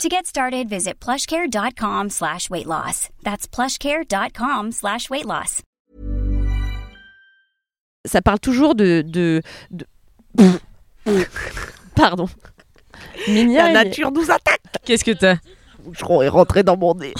To 0.00 0.08
get 0.08 0.26
started, 0.26 0.68
visit 0.68 0.98
plushcare.com 1.00 2.10
slash 2.10 2.50
weight 2.50 2.66
loss. 2.66 3.08
That's 3.22 3.46
plushcare.com 3.46 4.72
slash 4.72 5.08
weight 5.10 5.26
loss. 5.26 5.62
Ça 8.06 8.20
parle 8.20 8.40
toujours 8.40 8.74
de. 8.74 9.02
de, 9.06 9.42
de... 9.70 9.86
Pardon. 11.94 12.26
Minia, 13.28 13.70
La 13.70 13.84
nature 13.84 14.10
nous 14.10 14.28
attaque. 14.30 14.60
Qu'est-ce 14.84 15.04
que 15.04 15.12
t'as? 15.12 15.34
Le 15.78 15.84
boucheron 15.90 16.22
est 16.22 16.28
rentré 16.28 16.62
dans 16.64 16.76
mon 16.76 16.94
nez. 16.94 17.14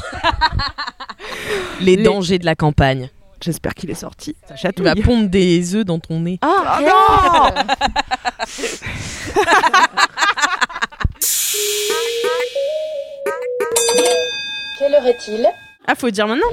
Les, 1.80 1.96
Les- 1.96 2.02
dangers 2.02 2.38
de 2.38 2.46
la 2.46 2.56
campagne. 2.56 3.10
J'espère 3.40 3.74
qu'il 3.74 3.90
est 3.90 3.94
sorti. 3.94 4.34
Ça 4.48 4.56
chatouille. 4.56 5.02
pondre 5.02 5.28
des 5.28 5.74
œufs 5.74 5.84
dans 5.84 5.98
ton 5.98 6.20
nez. 6.20 6.38
Ah 6.42 6.78
non 6.80 7.50
Quelle 14.78 14.94
heure 14.94 15.06
est-il 15.06 15.46
Ah, 15.86 15.94
faut 15.94 16.10
dire 16.10 16.26
maintenant. 16.26 16.46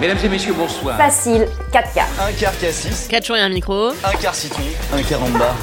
Mesdames 0.00 0.18
et 0.22 0.28
messieurs, 0.28 0.52
bonsoir. 0.56 0.96
Facile, 0.96 1.48
4 1.72 1.92
quarts. 1.94 2.06
Un 2.20 2.32
quart 2.32 2.56
cassis, 2.60 3.08
4 3.08 3.26
jours 3.26 3.36
et 3.36 3.40
un 3.40 3.48
micro. 3.48 3.88
un 3.88 4.12
quart 4.20 4.34
citron, 4.34 4.62
un 4.94 5.02
quart 5.02 5.20
en 5.22 5.28
bas. 5.30 5.54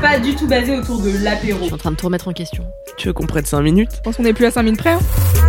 pas 0.00 0.18
du 0.20 0.36
tout 0.36 0.46
basé 0.46 0.76
autour 0.76 1.00
de 1.02 1.10
l'apéro. 1.24 1.58
Je 1.60 1.64
suis 1.64 1.74
en 1.74 1.78
train 1.78 1.90
de 1.90 1.96
tout 1.96 2.06
remettre 2.06 2.28
en 2.28 2.32
question. 2.32 2.64
Tu 2.96 3.08
veux 3.08 3.12
qu'on 3.12 3.26
prenne 3.26 3.44
5 3.46 3.60
minutes 3.62 3.90
Je 3.96 4.00
pense 4.02 4.16
qu'on 4.16 4.24
est 4.24 4.32
plus 4.32 4.46
à 4.46 4.50
5 4.52 4.62
minutes 4.62 4.80
près. 4.80 4.90
hein. 4.92 5.00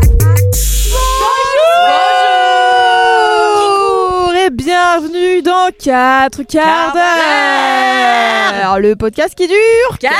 Bonjour 0.10 1.00
et 4.46 4.50
bienvenue 4.50 5.42
dans 5.42 5.70
4 5.78 6.44
quarts 6.44 6.94
d'heure. 6.94 8.80
Le 8.80 8.96
podcast 8.96 9.36
qui 9.36 9.48
dure 9.48 9.98
4 10.00 10.12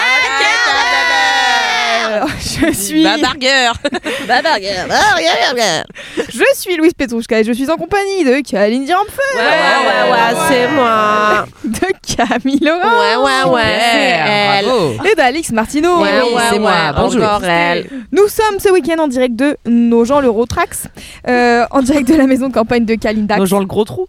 Je 2.40 2.72
suis 2.74 3.04
Babargueur 3.04 3.74
Babargueur 4.28 4.88
Babargueur 4.88 5.86
je 6.18 6.44
suis 6.56 6.76
Louise 6.78 6.94
Petrouchka 6.94 7.40
et 7.40 7.44
je 7.44 7.52
suis 7.52 7.70
en 7.70 7.76
compagnie 7.76 8.24
de 8.24 8.42
Kaline 8.48 8.86
Diramfeu 8.86 9.12
Ouais, 9.36 9.42
ouais, 9.42 10.12
ouais, 10.12 10.40
c'est 10.50 10.68
moi. 10.70 11.46
de 11.64 12.16
Camille 12.16 12.60
Laurent 12.62 12.80
Ouais, 13.00 13.16
ouais, 13.16 13.52
ouais, 13.54 13.80
c'est 13.80 14.30
elle. 14.30 14.66
Bravo. 14.66 14.94
et 15.12 15.16
d'Alix 15.16 15.52
Martineau 15.52 16.02
Ouais, 16.02 16.22
ouais, 16.22 16.42
c'est 16.52 16.60
moi. 16.60 16.72
ouais, 16.72 16.94
Bonjour. 16.96 17.24
encore 17.24 17.44
elle. 17.44 17.88
Nous 18.12 18.28
sommes 18.28 18.60
ce 18.60 18.70
week-end 18.72 19.02
en 19.04 19.08
direct 19.08 19.36
de 19.36 19.58
Nos 19.66 20.06
gens 20.06 20.20
l'Eurotrax 20.22 20.88
euh, 21.28 21.66
en 21.72 21.82
direct 21.82 22.08
de 22.08 22.16
la 22.16 22.28
maison 22.28 22.48
de 22.50 22.54
campagne 22.54 22.86
de 22.86 22.96
Kalindax 22.96 23.40
Nos 23.40 23.46
gens 23.46 23.60
le 23.60 23.66
gros 23.66 23.84
trou. 23.86 24.08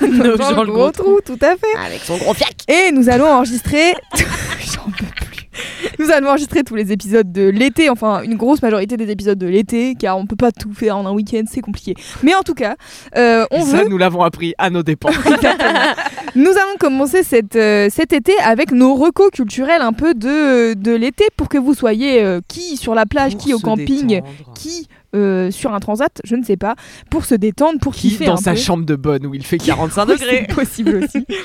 Nos 0.00 0.36
gens 0.36 0.62
le 0.62 0.72
gros 0.72 0.90
trou, 0.90 1.20
tout 1.24 1.38
à 1.42 1.50
fait 1.56 1.78
Avec 1.86 2.00
son 2.04 2.16
gros 2.16 2.34
fiac. 2.34 2.54
Et 2.68 2.90
nous 2.92 3.08
allons 3.08 3.26
enregistrer. 3.28 3.94
J'en 4.16 4.90
peux 4.98 5.04
plus. 5.04 5.21
Nous 5.98 6.10
allons 6.10 6.28
enregistrer 6.28 6.62
tous 6.62 6.74
les 6.74 6.92
épisodes 6.92 7.30
de 7.30 7.48
l'été, 7.48 7.90
enfin 7.90 8.22
une 8.22 8.36
grosse 8.36 8.62
majorité 8.62 8.96
des 8.96 9.10
épisodes 9.10 9.38
de 9.38 9.46
l'été, 9.46 9.94
car 9.94 10.18
on 10.18 10.26
peut 10.26 10.36
pas 10.36 10.52
tout 10.52 10.72
faire 10.72 10.96
en 10.96 11.06
un 11.06 11.12
week-end, 11.12 11.42
c'est 11.50 11.60
compliqué. 11.60 11.94
Mais 12.22 12.34
en 12.34 12.42
tout 12.42 12.54
cas, 12.54 12.76
euh, 13.16 13.44
on 13.50 13.64
Ça, 13.64 13.82
veut. 13.82 13.88
nous 13.88 13.98
l'avons 13.98 14.22
appris 14.22 14.54
à 14.58 14.70
nos 14.70 14.82
dépens. 14.82 15.10
Nous 16.34 16.50
allons 16.50 16.76
commencer 16.80 17.22
cette, 17.22 17.56
euh, 17.56 17.88
cet 17.90 18.12
été 18.14 18.32
avec 18.42 18.72
nos 18.72 18.94
recos 18.94 19.30
culturels 19.30 19.82
un 19.82 19.92
peu 19.92 20.14
de, 20.14 20.72
de 20.74 20.92
l'été 20.92 21.24
pour 21.36 21.48
que 21.48 21.58
vous 21.58 21.74
soyez 21.74 22.22
euh, 22.22 22.40
qui 22.48 22.76
sur 22.78 22.94
la 22.94 23.04
plage, 23.04 23.36
qui 23.36 23.52
au 23.52 23.58
camping, 23.58 24.22
qui 24.54 24.88
euh, 25.14 25.50
sur 25.50 25.74
un 25.74 25.80
transat, 25.80 26.20
je 26.24 26.36
ne 26.36 26.42
sais 26.42 26.56
pas, 26.56 26.74
pour 27.10 27.24
se 27.26 27.34
détendre, 27.34 27.78
pour 27.80 27.94
Qui 27.94 28.08
kiffer 28.10 28.24
dans 28.26 28.34
un 28.34 28.36
sa 28.38 28.52
peu. 28.52 28.56
chambre 28.58 28.86
de 28.86 28.96
bonne 28.96 29.26
où 29.26 29.34
il 29.34 29.44
fait 29.44 29.58
45 29.58 30.04
Oui, 30.08 30.14
degrés. 30.14 30.46
C'est 30.48 30.54
possible 30.54 31.00
aussi. 31.04 31.26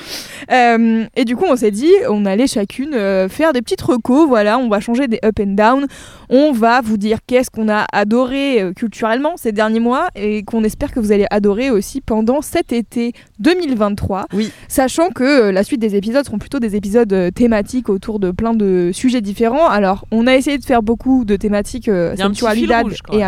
Euh, 0.50 1.04
et 1.14 1.26
du 1.26 1.36
coup, 1.36 1.44
on 1.46 1.56
s'est 1.56 1.70
dit, 1.70 1.90
on 2.08 2.24
allait 2.24 2.46
chacune 2.46 2.94
euh, 2.94 3.28
faire 3.28 3.52
des 3.52 3.60
petites 3.60 3.82
recos. 3.82 4.26
Voilà, 4.26 4.58
on 4.58 4.70
va 4.70 4.80
changer 4.80 5.06
des 5.06 5.18
up 5.22 5.38
and 5.40 5.48
down. 5.54 5.86
On 6.30 6.52
va 6.52 6.80
vous 6.80 6.96
dire 6.96 7.18
qu'est-ce 7.26 7.50
qu'on 7.50 7.68
a 7.68 7.84
adoré 7.92 8.64
culturellement 8.74 9.34
ces 9.36 9.52
derniers 9.52 9.80
mois 9.80 10.08
et 10.14 10.44
qu'on 10.44 10.64
espère 10.64 10.90
que 10.90 11.00
vous 11.00 11.12
allez 11.12 11.26
adorer 11.30 11.70
aussi 11.70 12.00
pendant 12.00 12.40
cet 12.40 12.72
été 12.72 13.12
2023. 13.40 14.26
Oui. 14.32 14.50
Sachant 14.68 15.10
que 15.10 15.50
la 15.50 15.64
suite 15.64 15.80
des 15.80 15.96
épisodes 15.96 16.24
seront 16.24 16.38
plutôt 16.38 16.60
des 16.60 16.76
épisodes 16.76 17.30
thématiques 17.34 17.90
autour 17.90 18.18
de 18.18 18.30
plein 18.30 18.54
de 18.54 18.90
sujets 18.94 19.20
différents. 19.20 19.68
Alors, 19.68 20.06
on 20.10 20.26
a 20.26 20.34
essayé 20.34 20.56
de 20.56 20.64
faire 20.64 20.82
beaucoup 20.82 21.26
de 21.26 21.36
thématiques 21.36 21.90
sensualidad 22.16 22.86
et 23.12 23.18
même. 23.18 23.26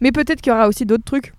Mais 0.00 0.12
peut-être 0.12 0.40
qu'il 0.40 0.52
y 0.52 0.54
aura 0.54 0.68
aussi 0.68 0.86
d'autres 0.86 1.04
trucs. 1.04 1.32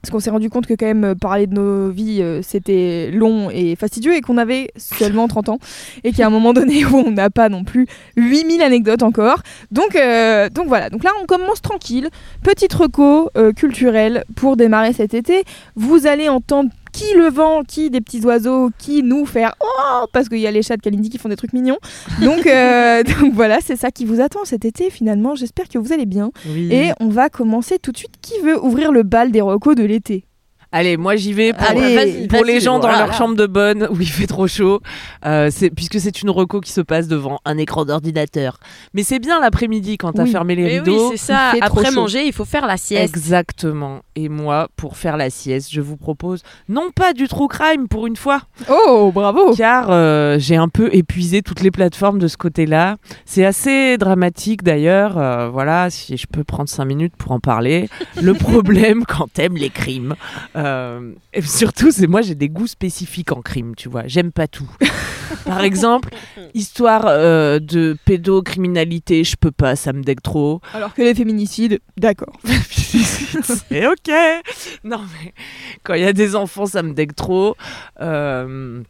Parce 0.00 0.12
qu'on 0.12 0.20
s'est 0.20 0.30
rendu 0.30 0.48
compte 0.48 0.66
que 0.66 0.74
quand 0.74 0.86
même 0.86 1.04
euh, 1.04 1.14
parler 1.16 1.48
de 1.48 1.54
nos 1.54 1.90
vies 1.90 2.22
euh, 2.22 2.40
c'était 2.40 3.10
long 3.10 3.50
et 3.50 3.74
fastidieux 3.74 4.14
et 4.14 4.20
qu'on 4.20 4.38
avait 4.38 4.70
seulement 4.76 5.26
30 5.28 5.48
ans 5.48 5.58
et 6.04 6.12
qu'à 6.12 6.26
un 6.26 6.30
moment 6.30 6.52
donné 6.52 6.84
où 6.86 6.96
on 6.98 7.10
n'a 7.10 7.30
pas 7.30 7.48
non 7.48 7.64
plus 7.64 7.86
8000 8.16 8.62
anecdotes 8.62 9.02
encore. 9.02 9.42
Donc, 9.72 9.96
euh, 9.96 10.48
donc 10.50 10.68
voilà, 10.68 10.88
donc 10.88 11.02
là 11.02 11.10
on 11.20 11.26
commence 11.26 11.60
tranquille, 11.62 12.10
petite 12.44 12.72
reco 12.74 13.30
euh, 13.36 13.52
culturelle 13.52 14.24
pour 14.36 14.56
démarrer 14.56 14.92
cet 14.92 15.14
été. 15.14 15.42
Vous 15.74 16.06
allez 16.06 16.28
entendre 16.28 16.70
qui 16.98 17.14
le 17.14 17.28
vent, 17.28 17.62
qui 17.62 17.90
des 17.90 18.00
petits 18.00 18.24
oiseaux, 18.24 18.70
qui 18.76 19.02
nous 19.02 19.24
faire 19.24 19.54
oh 19.60 20.06
parce 20.12 20.28
qu'il 20.28 20.38
y 20.38 20.46
a 20.46 20.50
les 20.50 20.62
chats 20.62 20.76
de 20.76 20.82
Kalindi 20.82 21.10
qui 21.10 21.18
font 21.18 21.28
des 21.28 21.36
trucs 21.36 21.52
mignons. 21.52 21.78
Donc, 22.22 22.46
euh, 22.46 23.02
donc 23.20 23.34
voilà, 23.34 23.58
c'est 23.60 23.76
ça 23.76 23.90
qui 23.90 24.04
vous 24.04 24.20
attend 24.20 24.44
cet 24.44 24.64
été 24.64 24.90
finalement. 24.90 25.36
J'espère 25.36 25.68
que 25.68 25.78
vous 25.78 25.92
allez 25.92 26.06
bien. 26.06 26.30
Oui. 26.46 26.68
Et 26.72 26.90
on 26.98 27.08
va 27.08 27.28
commencer 27.28 27.78
tout 27.78 27.92
de 27.92 27.96
suite. 27.96 28.14
Qui 28.20 28.40
veut 28.40 28.62
ouvrir 28.62 28.90
le 28.90 29.04
bal 29.04 29.30
des 29.30 29.40
recos 29.40 29.76
de 29.76 29.84
l'été? 29.84 30.24
Allez, 30.70 30.96
moi 30.98 31.16
j'y 31.16 31.32
vais 31.32 31.52
pour, 31.54 31.66
Allez, 31.66 32.12
les 32.44 32.60
gens 32.60 32.74
dans 32.78 32.88
voilà. 32.88 33.06
leur 33.06 33.14
chambre 33.14 33.34
de 33.36 33.46
bonne 33.46 33.88
où 33.90 34.00
il 34.00 34.08
fait 34.08 34.26
trop 34.26 34.46
chaud, 34.46 34.80
euh, 35.24 35.50
puisque 35.74 35.98
c'est 35.98 36.20
une 36.22 36.30
reco 36.30 36.60
qui 36.60 36.72
se 36.72 36.80
passe 36.82 37.08
devant 37.08 37.38
un 37.44 37.56
écran 37.58 37.84
d'ordinateur. 37.86 38.58
Mais 38.92 39.02
c'est 39.02 39.18
bien 39.18 39.40
l'après-midi 39.40 39.96
quand 39.96 40.12
t'as 40.12 40.24
Oui. 40.24 40.30
fermé 40.30 40.54
les 40.56 40.62
Mais 40.64 40.72
oui, 40.72 40.78
rideaux. 40.80 41.10
c'est 41.12 41.16
ça. 41.16 41.52
Après 41.62 41.86
chaud. 41.86 41.92
manger, 41.94 42.26
il 42.26 42.32
faut 42.32 42.44
faire 42.44 42.66
la 42.66 42.76
sieste. 42.76 43.02
Exactement. 43.16 44.00
Et 44.14 44.28
moi, 44.28 44.68
pour 44.76 44.96
faire 44.96 45.16
la 45.16 45.30
sieste, 45.30 45.68
je 45.72 45.80
vous 45.80 45.96
propose 45.96 46.42
non 46.68 46.90
pas 46.94 47.12
du 47.14 47.28
true 47.28 47.48
crime 47.48 47.88
pour 47.88 48.06
une 48.06 48.16
fois, 48.16 48.42
Oh, 48.68 49.10
bravo 49.14 49.54
car 49.56 49.86
euh, 49.90 50.36
j'ai 50.38 50.56
un 50.56 50.68
peu 50.68 50.90
épuisé 50.94 51.40
toutes 51.42 51.60
les 51.62 51.70
plateformes 51.70 52.18
de 52.18 52.28
ce 52.28 52.36
côté-là. 52.36 52.96
C'est 53.24 53.44
assez 53.44 53.96
dramatique 53.96 54.62
d'ailleurs. 54.62 55.16
euh, 55.18 55.48
voilà, 55.48 55.88
si 55.90 56.16
je 56.16 56.26
peux 56.26 56.44
prendre 56.44 56.68
cinq 56.68 56.84
minutes 56.84 57.14
pour 57.16 57.32
en 57.32 57.40
parler. 57.40 57.88
Le 58.20 58.34
problème 58.48 59.04
quand 59.06 59.32
t'aimes 59.32 59.56
les 59.56 59.70
crimes, 59.70 60.14
euh, 60.58 61.12
et 61.32 61.42
surtout, 61.42 61.90
c'est 61.90 62.06
moi 62.06 62.20
j'ai 62.20 62.34
des 62.34 62.48
goûts 62.48 62.66
spécifiques 62.66 63.32
en 63.32 63.42
crime, 63.42 63.74
tu 63.76 63.88
vois. 63.88 64.02
J'aime 64.06 64.32
pas 64.32 64.48
tout. 64.48 64.68
Par 65.44 65.62
exemple, 65.62 66.10
histoire 66.54 67.04
euh, 67.06 67.58
de 67.58 67.96
pédocriminalité, 68.04 69.24
je 69.24 69.36
peux 69.36 69.50
pas, 69.50 69.76
ça 69.76 69.92
me 69.92 70.02
dégue 70.02 70.20
trop. 70.20 70.60
Alors 70.74 70.94
que 70.94 71.02
les 71.02 71.14
féminicides, 71.14 71.80
d'accord. 71.96 72.34
c'est 72.44 73.86
ok. 73.86 74.10
Non 74.84 75.00
mais 75.12 75.32
quand 75.84 75.94
il 75.94 76.02
y 76.02 76.06
a 76.06 76.12
des 76.12 76.34
enfants, 76.34 76.66
ça 76.66 76.82
me 76.82 76.92
dégue 76.92 77.14
trop. 77.14 77.56
Euh, 78.00 78.82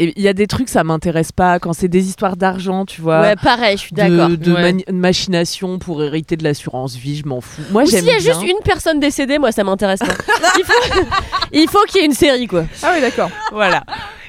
il 0.00 0.22
y 0.22 0.28
a 0.28 0.32
des 0.32 0.46
trucs, 0.46 0.68
ça 0.68 0.84
m'intéresse 0.84 1.32
pas. 1.32 1.58
Quand 1.58 1.72
c'est 1.72 1.88
des 1.88 2.06
histoires 2.08 2.36
d'argent, 2.36 2.84
tu 2.84 3.00
vois. 3.00 3.20
Ouais, 3.20 3.36
pareil, 3.36 3.76
je 3.76 3.82
suis 3.82 3.92
d'accord. 3.94 4.28
de 4.30 4.52
Ouais. 4.52 4.74
machination 4.92 5.78
pour 5.78 6.02
hériter 6.02 6.36
de 6.36 6.44
l'assurance 6.44 6.96
vie, 6.96 7.16
je 7.16 7.26
m'en 7.26 7.40
fous. 7.40 7.62
Moi 7.70 7.82
Ou 7.82 7.86
s'il 7.86 7.98
j'aime 7.98 8.06
y 8.06 8.10
a 8.10 8.18
bien. 8.18 8.32
juste 8.32 8.42
une 8.42 8.62
personne 8.64 9.00
décédée, 9.00 9.38
moi 9.38 9.52
ça 9.52 9.64
m'intéresse 9.64 10.00
pas. 10.00 10.06
il 10.58 10.64
faut, 10.64 11.00
il 11.52 11.68
faut 11.68 11.82
qu'il 11.88 12.00
y 12.00 12.04
ait 12.04 12.06
une 12.06 12.12
série 12.14 12.46
quoi. 12.46 12.64
Ah 12.82 12.92
oui, 12.94 13.00
d'accord. 13.00 13.30
Voilà. 13.52 13.84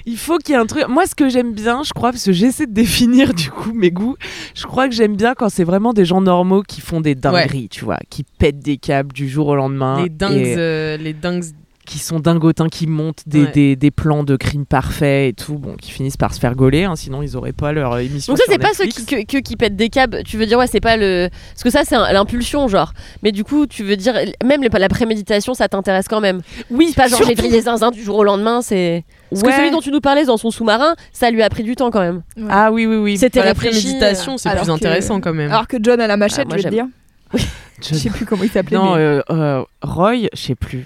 Il 0.06 0.18
faut 0.18 0.38
qu'il 0.38 0.54
y 0.56 0.58
ait 0.58 0.62
un 0.62 0.66
truc. 0.66 0.88
Moi, 0.88 1.06
ce 1.06 1.14
que 1.14 1.30
j'aime 1.30 1.54
bien, 1.54 1.84
je 1.84 1.92
crois, 1.94 2.12
parce 2.12 2.24
que 2.26 2.32
j'essaie 2.32 2.66
de 2.66 2.74
définir 2.74 3.34
du 3.34 3.52
coup 3.52 3.74
mes 3.74 3.92
goûts, 3.92 4.16
je 4.56 4.64
crois 4.66 4.88
que 4.88 4.96
j'aime 4.96 5.16
bien 5.16 5.36
quand 5.36 5.50
c'est 5.50 5.66
vraiment 5.66 5.94
des 5.94 6.06
gens 6.06 6.22
normaux 6.22 6.64
qui 6.64 6.82
font 6.82 7.00
des 7.02 7.14
dingueries, 7.14 7.70
tu 7.70 7.86
vois, 7.86 7.98
qui 8.10 8.24
pètent 8.24 8.60
des 8.60 8.78
câbles 8.78 9.12
du 9.14 9.30
jour 9.30 9.48
au 9.48 9.56
lendemain. 9.56 10.02
les 10.02 10.10
dingues, 10.10 10.34
et 10.38 10.56
euh, 10.58 10.98
les 10.98 11.14
dingues. 11.14 11.44
Qui 11.90 11.98
sont 12.00 12.20
dingotins, 12.20 12.70
qui 12.70 12.86
montent 12.88 13.24
des, 13.26 13.44
Ouais. 13.46 13.52
des, 13.52 13.76
des 13.76 13.90
plans 13.92 14.24
de 14.24 14.36
crimes 14.36 14.66
parfaits 14.66 15.30
et 15.30 15.34
tout, 15.34 15.56
bon, 15.58 15.76
qui 15.76 15.92
finissent 15.92 16.18
par 16.18 16.34
se 16.34 16.40
faire 16.40 16.56
gauler, 16.56 16.84
hein, 16.84 16.96
sinon 16.96 17.24
ils 17.24 17.36
auraient 17.36 17.52
pas 17.52 17.72
leur 17.72 17.94
euh, 17.94 17.98
émission. 18.00 18.32
Donc 18.34 18.38
ça 18.38 18.46
c'est 18.48 18.60
pas 18.60 18.74
ceux 18.74 18.86
qui, 18.86 19.06
que, 19.06 19.26
que- 19.26 19.38
qui 19.42 19.56
pètent 19.56 19.76
des 19.76 19.90
câbles. 19.90 20.22
Tu 20.24 20.38
veux 20.38 20.46
dire 20.46 20.60
ouais 20.60 20.68
c'est 20.68 20.80
pas 20.80 20.98
le 20.98 21.30
parce 21.54 21.64
que 21.64 21.70
ça 21.72 21.82
c'est 21.86 21.96
l'impulsion 22.14 22.68
genre. 22.68 22.94
Mais 23.24 23.32
du 23.32 23.44
coup 23.44 23.66
tu 23.66 23.84
veux 23.84 23.96
dire 23.96 24.14
même 24.46 24.62
les- 24.62 24.70
la 24.70 24.88
préméditation 24.90 25.54
ça 25.56 25.68
t'intéresse 25.68 26.08
quand 26.08 26.22
même. 26.22 26.42
Oui, 26.70 26.90
C'est 26.90 26.96
pas 26.96 27.08
genre 27.08 27.20
j'ai 27.20 27.26
surtout- 27.26 27.42
vrillé 27.42 27.62
zinzin 27.62 27.90
du 27.92 28.04
jour 28.04 28.18
au 28.18 28.24
lendemain 28.24 28.62
c'est. 28.62 29.04
Parce 29.32 29.42
que 29.44 29.52
celui 29.52 29.72
dont 29.72 29.82
tu 29.82 29.92
nous 29.92 30.02
parlais 30.02 30.26
dans 30.26 30.38
son 30.38 30.52
sous-marin 30.52 30.96
ça 31.12 31.32
lui 31.32 31.42
a 31.42 31.50
pris 31.50 31.64
du 31.64 31.76
temps 31.76 31.90
quand 31.92 32.02
même. 32.02 32.22
Ah 32.50 32.72
oui, 32.72 32.86
oui, 32.86 32.98
oui. 32.98 33.18
C'était 33.18 33.40
Enfin, 33.40 33.48
la 33.50 33.56
préméditation, 33.56 34.38
c'est 34.38 34.50
alors 34.50 34.64
plus 34.64 34.70
que- 34.72 34.76
intéressant 34.76 35.20
quand 35.22 35.34
même. 35.34 35.52
Alors 35.52 35.68
que 35.68 35.78
John 35.82 36.00
a 36.02 36.08
la 36.08 36.18
machette, 36.18 36.46
Ah, 36.46 36.50
moi, 36.50 36.58
je 36.58 36.64
vais 36.64 36.70
te 36.70 36.74
dire. 36.76 36.86
Je 37.82 37.96
sais 37.96 38.10
plus 38.10 38.26
comment 38.26 38.44
il 38.44 38.52
s'appelait. 38.52 38.76
Non, 38.78 38.96
mais- 38.96 39.02
euh, 39.02 39.22
euh, 39.30 39.64
Roy, 39.82 40.28
je 40.34 40.38
sais 40.42 40.56
plus. 40.56 40.86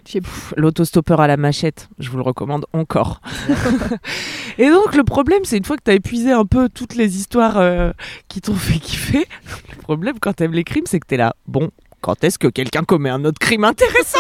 L'autostoppeur 0.57 1.19
à 1.22 1.28
la 1.28 1.38
machette, 1.38 1.90
je 1.98 2.10
vous 2.12 2.18
le 2.18 2.24
recommande 2.24 2.66
encore. 2.72 3.19
et 4.60 4.69
donc 4.69 4.95
le 4.95 5.04
problème, 5.04 5.40
c'est 5.44 5.57
une 5.57 5.66
fois 5.66 5.75
que 5.78 5.81
tu 5.84 5.90
as 5.92 5.95
épuisé 5.95 6.31
un 6.31 6.45
peu 6.45 6.69
toutes 6.69 6.94
les 6.95 7.18
histoires 7.18 7.57
euh, 7.57 7.92
qui 8.28 8.42
t'ont 8.42 8.54
fait 8.54 8.78
kiffer, 8.78 9.25
le 9.75 9.81
problème 9.81 10.19
quand 10.19 10.34
t'aimes 10.34 10.54
les 10.54 10.63
crimes, 10.63 10.84
c'est 10.86 11.00
que 11.00 11.07
t'es 11.07 11.18
là. 11.18 11.36
Bon, 11.48 11.72
quand 12.01 12.24
est-ce 12.24 12.38
que 12.38 12.48
quelqu'un 12.48 12.84
commet 12.84 13.10
un 13.10 13.25
autre 13.25 13.40
crime 13.40 13.63
intéressant? 13.63 14.19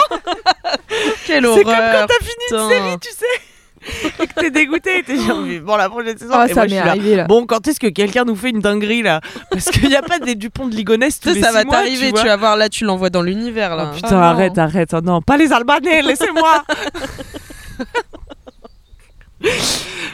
Quelle 1.27 1.43
C'est 1.45 1.63
comme 1.63 1.73
quand 1.73 1.79
horreur 1.79 2.07
t'as 2.07 2.25
fini 2.25 2.43
une 2.51 2.69
série, 2.69 2.99
tu 2.99 3.09
sais, 3.11 3.25
et 4.21 4.27
que 4.27 4.33
t'es 4.39 4.49
dégoûté, 4.51 4.99
et 4.99 5.03
t'es 5.03 5.17
genre 5.17 5.41
mais 5.41 5.59
bon 5.59 5.75
la 5.75 5.89
prochaine 5.89 6.17
saison. 6.17 6.33
Ah, 6.35 6.45
et 6.45 6.53
ça 6.53 6.61
moi, 6.61 6.67
je 6.67 6.73
m'est 6.73 6.77
suis 6.79 6.85
là, 6.85 6.91
arrivé 6.91 7.15
là. 7.17 7.25
Bon, 7.25 7.45
quand 7.45 7.67
est-ce 7.67 7.79
que 7.79 7.87
quelqu'un 7.87 8.23
nous 8.25 8.35
fait 8.35 8.49
une 8.51 8.59
dinguerie 8.61 9.01
là 9.01 9.19
Parce 9.51 9.65
qu'il 9.69 9.89
n'y 9.89 9.95
a 9.95 10.01
pas 10.01 10.19
des 10.19 10.35
Dupont 10.35 10.67
de 10.67 10.75
Ligonnès 10.75 11.19
tous 11.19 11.29
Ça, 11.29 11.35
les 11.35 11.41
ça 11.41 11.47
six 11.49 11.53
va 11.55 11.63
mois, 11.65 11.75
t'arriver, 11.75 12.09
vois. 12.11 12.21
tu 12.21 12.27
vas 12.27 12.37
voir 12.37 12.55
là, 12.57 12.69
tu 12.69 12.85
l'envoies 12.85 13.09
dans 13.09 13.21
l'univers 13.21 13.75
là. 13.75 13.89
Oh, 13.91 13.95
putain, 13.95 14.07
Ah, 14.09 14.13
non. 14.13 14.21
arrête, 14.21 14.57
arrête. 14.57 14.93
Oh, 14.93 15.01
non, 15.01 15.21
pas 15.21 15.37
les 15.37 15.51
Albanais, 15.51 16.01
laissez-moi 16.01 16.63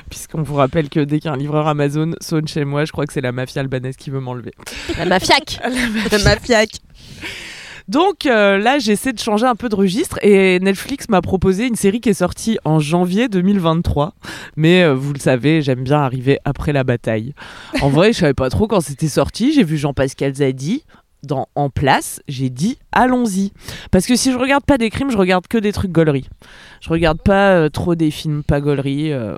Puisqu'on 0.10 0.42
vous 0.42 0.56
rappelle 0.56 0.89
que 0.89 1.00
dès 1.01 1.19
qu'un 1.19 1.36
livreur 1.38 1.68
Amazon 1.68 2.12
sonne 2.19 2.48
chez 2.48 2.66
moi, 2.66 2.86
je 2.86 2.92
crois 2.92 3.06
que 3.06 3.13
c'est 3.13 3.21
la 3.21 3.31
mafia 3.31 3.62
albanaise 3.62 3.95
qui 3.95 4.10
veut 4.10 4.19
m'enlever. 4.19 4.54
La 4.98 5.06
mafiaque. 5.06 5.60
Ma 6.24 6.36
fiac. 6.38 6.69
Donc 7.89 8.27
euh, 8.27 8.59
là, 8.59 8.77
j'essaie 8.77 9.13
de 9.13 9.19
changer 9.19 9.47
un 9.47 9.56
peu 9.56 9.68
de 9.68 9.75
registre 9.75 10.19
et 10.21 10.59
Netflix 10.59 11.09
m'a 11.09 11.21
proposé 11.21 11.65
une 11.65 11.75
série 11.75 12.01
qui 12.01 12.09
est 12.09 12.13
sortie 12.13 12.59
en 12.63 12.80
janvier 12.80 13.30
2023. 13.30 14.13
Mais 14.56 14.83
euh, 14.83 14.94
vous 14.94 15.12
le 15.12 15.19
savez, 15.19 15.63
j'aime 15.63 15.83
bien 15.83 15.97
arriver 16.00 16.38
après 16.45 16.71
la 16.71 16.83
bataille. 16.83 17.33
En 17.81 17.89
vrai, 17.89 18.13
je 18.13 18.19
savais 18.19 18.36
pas 18.36 18.51
trop 18.51 18.68
quand 18.68 18.80
c'était 18.80 19.07
sorti. 19.07 19.53
J'ai 19.53 19.63
vu 19.63 19.75
Jean-Pascal 19.75 20.36
Zadi 20.36 20.83
dans 21.24 21.47
En 21.56 21.71
place. 21.71 22.21
J'ai 22.27 22.51
dit 22.51 22.77
allons-y. 22.91 23.53
Parce 23.89 24.06
que 24.06 24.15
si 24.15 24.31
je 24.31 24.38
regarde 24.38 24.65
pas 24.65 24.77
des 24.77 24.92
crimes, 24.92 25.09
je 25.09 25.18
regarde 25.18 25.47
que 25.47 25.57
des 25.57 25.71
trucs 25.74 25.92
gauleries. 25.92 26.30
Je 26.81 26.89
regarde 26.89 27.19
pas 27.19 27.53
euh, 27.56 27.69
trop 27.69 27.95
des 27.95 28.12
films 28.12 28.44
pas 28.44 28.62
gauleries. 28.62 29.12
euh, 29.12 29.35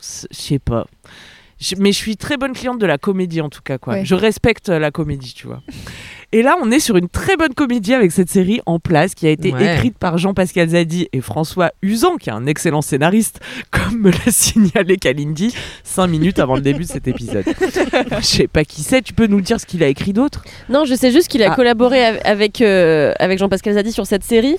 je 0.00 0.26
sais 0.34 0.58
pas. 0.58 0.86
Mais 1.78 1.92
je 1.92 1.96
suis 1.98 2.16
très 2.16 2.38
bonne 2.38 2.54
cliente 2.54 2.80
de 2.80 2.86
la 2.86 2.96
comédie 2.96 3.40
en 3.40 3.50
tout 3.50 3.60
cas 3.62 3.76
quoi. 3.76 3.94
Ouais. 3.94 4.04
Je 4.04 4.14
respecte 4.14 4.70
la 4.70 4.90
comédie, 4.90 5.34
tu 5.34 5.46
vois. 5.46 5.60
Et 6.34 6.40
là, 6.42 6.56
on 6.62 6.70
est 6.70 6.80
sur 6.80 6.96
une 6.96 7.08
très 7.08 7.36
bonne 7.36 7.52
comédie 7.52 7.92
avec 7.92 8.10
cette 8.10 8.30
série 8.30 8.60
en 8.64 8.78
place 8.78 9.14
qui 9.14 9.26
a 9.26 9.30
été 9.30 9.52
Ouais. 9.52 9.74
écrite 9.74 9.98
par 9.98 10.16
Jean-Pascal 10.16 10.70
Zadi 10.70 11.08
et 11.12 11.20
François 11.20 11.72
Usan, 11.82 12.16
qui 12.16 12.30
est 12.30 12.32
un 12.32 12.46
excellent 12.46 12.80
scénariste, 12.80 13.40
comme 13.70 13.98
me 14.00 14.10
l'a 14.10 14.30
signalé 14.32 14.96
Kalindi 14.96 15.54
cinq 15.84 16.06
minutes 16.06 16.38
avant 16.38 16.54
le 16.54 16.62
début 16.62 16.84
de 16.84 16.88
cet 16.88 17.06
épisode. 17.06 17.44
Je 18.20 18.24
sais 18.24 18.48
pas 18.48 18.64
qui 18.64 18.82
c'est, 18.82 19.02
tu 19.02 19.12
peux 19.12 19.26
nous 19.26 19.42
dire 19.42 19.60
ce 19.60 19.66
qu'il 19.66 19.82
a 19.82 19.88
écrit 19.88 20.14
d'autre? 20.14 20.42
Non, 20.70 20.84
je 20.86 20.94
sais 20.94 21.10
juste 21.12 21.28
qu'il 21.28 21.42
a 21.42 21.52
Ah. 21.52 21.54
collaboré 21.54 22.02
av- 22.04 22.20
avec, 22.24 22.62
euh, 22.62 23.12
avec 23.18 23.38
Jean-Pascal 23.38 23.74
Zadi 23.74 23.92
sur 23.92 24.06
cette 24.06 24.24
série. 24.24 24.56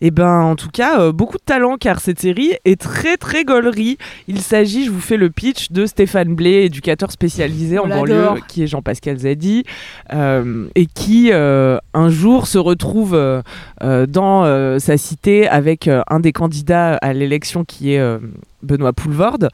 Eh 0.00 0.10
ben, 0.10 0.40
en 0.42 0.56
tout 0.56 0.68
cas, 0.68 1.00
euh, 1.00 1.12
beaucoup 1.12 1.38
de 1.38 1.42
talent 1.42 1.76
car 1.76 2.00
cette 2.00 2.20
série 2.20 2.52
est 2.64 2.80
très 2.80 3.16
très 3.16 3.44
gaulerie. 3.44 3.98
Il 4.28 4.40
s'agit, 4.40 4.84
je 4.84 4.90
vous 4.90 5.00
fais 5.00 5.16
le 5.16 5.30
pitch 5.30 5.72
de 5.72 5.86
Stéphane 5.86 6.34
Blé, 6.34 6.64
éducateur 6.64 7.10
spécialisé 7.10 7.78
On 7.78 7.84
en 7.84 7.88
banlieue, 7.88 8.40
qui 8.46 8.62
est 8.62 8.66
Jean-Pascal 8.66 9.18
Zadi, 9.18 9.64
euh, 10.12 10.66
et 10.76 10.86
qui 10.86 11.30
euh, 11.32 11.78
un 11.94 12.10
jour 12.10 12.46
se 12.46 12.58
retrouve 12.58 13.18
dans 13.80 14.78
sa 14.78 14.96
cité 14.96 15.48
avec 15.48 15.88
un 15.88 16.20
des 16.20 16.32
candidats 16.32 16.94
à 16.96 17.12
l'élection 17.12 17.64
qui 17.64 17.94
est 17.94 18.18
Benoît 18.62 18.92
Poulvorde. 18.92 19.48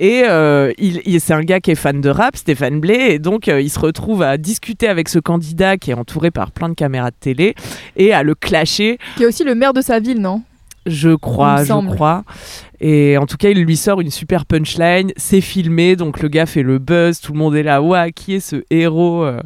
Et 0.00 0.22
euh, 0.26 0.72
il, 0.78 1.00
il- 1.04 1.20
c'est 1.20 1.34
un 1.34 1.42
gars 1.42 1.60
qui 1.60 1.70
est 1.70 1.74
fan 1.74 2.00
de 2.00 2.08
rap, 2.08 2.36
Stéphane 2.36 2.80
Blé, 2.80 2.94
et 3.10 3.18
donc 3.18 3.48
euh, 3.48 3.60
il 3.60 3.70
se 3.70 3.78
retrouve 3.78 4.22
à 4.22 4.36
discuter 4.36 4.88
avec 4.88 5.08
ce 5.08 5.18
candidat 5.18 5.76
qui 5.76 5.90
est 5.90 5.94
entouré 5.94 6.30
par 6.30 6.50
plein 6.52 6.68
de 6.68 6.74
caméras 6.74 7.10
de 7.10 7.16
télé 7.18 7.54
et 7.96 8.12
à 8.12 8.22
le 8.22 8.34
clasher 8.34 8.98
Qui 9.16 9.22
est 9.22 9.26
aussi 9.26 9.44
le 9.44 9.54
maire 9.54 9.72
de 9.72 9.80
sa 9.80 9.98
ville, 10.00 10.20
non? 10.20 10.42
Je 10.88 11.14
crois, 11.14 11.64
je 11.64 11.94
crois. 11.94 12.24
Et 12.80 13.18
en 13.18 13.26
tout 13.26 13.36
cas, 13.36 13.50
il 13.50 13.64
lui 13.64 13.76
sort 13.76 14.00
une 14.00 14.10
super 14.10 14.46
punchline. 14.46 15.12
C'est 15.16 15.40
filmé, 15.40 15.96
donc 15.96 16.22
le 16.22 16.28
gars 16.28 16.46
fait 16.46 16.62
le 16.62 16.78
buzz. 16.78 17.20
Tout 17.20 17.32
le 17.32 17.38
monde 17.38 17.56
est 17.56 17.62
là. 17.62 17.82
Ouah, 17.82 18.10
qui 18.10 18.34
est 18.34 18.40
ce 18.40 18.62
héros 18.70 19.24
euh, 19.24 19.40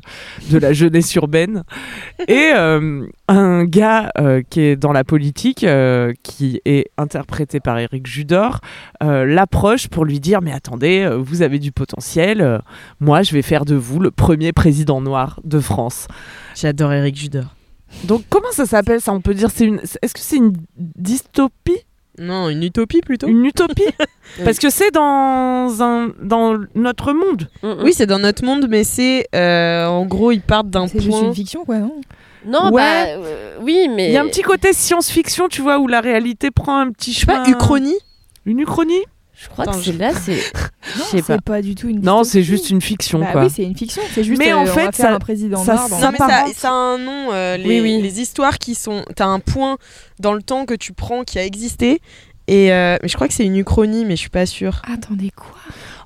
de 0.51 0.59
la 0.59 0.73
jeunesse 0.73 1.15
urbaine? 1.15 1.63
Et 2.29 2.53
euh, 2.55 3.07
un 3.29 3.65
gars 3.65 4.11
euh, 4.19 4.43
qui 4.49 4.61
est 4.61 4.77
dans 4.77 4.93
la 4.93 5.05
politique, 5.05 5.67
qui 6.23 6.61
est 6.65 6.91
interprété 6.99 7.61
par 7.61 7.79
Eric 7.79 8.07
Judor, 8.07 8.61
l'approche 9.01 9.89
pour 9.89 10.05
lui 10.05 10.21
dire 10.21 10.43
Mais 10.43 10.53
attendez, 10.53 11.09
vous 11.19 11.43
avez 11.43 11.59
du 11.59 11.73
potentiel. 11.73 12.61
moi, 13.01 13.23
je 13.23 13.33
vais 13.33 13.43
faire 13.43 13.65
de 13.65 13.75
vous 13.75 13.99
le 13.99 14.11
premier 14.11 14.53
président 14.53 15.01
noir 15.01 15.41
de 15.45 15.59
France. 15.59 16.07
J'adore 16.55 16.93
Eric 16.93 17.17
Judor. 17.17 17.62
Donc, 18.05 18.23
comment 18.29 18.51
ça 18.53 18.67
s'appelle 18.67 19.01
ça 19.01 19.13
On 19.13 19.21
peut 19.21 19.35
dire 19.35 19.51
c'est 19.55 19.65
une. 19.65 19.81
Est-ce 20.03 20.15
que 20.15 20.21
c'est 20.21 20.37
une 20.37 20.53
dystopie? 20.77 21.79
Non, 22.19 22.49
une 22.51 22.63
utopie 22.63 23.01
plutôt. 23.01 23.27
Une 23.27 23.45
utopie? 23.45 23.85
Parce 24.45 24.59
que 24.59 24.69
c'est 24.71 24.91
dans, 24.91 25.69
un, 25.81 26.11
dans 26.23 26.59
notre 26.75 27.13
monde. 27.13 27.49
Mm, 27.63 27.83
Oui, 27.85 27.93
c'est 27.95 28.07
dans 28.07 28.19
notre 28.19 28.45
monde, 28.45 28.67
mais 28.69 28.85
c'est 28.85 29.27
euh, 29.35 29.87
en 29.87 30.05
gros 30.05 30.31
ils 30.31 30.43
partent 30.43 30.69
d'un 30.69 30.87
C'est 30.89 30.99
juste 31.01 31.11
point. 31.11 31.23
une 31.29 31.35
fiction, 31.35 31.65
quoi, 31.65 31.79
non? 31.79 32.01
Non, 32.45 32.71
Ouais. 32.73 32.83
bah 32.83 33.05
euh, 33.19 33.57
oui, 33.63 33.89
mais. 33.89 34.09
Il 34.09 34.13
y 34.13 34.17
a 34.17 34.23
un 34.23 34.27
petit 34.29 34.43
côté 34.43 34.73
science-fiction, 34.73 35.49
tu 35.49 35.63
vois, 35.63 35.79
où 35.79 35.87
la 35.87 36.01
réalité 36.01 36.51
prend 36.51 36.79
un 36.81 36.91
petit 36.91 37.13
Je 37.13 37.21
sais 37.21 37.27
pas, 37.27 37.45
chemin. 37.45 37.57
Uchronie? 37.57 37.97
Une 38.45 38.61
uchronie? 38.61 39.03
Je 39.43 39.49
crois 39.49 39.65
Attends, 39.65 39.79
que 39.79 39.85
c'est 39.85 39.93
là, 39.99 40.13
c'est. 40.15 40.37
Je 40.97 41.03
sais 41.03 41.17
pas. 41.23 41.35
C'est 41.35 41.41
pas 41.43 41.63
du 41.63 41.75
tout 41.75 41.89
une 41.89 42.01
Non, 42.01 42.23
c'est 42.23 42.43
juste 42.45 42.71
une 42.71 42.81
fiction, 42.81 43.19
Bah 43.19 43.33
quoi. 43.33 43.45
oui, 43.45 43.51
c'est 43.55 43.65
une 43.65 43.77
fiction. 43.77 44.01
C'est 44.15 44.23
juste. 44.23 44.39
Mais 44.39 44.53
euh, 44.53 44.57
en 44.57 44.63
on 44.63 44.65
va 44.67 44.73
fait, 44.73 44.81
faire 44.83 44.95
ça- 44.95 45.15
un 45.15 45.19
président 45.19 45.65
ça 45.65 45.75
noir 45.75 45.89
dans 45.89 45.99
Non, 45.99 46.11
mais 46.13 46.19
ça, 46.19 46.29
s'apparente. 46.29 46.55
ça 46.55 46.69
a 46.69 46.73
un 46.73 46.99
nom. 46.99 47.29
euh, 47.33 47.57
les, 47.57 47.67
Oui, 47.67 47.81
oui. 47.81 48.03
les 48.03 48.21
histoires 48.21 48.59
qui 48.59 48.75
sont. 48.77 49.05
T'as 49.17 49.27
un 49.27 49.41
point 49.41 49.79
dans 50.21 50.33
le 50.33 50.43
temps 50.43 50.65
que 50.65 50.75
tu 50.75 50.93
prends 50.93 51.25
qui 51.25 51.39
a 51.39 51.45
existé. 51.45 52.01
Et 52.49 52.73
euh, 52.73 52.97
mais 53.03 53.09
je 53.09 53.15
crois 53.15 53.29
que 53.29 53.35
c'est 53.35 53.45
une 53.45 53.57
uchronie, 53.57 54.05
mais 54.05 54.17
je 54.17 54.21
suis 54.23 54.31
pas 54.31 54.47
sûre. 54.47 54.83
Attendez, 54.93 55.31
quoi? 55.35 55.55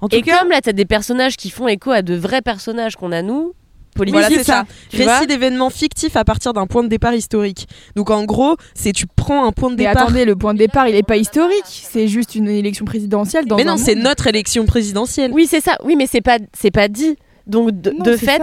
En 0.01 0.09
tout 0.09 0.17
Et 0.17 0.23
cas, 0.23 0.41
comme 0.41 0.51
là, 0.51 0.61
t'as 0.63 0.73
des 0.73 0.85
personnages 0.85 1.37
qui 1.37 1.51
font 1.51 1.67
écho 1.69 1.91
à 1.91 2.03
de 2.03 2.15
vrais 2.15 2.43
personnages 2.43 2.97
qu'on 2.97 3.13
a 3.13 3.23
nous, 3.23 3.53
politiques. 3.97 4.21
Voilà, 4.21 4.37
c'est 4.37 4.45
ça. 4.45 4.65
Vois 4.95 5.15
Récit 5.15 5.27
d'événements 5.27 5.71
fictifs 5.71 6.17
à 6.17 6.25
partir 6.25 6.53
d'un 6.53 6.67
point 6.67 6.83
de 6.83 6.89
départ 6.89 7.15
historique. 7.15 7.67
Donc 7.97 8.11
en 8.11 8.25
gros, 8.25 8.57
c'est 8.75 8.93
tu 8.93 9.07
prends 9.07 9.45
un 9.47 9.53
point 9.53 9.71
de 9.71 9.77
Mais 9.77 9.87
départ. 9.87 10.05
attendez, 10.05 10.25
le 10.25 10.37
point 10.37 10.55
de 10.55 10.59
départ, 10.59 10.89
il 10.89 10.95
est 10.95 11.03
pas 11.03 11.17
historique. 11.17 11.65
C'est 11.67 12.07
juste 12.09 12.35
une 12.35 12.49
élection 12.49 12.85
présidentielle 12.85 13.47
dans 13.47 13.57
mais 13.57 13.63
un 13.63 13.73
non, 13.73 13.77
c'est 13.77 13.95
monde. 13.95 14.05
notre 14.05 14.27
élection 14.27 14.65
présidentielle. 14.67 15.31
Oui, 15.35 15.47
c'est 15.49 15.61
ça. 15.61 15.77
Oui, 15.85 15.97
mais 15.97 16.07
c'est 16.07 16.21
pas, 16.21 16.39
c'est 16.57 16.71
pas 16.71 16.89
dit. 16.89 17.17
Donc 17.47 17.71
de, 17.81 17.91
Non, 17.91 18.05
de 18.05 18.17
c'est 18.17 18.27
fait, 18.27 18.43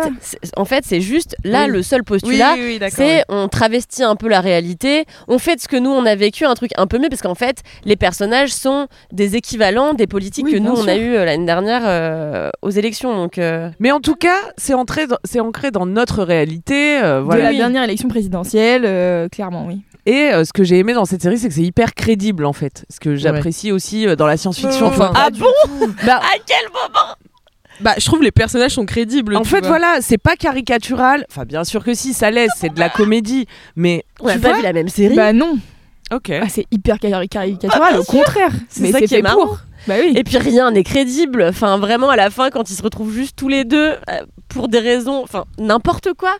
en 0.55 0.65
fait, 0.65 0.83
c'est 0.85 1.01
juste 1.01 1.35
là 1.43 1.65
Oui. 1.65 1.71
le 1.71 1.83
seul 1.83 2.03
postulat. 2.03 2.53
oui, 2.55 2.61
oui, 2.63 2.79
d'accord. 2.79 2.95
C'est 2.97 3.23
on 3.29 3.47
travestit 3.49 4.03
un 4.03 4.15
peu 4.15 4.27
la 4.29 4.39
réalité, 4.41 5.05
on 5.27 5.39
fait 5.39 5.55
de 5.57 5.61
ce 5.61 5.67
que 5.67 5.75
nous 5.75 5.89
on 5.89 6.05
a 6.05 6.15
vécu 6.15 6.45
un 6.45 6.53
truc 6.53 6.71
un 6.77 6.87
peu 6.87 6.99
mieux 6.99 7.09
parce 7.09 7.21
qu'en 7.21 7.35
fait 7.35 7.57
les 7.83 7.95
personnages 7.97 8.51
sont 8.53 8.87
des 9.11 9.35
équivalents 9.35 9.93
des 9.93 10.07
politiques 10.07 10.45
Oui, 10.45 10.53
que 10.53 10.57
nous 10.59 10.71
on 10.71 10.87
a 10.87 10.95
eu 10.95 11.15
euh, 11.15 11.25
l'année 11.25 11.45
dernière 11.45 11.81
euh, 11.85 12.49
aux 12.61 12.69
élections 12.69 13.13
donc 13.15 13.37
euh, 13.37 13.69
mais 13.79 13.91
en 13.91 13.99
tout 13.99 14.15
cas, 14.15 14.37
c'est 14.57 14.73
ancré 14.73 15.07
dans, 15.07 15.17
c'est 15.25 15.39
ancré 15.41 15.71
dans 15.71 15.85
notre 15.85 16.23
réalité. 16.23 16.99
euh, 17.03 17.19
De 17.19 17.25
voilà. 17.25 17.43
la 17.45 17.49
Oui. 17.51 17.57
dernière 17.57 17.83
élection 17.83 18.07
présidentielle, 18.07 18.83
euh, 18.85 19.27
clairement, 19.29 19.65
oui. 19.67 19.81
Et 20.05 20.31
euh, 20.33 20.43
ce 20.43 20.51
que 20.51 20.63
j'ai 20.63 20.79
aimé 20.79 20.93
dans 20.93 21.05
cette 21.05 21.21
série, 21.21 21.37
c'est 21.37 21.47
que 21.47 21.53
c'est 21.53 21.61
hyper 21.61 21.93
crédible, 21.93 22.43
en 22.45 22.51
fait. 22.51 22.83
Ce 22.89 22.99
que 22.99 23.15
j'apprécie 23.15 23.71
aussi 23.71 24.05
euh, 24.05 24.15
dans 24.17 24.27
la 24.27 24.35
science-fiction. 24.35 24.87
Enfin, 24.87 25.13
ah 25.15 25.29
bon 25.31 25.45
Bah, 26.05 26.17
à 26.21 26.37
quel 26.45 26.67
moment 26.69 27.15
Bah, 27.81 27.93
je 27.97 28.05
trouve 28.05 28.21
les 28.23 28.31
personnages 28.31 28.71
sont 28.71 28.85
crédibles. 28.85 29.35
En 29.35 29.41
tu 29.41 29.49
fait, 29.49 29.59
vois. 29.59 29.69
voilà, 29.69 29.97
c'est 30.01 30.17
pas 30.17 30.35
caricatural. 30.35 31.25
Enfin, 31.29 31.43
bien 31.45 31.63
sûr 31.63 31.83
que 31.83 31.93
si, 31.93 32.13
ça 32.13 32.31
laisse, 32.31 32.51
c'est 32.57 32.73
de 32.73 32.79
la 32.79 32.89
comédie. 32.89 33.47
Mais 33.75 34.05
on 34.19 34.27
a 34.27 34.37
pas 34.37 34.53
vu 34.53 34.61
la 34.61 34.73
même 34.73 34.89
série 34.89 35.15
Bah 35.15 35.33
non, 35.33 35.57
Ok. 36.11 36.29
Ah, 36.31 36.47
c'est 36.49 36.65
hyper 36.71 36.99
cari- 36.99 37.27
caricatural, 37.29 37.97
au 37.97 38.03
contraire. 38.03 38.51
C'est 38.69 38.81
Mais 38.83 38.91
ça 38.91 38.99
c'est 38.99 39.07
qui 39.07 39.13
est 39.15 39.17
fait 39.17 39.23
marrant. 39.23 39.47
pour. 39.47 39.59
Bah 39.87 39.95
oui. 39.99 40.13
et 40.15 40.23
puis 40.23 40.37
rien 40.37 40.71
n'est 40.71 40.83
crédible 40.83 41.43
enfin 41.49 41.77
vraiment 41.77 42.09
à 42.09 42.15
la 42.15 42.29
fin 42.29 42.49
quand 42.49 42.69
ils 42.69 42.75
se 42.75 42.81
retrouvent 42.83 43.13
juste 43.13 43.35
tous 43.35 43.49
les 43.49 43.65
deux 43.65 43.91
euh, 44.09 44.21
pour 44.47 44.69
des 44.69 44.79
raisons 44.79 45.21
enfin 45.23 45.43
n'importe 45.57 46.13
quoi 46.17 46.35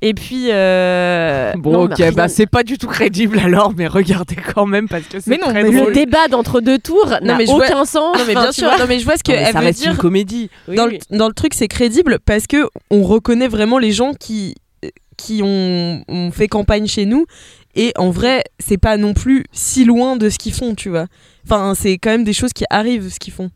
et 0.00 0.14
puis 0.14 0.46
euh, 0.50 1.52
Bon, 1.56 1.72
non, 1.72 1.82
ok, 1.84 1.90
mais 1.98 2.04
rien- 2.06 2.12
bah 2.12 2.28
c'est 2.28 2.46
pas 2.46 2.62
du 2.62 2.78
tout 2.78 2.86
crédible 2.86 3.38
alors, 3.38 3.72
mais 3.76 3.86
regardez 3.86 4.36
quand 4.54 4.66
même 4.66 4.88
parce 4.88 5.04
que 5.04 5.18
c'est 5.20 5.30
Mais 5.30 5.38
non, 5.38 5.48
très 5.50 5.62
mais 5.64 5.70
drôle. 5.72 5.88
le 5.88 5.92
débat 5.94 6.28
d'entre 6.28 6.60
deux 6.60 6.78
tours 6.78 7.14
n'a 7.22 7.36
mais 7.36 7.46
je 7.46 7.50
vois- 7.50 7.66
aucun 7.66 7.84
sens 7.84 8.16
Non 8.18 8.24
mais 8.26 8.34
bien 8.34 8.52
sûr, 8.52 8.68
non 8.78 8.84
mais 8.88 8.98
je 8.98 9.04
vois 9.04 9.16
ce 9.16 9.22
qu'elle 9.22 9.44
ça 9.46 9.58
veut 9.58 9.64
reste 9.66 9.80
dire. 9.80 9.92
une 9.92 9.96
comédie. 9.96 10.50
Oui, 10.68 10.76
dans, 10.76 10.86
oui. 10.86 10.98
Le, 11.10 11.18
dans 11.18 11.28
le 11.28 11.34
truc, 11.34 11.54
c'est 11.54 11.68
crédible 11.68 12.18
parce 12.24 12.46
que 12.46 12.68
on 12.90 13.02
reconnaît 13.02 13.48
vraiment 13.48 13.78
les 13.78 13.92
gens 13.92 14.12
qui 14.14 14.54
qui 15.16 15.40
ont, 15.44 16.02
ont 16.08 16.30
fait 16.32 16.48
campagne 16.48 16.86
chez 16.86 17.06
nous 17.06 17.24
et 17.74 17.92
en 17.96 18.10
vrai, 18.10 18.44
c'est 18.58 18.78
pas 18.78 18.96
non 18.96 19.14
plus 19.14 19.44
si 19.52 19.84
loin 19.84 20.16
de 20.16 20.28
ce 20.30 20.38
qu'ils 20.38 20.54
font, 20.54 20.74
tu 20.74 20.88
vois. 20.88 21.06
Enfin, 21.44 21.74
c'est 21.74 21.98
quand 21.98 22.10
même 22.10 22.24
des 22.24 22.32
choses 22.32 22.52
qui 22.52 22.64
arrivent 22.70 23.08
ce 23.12 23.18
qu'ils 23.18 23.32
font. 23.32 23.50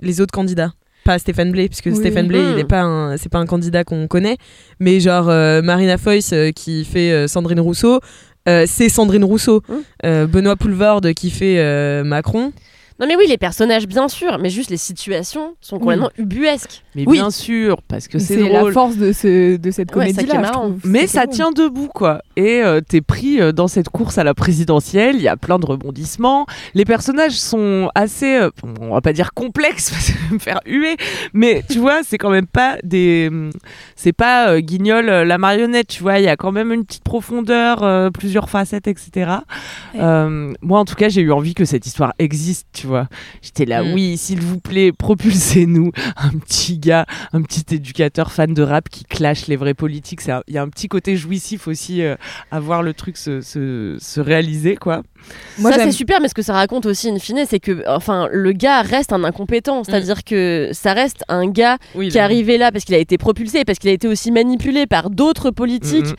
Les 0.00 0.20
autres 0.20 0.32
candidats. 0.32 0.72
Pas 1.04 1.18
Stéphane 1.18 1.52
Blé, 1.52 1.68
puisque 1.68 1.86
Oui. 1.86 1.94
Stéphane 1.96 2.26
Blé, 2.26 2.40
Mm. 2.40 2.52
il 2.54 2.58
est 2.58 2.64
pas 2.64 2.82
un, 2.82 3.16
c'est 3.16 3.28
pas 3.28 3.38
un 3.38 3.46
candidat 3.46 3.84
qu'on 3.84 4.08
connaît, 4.08 4.36
mais 4.80 4.98
genre 5.00 5.28
euh, 5.28 5.62
Marina 5.62 5.98
Foïs 5.98 6.32
euh, 6.32 6.50
qui 6.50 6.84
fait 6.84 7.12
euh, 7.12 7.28
Sandrine 7.28 7.60
Rousseau, 7.60 8.00
c'est 8.66 8.88
Sandrine 8.88 9.24
Rousseau. 9.24 9.62
Mm. 10.04 10.26
Benoît 10.26 10.56
Poulvorde 10.56 11.12
qui 11.14 11.30
fait 11.30 12.02
Macron. 12.04 12.52
Non 12.98 13.06
mais 13.06 13.16
oui, 13.16 13.26
les 13.28 13.36
personnages 13.38 13.86
bien 13.86 14.08
sûr, 14.08 14.38
mais 14.38 14.48
juste 14.50 14.70
les 14.70 14.76
situations 14.78 15.54
sont 15.60 15.78
complètement 15.78 16.10
ubuesques. 16.18 16.82
Mais 16.94 17.04
Oui. 17.06 17.18
bien 17.18 17.30
sûr, 17.30 17.82
parce 17.88 18.08
que 18.08 18.18
c'est 18.18 18.36
C'est 18.36 18.48
la 18.48 18.70
force 18.72 18.96
de, 18.96 19.12
ce, 19.12 19.56
de 19.56 19.70
cette 19.70 19.94
Ouais, 19.94 20.12
comédie-là. 20.12 20.52
Mais 20.84 21.06
ça 21.06 21.26
bon. 21.26 21.32
tient 21.32 21.50
debout, 21.52 21.88
quoi. 21.94 22.22
Et 22.36 22.62
euh, 22.62 22.80
t'es 22.80 23.02
pris 23.02 23.38
euh, 23.40 23.52
dans 23.52 23.68
cette 23.68 23.90
course 23.90 24.16
à 24.16 24.24
la 24.24 24.32
présidentielle. 24.32 25.16
Il 25.16 25.22
y 25.22 25.28
a 25.28 25.36
plein 25.36 25.58
de 25.58 25.66
rebondissements. 25.66 26.46
Les 26.74 26.86
personnages 26.86 27.38
sont 27.38 27.90
assez, 27.94 28.36
euh, 28.38 28.50
on 28.80 28.94
va 28.94 29.00
pas 29.02 29.12
dire 29.12 29.34
complexes, 29.34 29.90
parce 29.92 30.06
que 30.06 30.12
ça 30.12 30.18
va 30.28 30.34
me 30.34 30.38
faire 30.38 30.60
huer. 30.64 30.96
Mais 31.34 31.62
tu 31.70 31.78
vois, 31.78 32.00
c'est 32.02 32.16
quand 32.16 32.30
même 32.30 32.46
pas 32.46 32.78
des, 32.82 33.28
hum, 33.30 33.50
c'est 33.94 34.14
pas 34.14 34.48
euh, 34.52 34.60
Guignol 34.60 35.08
euh, 35.10 35.24
la 35.26 35.36
marionnette. 35.36 35.88
Tu 35.88 36.02
vois, 36.02 36.18
il 36.18 36.24
y 36.24 36.28
a 36.28 36.36
quand 36.36 36.52
même 36.52 36.72
une 36.72 36.86
petite 36.86 37.04
profondeur, 37.04 37.82
euh, 37.82 38.08
plusieurs 38.10 38.48
facettes, 38.48 38.86
etc. 38.88 39.10
Ouais. 39.94 40.00
Euh, 40.00 40.54
moi, 40.62 40.80
en 40.80 40.86
tout 40.86 40.94
cas, 40.94 41.10
j'ai 41.10 41.20
eu 41.20 41.32
envie 41.32 41.52
que 41.54 41.66
cette 41.66 41.84
histoire 41.86 42.14
existe. 42.18 42.66
Tu 42.72 42.85
vois, 42.86 43.08
j'étais 43.42 43.64
là, 43.64 43.82
Mm. 43.82 43.92
oui, 43.94 44.16
s'il 44.16 44.40
vous 44.40 44.58
plaît, 44.60 44.92
propulsez-nous 44.92 45.90
un 46.16 46.30
petit 46.30 46.78
gars, 46.78 47.06
un 47.32 47.42
petit 47.42 47.74
éducateur 47.74 48.32
fan 48.32 48.54
de 48.54 48.62
rap 48.62 48.88
qui 48.88 49.04
clash 49.04 49.46
les 49.48 49.56
vrais 49.56 49.74
politiques. 49.74 50.20
Il 50.48 50.54
y 50.54 50.58
a 50.58 50.62
un 50.62 50.68
petit 50.68 50.88
côté 50.88 51.16
jouissif 51.16 51.68
aussi 51.68 52.02
euh, 52.02 52.16
à 52.50 52.60
voir 52.60 52.82
le 52.82 52.94
truc 52.94 53.16
se, 53.16 53.40
se, 53.40 53.96
se 54.00 54.20
réaliser, 54.20 54.76
quoi. 54.76 55.02
Moi, 55.58 55.72
ça 55.72 55.78
c'est 55.84 55.92
super, 55.92 56.20
mais 56.20 56.28
ce 56.28 56.34
que 56.34 56.42
ça 56.42 56.52
raconte 56.54 56.86
aussi 56.86 57.08
in 57.10 57.18
fine, 57.18 57.44
c'est 57.48 57.58
que 57.58 57.82
enfin 57.88 58.28
le 58.30 58.52
gars 58.52 58.82
reste 58.82 59.12
un 59.12 59.24
incompétent, 59.24 59.82
c'est-à-dire 59.82 60.22
que 60.22 60.70
ça 60.72 60.92
reste 60.92 61.24
un 61.28 61.48
gars 61.48 61.78
Oui, 61.96 62.08
qui 62.10 62.18
est 62.18 62.20
arrivé 62.20 62.58
là 62.58 62.70
parce 62.70 62.84
qu'il 62.84 62.94
a 62.94 62.98
été 62.98 63.18
propulsé, 63.18 63.64
parce 63.64 63.78
qu'il 63.80 63.90
a 63.90 63.92
été 63.92 64.06
aussi 64.06 64.30
manipulé 64.30 64.86
par 64.86 65.10
d'autres 65.10 65.50
politiques, 65.50 66.06
Mhm. 66.06 66.14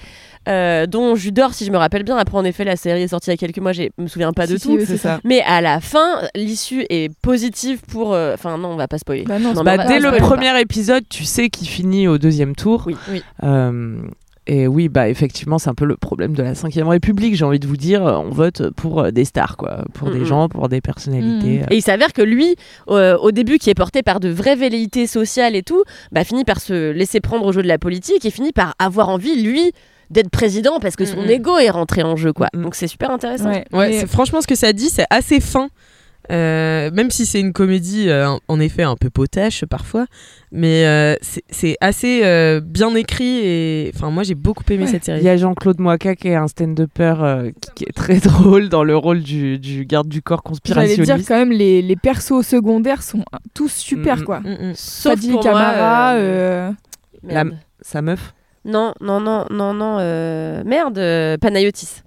Euh, 0.47 0.85
dont 0.85 1.15
Judor, 1.15 1.53
si 1.53 1.65
je 1.65 1.71
me 1.71 1.77
rappelle 1.77 2.03
bien. 2.03 2.17
Après, 2.17 2.37
en 2.37 2.45
effet, 2.45 2.63
la 2.63 2.75
série 2.75 3.01
est 3.03 3.07
sortie 3.07 3.29
il 3.29 3.33
y 3.33 3.35
a 3.35 3.37
quelques 3.37 3.59
mois, 3.59 3.73
je 3.73 3.83
me 3.97 4.07
souviens 4.07 4.31
pas 4.33 4.47
de 4.47 4.53
Si, 4.55 4.59
si, 4.59 4.67
tout. 4.67 4.75
oui, 4.77 4.83
C'est 4.87 4.97
ça. 4.97 5.19
Mais 5.23 5.41
à 5.41 5.61
la 5.61 5.79
fin, 5.81 6.21
l'issue 6.35 6.85
est 6.89 7.11
positive 7.21 7.81
pour. 7.91 8.13
euh, 8.13 8.33
Enfin, 8.33 8.57
non, 8.57 8.69
on 8.69 8.75
va 8.75 8.87
pas 8.87 8.97
spoiler. 8.97 9.23
Bah 9.23 9.39
non, 9.39 9.53
Non, 9.53 9.63
Bah, 9.63 9.77
dès 9.85 9.99
le 9.99 10.11
pas. 10.11 10.17
premier 10.17 10.59
épisode, 10.61 11.03
tu 11.09 11.23
sais 11.25 11.49
qu'il 11.49 11.67
finit 11.67 12.07
au 12.07 12.17
deuxième 12.17 12.55
tour. 12.55 12.83
Oui. 12.87 12.95
Oui. 13.11 13.21
Euh, 13.43 13.99
et 14.49 14.65
oui, 14.65 14.87
bah 14.87 15.09
effectivement, 15.09 15.59
c'est 15.59 15.69
un 15.69 15.73
peu 15.75 15.83
le 15.83 15.97
problème 15.97 16.33
de 16.33 16.41
la 16.41 16.55
Cinquième 16.55 16.87
République. 16.87 17.35
J'ai 17.35 17.43
envie 17.43 17.59
de 17.59 17.67
vous 17.67 17.75
dire, 17.75 18.01
on 18.03 18.29
vote 18.29 18.69
pour 18.77 19.01
euh, 19.01 19.11
des 19.11 19.25
stars, 19.25 19.57
quoi, 19.57 19.83
pour 19.93 20.09
des 20.09 20.23
gens, 20.23 20.47
pour 20.47 20.69
des 20.69 20.79
personnalités. 20.79 21.63
Et 21.69 21.75
il 21.75 21.81
s'avère 21.81 22.13
que 22.13 22.21
lui, 22.21 22.55
euh, 22.87 23.17
au 23.17 23.31
début, 23.31 23.57
qui 23.57 23.69
est 23.69 23.73
porté 23.75 24.03
par 24.03 24.21
de 24.21 24.29
vraies 24.29 24.55
velléités 24.55 25.05
sociales 25.05 25.53
et 25.53 25.63
tout, 25.63 25.83
bah, 26.13 26.23
finit 26.23 26.45
par 26.45 26.61
se 26.61 26.91
laisser 26.91 27.19
prendre 27.19 27.45
au 27.45 27.51
jeu 27.51 27.61
de 27.61 27.67
la 27.67 27.77
politique 27.77 28.23
et 28.23 28.29
finit 28.31 28.53
par 28.53 28.73
avoir 28.79 29.09
envie, 29.09 29.35
lui, 29.43 29.73
d'être 30.09 30.29
président 30.29 30.79
parce 30.79 30.95
que 30.95 31.05
son 31.05 31.23
ego 31.27 31.57
est 31.57 31.69
rentré 31.69 32.03
en 32.03 32.15
jeu, 32.15 32.33
quoi. 32.33 32.47
Mhm. 32.53 32.63
Donc 32.63 32.75
c'est 32.75 32.87
super 32.87 33.11
intéressant. 33.11 33.49
Ouais, 33.49 33.65
Ouais, 33.73 33.89
mais- 33.89 33.99
c'est- 34.01 34.07
franchement, 34.07 34.41
ce 34.41 34.47
que 34.47 34.55
ça 34.55 34.73
dit, 34.73 34.89
c'est 34.89 35.05
assez 35.09 35.39
fin. 35.39 35.69
Euh, 36.29 36.91
même 36.91 37.09
si 37.09 37.25
c'est 37.25 37.39
une 37.39 37.53
comédie, 37.53 38.09
euh, 38.09 38.27
en- 38.49 38.59
effet, 38.59 38.83
un 38.83 38.97
peu 38.97 39.09
potache 39.09 39.63
parfois, 39.63 40.07
mais 40.51 40.85
euh, 40.85 41.15
c'est- 41.21 41.77
assez 41.79 42.21
euh, 42.25 42.59
bien 42.59 42.93
écrit 42.95 43.39
et 43.45 43.91
enfin 43.95 44.09
moi 44.11 44.23
j'ai 44.23 44.35
beaucoup 44.35 44.63
aimé 44.69 44.83
Ouais. 44.83 44.89
cette 44.91 45.03
Il 45.03 45.05
série. 45.05 45.23
y 45.23 45.29
a 45.29 45.37
Jean-Claude 45.37 45.79
Moika 45.79 46.17
qui 46.17 46.27
est 46.27 46.35
un 46.35 46.49
stand-upper 46.49 47.13
euh, 47.21 47.51
qui, 47.61 47.71
qui 47.75 47.83
est 47.85 47.93
très 47.95 48.17
drôle 48.59 48.67
dans 48.67 48.83
le 48.83 48.97
rôle 48.97 49.21
du, 49.21 49.57
du 49.57 49.85
garde 49.85 50.09
du 50.09 50.21
corps 50.21 50.41
J'allais 50.43 50.49
conspirationniste. 50.49 51.15
dire 51.15 51.25
quand 51.25 51.37
même 51.37 51.53
les, 51.53 51.81
les 51.81 51.95
persos 51.95 52.41
secondaires 52.45 53.03
sont 53.03 53.23
tous 53.53 53.71
super 53.71 54.17
Mm, 54.17 54.23
quoi. 54.25 54.39
Mm, 54.41 54.49
mm. 54.71 54.73
Sauf 54.75 55.13
Fadi 55.13 55.31
pour 55.31 55.43
Camara, 55.43 56.15
euh, 56.15 56.71
euh. 57.31 57.43
Sa 57.81 58.01
meuf 58.01 58.33
Non, 58.67 58.93
non, 59.01 59.19
non, 59.19 59.45
non, 59.49 59.73
non. 59.73 59.97
euh, 59.99 60.61
Merde, 60.65 60.97
euh, 60.99 61.37
Panayotis. 61.37 62.03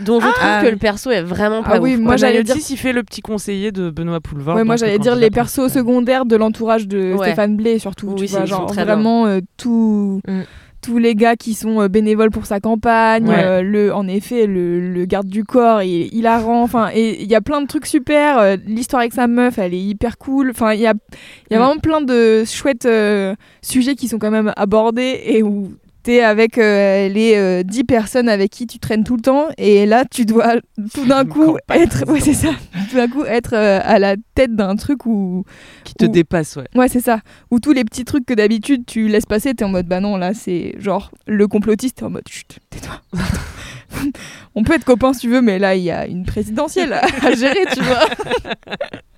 Dont 0.00 0.20
je 0.20 0.26
trouve 0.26 0.34
Ah 0.42 0.58
que 0.60 0.66
oui. 0.66 0.72
le 0.72 0.76
perso 0.76 1.10
est 1.10 1.22
vraiment 1.22 1.62
Ah 1.64 1.70
pas 1.70 1.80
oui, 1.80 1.94
ouf, 1.94 2.00
moi, 2.00 2.16
j'allais 2.18 2.40
Panayotis, 2.42 2.58
dire- 2.66 2.70
il 2.72 2.76
fait 2.76 2.92
le 2.92 3.02
petit 3.02 3.22
conseiller 3.22 3.72
de 3.72 3.88
Benoît 3.88 4.20
Poulevard. 4.20 4.56
ouais, 4.56 4.62
moi 4.64 4.76
j'allais 4.76 4.98
dire 4.98 5.16
les 5.16 5.30
persos 5.30 5.68
secondaires 5.72 6.26
de 6.26 6.36
l'entourage 6.36 6.86
de 6.86 7.14
Ouais. 7.14 7.28
Stéphane 7.28 7.56
Blé 7.56 7.78
surtout. 7.78 8.08
Oui, 8.18 8.26
tu 8.26 8.32
vois, 8.36 8.44
genre 8.44 8.70
vraiment 8.70 9.26
euh, 9.26 9.40
tout. 9.56 10.20
Mm. 10.28 10.42
Tous 10.82 10.98
les 10.98 11.14
gars 11.16 11.34
qui 11.34 11.54
sont 11.54 11.86
bénévoles 11.86 12.30
pour 12.30 12.44
sa 12.46 12.60
campagne, 12.60 13.26
Ouais. 13.26 13.42
euh, 13.42 13.62
le, 13.62 13.92
en 13.92 14.06
effet, 14.06 14.46
le, 14.46 14.78
le 14.92 15.04
garde 15.06 15.26
du 15.26 15.42
corps, 15.42 15.82
il 15.82 16.02
est 16.02 16.08
hilarant. 16.14 16.62
Enfin, 16.62 16.90
et 16.94 17.20
il 17.22 17.28
y 17.28 17.34
a 17.34 17.40
plein 17.40 17.60
de 17.62 17.66
trucs 17.66 17.86
super. 17.86 18.38
euh, 18.38 18.56
L'histoire 18.66 19.00
avec 19.00 19.12
sa 19.14 19.26
meuf, 19.26 19.58
elle 19.58 19.72
est 19.74 19.80
hyper 19.80 20.16
cool. 20.18 20.50
Enfin, 20.50 20.74
il 20.74 20.80
y 20.80 20.86
a, 20.86 20.92
il 21.50 21.54
y 21.54 21.56
a 21.56 21.58
Mm. 21.58 21.62
vraiment 21.62 21.80
plein 21.80 22.00
de 22.02 22.44
chouettes 22.44 22.84
euh, 22.86 23.34
sujets 23.62 23.94
qui 23.96 24.06
sont 24.06 24.18
quand 24.18 24.30
même 24.30 24.52
abordés 24.56 25.22
et 25.24 25.42
où 25.42 25.72
t'es 26.06 26.20
avec 26.22 26.56
euh, 26.56 27.08
les 27.08 27.34
euh, 27.34 27.64
10 27.64 27.82
personnes 27.82 28.28
avec 28.28 28.52
qui 28.52 28.68
tu 28.68 28.78
traînes 28.78 29.02
tout 29.02 29.16
le 29.16 29.22
temps 29.22 29.48
et 29.58 29.86
là 29.86 30.04
tu 30.08 30.24
dois 30.24 30.54
tout 30.94 31.04
d'un 31.04 31.24
coup 31.24 31.56
être 31.68 32.08
ouais, 32.08 32.20
c'est 32.20 32.32
ça 32.32 32.50
tout 32.88 32.94
d'un 32.94 33.08
coup 33.08 33.24
être 33.24 33.54
euh, 33.54 33.80
à 33.82 33.98
la 33.98 34.14
tête 34.36 34.54
d'un 34.54 34.76
truc 34.76 35.04
où 35.04 35.42
Qui 35.82 35.94
te 35.94 36.04
dépasse, 36.04 36.54
ouais. 36.54 36.68
ouais 36.76 36.88
c'est 36.88 37.00
ça 37.00 37.22
où 37.50 37.58
tous 37.58 37.72
les 37.72 37.82
petits 37.84 38.04
trucs 38.04 38.24
que 38.24 38.34
d'habitude 38.34 38.86
tu 38.86 39.08
laisses 39.08 39.26
passer 39.26 39.52
t'es 39.54 39.64
en 39.64 39.68
mode 39.68 39.88
bah 39.88 39.98
non 39.98 40.16
là 40.16 40.32
c'est 40.32 40.76
genre 40.78 41.10
le 41.26 41.48
complotiste 41.48 41.96
t'es 41.96 42.04
en 42.04 42.10
mode 42.10 42.28
chut 42.28 42.60
tais-toi. 42.70 43.02
On 44.54 44.62
peut 44.62 44.74
être 44.74 44.84
copains 44.84 45.12
si 45.12 45.22
tu 45.22 45.28
veux 45.28 45.40
mais 45.42 45.58
là 45.58 45.74
il 45.74 45.82
y 45.82 45.90
a 45.90 46.06
une 46.06 46.24
présidentielle 46.24 46.92
à 46.92 47.32
gérer 47.34 47.64
tu 47.72 47.82
vois 47.82 48.06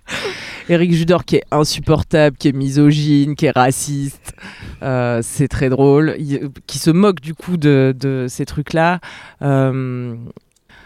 Eric 0.68 0.92
Judor 0.92 1.24
qui 1.24 1.36
est 1.36 1.44
insupportable, 1.50 2.36
qui 2.36 2.48
est 2.48 2.52
misogyne, 2.52 3.34
qui 3.36 3.46
est 3.46 3.50
raciste. 3.50 4.34
Euh, 4.82 5.20
c'est 5.22 5.48
très 5.48 5.68
drôle. 5.70 6.14
Il- 6.18 6.48
qui 6.66 6.78
se 6.78 6.90
moque 6.90 7.20
du 7.20 7.34
coup 7.34 7.56
de, 7.56 7.94
de 7.98 8.26
ces 8.28 8.44
trucs-là. 8.44 9.00
Euh, 9.42 10.14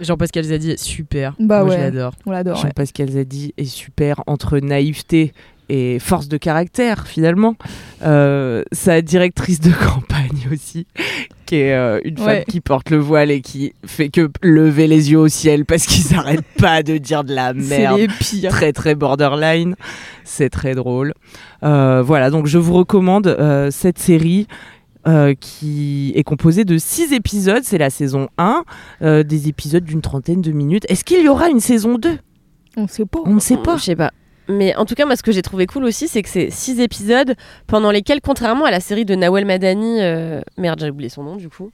Jean-Pascal 0.00 0.45
Zadi 0.45 0.71
est 0.71 0.83
super. 0.83 1.35
Bah 1.38 1.61
moi 1.64 1.71
ouais. 1.71 1.76
je 1.79 1.83
l'adore. 1.83 2.14
on 2.26 2.31
l'adore 2.31 2.57
ouais. 2.57 2.62
Jean-Pascal 2.62 3.11
Zadi 3.11 3.55
est 3.57 3.64
super 3.64 4.23
entre 4.26 4.59
naïveté 4.59 5.33
et 5.69 5.99
force 5.99 6.29
de 6.29 6.37
caractère 6.37 7.07
finalement. 7.07 7.57
Euh, 8.02 8.62
sa 8.73 9.00
directrice 9.02 9.61
de 9.61 9.71
campagne 9.87 10.49
aussi, 10.52 10.87
qui 11.52 11.59
est 11.59 11.75
euh, 11.75 12.00
une 12.04 12.16
femme 12.16 12.26
Ouais. 12.28 12.44
qui 12.49 12.61
porte 12.61 12.88
le 12.88 12.97
voile 12.97 13.30
et 13.30 13.42
qui 13.42 13.75
fait 13.85 14.09
que 14.09 14.30
lever 14.42 14.87
les 14.87 15.11
yeux 15.11 15.18
au 15.18 15.28
ciel 15.28 15.66
parce 15.66 15.85
qu'ils 15.87 16.11
n'arrêtent 16.16 16.40
pas 16.59 16.82
de 16.82 16.97
dire 16.97 17.25
de 17.25 17.35
la 17.35 17.49
c'est 17.59 17.78
merde 17.78 17.99
les 17.99 18.09
pires 18.09 18.50
très 18.50 18.73
très 18.73 18.94
borderline. 18.94 19.75
C'est 20.25 20.49
très 20.49 20.75
drôle. 20.75 21.12
Euh, 21.62 22.02
voilà, 22.02 22.30
donc 22.30 22.47
je 22.47 22.56
vous 22.59 22.73
recommande 22.73 23.26
euh, 23.26 23.71
cette 23.71 23.99
série. 23.99 24.47
euh, 25.06 25.35
qui 25.38 26.12
est 26.14 26.23
composée 26.23 26.64
de 26.64 26.78
six 26.78 27.12
épisodes, 27.12 27.62
c'est 27.64 27.76
la 27.76 27.90
saison 27.90 28.28
1, 28.38 28.62
euh, 29.02 29.23
des 29.25 29.49
épisodes 29.49 29.82
d'une 29.85 30.00
trentaine 30.00 30.40
de 30.40 30.52
minutes. 30.52 30.87
Est-ce 30.88 31.02
qu'il 31.04 31.23
y 31.25 31.28
aura 31.28 31.49
une 31.49 31.59
saison 31.61 31.99
2 31.99 32.18
on 32.76 32.87
sait 32.87 33.04
pas 33.04 33.18
On 33.26 33.35
ne 33.35 33.40
sait 33.40 33.56
pas. 33.59 33.76
Je 33.76 33.82
sais 33.82 33.97
pas. 33.97 34.12
Mais 34.49 34.75
en 34.76 34.84
tout 34.84 34.94
cas, 34.94 35.06
moi, 35.06 35.16
ce 35.16 35.22
que 35.22 35.32
j'ai 35.32 35.42
trouvé 35.42 35.66
cool 35.66 35.84
aussi, 35.84 36.08
c'est 36.08 36.22
que 36.22 36.28
c'est 36.28 36.50
six 36.50 36.80
épisodes 36.80 37.34
pendant 37.66 37.90
lesquels, 37.90 38.20
contrairement 38.20 38.64
à 38.64 38.70
la 38.70 38.80
série 38.80 39.04
de 39.04 39.14
Nawel 39.14 39.44
Madani, 39.46 40.00
euh, 40.00 40.40
merde, 40.58 40.80
j'ai 40.80 40.90
oublié 40.90 41.08
son 41.08 41.22
nom 41.22 41.37
du 41.37 41.49
coup, 41.49 41.70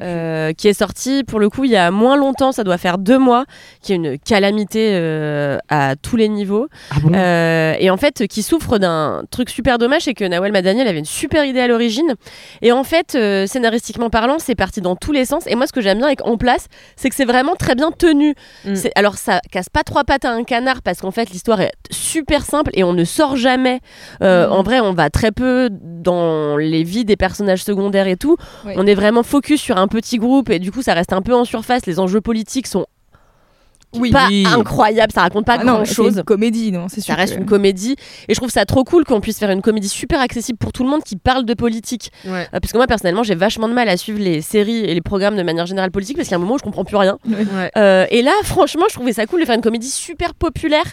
euh, 0.00 0.52
qui 0.52 0.68
est 0.68 0.74
sortie 0.74 1.24
pour 1.24 1.40
le 1.40 1.48
coup 1.48 1.64
il 1.64 1.70
y 1.70 1.76
a 1.76 1.90
moins 1.90 2.16
longtemps, 2.16 2.52
ça 2.52 2.64
doit 2.64 2.78
faire 2.78 2.98
deux 2.98 3.18
mois, 3.18 3.44
qui 3.80 3.92
est 3.92 3.96
une 3.96 4.18
calamité 4.18 4.90
euh, 4.92 5.58
à 5.68 5.96
tous 5.96 6.16
les 6.16 6.28
niveaux. 6.28 6.68
Ah 6.90 6.96
bon? 7.00 7.12
Euh, 7.14 7.74
et 7.78 7.90
en 7.90 7.96
fait, 7.96 8.26
qui 8.26 8.42
souffre 8.42 8.78
d'un 8.78 9.22
truc 9.30 9.50
super 9.50 9.78
dommage, 9.78 10.02
c'est 10.02 10.14
que 10.14 10.24
Nawel 10.24 10.52
Madani, 10.52 10.80
elle 10.80 10.88
avait 10.88 10.98
une 10.98 11.04
super 11.04 11.44
idée 11.44 11.60
à 11.60 11.68
l'origine. 11.68 12.14
Et 12.62 12.72
en 12.72 12.84
fait, 12.84 13.12
scénaristiquement 13.46 14.10
parlant, 14.10 14.38
c'est 14.38 14.54
parti 14.54 14.80
dans 14.80 14.96
tous 14.96 15.12
les 15.12 15.24
sens. 15.24 15.44
Et 15.46 15.54
moi, 15.54 15.66
ce 15.66 15.72
que 15.72 15.80
j'aime 15.80 15.98
bien 15.98 16.06
avec 16.06 16.26
En 16.26 16.36
Place, 16.36 16.66
c'est 16.96 17.08
que 17.08 17.14
c'est 17.14 17.24
vraiment 17.24 17.54
très 17.54 17.74
bien 17.74 17.90
tenu. 17.92 18.34
Mm. 18.64 18.74
Alors, 18.96 19.16
ça 19.16 19.40
casse 19.50 19.68
pas 19.68 19.82
trois 19.82 20.04
pattes 20.04 20.24
à 20.24 20.30
un 20.30 20.44
canard 20.44 20.82
parce 20.82 21.00
qu'en 21.00 21.10
fait, 21.10 21.30
l'histoire 21.30 21.60
est 21.60 21.72
super 21.90 22.44
simple 22.44 22.70
et 22.74 22.84
on 22.84 22.92
ne 22.92 23.04
sort 23.04 23.36
jamais. 23.36 23.80
Mm. 24.20 24.26
En 24.50 24.62
vrai, 24.62 24.80
on 24.80 24.92
va 24.92 25.10
très 25.10 25.32
peu 25.32 25.68
dans 25.70 26.56
les 26.56 26.82
vies 26.82 27.04
des 27.04 27.16
personnages 27.16 27.62
secondaires 27.62 28.06
et 28.06 28.16
tout. 28.16 28.36
On 28.64 28.86
est 28.86 28.94
vraiment 28.94 29.22
focus 29.22 29.43
sur 29.56 29.76
un 29.76 29.88
petit 29.88 30.18
groupe 30.18 30.50
et 30.50 30.58
du 30.58 30.72
coup, 30.72 30.82
ça 30.82 30.94
reste 30.94 31.12
un 31.12 31.22
peu 31.22 31.34
en 31.34 31.44
surface. 31.44 31.86
Les 31.86 32.00
enjeux 32.00 32.20
politiques 32.20 32.66
sont 32.66 32.86
oui 34.00 34.10
pas 34.10 34.26
Oui. 34.28 34.44
incroyables, 34.46 35.12
ça 35.12 35.22
raconte 35.22 35.44
pas 35.46 35.56
Ah 35.60 35.64
non, 35.64 35.74
grand 35.74 35.84
c'est 35.84 35.94
chose. 35.94 36.16
une 36.16 36.22
comédie 36.24 36.72
non 36.72 36.86
c'est 36.88 37.00
Ça 37.00 37.06
sûr 37.06 37.14
reste 37.16 37.34
que- 37.34 37.40
une 37.40 37.46
comédie 37.46 37.96
et 38.28 38.34
je 38.34 38.38
trouve 38.38 38.50
ça 38.50 38.64
trop 38.64 38.84
cool 38.84 39.04
qu'on 39.04 39.20
puisse 39.20 39.38
faire 39.38 39.50
une 39.50 39.62
comédie 39.62 39.88
super 39.88 40.20
accessible 40.20 40.58
pour 40.58 40.72
tout 40.72 40.82
le 40.84 40.90
monde 40.90 41.02
qui 41.02 41.16
parle 41.16 41.44
de 41.44 41.54
politique. 41.54 42.10
Ouais. 42.26 42.46
Euh, 42.54 42.60
parce 42.60 42.72
que 42.72 42.76
moi 42.78 42.86
personnellement 42.86 43.22
j'ai 43.22 43.34
vachement 43.34 43.68
de 43.68 43.74
mal 43.74 43.88
à 43.88 43.96
suivre 43.96 44.18
les 44.20 44.40
séries 44.42 44.78
et 44.84 44.94
les 44.94 45.00
programmes 45.00 45.36
de 45.36 45.42
manière 45.42 45.66
générale 45.66 45.90
politique 45.90 46.16
parce 46.16 46.28
qu'il 46.28 46.32
y 46.32 46.34
a 46.34 46.38
un 46.38 46.40
moment 46.42 46.54
où 46.54 46.58
je 46.58 46.62
comprends 46.64 46.84
plus 46.84 46.96
rien. 46.96 47.18
Ouais. 47.28 47.70
Euh, 47.76 48.06
et 48.10 48.22
là 48.22 48.32
franchement 48.44 48.84
je 48.88 48.94
trouvais 48.94 49.12
ça 49.12 49.26
cool 49.26 49.40
de 49.40 49.44
faire 49.46 49.54
une 49.56 49.60
comédie 49.62 49.90
super 49.90 50.34
populaire 50.34 50.84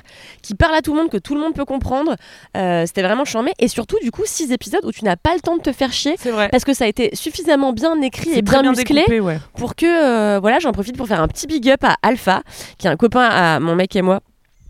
qui 0.41 0.55
parle 0.55 0.75
à 0.75 0.81
tout 0.81 0.93
le 0.93 0.99
monde, 1.01 1.09
que 1.09 1.17
tout 1.17 1.35
le 1.35 1.41
monde 1.41 1.53
peut 1.53 1.65
comprendre. 1.65 2.15
Euh, 2.57 2.83
C'était 2.85 3.03
vraiment 3.03 3.25
charmé 3.25 3.51
et 3.59 3.67
surtout 3.67 3.97
du 4.03 4.11
coup 4.11 4.23
six 4.25 4.51
épisodes 4.51 4.83
où 4.85 4.91
tu 4.91 5.05
n'as 5.05 5.15
pas 5.15 5.33
le 5.33 5.39
temps 5.41 5.57
de 5.57 5.61
te 5.61 5.71
faire 5.71 5.91
chier 5.93 6.15
vrai. 6.25 6.49
parce 6.49 6.63
que 6.63 6.73
ça 6.73 6.85
a 6.85 6.87
été 6.87 7.09
suffisamment 7.13 7.73
bien 7.73 7.99
écrit 8.01 8.31
et 8.33 8.41
bien, 8.41 8.61
musclé 8.63 8.95
découpé, 9.01 9.19
ouais. 9.19 9.39
pour 9.57 9.75
que 9.75 10.39
voilà 10.39 10.59
j'en 10.59 10.71
profite 10.71 10.97
pour 10.97 11.07
faire 11.07 11.21
un 11.21 11.27
petit 11.27 11.47
big 11.47 11.69
up 11.69 11.83
à 11.83 11.95
Alpha 12.01 12.41
qui 12.77 12.87
est 12.87 12.89
un 12.91 12.97
copain 12.97 13.21
à 13.29 13.59
mon 13.59 13.75
mec 13.75 13.95
et 13.95 14.01
moi 14.01 14.19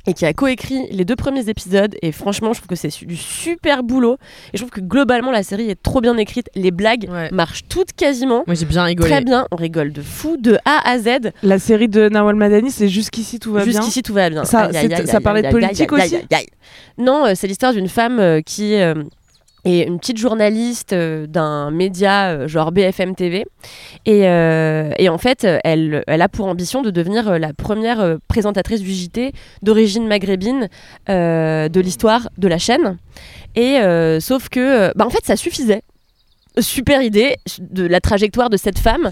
et 0.07 0.15
qui 0.15 0.25
a 0.25 0.33
coécrit 0.33 0.87
les 0.89 1.05
deux 1.05 1.15
premiers 1.15 1.47
épisodes. 1.47 1.95
Et 2.01 2.11
franchement, 2.11 2.53
je 2.53 2.59
trouve 2.59 2.69
que 2.69 2.75
c'est 2.75 2.89
du 3.05 3.15
super 3.15 3.83
boulot. 3.83 4.17
Et 4.51 4.57
je 4.57 4.63
trouve 4.63 4.71
que 4.71 4.81
globalement, 4.81 5.29
la 5.29 5.43
série 5.43 5.69
est 5.69 5.79
trop 5.79 6.01
bien 6.01 6.17
écrite. 6.17 6.49
Les 6.55 6.71
blagues 6.71 7.07
Ouais. 7.07 7.29
marchent 7.31 7.65
toutes 7.69 7.93
quasiment. 7.93 8.43
Moi 8.47 8.55
j'ai 8.55 8.65
bien 8.65 8.83
rigolé. 8.83 9.07
Très 9.11 9.21
bien, 9.23 9.45
on 9.51 9.55
rigole 9.57 9.93
de 9.93 10.01
fou, 10.01 10.37
de 10.37 10.57
A 10.65 10.89
à 10.89 10.97
Z. 10.97 11.29
La 11.43 11.59
série 11.59 11.87
de 11.87 12.09
Nawal 12.09 12.35
Madani, 12.35 12.71
c'est 12.71 12.89
jusqu'ici 12.89 13.37
tout 13.39 13.51
va 13.53 13.63
bien. 13.63 13.73
Jusqu'ici, 13.73 14.01
tout 14.01 14.13
va 14.15 14.27
bien. 14.31 14.43
Ça- 14.43 14.71
ça 15.05 15.21
parlait 15.21 15.43
de 15.43 15.49
politique 15.49 15.91
aussi. 15.91 16.17
Non, 16.97 17.27
euh, 17.27 17.33
c'est 17.35 17.45
l'histoire 17.45 17.73
d'une 17.73 17.87
femme 17.87 18.19
euh, 18.19 18.41
qui 18.41 18.75
euh, 18.81 18.95
est 19.65 19.82
une 19.84 20.00
petite 20.00 20.18
journaliste 20.18 20.94
euh, 20.94 21.27
d'un 21.27 21.72
média 21.72 22.30
euh, 22.30 22.48
genre 22.48 22.72
BFM 22.72 23.15
TV. 23.15 23.46
Et, 24.06 24.27
euh, 24.27 24.91
et 24.98 25.10
en 25.10 25.18
fait, 25.18 25.46
elle, 25.63 26.03
elle 26.08 26.22
a 26.22 26.30
pour 26.30 26.48
ambition 26.48 26.82
de 26.82 26.89
devenir 26.89 27.38
la 27.38 27.53
première 27.53 28.18
présentatrice 28.27 28.82
du 28.82 28.91
JT 28.91 29.34
d'origine 29.62 30.08
maghrébine 30.08 30.70
de 31.08 31.80
l'histoire 31.80 32.30
de 32.38 32.48
la 32.48 32.58
chaîne. 32.58 32.98
Et 33.56 33.80
sauf 34.20 34.50
que, 34.50 34.91
bah, 34.98 35.06
en 35.06 35.10
fait, 35.10 35.24
ça 35.24 35.36
suffisait. 35.36 35.82
Super 36.60 37.01
idée 37.01 37.38
de 37.60 37.86
la 37.86 38.01
trajectoire 38.01 38.50
de 38.50 38.58
cette 38.58 38.80
femme. 38.80 39.12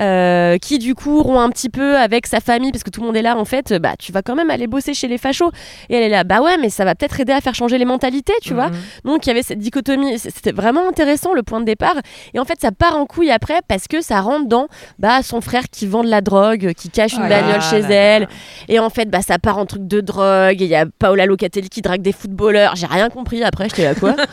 Euh, 0.00 0.58
qui 0.58 0.78
du 0.78 0.94
coup 0.94 1.22
rompt 1.22 1.38
un 1.38 1.50
petit 1.50 1.68
peu 1.68 1.96
avec 1.96 2.26
sa 2.26 2.40
famille 2.40 2.72
parce 2.72 2.82
que 2.82 2.90
tout 2.90 3.00
le 3.00 3.06
monde 3.06 3.16
est 3.16 3.22
là 3.22 3.36
en 3.36 3.44
fait 3.44 3.72
bah 3.74 3.94
tu 3.98 4.10
vas 4.10 4.22
quand 4.22 4.34
même 4.34 4.50
aller 4.50 4.66
bosser 4.66 4.92
chez 4.94 5.08
les 5.08 5.18
fachos. 5.18 5.50
Et 5.88 5.96
elle 5.96 6.02
est 6.02 6.08
là 6.08 6.24
bah 6.24 6.40
ouais 6.40 6.56
mais 6.58 6.70
ça 6.70 6.84
va 6.84 6.94
peut-être 6.94 7.20
aider 7.20 7.32
à 7.32 7.40
faire 7.40 7.54
changer 7.54 7.78
les 7.78 7.84
mentalités 7.84 8.32
tu 8.42 8.54
vois. 8.54 8.68
Mhm. 8.68 8.76
donc 9.04 9.26
il 9.26 9.28
y 9.28 9.32
avait 9.32 9.42
cette 9.42 9.58
dichotomie 9.58 10.18
c'était 10.18 10.52
vraiment 10.52 10.88
intéressant 10.88 11.32
le 11.32 11.42
point 11.42 11.60
de 11.60 11.64
départ. 11.64 11.94
Et 12.34 12.38
en 12.38 12.44
fait 12.44 12.60
ça 12.60 12.72
part 12.72 12.96
en 12.96 13.06
couille 13.06 13.30
après 13.30 13.60
parce 13.68 13.86
que 13.86 14.00
ça 14.00 14.20
rentre 14.20 14.48
dans 14.48 14.66
bah 14.98 15.22
son 15.22 15.40
frère 15.40 15.64
qui 15.70 15.86
vend 15.86 16.02
de 16.02 16.10
la 16.10 16.20
drogue 16.20 16.72
qui 16.72 16.90
cache 16.90 17.14
une 17.14 17.22
Ah 17.22 17.28
là 17.28 17.40
bagnole 17.40 17.58
là 17.58 17.70
chez 17.70 17.82
là 17.82 17.88
elle. 17.90 18.28
Et 18.68 18.78
en 18.78 18.90
fait 18.90 19.08
bah 19.08 19.22
ça 19.22 19.38
part 19.38 19.58
en 19.58 19.66
truc 19.66 19.86
de 19.86 20.00
drogue 20.00 20.60
et 20.60 20.64
il 20.64 20.70
y 20.70 20.74
a 20.74 20.86
Paola 20.86 21.26
Locatelli 21.26 21.68
qui 21.68 21.82
drague 21.82 22.02
des 22.02 22.12
footballeurs. 22.12 22.74
J'ai 22.74 22.86
rien 22.86 23.10
compris 23.10 23.42
après 23.44 23.68
j'étais 23.68 23.84
là 23.84 23.94
quoi. 23.94 24.16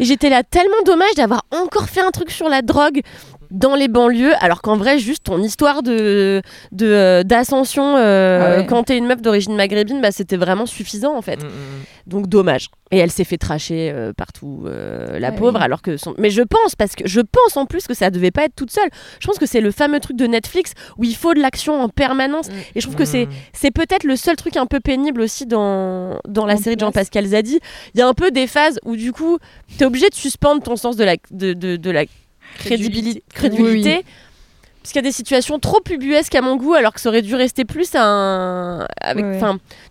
J'étais 0.00 0.28
là 0.28 0.42
tellement 0.42 0.82
dommage 0.84 1.14
d'avoir 1.16 1.42
encore 1.52 1.88
fait 1.88 2.00
un 2.00 2.10
truc 2.10 2.30
sur 2.30 2.48
la 2.48 2.62
drogue 2.62 3.00
dans 3.50 3.74
les 3.74 3.88
banlieues, 3.88 4.32
alors 4.40 4.62
qu'en 4.62 4.76
vrai, 4.76 4.98
juste 4.98 5.24
ton 5.24 5.42
histoire 5.42 5.82
de 5.82 6.42
de, 6.72 6.86
euh, 6.86 7.22
d'ascension 7.22 7.96
euh, 7.96 8.56
Ah 8.56 8.60
ouais. 8.60 8.66
quand 8.66 8.84
t'es 8.84 8.96
une 8.98 9.06
meuf 9.06 9.20
d'origine 9.22 9.54
maghrébine, 9.56 10.00
bah, 10.00 10.10
c'était 10.12 10.36
vraiment 10.36 10.66
suffisant 10.66 11.16
en 11.16 11.22
fait. 11.22 11.42
Mm, 11.42 11.46
mm. 11.46 11.50
Donc 12.06 12.26
dommage. 12.28 12.68
Et 12.90 12.98
elle 12.98 13.10
s'est 13.10 13.24
fait 13.24 13.38
tracher 13.38 13.90
euh, 13.92 14.12
partout, 14.12 14.64
euh, 14.66 15.18
la 15.18 15.28
Ah 15.28 15.32
pauvre, 15.32 15.58
oui. 15.58 15.64
alors 15.64 15.82
que 15.82 15.96
son... 15.96 16.14
Mais 16.18 16.30
je 16.30 16.42
pense, 16.42 16.76
parce 16.76 16.94
que 16.94 17.08
je 17.08 17.20
pense 17.20 17.56
en 17.56 17.66
plus 17.66 17.86
que 17.88 17.94
ça 17.94 18.10
devait 18.10 18.30
pas 18.30 18.44
être 18.44 18.54
toute 18.54 18.70
seule. 18.70 18.88
Je 19.20 19.26
pense 19.26 19.38
que 19.38 19.46
c'est 19.46 19.60
le 19.60 19.70
fameux 19.72 19.98
truc 20.00 20.16
de 20.16 20.26
Netflix 20.26 20.74
où 20.98 21.04
il 21.04 21.16
faut 21.16 21.34
de 21.34 21.40
l'action 21.40 21.80
en 21.80 21.88
permanence. 21.88 22.48
Et 22.74 22.80
je 22.80 22.86
trouve 22.86 22.96
que 22.96 23.04
c'est 23.04 23.26
Mm. 23.26 23.30
c'est 23.52 23.70
peut-être 23.70 24.04
le 24.04 24.16
seul 24.16 24.36
truc 24.36 24.56
un 24.56 24.66
peu 24.66 24.80
pénible 24.80 25.20
aussi 25.22 25.46
dans, 25.46 26.20
dans 26.28 26.46
la 26.46 26.54
En 26.54 26.58
série 26.58 26.76
de. 26.76 26.80
Jean-Pascal 26.80 27.24
Zadi. 27.26 27.58
Il 27.94 27.98
y 27.98 28.02
a 28.02 28.06
un 28.06 28.14
peu 28.14 28.30
des 28.30 28.46
phases 28.46 28.78
où 28.84 28.96
du 28.96 29.12
coup, 29.12 29.38
t'es 29.78 29.84
obligé 29.86 30.08
de 30.10 30.14
suspendre 30.14 30.62
ton 30.62 30.76
sens 30.76 30.96
de 30.96 31.04
la, 31.04 31.16
de, 31.30 31.52
de, 31.54 31.76
de 31.76 31.90
la 31.90 32.04
crédibilité. 32.58 33.22
crédibilité 33.34 33.96
Oui, 33.98 34.04
Parce 34.82 34.92
qu'il 34.92 35.02
y 35.02 35.04
a 35.04 35.08
des 35.08 35.12
situations 35.12 35.58
trop 35.58 35.80
ubuesques 35.90 36.34
à 36.34 36.40
mon 36.42 36.56
goût, 36.56 36.74
alors 36.74 36.92
que 36.92 37.00
ça 37.00 37.08
aurait 37.08 37.22
dû 37.22 37.34
rester 37.34 37.64
plus 37.64 37.90
un. 37.94 38.86
Avec, 39.00 39.24
Ouais, 39.24 39.40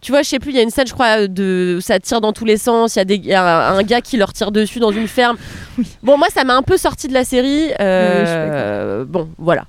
tu 0.01 0.11
vois, 0.11 0.21
je 0.21 0.29
sais 0.29 0.39
plus, 0.39 0.51
il 0.51 0.55
y 0.57 0.59
a 0.59 0.63
une 0.63 0.69
scène, 0.69 0.87
je 0.87 0.93
crois, 0.93 1.27
de 1.27 1.75
où 1.77 1.81
ça 1.81 1.99
tire 1.99 2.21
dans 2.21 2.33
tous 2.33 2.45
les 2.45 2.57
sens. 2.57 2.95
Il 2.95 2.99
y 2.99 3.01
a, 3.01 3.05
des, 3.05 3.15
il 3.15 3.25
y 3.25 3.33
a 3.33 3.69
un, 3.71 3.83
gars 3.83 4.01
qui 4.01 4.17
leur 4.17 4.33
tire 4.33 4.51
dessus 4.51 4.79
dans 4.79 4.91
une 4.91 5.07
ferme. 5.07 5.37
Bon, 6.03 6.17
moi, 6.17 6.27
ça 6.33 6.43
m'a 6.43 6.55
un 6.55 6.61
peu 6.61 6.77
sorti 6.77 7.07
de 7.07 7.13
la 7.13 7.23
série. 7.23 7.71
euh, 7.79 9.01
Oui, 9.01 9.07
bon, 9.09 9.29
voilà. 9.37 9.65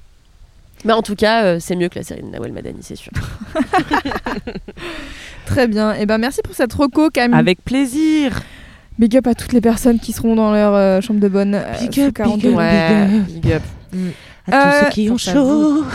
Mais 0.84 0.92
en 0.92 1.00
tout 1.00 1.14
cas, 1.16 1.44
euh, 1.44 1.56
c'est 1.60 1.76
mieux 1.76 1.88
que 1.88 1.98
la 1.98 2.04
série 2.04 2.20
de 2.20 2.26
Nawel 2.28 2.52
Madani, 2.52 2.80
c'est 2.82 2.94
sûr. 2.96 3.10
Très 5.46 5.66
bien. 5.66 5.94
Et 5.94 6.04
ben 6.06 6.18
merci 6.18 6.40
pour 6.42 6.54
cette 6.54 6.72
reco, 6.74 7.08
Camille. 7.10 7.38
Avec 7.38 7.64
plaisir. 7.64 8.42
Big 8.98 9.16
up 9.16 9.26
à 9.26 9.34
toutes 9.34 9.52
les 9.52 9.60
personnes 9.60 9.98
qui 9.98 10.12
seront 10.12 10.36
dans 10.36 10.52
leur 10.52 10.74
euh, 10.74 11.00
chambre 11.00 11.20
de 11.20 11.28
bonne. 11.28 11.54
euh, 11.54 11.62
Big 11.80 12.00
up, 12.00 12.06
big 12.06 12.12
42. 12.14 12.48
up. 12.50 12.56
Ouais, 12.56 13.06
big 13.26 13.40
big 13.40 13.52
up. 13.52 13.62
À 14.46 14.50
tous 14.50 14.56
Euh, 14.56 14.84
ceux 14.84 14.90
qui 14.90 15.10
ont 15.10 15.16
chaud. 15.18 15.84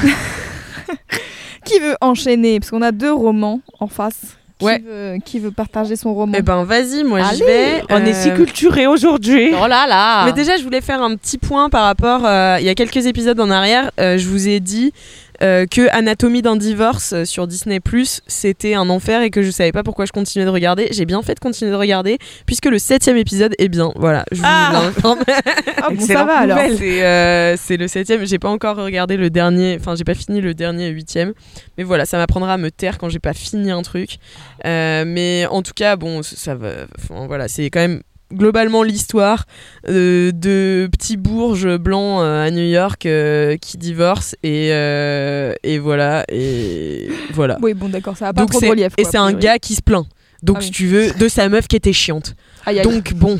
Qui 1.66 1.80
veut 1.80 1.96
enchaîner 2.02 2.60
Parce 2.60 2.72
qu'on 2.72 2.82
a 2.82 2.92
deux 2.92 3.14
romans 3.14 3.62
en 3.80 3.88
face. 3.88 4.20
Qui, 4.58 4.66
Ouais. 4.66 4.80
veut, 4.86 5.18
qui 5.24 5.40
veut 5.40 5.52
partager 5.52 5.96
son 5.96 6.14
roman 6.14 6.34
Eh 6.38 6.42
ben 6.42 6.64
vas-y, 6.66 7.04
moi 7.06 7.22
j'y 7.22 7.44
Allez. 7.44 7.46
vais. 7.46 7.84
On 7.90 8.04
est 8.06 8.14
si 8.14 8.30
Euh, 8.30 8.36
culturés 8.36 8.88
aujourd'hui. 8.88 9.52
Oh 9.54 9.68
là 9.68 9.88
là 9.88 10.26
Mais 10.26 10.34
déjà, 10.34 10.58
je 10.58 10.64
voulais 10.64 10.82
faire 10.82 11.02
un 11.02 11.16
petit 11.16 11.38
point 11.38 11.70
par 11.70 11.84
rapport. 11.86 12.26
euh, 12.26 12.58
il 12.60 12.66
y 12.66 12.70
a 12.70 12.76
quelques 12.76 13.06
épisodes 13.06 13.40
en 13.40 13.50
arrière, 13.52 13.92
euh, 14.02 14.18
je 14.18 14.28
vous 14.28 14.50
ai 14.50 14.60
dit 14.60 14.92
euh, 15.42 15.66
que 15.66 15.88
Anatomie 15.92 16.42
d'un 16.42 16.56
divorce 16.56 17.14
euh, 17.14 17.26
sur 17.26 17.48
Disney 17.48 17.80
c'était 18.28 18.74
un 18.74 18.90
enfer 18.90 19.22
et 19.22 19.30
que 19.30 19.42
je 19.42 19.52
savais 19.52 19.72
pas 19.72 19.84
pourquoi 19.84 20.06
je 20.06 20.12
continuais 20.12 20.46
de 20.46 20.52
regarder. 20.52 20.88
J'ai 20.92 21.06
bien 21.06 21.22
fait 21.22 21.36
de 21.36 21.40
continuer 21.40 21.72
de 21.72 21.76
regarder 21.76 22.18
puisque 22.46 22.66
le 22.66 22.80
septième 22.80 23.18
épisode 23.18 23.54
est 23.58 23.70
bien. 23.70 23.92
Voilà, 23.96 24.26
je 24.32 24.38
vous 24.38 24.44
Ah. 24.46 24.82
Ah 25.82 25.90
bon, 25.92 26.00
ça 26.06 26.26
va 26.26 26.38
alors. 26.40 26.60
C'est 26.78 27.04
euh, 27.04 27.56
c'est 27.58 27.78
le 27.78 27.88
septième. 27.88 28.26
J'ai 28.26 28.40
pas 28.40 28.50
encore 28.50 28.76
regardé 28.78 29.18
le 29.18 29.30
dernier. 29.30 29.78
Enfin, 29.80 29.96
j'ai 29.96 30.04
pas 30.04 30.14
fini 30.16 30.42
le 30.42 30.54
dernier 30.54 30.90
huitième. 30.90 31.34
Mais 31.78 31.84
voilà, 31.84 32.06
ça 32.06 32.18
m'apprendra 32.18 32.54
à 32.54 32.58
me 32.58 32.70
taire 32.70 32.98
quand 32.98 33.10
j'ai 33.10 33.20
pas 33.20 33.34
fini 33.34 33.72
un 33.72 33.82
truc. 33.82 34.18
Euh, 34.66 35.04
mais 35.08 35.46
en 35.50 35.62
tout 35.62 35.74
cas, 35.76 35.96
bon, 35.96 36.22
ça- 36.22 36.36
ça 36.36 36.56
va. 36.56 36.70
enfin, 36.98 37.28
voilà, 37.28 37.48
c'est 37.48 37.70
quand 37.70 37.80
même 37.80 38.02
globalement 38.34 38.84
l'histoire 38.84 39.46
euh, 39.88 40.32
de 40.32 40.88
petits 40.92 41.18
bourges 41.18 41.78
blancs 41.78 42.22
euh, 42.22 42.46
à 42.46 42.52
New 42.52 42.64
York 42.68 43.06
euh, 43.06 43.58
qui 43.58 43.78
divorcent 43.78 44.36
et 44.44 44.68
et 45.64 45.80
voilà 45.80 46.26
et 46.30 47.10
voilà. 47.34 47.58
Oui, 47.62 47.74
bon, 47.74 47.90
d'accord, 47.90 48.16
ça 48.18 48.28
a 48.30 48.34
pas 48.34 48.42
Donc 48.42 48.52
trop 48.52 48.62
de 48.62 48.68
relief. 48.68 48.94
et 48.98 49.04
c'est 49.04 49.18
un 49.18 49.34
gars 49.34 49.60
qui 49.60 49.76
se 49.76 49.82
plaint. 49.82 50.06
Donc 50.44 50.58
Ah 50.58 50.60
oui. 50.62 50.66
si 50.68 50.72
tu 50.72 50.88
veux 50.88 51.12
de 51.12 51.28
sa 51.28 51.50
meuf 51.50 51.68
qui 51.68 51.76
était 51.76 51.92
chiante. 51.94 52.36
Aïe, 52.66 52.80
aïe. 52.80 52.84
Donc 52.86 53.14
bon, 53.14 53.38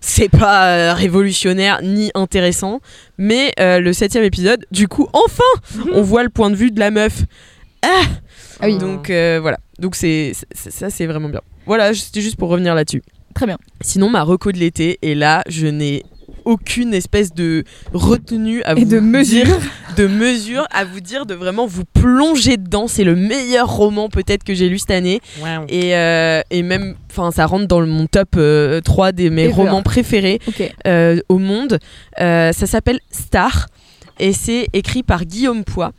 c'est 0.00 0.28
pas 0.28 0.68
euh, 0.68 0.94
révolutionnaire 0.94 1.80
ni 1.82 2.10
intéressant, 2.14 2.80
mais 3.18 3.52
euh, 3.60 3.80
le 3.80 3.92
septième 3.92 4.24
épisode, 4.24 4.64
du 4.70 4.88
coup, 4.88 5.08
enfin, 5.12 5.42
on 5.92 6.00
voit 6.02 6.22
le 6.22 6.28
point 6.30 6.50
de 6.50 6.54
vue 6.56 6.70
de 6.70 6.78
la 6.80 6.90
meuf. 6.90 7.22
Ah, 7.82 8.02
Ah 8.60 8.66
oui. 8.66 8.78
Donc 8.78 9.10
euh, 9.10 9.38
voilà, 9.42 9.58
donc 9.78 9.94
c'est- 9.94 10.32
ça 10.54 10.90
c'est 10.90 11.06
vraiment 11.06 11.28
bien. 11.28 11.40
Voilà, 11.66 11.92
c'était 11.92 12.20
juste 12.20 12.36
pour 12.36 12.48
revenir 12.50 12.74
là-dessus. 12.74 13.02
Très 13.38 13.46
bien. 13.46 13.58
Sinon, 13.80 14.10
ma 14.10 14.24
reco 14.24 14.50
de 14.50 14.58
l'été, 14.58 14.98
et 15.00 15.14
là, 15.14 15.44
je 15.48 15.68
n'ai 15.68 16.02
aucune 16.44 16.92
espèce 16.92 17.32
de 17.32 17.62
retenue 17.94 18.64
à 18.64 18.72
Et 18.72 18.82
vous 18.82 18.90
de 18.90 18.98
mesure. 18.98 19.44
dire, 19.44 19.58
de 19.96 20.08
mesure 20.08 20.66
à 20.72 20.84
vous 20.84 20.98
dire 20.98 21.24
de 21.24 21.34
vraiment 21.34 21.64
vous 21.68 21.84
plonger 21.84 22.56
dedans. 22.56 22.88
C'est 22.88 23.04
le 23.04 23.14
meilleur 23.14 23.72
roman 23.72 24.08
peut-être 24.08 24.42
que 24.42 24.54
j'ai 24.54 24.68
lu 24.68 24.80
cette 24.80 24.90
année. 24.90 25.20
Et, 25.68 25.94
euh, 25.94 26.40
et 26.50 26.64
même, 26.64 26.96
enfin, 27.12 27.30
ça 27.30 27.46
rentre 27.46 27.68
dans 27.68 27.86
mon 27.86 28.08
top 28.08 28.30
euh, 28.36 28.80
3 28.80 29.12
des 29.12 29.30
mes 29.30 29.46
romans 29.46 29.82
préférés 29.84 30.40
euh, 30.88 31.20
au 31.28 31.38
monde. 31.38 31.78
Euh, 32.20 32.50
ça 32.50 32.66
s'appelle 32.66 32.98
Star 33.12 33.68
et 34.18 34.32
c'est 34.32 34.66
écrit 34.72 35.04
par 35.04 35.26
Guillaume 35.26 35.62
Poix. 35.62 35.92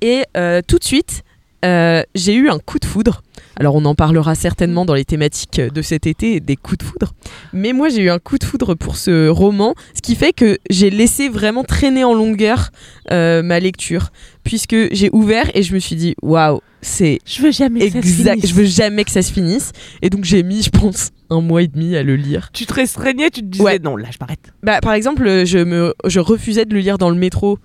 Et 0.00 0.22
euh, 0.36 0.60
tout 0.64 0.78
de 0.78 0.84
suite, 0.84 1.23
euh, 1.64 2.02
j'ai 2.14 2.34
eu 2.34 2.48
un 2.48 2.58
coup 2.58 2.78
de 2.78 2.84
foudre. 2.84 3.22
Alors 3.56 3.76
on 3.76 3.84
en 3.84 3.94
parlera 3.94 4.34
certainement 4.34 4.84
dans 4.84 4.94
les 4.94 5.04
thématiques 5.04 5.60
de 5.60 5.82
cet 5.82 6.06
été, 6.06 6.40
des 6.40 6.56
coups 6.56 6.78
de 6.78 6.82
foudre. 6.82 7.14
Mais 7.52 7.72
moi 7.72 7.88
j'ai 7.88 8.02
eu 8.02 8.10
un 8.10 8.18
coup 8.18 8.36
de 8.36 8.44
foudre 8.44 8.74
pour 8.74 8.96
ce 8.96 9.28
roman, 9.28 9.74
ce 9.94 10.02
qui 10.02 10.16
fait 10.16 10.32
que 10.32 10.58
j'ai 10.70 10.90
laissé 10.90 11.28
vraiment 11.28 11.62
traîner 11.62 12.02
en 12.04 12.14
longueur 12.14 12.70
euh, 13.12 13.42
ma 13.42 13.60
lecture, 13.60 14.10
puisque 14.42 14.76
j'ai 14.92 15.08
ouvert 15.12 15.50
et 15.54 15.62
je 15.62 15.72
me 15.72 15.78
suis 15.78 15.94
dit 15.96 16.14
waouh, 16.20 16.60
c'est 16.82 17.20
Je 17.24 17.42
veux 17.42 17.52
jamais 17.52 17.88
que 17.90 17.92
ça 17.92 18.02
se 18.02 18.06
finisse. 18.06 18.46
Je 18.46 18.54
veux 18.54 18.64
jamais 18.64 19.04
que 19.04 19.10
ça 19.10 19.22
se 19.22 19.32
finisse. 19.32 19.72
Et 20.02 20.10
donc 20.10 20.24
j'ai 20.24 20.42
mis, 20.42 20.62
je 20.62 20.70
pense, 20.70 21.10
un 21.30 21.40
mois 21.40 21.62
et 21.62 21.68
demi 21.68 21.96
à 21.96 22.02
le 22.02 22.16
lire. 22.16 22.50
Tu 22.52 22.66
te 22.66 22.74
restreignais, 22.74 23.30
tu 23.30 23.40
te 23.40 23.46
disais 23.46 23.64
Ouais. 23.64 23.78
non, 23.78 23.96
là 23.96 24.08
je 24.10 24.18
m'arrête. 24.20 24.52
Bah, 24.62 24.80
par 24.80 24.92
exemple, 24.92 25.44
je, 25.44 25.58
me, 25.58 25.94
je 26.06 26.20
refusais 26.20 26.64
de 26.64 26.74
le 26.74 26.80
lire 26.80 26.98
dans 26.98 27.10
le 27.10 27.16
métro. 27.16 27.58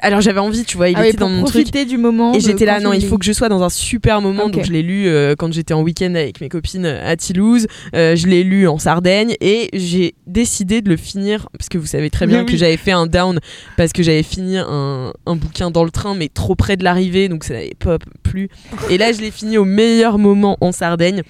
Alors 0.00 0.20
j'avais 0.20 0.40
envie, 0.40 0.64
tu 0.64 0.76
vois, 0.76 0.88
il 0.88 0.96
Ah 0.96 1.00
oui, 1.02 1.08
était 1.08 1.16
dans 1.18 1.28
mon 1.28 1.44
truc. 1.44 1.52
profiter 1.64 1.84
du 1.84 1.98
moment. 1.98 2.34
Et 2.34 2.40
j'étais 2.40 2.64
là, 2.64 2.80
non, 2.80 2.92
il 2.92 3.04
faut 3.04 3.18
que 3.18 3.24
je 3.24 3.32
sois 3.32 3.48
dans 3.48 3.62
un 3.62 3.68
super 3.68 4.20
moment. 4.20 4.48
Donc 4.48 4.64
je 4.64 4.72
l'ai 4.72 4.82
lu 4.82 5.06
euh, 5.08 5.34
quand 5.36 5.52
j'étais 5.52 5.74
en 5.74 5.82
week-end 5.82 6.14
avec 6.14 6.40
mes 6.40 6.48
copines 6.48 6.86
à 6.86 7.16
Toulouse. 7.16 7.66
Euh, 7.94 8.16
je 8.16 8.26
l'ai 8.26 8.42
lu 8.44 8.68
en 8.68 8.78
Sardaigne 8.78 9.34
et 9.40 9.70
j'ai 9.72 10.14
décidé 10.26 10.82
de 10.82 10.88
le 10.88 10.96
finir 10.96 11.48
parce 11.58 11.68
que 11.68 11.78
vous 11.78 11.86
savez 11.86 12.10
très 12.10 12.26
bien 12.26 12.40
Oui, 12.40 12.46
que 12.46 12.52
oui. 12.52 12.58
j'avais 12.58 12.76
fait 12.76 12.92
un 12.92 13.06
down 13.06 13.38
parce 13.76 13.92
que 13.92 14.02
j'avais 14.02 14.22
fini 14.22 14.56
un, 14.58 15.12
un 15.26 15.36
bouquin 15.36 15.70
dans 15.70 15.84
le 15.84 15.90
train 15.90 16.14
mais 16.14 16.28
trop 16.28 16.54
près 16.54 16.76
de 16.76 16.84
l'arrivée 16.84 17.28
donc 17.28 17.44
ça 17.44 17.54
n'avait 17.54 17.74
pas 17.78 17.98
plu. 18.22 18.48
Et 18.90 18.98
là 18.98 19.12
je 19.12 19.20
l'ai 19.20 19.30
fini 19.30 19.58
au 19.58 19.64
meilleur 19.64 20.18
moment 20.18 20.56
en 20.60 20.72
Sardaigne. 20.72 21.22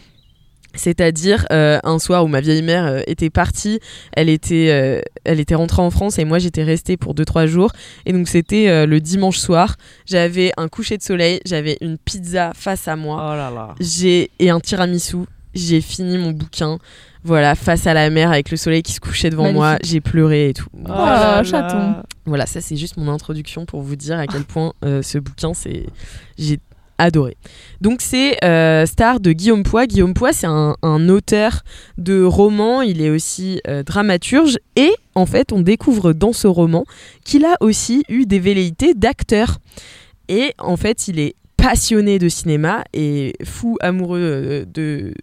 C'est-à-dire 0.77 1.47
euh, 1.53 1.79
un 1.85 1.99
soir 1.99 2.25
où 2.25 2.29
ma 2.29 2.41
vieille 2.41 2.63
mère 2.63 2.87
euh, 2.87 3.01
était 3.07 3.31
partie, 3.31 3.81
elle 4.13 4.29
était, 4.29 4.69
euh, 4.71 5.01
elle 5.25 5.41
était 5.41 5.55
rentrée 5.55 5.83
en 5.83 5.91
France 5.91 6.19
et 6.19 6.25
moi 6.25 6.39
j'étais 6.39 6.63
restée 6.65 6.97
pour 6.97 7.15
2-3 7.15 7.47
jours. 7.47 7.73
Et 8.05 8.13
donc 8.13 8.29
c'était 8.29 8.69
euh, 8.69 8.87
le 8.87 9.01
dimanche 9.01 9.39
soir. 9.39 9.77
J'avais 10.07 10.53
un 10.57 10.69
coucher 10.69 10.97
de 10.99 11.03
soleil, 11.03 11.41
j'avais 11.47 11.79
une 11.81 11.99
pizza 11.99 12.53
face 12.55 12.89
à 12.89 12.97
moi, 12.97 13.17
Oh 13.33 13.37
là 13.37 13.51
là. 13.51 13.75
j'ai 13.81 14.31
et 14.39 14.51
un 14.51 14.61
tiramisu. 14.61 15.19
J'ai 15.55 15.81
fini 15.81 16.19
mon 16.19 16.33
bouquin, 16.33 16.79
voilà, 17.25 17.55
face 17.55 17.87
à 17.87 17.95
la 17.95 18.11
mer 18.11 18.31
avec 18.31 18.51
le 18.51 18.59
soleil 18.59 18.83
qui 18.83 18.93
se 18.93 19.01
couchait 19.01 19.31
devant 19.31 19.51
moi. 19.55 19.79
J'ai 19.83 20.03
pleuré 20.03 20.51
et 20.51 20.53
tout. 20.53 20.67
Oh 20.85 20.89
là 20.89 21.37
là 21.39 21.43
chaton. 21.45 21.79
là. 21.79 22.03
Voilà, 22.27 22.45
ça 22.45 22.61
c'est 22.61 22.77
juste 22.77 22.99
mon 22.99 23.11
introduction 23.11 23.65
pour 23.65 23.81
vous 23.81 23.97
dire 23.97 24.19
à 24.19 24.27
quel 24.27 24.45
point 24.45 24.75
euh, 24.85 25.01
ce 25.01 25.17
bouquin 25.17 25.55
c'est 25.55 25.87
j'ai 26.37 26.59
adoré. 26.99 27.37
Donc 27.81 28.01
c'est 28.01 28.43
euh, 28.45 28.87
Star 28.87 29.21
de 29.21 29.33
Guillaume 29.33 29.63
Poix. 29.63 29.87
Guillaume 29.87 30.15
Poix, 30.15 30.33
c'est 30.33 30.47
un, 30.47 31.09
auteur 31.09 31.63
de 31.99 32.23
romans, 32.23 32.83
il 32.83 33.01
est 33.01 33.11
aussi 33.11 33.61
euh, 33.69 33.83
dramaturge 33.83 34.59
et 34.77 34.93
en 35.15 35.27
fait 35.27 35.53
on 35.53 35.61
découvre 35.61 36.13
dans 36.13 36.33
ce 36.33 36.47
roman 36.47 36.85
qu'il 37.25 37.45
a 37.45 37.57
aussi 37.61 38.03
eu 38.09 38.27
des 38.27 38.39
velléités 38.39 38.95
d'acteur. 38.95 39.59
Et 40.29 40.55
en 40.59 40.77
fait 40.77 41.09
il 41.09 41.19
est 41.19 41.35
passionné 41.57 42.19
de 42.19 42.29
cinéma 42.29 42.85
et 42.93 43.35
fou 43.45 43.77
amoureux 43.81 44.21
euh, 44.21 44.65
de, 44.67 45.15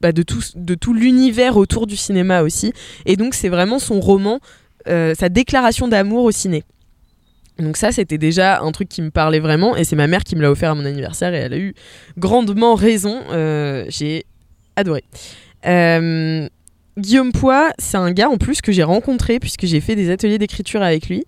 bah, 0.00 0.12
de 0.12 0.22
tout, 0.22 0.42
de 0.54 0.74
tout 0.74 0.94
l'univers 0.94 1.56
autour 1.56 1.86
du 1.86 1.96
cinéma 1.96 2.42
aussi. 2.42 2.72
Et 3.06 3.16
donc 3.16 3.34
c'est 3.34 3.48
vraiment 3.48 3.78
son 3.78 4.00
roman, 4.00 4.40
sa 4.86 5.28
déclaration 5.28 5.88
d'amour 5.88 6.24
au 6.24 6.30
ciné. 6.30 6.62
Donc 7.58 7.76
ça, 7.76 7.90
c'était 7.90 8.18
déjà 8.18 8.60
un 8.60 8.70
truc 8.72 8.88
qui 8.88 9.00
me 9.00 9.10
parlait 9.10 9.40
vraiment, 9.40 9.76
et 9.76 9.84
c'est 9.84 9.96
ma 9.96 10.06
mère 10.06 10.24
qui 10.24 10.36
me 10.36 10.42
l'a 10.42 10.50
offert 10.50 10.72
à 10.72 10.74
mon 10.74 10.84
anniversaire, 10.84 11.32
et 11.34 11.38
elle 11.38 11.54
a 11.54 11.58
eu 11.58 11.74
grandement 12.18 12.74
raison. 12.74 13.22
Euh, 13.30 13.84
j'ai 13.88 14.26
adoré. 14.76 15.04
Euh, 15.66 16.48
Guillaume 16.98 17.32
Poix, 17.32 17.70
c'est 17.78 17.96
un 17.96 18.12
gars 18.12 18.28
en 18.28 18.36
plus 18.36 18.60
que 18.60 18.72
j'ai 18.72 18.82
rencontré 18.82 19.38
puisque 19.38 19.66
j'ai 19.66 19.80
fait 19.80 19.96
des 19.96 20.10
ateliers 20.10 20.38
d'écriture 20.38 20.82
avec 20.82 21.08
lui, 21.08 21.24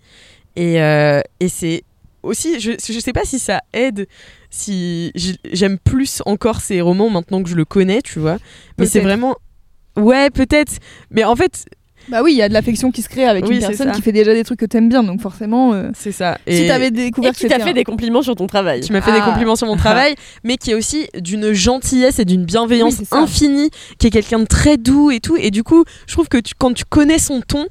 et, 0.56 0.82
euh, 0.82 1.20
et 1.40 1.48
c'est 1.48 1.82
aussi, 2.22 2.60
je, 2.60 2.72
je 2.72 2.98
sais 2.98 3.12
pas 3.12 3.24
si 3.24 3.38
ça 3.38 3.62
aide, 3.72 4.06
si 4.50 5.12
j'aime 5.52 5.78
plus 5.78 6.22
encore 6.26 6.60
ses 6.60 6.80
romans 6.80 7.10
maintenant 7.10 7.42
que 7.42 7.48
je 7.48 7.54
le 7.54 7.64
connais, 7.64 8.02
tu 8.02 8.18
vois, 8.18 8.38
mais 8.78 8.86
c'est 8.86 9.00
vraiment, 9.00 9.36
ouais 9.96 10.30
peut-être, 10.30 10.72
mais 11.10 11.24
en 11.24 11.36
fait 11.36 11.66
Bah 12.08 12.22
oui, 12.22 12.32
il 12.32 12.36
y 12.38 12.42
a 12.42 12.48
de 12.48 12.54
l'affection 12.54 12.90
qui 12.90 13.02
se 13.02 13.08
crée 13.08 13.24
avec 13.26 13.44
Oui, 13.46 13.56
une 13.56 13.60
personne 13.60 13.88
ça. 13.88 13.94
qui 13.94 14.02
fait 14.02 14.12
déjà 14.12 14.32
des 14.34 14.44
trucs 14.44 14.58
que 14.60 14.64
t'aimes 14.66 14.88
bien, 14.88 15.02
donc 15.02 15.20
forcément. 15.20 15.74
euh, 15.74 15.90
c'est 15.94 16.12
ça. 16.12 16.38
Si 16.48 16.54
Et- 16.64 16.66
t'avais 16.66 16.86
Et 16.88 16.90
découvert 16.90 17.32
qui 17.34 17.44
que 17.44 17.48
t'a 17.48 17.58
fait 17.58 17.70
un- 17.70 17.74
des 17.74 17.84
compliments 17.84 18.22
sur 18.22 18.34
ton 18.34 18.46
travail. 18.46 18.80
qui 18.80 18.92
m'a 18.92 19.00
fait 19.02 19.12
des 19.12 19.20
Ah. 19.22 19.26
compliments 19.30 19.56
sur 19.56 19.66
mon 19.66 19.76
travail, 20.08 20.14
mais 20.44 20.56
qui 20.56 20.70
est 20.70 20.74
aussi 20.74 21.06
d'une 21.18 21.52
gentillesse 21.52 22.18
et 22.18 22.24
d'une 22.24 22.44
bienveillance 22.44 22.98
Oui, 22.98 23.06
infinie, 23.10 23.70
qui 23.98 24.06
est 24.06 24.10
quelqu'un 24.10 24.38
de 24.38 24.46
très 24.46 24.76
doux 24.78 25.10
et 25.10 25.20
tout. 25.20 25.36
Et 25.36 25.50
du 25.50 25.62
coup, 25.62 25.84
je 26.06 26.12
trouve 26.14 26.28
que 26.28 26.38
tu- 26.38 26.54
quand 26.56 26.72
tu 26.72 26.84
connais 26.84 27.18
son 27.18 27.40
ton, 27.42 27.66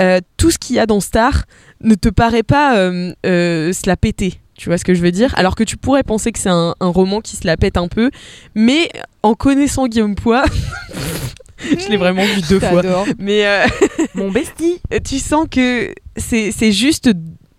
euh, 0.00 0.20
tout 0.36 0.50
ce 0.50 0.58
qu'il 0.58 0.76
y 0.76 0.78
a 0.78 0.86
dans 0.86 1.00
Star 1.00 1.44
ne 1.82 1.94
te 1.94 2.08
paraît 2.08 2.42
pas 2.42 2.76
euh, 2.78 3.12
euh, 3.26 3.72
se 3.72 3.82
la 3.86 3.96
péter. 3.96 4.34
Tu 4.56 4.68
vois 4.68 4.78
ce 4.78 4.84
que 4.84 4.94
je 4.94 5.02
veux 5.02 5.10
dire? 5.10 5.34
Alors 5.36 5.56
que 5.56 5.64
tu 5.64 5.76
pourrais 5.76 6.04
penser 6.04 6.30
que 6.30 6.38
c'est 6.38 6.48
un, 6.48 6.74
un 6.78 6.88
roman 6.88 7.20
qui 7.20 7.34
se 7.34 7.44
la 7.44 7.56
pète 7.56 7.76
un 7.76 7.88
peu, 7.88 8.10
mais 8.54 8.88
en 9.24 9.34
connaissant 9.34 9.88
Guillaume 9.88 10.14
Poix, 10.14 10.44
je 11.60 11.88
l'ai 11.88 11.96
vraiment 11.96 12.24
vu 12.24 12.40
deux 12.48 12.60
fois. 12.60 12.82
Mais 13.18 13.46
euh, 13.46 13.66
Mon 14.14 14.30
bestie. 14.30 14.80
tu 15.04 15.18
sens 15.18 15.46
que 15.50 15.94
c'est 16.16 16.50
c'est 16.52 16.72
juste 16.72 17.10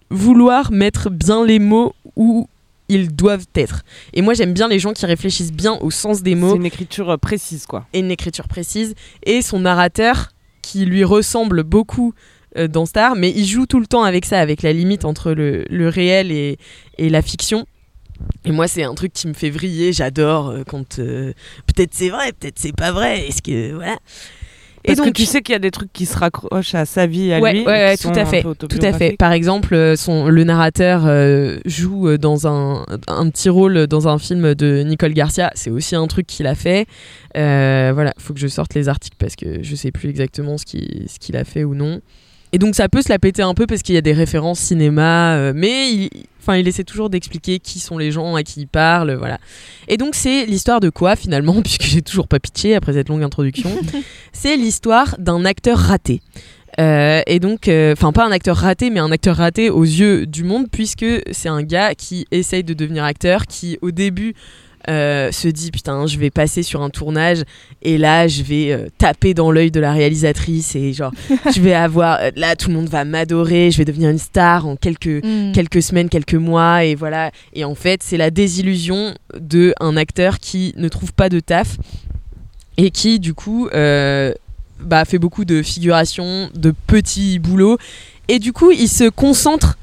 vouloir 0.09 0.71
mettre 0.71 1.09
bien 1.09 1.45
les 1.45 1.59
mots 1.59 1.93
où 2.15 2.47
ils 2.87 3.15
doivent 3.15 3.47
être. 3.55 3.81
Et 4.13 4.21
moi, 4.21 4.33
j'aime 4.35 4.53
bien 4.53 4.67
les 4.67 4.77
gens 4.79 4.93
qui 4.93 5.05
réfléchissent 5.05 5.51
bien 5.53 5.73
au 5.81 5.89
sens 5.89 6.21
des 6.21 6.31
C'est 6.31 6.35
mots 6.35 6.55
une 6.55 6.65
écriture 6.65 7.09
euh, 7.09 7.17
précise, 7.17 7.65
quoi. 7.65 7.87
et 7.93 7.99
une 7.99 8.11
écriture 8.11 8.47
précise. 8.47 8.93
Et 9.25 9.41
son 9.41 9.59
narrateur, 9.59 10.29
qui 10.61 10.85
lui 10.85 11.03
ressemble 11.03 11.63
beaucoup 11.63 12.13
euh, 12.57 12.67
dans 12.67 12.85
Star, 12.85 13.15
mais 13.15 13.31
il 13.35 13.45
joue 13.45 13.65
tout 13.65 13.79
le 13.79 13.87
temps 13.87 14.03
avec 14.03 14.25
ça, 14.25 14.39
avec 14.39 14.61
la 14.61 14.71
limite 14.71 15.03
entre 15.03 15.31
le, 15.31 15.65
le 15.69 15.89
réel 15.89 16.31
et, 16.31 16.57
et 16.99 17.09
la 17.09 17.21
fiction. 17.23 17.65
Et 18.45 18.51
moi, 18.51 18.67
c'est 18.67 18.83
un 18.83 18.93
truc 18.93 19.11
qui 19.13 19.27
me 19.27 19.33
fait 19.33 19.49
vriller. 19.49 19.91
J'adore 19.93 20.49
euh, 20.49 20.63
quand 20.67 20.99
euh, 20.99 21.33
peut-être 21.67 21.93
c'est 21.93 22.09
vrai, 22.09 22.31
peut-être 22.31 22.59
c'est 22.59 22.75
pas 22.75 22.91
vrai. 22.91 23.27
Est-ce 23.27 23.41
que 23.41 23.73
voilà. 23.73 23.97
Parce 24.87 25.01
que 25.01 25.09
tu 25.09 25.25
sais 25.25 25.41
qu'il 25.41 25.53
y 25.53 25.55
a 25.55 25.59
des 25.59 25.71
trucs 25.71 25.91
qui 25.91 26.05
se 26.05 26.15
raccrochent 26.15 26.75
à 26.75 26.85
sa 26.85 27.07
vie, 27.07 27.33
à 27.33 27.39
Ouais, 27.39 27.53
lui. 27.53 27.65
ouais, 27.65 27.97
tout 27.97 28.09
à 28.09 28.23
fait, 28.23 28.43
Tout 28.43 28.67
à 28.83 28.93
fait. 28.93 29.15
Par 29.17 29.31
exemple, 29.31 29.73
euh, 29.73 29.95
son, 29.95 30.27
le 30.27 30.43
narrateur 30.43 31.07
euh, 31.07 31.57
joue 31.65 32.17
dans 32.19 32.45
un, 32.47 32.85
un 33.07 33.29
petit 33.31 33.49
rôle 33.49 33.87
dans 33.87 34.07
un 34.07 34.19
film 34.19 34.53
de 34.53 34.83
Nicole 34.83 35.13
Garcia. 35.13 35.51
C'est 35.55 35.71
aussi 35.71 35.95
un 35.95 36.05
truc 36.05 36.27
qu'il 36.27 36.45
a 36.45 36.53
fait. 36.53 36.85
Euh, 37.35 37.91
voilà, 37.95 38.13
faut 38.19 38.35
que 38.35 38.39
je 38.39 38.45
sorte 38.47 38.75
les 38.75 38.87
articles 38.87 39.15
parce 39.17 39.35
que 39.35 39.63
je 39.63 39.75
sais 39.75 39.91
plus 39.91 40.09
exactement 40.09 40.59
ce 40.59 40.65
qu'il 40.65 41.05
ce 41.09 41.17
qu'il 41.17 41.35
a 41.35 41.45
fait 41.45 41.63
ou 41.63 41.73
non. 41.73 41.99
Et 42.55 42.57
donc 42.57 42.73
ça 42.73 42.87
peut 42.87 43.01
se 43.01 43.09
la 43.09 43.19
péter 43.19 43.41
un 43.41 43.53
peu 43.53 43.67
parce 43.67 43.81
qu'il 43.81 43.95
y 43.95 43.97
a 43.97 44.01
des 44.01 44.13
références 44.13 44.59
cinéma, 44.59 45.35
euh, 45.35 45.51
mais 45.53 45.91
il, 45.91 46.09
enfin, 46.41 46.55
il 46.55 46.65
essaie 46.69 46.85
toujours 46.85 47.09
d'expliquer 47.09 47.59
qui 47.59 47.81
sont 47.81 47.97
les 47.97 48.13
gens 48.13 48.33
à 48.35 48.43
qui 48.43 48.61
il 48.61 48.67
parle, 48.69 49.13
voilà. 49.15 49.39
Et 49.89 49.97
donc 49.97 50.15
c'est 50.15 50.45
l'histoire 50.45 50.79
de 50.79 50.89
quoi 50.89 51.17
finalement, 51.17 51.61
puisque 51.61 51.83
j'ai 51.83 52.01
toujours 52.01 52.29
pas 52.29 52.39
pitché 52.39 52.73
après 52.73 52.93
cette 52.93 53.09
longue 53.09 53.23
introduction. 53.23 53.69
c'est 54.31 54.55
l'histoire 54.55 55.17
d'un 55.19 55.43
acteur 55.43 55.77
raté. 55.77 56.21
Euh, 56.79 57.21
et 57.27 57.41
donc, 57.41 57.63
enfin 57.67 58.13
pas 58.13 58.25
un 58.25 58.31
acteur 58.31 58.55
raté, 58.55 58.89
mais 58.89 59.01
un 59.01 59.11
acteur 59.11 59.35
raté 59.35 59.69
aux 59.69 59.83
yeux 59.83 60.25
du 60.25 60.45
monde, 60.45 60.67
puisque 60.71 61.05
c'est 61.33 61.49
un 61.49 61.61
gars 61.61 61.93
qui 61.93 62.25
essaye 62.31 62.63
de 62.63 62.73
devenir 62.73 63.03
acteur, 63.03 63.47
qui 63.47 63.77
au 63.81 63.91
début 63.91 64.33
euh, 64.89 65.31
se 65.31 65.47
dit 65.47 65.71
putain 65.71 66.07
je 66.07 66.17
vais 66.19 66.29
passer 66.29 66.63
sur 66.63 66.81
un 66.81 66.89
tournage 66.89 67.43
et 67.81 67.97
là 67.97 68.27
je 68.27 68.43
vais 68.43 68.71
euh, 68.71 68.87
taper 68.97 69.33
dans 69.33 69.51
l'œil 69.51 69.71
de 69.71 69.79
la 69.79 69.91
réalisatrice 69.91 70.75
et 70.75 70.93
genre 70.93 71.11
je 71.55 71.61
vais 71.61 71.73
avoir 71.73 72.19
euh, 72.21 72.31
là 72.35 72.55
tout 72.55 72.69
le 72.69 72.75
monde 72.75 72.89
va 72.89 73.05
m'adorer 73.05 73.71
je 73.71 73.77
vais 73.77 73.85
devenir 73.85 74.09
une 74.09 74.19
star 74.19 74.67
en 74.67 74.75
quelques 74.75 75.15
Mm. 75.23 75.51
quelques 75.53 75.81
semaines 75.81 76.09
quelques 76.09 76.35
mois 76.35 76.83
et 76.83 76.95
voilà 76.95 77.31
et 77.53 77.63
en 77.63 77.75
fait 77.75 78.01
c'est 78.03 78.17
la 78.17 78.31
désillusion 78.31 79.13
de 79.39 79.73
un 79.79 79.97
acteur 79.97 80.39
qui 80.39 80.73
ne 80.77 80.87
trouve 80.87 81.13
pas 81.13 81.29
de 81.29 81.39
taf 81.39 81.77
et 82.77 82.91
qui 82.91 83.19
du 83.19 83.33
coup 83.33 83.67
euh, 83.73 84.33
bah, 84.79 85.05
fait 85.05 85.19
beaucoup 85.19 85.45
de 85.45 85.61
figuration 85.61 86.49
de 86.53 86.73
petits 86.87 87.39
boulots 87.39 87.77
et 88.27 88.39
du 88.39 88.53
coup 88.53 88.71
il 88.71 88.87
se 88.87 89.09
concentre 89.09 89.77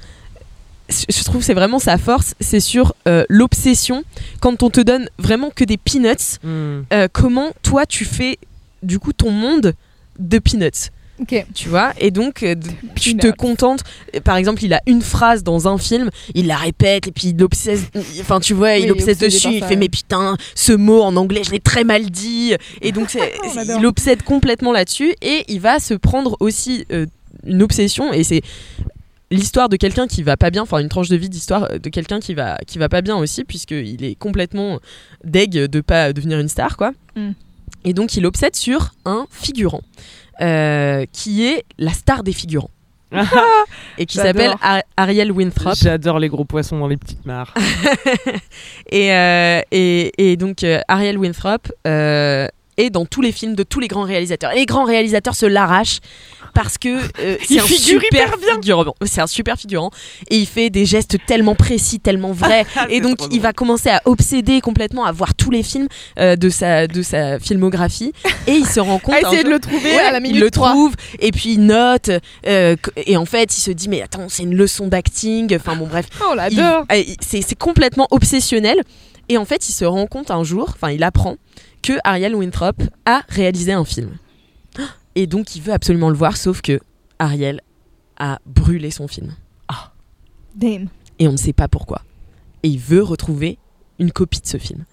je 1.09 1.25
trouve 1.25 1.39
que 1.41 1.45
c'est 1.47 1.55
vraiment 1.55 1.79
sa 1.79 1.99
force, 1.99 2.35
c'est 2.41 2.61
sur 2.61 2.95
euh, 3.09 3.25
l'obsession. 3.29 4.05
Quand 4.41 4.63
on 4.63 4.71
te 4.71 4.81
donne 4.81 5.09
vraiment 5.19 5.51
que 5.51 5.65
des 5.65 5.77
peanuts, 5.77 6.39
Hmm. 6.43 6.83
euh, 6.93 7.09
comment 7.13 7.51
toi 7.63 7.87
tu 7.87 8.05
fais 8.05 8.39
du 8.83 8.99
coup 8.99 9.13
ton 9.13 9.31
monde 9.31 9.75
de 10.19 10.39
peanuts 10.39 10.91
Ok. 11.21 11.45
tu 11.55 11.69
vois 11.69 11.93
et 11.99 12.11
donc 12.11 12.43
euh, 12.43 12.57
tu 12.97 13.17
te 13.17 13.29
contentes 13.31 13.85
par 14.25 14.37
exemple 14.37 14.65
il 14.65 14.73
a 14.73 14.81
une 14.87 15.03
phrase 15.03 15.45
dans 15.45 15.69
un 15.69 15.79
film 15.79 16.11
il 16.35 16.47
la 16.49 16.57
répète 16.57 17.07
et 17.07 17.13
puis 17.13 17.29
il 17.29 17.43
obsesse 17.45 17.83
enfin 18.21 18.41
tu 18.41 18.55
vois 18.55 18.77
il 18.79 18.91
obsède 18.91 19.19
dessus 19.19 19.49
il 19.53 19.61
fait 19.63 19.69
ouais. 19.71 19.77
mais 19.77 19.89
putain 19.89 20.37
ce 20.57 20.73
mot 20.73 21.03
en 21.03 21.15
anglais 21.17 21.43
je 21.45 21.51
l'ai 21.53 21.61
très 21.61 21.85
mal 21.85 22.11
dit 22.11 22.55
et 22.81 22.91
donc 22.93 23.17
il 23.79 23.87
obsède 23.87 24.23
complètement 24.25 24.73
là-dessus 24.73 25.15
et 25.23 25.45
il 25.49 25.61
va 25.61 25.79
se 25.79 25.95
prendre 25.95 26.37
aussi 26.41 26.87
euh, 26.91 27.07
une 27.47 27.63
obsession 27.63 28.13
et 28.13 28.25
c'est 28.25 28.43
l'histoire 29.33 29.69
de 29.69 29.77
quelqu'un 29.77 30.07
qui 30.07 30.23
va 30.23 30.37
pas 30.37 30.51
bien 30.51 30.63
enfin 30.63 30.79
une 30.79 30.89
tranche 30.89 31.09
de 31.09 31.17
vie 31.17 31.29
d'histoire 31.29 31.69
de 31.81 31.89
quelqu'un 31.89 32.21
qui 32.21 32.35
va 32.35 32.59
qui 32.67 32.79
va 32.79 32.89
pas 32.89 33.01
bien 33.03 33.17
aussi 33.17 33.43
puisqu'il 33.45 34.05
est 34.05 34.15
complètement 34.15 34.79
deg 35.25 35.51
de 35.53 35.81
pas 35.81 36.13
devenir 36.13 36.39
une 36.39 36.49
star 36.49 36.77
quoi 36.77 36.93
Mm. 37.17 37.33
et 37.85 37.93
donc 37.93 38.15
il 38.17 38.25
obsède 38.25 38.57
sur 38.57 38.93
un 39.05 39.27
figurant 39.31 39.83
euh, 40.41 41.05
qui 41.13 41.45
est 41.45 41.65
la 41.79 41.93
star 41.93 42.23
des 42.23 42.33
figurants 42.33 42.71
et 43.99 44.07
qui 44.07 44.17
s'appelle 44.17 44.55
Ar- 44.63 44.83
Ariel 44.97 45.31
Winthrop 45.33 45.75
J'adore 45.77 46.19
les 46.19 46.29
gros 46.31 46.47
poissons 46.47 46.79
dans 46.79 46.89
les 46.89 46.97
petites 46.97 47.27
mares. 47.27 47.53
et, 48.91 49.13
euh, 49.13 49.61
et, 49.71 50.31
et 50.33 50.37
donc 50.37 50.65
euh, 50.65 50.81
Ariel 50.89 51.19
Winthrop 51.19 51.71
euh, 51.87 52.47
est 52.79 52.89
dans 52.91 53.05
tous 53.05 53.21
les 53.21 53.33
films 53.33 53.55
de 53.55 53.63
tous 53.63 53.81
les 53.81 53.89
grands 53.89 54.05
réalisateurs. 54.05 54.53
Et 54.53 54.61
les 54.61 54.67
grands 54.67 54.85
réalisateurs 54.87 55.35
se 55.35 55.45
l'arrachent 55.47 56.01
parce 56.55 56.79
que 56.79 56.89
euh, 57.21 57.37
c'est 57.49 57.61
un 57.61 57.67
super 57.67 58.35
figurant. 58.39 58.95
C'est 59.05 59.21
un 59.21 59.27
super 59.27 59.57
figurant. 59.59 59.91
Et 60.31 60.37
il 60.39 60.47
fait 60.47 60.71
des 60.71 60.85
gestes 60.87 61.17
tellement 61.27 61.55
précis, 61.55 62.01
tellement 62.01 62.33
vrais. 62.33 62.67
et 62.89 62.95
C'est 62.97 63.01
donc 63.01 63.19
il 63.31 63.41
va 63.41 63.53
commencer 63.53 63.89
à 63.91 64.03
obséder 64.05 64.61
complètement 64.61 65.05
à 65.05 65.13
voir 65.13 65.35
tous 65.35 65.51
les 65.51 65.63
films 65.63 65.89
euh, 66.19 66.37
de 66.37 66.49
sa 66.51 66.87
de 66.87 67.03
sa 67.03 67.39
filmographie. 67.39 68.13
Et 68.47 68.53
il 68.53 68.67
se 68.67 68.81
rend 68.81 68.99
compte 68.99 69.15
À 69.15 69.21
essayer 69.21 69.39
de 69.45 69.49
jour- 69.49 69.53
le 69.53 69.61
trouver 69.61 69.91
Ouais, 69.95 69.99
à 70.01 70.13
la 70.13 70.21
minute 70.21 70.37
il 70.37 70.41
le 70.43 70.51
3. 70.51 70.71
trouve. 70.71 70.95
Et 71.21 71.31
puis 71.31 71.53
il 71.55 71.67
note 71.67 72.11
euh, 72.47 72.77
et 72.97 73.17
en 73.17 73.25
fait 73.25 73.57
il 73.57 73.61
se 73.61 73.71
dit 73.71 73.89
mais 73.89 74.03
attends 74.03 74.29
c'est 74.29 74.43
une 74.43 74.55
leçon 74.57 74.89
d'acting. 74.89 75.55
Enfin 75.57 75.77
bon 75.77 75.87
bref. 75.87 76.07
Oh, 76.21 76.35
c'est 77.21 77.55
complètement 77.59 78.09
obsessionnel. 78.11 78.83
Et 79.29 79.39
en 79.39 79.45
fait 79.45 79.69
il 79.69 79.73
se 79.73 79.85
rend 79.85 80.07
compte 80.07 80.31
un 80.31 80.43
jour 80.45 80.71
enfin 80.75 80.91
il 80.91 81.03
apprend 81.05 81.37
que 81.83 81.95
Ariel 82.05 82.35
Winthrop 82.35 82.75
a 83.07 83.23
réalisé 83.29 83.73
un 83.73 83.85
film 83.85 84.11
et 85.15 85.27
donc 85.27 85.57
il 85.57 85.63
veut 85.63 85.73
absolument 85.73 86.11
le 86.11 86.17
voir 86.17 86.37
sauf 86.37 86.61
que 86.63 86.81
Ariel 87.19 87.61
a 88.17 88.39
brûlé 88.47 88.91
son 88.91 89.09
film. 89.09 89.35
Damn. 90.55 90.89
et 91.19 91.29
on 91.29 91.33
ne 91.33 91.37
sait 91.39 91.55
pas 91.55 91.67
pourquoi. 91.67 92.03
Et 92.63 92.69
il 92.69 92.79
veut 92.79 93.03
retrouver 93.03 93.59
une 94.03 94.13
copie 94.13 94.41
de 94.41 94.47
ce 94.47 94.59
film. 94.59 94.85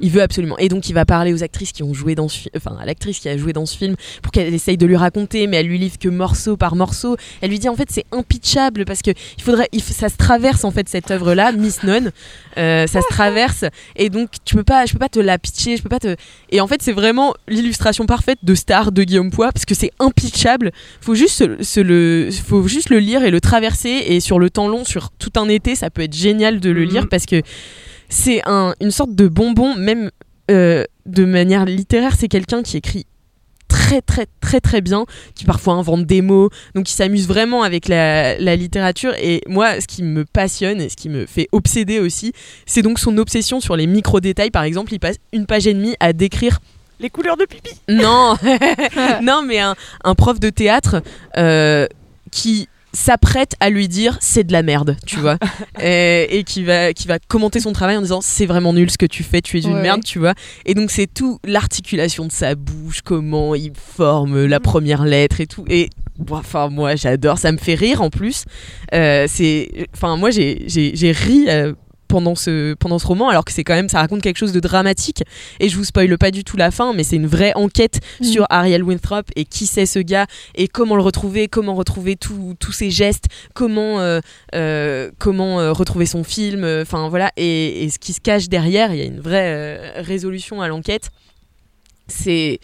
Il 0.00 0.10
veut 0.10 0.22
absolument. 0.22 0.56
Et 0.58 0.68
donc 0.68 0.88
il 0.88 0.94
va 0.94 1.04
parler 1.04 1.32
aux 1.34 1.42
actrices 1.42 1.72
qui 1.72 1.82
ont 1.82 1.92
joué 1.92 2.14
dans 2.14 2.28
ce 2.28 2.38
film, 2.38 2.50
enfin 2.56 2.76
à 2.80 2.86
l'actrice 2.86 3.18
qui 3.18 3.28
a 3.28 3.36
joué 3.36 3.52
dans 3.52 3.66
ce 3.66 3.76
film, 3.76 3.94
pour 4.22 4.32
qu'elle 4.32 4.54
essaye 4.54 4.78
de 4.78 4.86
lui 4.86 4.96
raconter, 4.96 5.46
mais 5.46 5.58
elle 5.58 5.66
lui 5.66 5.78
livre 5.78 5.98
que 5.98 6.08
morceau 6.08 6.56
par 6.56 6.74
morceau. 6.76 7.16
Elle 7.42 7.50
lui 7.50 7.58
dit 7.58 7.68
en 7.68 7.76
fait 7.76 7.88
c'est 7.90 8.06
impitchable 8.12 8.84
parce 8.86 9.02
que 9.02 9.10
il 9.36 9.42
faudrait, 9.42 9.68
il 9.72 9.82
ça 9.82 10.08
se 10.08 10.16
traverse 10.16 10.64
en 10.64 10.70
fait 10.70 10.88
cette 10.88 11.10
œuvre 11.10 11.34
là, 11.34 11.52
Miss 11.52 11.82
None, 11.82 12.10
Euh, 12.58 12.86
ça 12.86 13.00
se 13.00 13.08
traverse 13.08 13.64
et 13.96 14.10
donc 14.10 14.28
tu 14.44 14.54
peux 14.54 14.62
pas, 14.64 14.84
je 14.86 14.92
peux 14.92 14.98
pas 14.98 15.08
te 15.08 15.18
la 15.20 15.38
pitcher, 15.38 15.76
je 15.76 15.82
peux 15.82 15.88
pas 15.88 16.00
te. 16.00 16.16
Et 16.50 16.60
en 16.60 16.66
fait 16.66 16.82
c'est 16.82 16.92
vraiment 16.92 17.34
l'illustration 17.48 18.06
parfaite 18.06 18.38
de 18.42 18.54
Star 18.54 18.92
de 18.92 19.02
Guillaume 19.04 19.30
Poix 19.30 19.50
parce 19.52 19.64
que 19.64 19.74
c'est 19.74 19.90
impitchable. 19.98 20.70
Faut 21.00 21.14
juste 21.14 21.36
se, 21.36 21.62
se 21.62 21.80
le, 21.80 22.30
faut 22.46 22.66
juste 22.68 22.90
le 22.90 22.98
lire 22.98 23.24
et 23.24 23.30
le 23.30 23.40
traverser 23.40 24.04
et 24.08 24.20
sur 24.20 24.38
le 24.38 24.50
temps 24.50 24.68
long, 24.68 24.84
sur 24.84 25.10
tout 25.10 25.32
un 25.36 25.48
été, 25.48 25.74
ça 25.74 25.90
peut 25.90 26.02
être 26.02 26.14
génial 26.14 26.60
de 26.60 26.70
le 26.70 26.82
Mhm. 26.84 26.90
lire 26.90 27.08
parce 27.08 27.26
que 27.26 27.40
c'est 28.12 28.42
un, 28.46 28.74
une 28.80 28.90
sorte 28.90 29.14
de 29.14 29.26
bonbon, 29.26 29.74
même 29.74 30.10
euh, 30.50 30.84
de 31.06 31.24
manière 31.24 31.64
littéraire. 31.64 32.14
C'est 32.16 32.28
quelqu'un 32.28 32.62
qui 32.62 32.76
écrit 32.76 33.06
très 33.68 34.02
très 34.02 34.26
très 34.40 34.60
très 34.60 34.82
bien, 34.82 35.06
qui 35.34 35.46
parfois 35.46 35.74
invente 35.74 36.04
des 36.04 36.20
mots, 36.20 36.50
donc 36.74 36.84
qui 36.84 36.92
s'amuse 36.92 37.26
vraiment 37.26 37.62
avec 37.62 37.88
la, 37.88 38.38
la 38.38 38.54
littérature. 38.54 39.14
Et 39.18 39.40
moi, 39.48 39.80
ce 39.80 39.86
qui 39.86 40.02
me 40.02 40.26
passionne 40.26 40.80
et 40.80 40.90
ce 40.90 40.96
qui 40.96 41.08
me 41.08 41.24
fait 41.24 41.48
obséder 41.52 42.00
aussi, 42.00 42.34
c'est 42.66 42.82
donc 42.82 42.98
son 42.98 43.16
obsession 43.16 43.60
sur 43.60 43.76
les 43.76 43.86
micro-détails. 43.86 44.50
Par 44.50 44.64
exemple, 44.64 44.92
il 44.92 45.00
passe 45.00 45.16
une 45.32 45.46
page 45.46 45.66
et 45.66 45.72
demie 45.72 45.96
à 45.98 46.12
décrire 46.12 46.60
Les 47.00 47.08
couleurs 47.08 47.38
de 47.38 47.46
pipi. 47.46 47.70
non, 47.88 48.36
non, 49.22 49.42
mais 49.42 49.58
un, 49.58 49.74
un 50.04 50.14
prof 50.14 50.38
de 50.38 50.50
théâtre 50.50 51.02
euh, 51.38 51.86
qui 52.30 52.68
s'apprête 52.92 53.54
à 53.60 53.70
lui 53.70 53.88
dire 53.88 54.18
c'est 54.20 54.44
de 54.44 54.52
la 54.52 54.62
merde, 54.62 54.96
tu 55.06 55.16
vois, 55.16 55.38
et, 55.82 56.38
et 56.38 56.44
qui 56.44 56.62
va 56.64 56.92
qui 56.92 57.08
va 57.08 57.18
commenter 57.18 57.60
son 57.60 57.72
travail 57.72 57.96
en 57.96 58.02
disant 58.02 58.20
c'est 58.20 58.46
vraiment 58.46 58.72
nul 58.72 58.90
ce 58.90 58.98
que 58.98 59.06
tu 59.06 59.22
fais, 59.22 59.40
tu 59.40 59.58
es 59.58 59.62
une 59.62 59.74
Ouais. 59.74 59.82
merde, 59.82 60.04
tu 60.04 60.18
vois. 60.18 60.34
Et 60.66 60.74
donc 60.74 60.90
c'est 60.90 61.06
tout 61.12 61.38
l'articulation 61.44 62.26
de 62.26 62.32
sa 62.32 62.54
bouche, 62.54 63.00
comment 63.02 63.54
il 63.54 63.72
forme 63.74 64.44
la 64.44 64.60
première 64.60 65.04
lettre 65.04 65.40
et 65.40 65.46
tout. 65.46 65.64
Et 65.68 65.88
bon, 66.18 66.36
enfin 66.36 66.68
moi 66.68 66.94
j'adore, 66.96 67.38
ça 67.38 67.50
me 67.52 67.58
fait 67.58 67.74
rire 67.74 68.02
en 68.02 68.10
plus. 68.10 68.44
Euh, 68.94 69.26
c'est, 69.28 69.88
enfin 69.94 70.16
moi 70.16 70.30
j'ai 70.30 70.64
j'ai 70.66 70.92
j'ai 70.94 71.12
ri. 71.12 71.46
euh, 71.48 71.72
pendant 72.12 72.34
ce, 72.34 72.74
pendant 72.74 72.98
ce 72.98 73.06
roman, 73.06 73.30
alors 73.30 73.46
que 73.46 73.52
c'est 73.52 73.64
quand 73.64 73.74
même, 73.74 73.88
ça 73.88 74.00
raconte 74.00 74.20
quelque 74.20 74.36
chose 74.36 74.52
de 74.52 74.60
dramatique. 74.60 75.22
Et 75.60 75.70
je 75.70 75.76
vous 75.78 75.84
spoile 75.84 76.18
pas 76.18 76.30
du 76.30 76.44
tout 76.44 76.58
la 76.58 76.70
fin, 76.70 76.92
mais 76.92 77.04
c'est 77.04 77.16
une 77.16 77.26
vraie 77.26 77.54
enquête 77.54 78.00
Mm. 78.20 78.24
sur 78.24 78.46
Ariel 78.50 78.82
Winthrop 78.82 79.24
et 79.36 79.46
qui 79.46 79.66
c'est 79.66 79.86
ce 79.86 79.98
gars 79.98 80.26
et 80.54 80.68
comment 80.68 80.96
le 80.96 81.02
retrouver, 81.02 81.48
comment 81.48 81.74
retrouver 81.74 82.16
tous 82.16 82.72
ses 82.72 82.90
gestes, 82.90 83.26
comment, 83.54 84.00
euh, 84.00 84.20
euh, 84.54 85.10
comment 85.18 85.60
euh, 85.60 85.72
retrouver 85.72 86.06
son 86.06 86.24
film, 86.24 86.64
enfin 86.82 87.08
voilà, 87.08 87.30
et, 87.36 87.84
et 87.84 87.90
ce 87.90 87.98
qui 87.98 88.12
se 88.12 88.20
cache 88.20 88.48
derrière, 88.48 88.92
il 88.92 88.98
y 88.98 89.02
a 89.02 89.06
une 89.06 89.20
vraie 89.20 90.00
résolution 90.00 90.60
à 90.60 90.68
l'enquête. 90.68 91.10
C'est. 92.08 92.60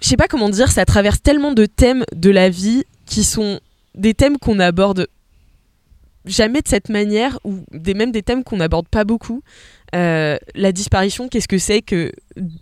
Je 0.00 0.08
sais 0.08 0.16
pas 0.16 0.26
comment 0.26 0.48
dire, 0.48 0.70
ça 0.70 0.84
traverse 0.84 1.22
tellement 1.22 1.52
de 1.52 1.66
thèmes 1.66 2.04
de 2.14 2.30
la 2.30 2.48
vie 2.48 2.84
qui 3.04 3.24
sont 3.24 3.60
des 3.94 4.14
thèmes 4.14 4.38
qu'on 4.38 4.58
aborde 4.58 5.06
jamais 6.26 6.60
de 6.60 6.68
cette 6.68 6.88
manière, 6.88 7.38
ou 7.44 7.60
des, 7.72 7.94
même 7.94 8.12
des 8.12 8.22
thèmes 8.22 8.44
qu'on 8.44 8.56
n'aborde 8.58 8.88
pas 8.88 9.04
beaucoup. 9.04 9.42
Euh, 9.94 10.36
la 10.54 10.72
disparition, 10.72 11.28
qu'est-ce 11.28 11.46
que 11.48 11.58
c'est 11.58 11.80
que 11.80 12.12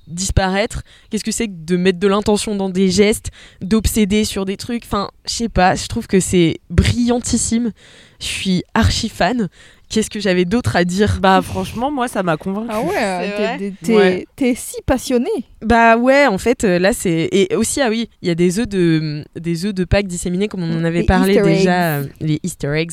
disparaître? 0.06 0.82
Qu'est-ce 1.10 1.24
que 1.24 1.32
c'est 1.32 1.48
que 1.48 1.52
de 1.56 1.76
mettre 1.76 1.98
de 1.98 2.06
l'intention 2.06 2.54
dans 2.54 2.68
des 2.68 2.90
gestes, 2.90 3.30
d'obséder 3.60 4.24
sur 4.24 4.44
des 4.44 4.56
trucs? 4.56 4.84
Enfin, 4.84 5.08
je 5.26 5.32
sais 5.32 5.48
pas, 5.48 5.74
je 5.74 5.86
trouve 5.86 6.06
que 6.06 6.20
c'est 6.20 6.58
brillantissime. 6.70 7.72
Je 8.20 8.26
suis 8.26 8.62
archi 8.74 9.08
fan. 9.08 9.48
Qu'est-ce 9.88 10.10
que 10.10 10.20
j'avais 10.20 10.44
d'autre 10.44 10.76
à 10.76 10.84
dire? 10.84 11.18
Bah 11.20 11.40
franchement, 11.42 11.90
moi 11.90 12.08
ça 12.08 12.22
m'a 12.22 12.36
convaincu. 12.36 12.68
Ah 12.70 12.80
ouais, 12.82 13.72
t'es- 13.82 13.94
Ouais. 13.94 14.54
si 14.56 14.76
passionné. 14.86 15.28
Bah 15.62 15.96
ouais, 15.96 16.26
en 16.26 16.38
fait, 16.38 16.64
euh, 16.64 16.78
là 16.78 16.92
c'est 16.92 17.28
et 17.32 17.54
aussi 17.54 17.80
ah 17.80 17.90
oui, 17.90 18.08
il 18.22 18.28
y 18.28 18.30
a 18.30 18.34
des 18.34 18.58
œufs 18.58 18.68
de 18.68 19.24
des 19.36 19.66
œufs 19.66 19.74
de 19.74 19.84
Pâques 19.84 20.06
disséminés 20.06 20.48
comme 20.48 20.62
on 20.62 20.78
en 20.80 20.84
avait 20.84 21.00
Les 21.00 21.06
parlé 21.06 21.40
déjà, 21.40 21.98
euh, 21.98 22.06
les 22.20 22.40
Easter 22.42 22.72
eggs, 22.74 22.92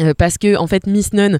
Euh, 0.00 0.14
parce 0.16 0.38
que 0.38 0.56
en 0.56 0.66
fait 0.66 0.86
Miss 0.86 1.12
Nunn, 1.12 1.38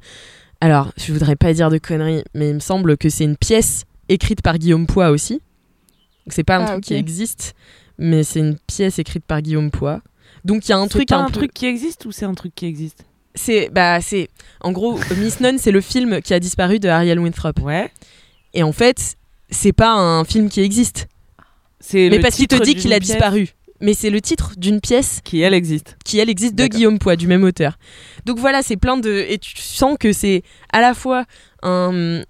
alors 0.61 0.92
je 0.97 1.12
voudrais 1.12 1.37
pas 1.37 1.53
dire 1.53 1.71
de 1.71 1.79
conneries, 1.79 2.25
mais 2.35 2.49
il 2.51 2.55
me 2.55 2.61
semble 2.61 2.97
que 2.97 3.09
c'est 3.09 3.25
une 3.25 3.37
pièce 3.37 3.85
écrite 4.09 4.42
par 4.42 4.59
Guillaume 4.59 4.87
Poix 4.87 5.11
aussi. 5.11 5.35
Donc 5.35 6.33
c'est 6.33 6.45
pas 6.45 6.57
un 6.57 6.64
Ah, 6.64 6.71
truc 6.73 6.85
qui 6.85 6.95
existe, 6.95 7.55
mais 7.99 8.25
c'est 8.25 8.40
une 8.40 8.57
pièce 8.66 8.99
écrite 8.99 9.25
par 9.25 9.42
Guillaume 9.42 9.71
Poix. 9.71 10.01
Donc 10.45 10.66
il 10.66 10.71
y 10.71 10.75
a 10.75 10.79
un 10.79 10.88
truc 10.88 11.09
pas 11.09 11.16
un, 11.16 11.27
un 11.27 11.31
truc 11.31 11.53
qui 11.53 11.66
existe 11.66 12.05
ou 12.07 12.12
c'est 12.12 12.25
un 12.25 12.35
truc 12.35 12.55
qui 12.55 12.66
existe? 12.66 13.05
C'est 13.35 13.69
bah 13.71 14.01
c'est 14.01 14.29
en 14.61 14.73
gros 14.73 14.99
Miss 15.19 15.40
Nunn 15.40 15.59
c'est 15.59 15.71
le 15.73 15.83
film 15.83 16.23
qui 16.23 16.33
a 16.33 16.40
disparu 16.40 16.79
de 16.79 16.88
Ariel 16.88 17.19
Winthrop. 17.19 17.61
Ouais. 17.61 17.90
Et 18.55 18.62
en 18.62 18.73
fait, 18.73 19.16
c'est 19.51 19.75
pas 19.75 19.92
un 19.92 20.25
film 20.25 20.49
qui 20.49 20.61
existe. 20.62 21.09
Mais 21.92 22.19
parce 22.21 22.37
qu'il 22.37 22.49
te 22.49 22.62
dit 22.62 22.75
qu'il 22.75 22.92
a 22.95 22.99
pièce 22.99 23.11
disparu. 23.11 23.51
Mais 23.81 23.95
c'est 23.95 24.11
le 24.11 24.21
titre 24.21 24.53
d'une 24.57 24.81
pièce 24.81 25.21
Qui 25.25 25.41
elle 25.41 25.55
existe. 25.55 25.97
qui, 26.05 26.19
elle, 26.19 26.31
existe 26.31 26.55
de. 26.55 26.67
Guillaume 26.67 26.99
Poix, 26.99 27.17
du 27.17 27.27
même 27.27 27.45
auteur. 27.45 27.79
Donc 28.25 28.39
voilà, 28.39 28.62
c'est 28.62 28.77
plein 28.77 28.97
de. 28.97 29.25
Et 29.29 29.39
tu 29.39 29.53
sens 29.57 29.97
que 30.01 30.12
c'est 30.12 30.43
à 30.73 30.81
la 30.81 30.95
fois 30.95 31.25
un. 31.62 32.23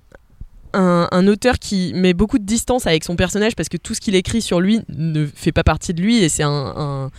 Un, 0.75 1.09
un 1.11 1.27
auteur 1.27 1.59
qui 1.59 1.93
met 1.95 2.13
beaucoup 2.13 2.39
de 2.39 2.45
distance 2.45 2.87
avec 2.87 3.03
son 3.03 3.17
personnage 3.17 3.55
parce 3.57 3.71
que 3.71 3.79
tout 3.79 3.95
ce 3.95 4.01
qu'il 4.01 4.15
écrit 4.15 4.43
sur 4.43 4.61
lui 4.61 4.81
ne 4.91 5.25
fait 5.25 5.53
pas 5.53 5.65
partie 5.65 5.95
de 5.95 6.03
lui 6.03 6.19
et 6.23 6.29
c'est 6.29 6.43
un, 6.43 6.51
un- 6.51 7.11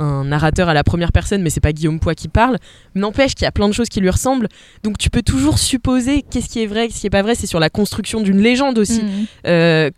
un 0.00 0.24
narrateur 0.24 0.68
à 0.68 0.74
la 0.74 0.82
première 0.82 1.12
personne 1.12 1.40
mais 1.40 1.50
c'est 1.50 1.60
pas 1.60 1.72
Guillaume 1.72 2.00
Poix 2.00 2.16
qui 2.16 2.26
parle 2.26 2.58
n'empêche 2.96 3.36
qu'il 3.36 3.44
y 3.44 3.46
a 3.46 3.52
plein 3.52 3.68
de 3.68 3.74
choses 3.74 3.88
qui 3.88 4.00
lui 4.00 4.10
ressemblent 4.10 4.48
donc 4.82 4.98
tu 4.98 5.10
peux 5.10 5.22
toujours 5.22 5.60
supposer 5.60 6.22
qu'est-ce 6.28 6.48
qui 6.48 6.60
est 6.60 6.66
vrai 6.66 6.88
qu'est-ce 6.88 7.02
qui 7.02 7.06
est 7.06 7.10
pas 7.10 7.22
vrai 7.22 7.36
c'est 7.36 7.46
sur 7.46 7.60
la 7.60 7.70
construction 7.70 8.20
d'une 8.20 8.40
légende 8.40 8.78
aussi 8.78 9.02
Mm. 9.02 9.26
euh, 9.46 9.90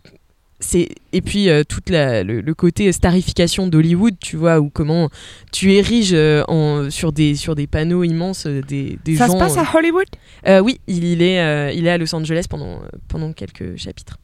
c'est 0.59 0.89
et 1.13 1.21
puis 1.21 1.49
euh, 1.49 1.63
toute 1.63 1.89
la, 1.91 2.23
le, 2.23 2.41
le 2.41 2.53
côté 2.55 2.91
starification 2.91 3.67
d'Hollywood 3.67 4.15
tu 4.19 4.37
vois 4.37 4.59
ou 4.59 4.69
comment 4.71 5.09
tu 5.51 5.73
ériges 5.73 6.13
euh, 6.15 6.43
en, 6.47 6.89
sur 6.89 7.11
des 7.13 7.35
sur 7.35 7.53
des 7.53 7.67
panneaux 7.67 8.03
immenses 8.03 8.47
euh, 8.47 8.61
des, 8.61 8.97
des 9.05 9.15
Ça 9.17 9.27
gens 9.27 9.33
se 9.33 9.37
passe 9.37 9.57
à 9.57 9.77
Hollywood? 9.77 10.07
euh, 10.47 10.59
oui 10.59 10.79
il, 10.87 11.03
il 11.03 11.21
est 11.21 11.75
il 11.77 11.85
est 11.85 11.89
à 11.91 11.97
Los 11.99 12.13
Angeles 12.15 12.45
pendant 12.49 12.79
pendant 13.07 13.33
quelques 13.33 13.77
chapitres. 13.77 14.17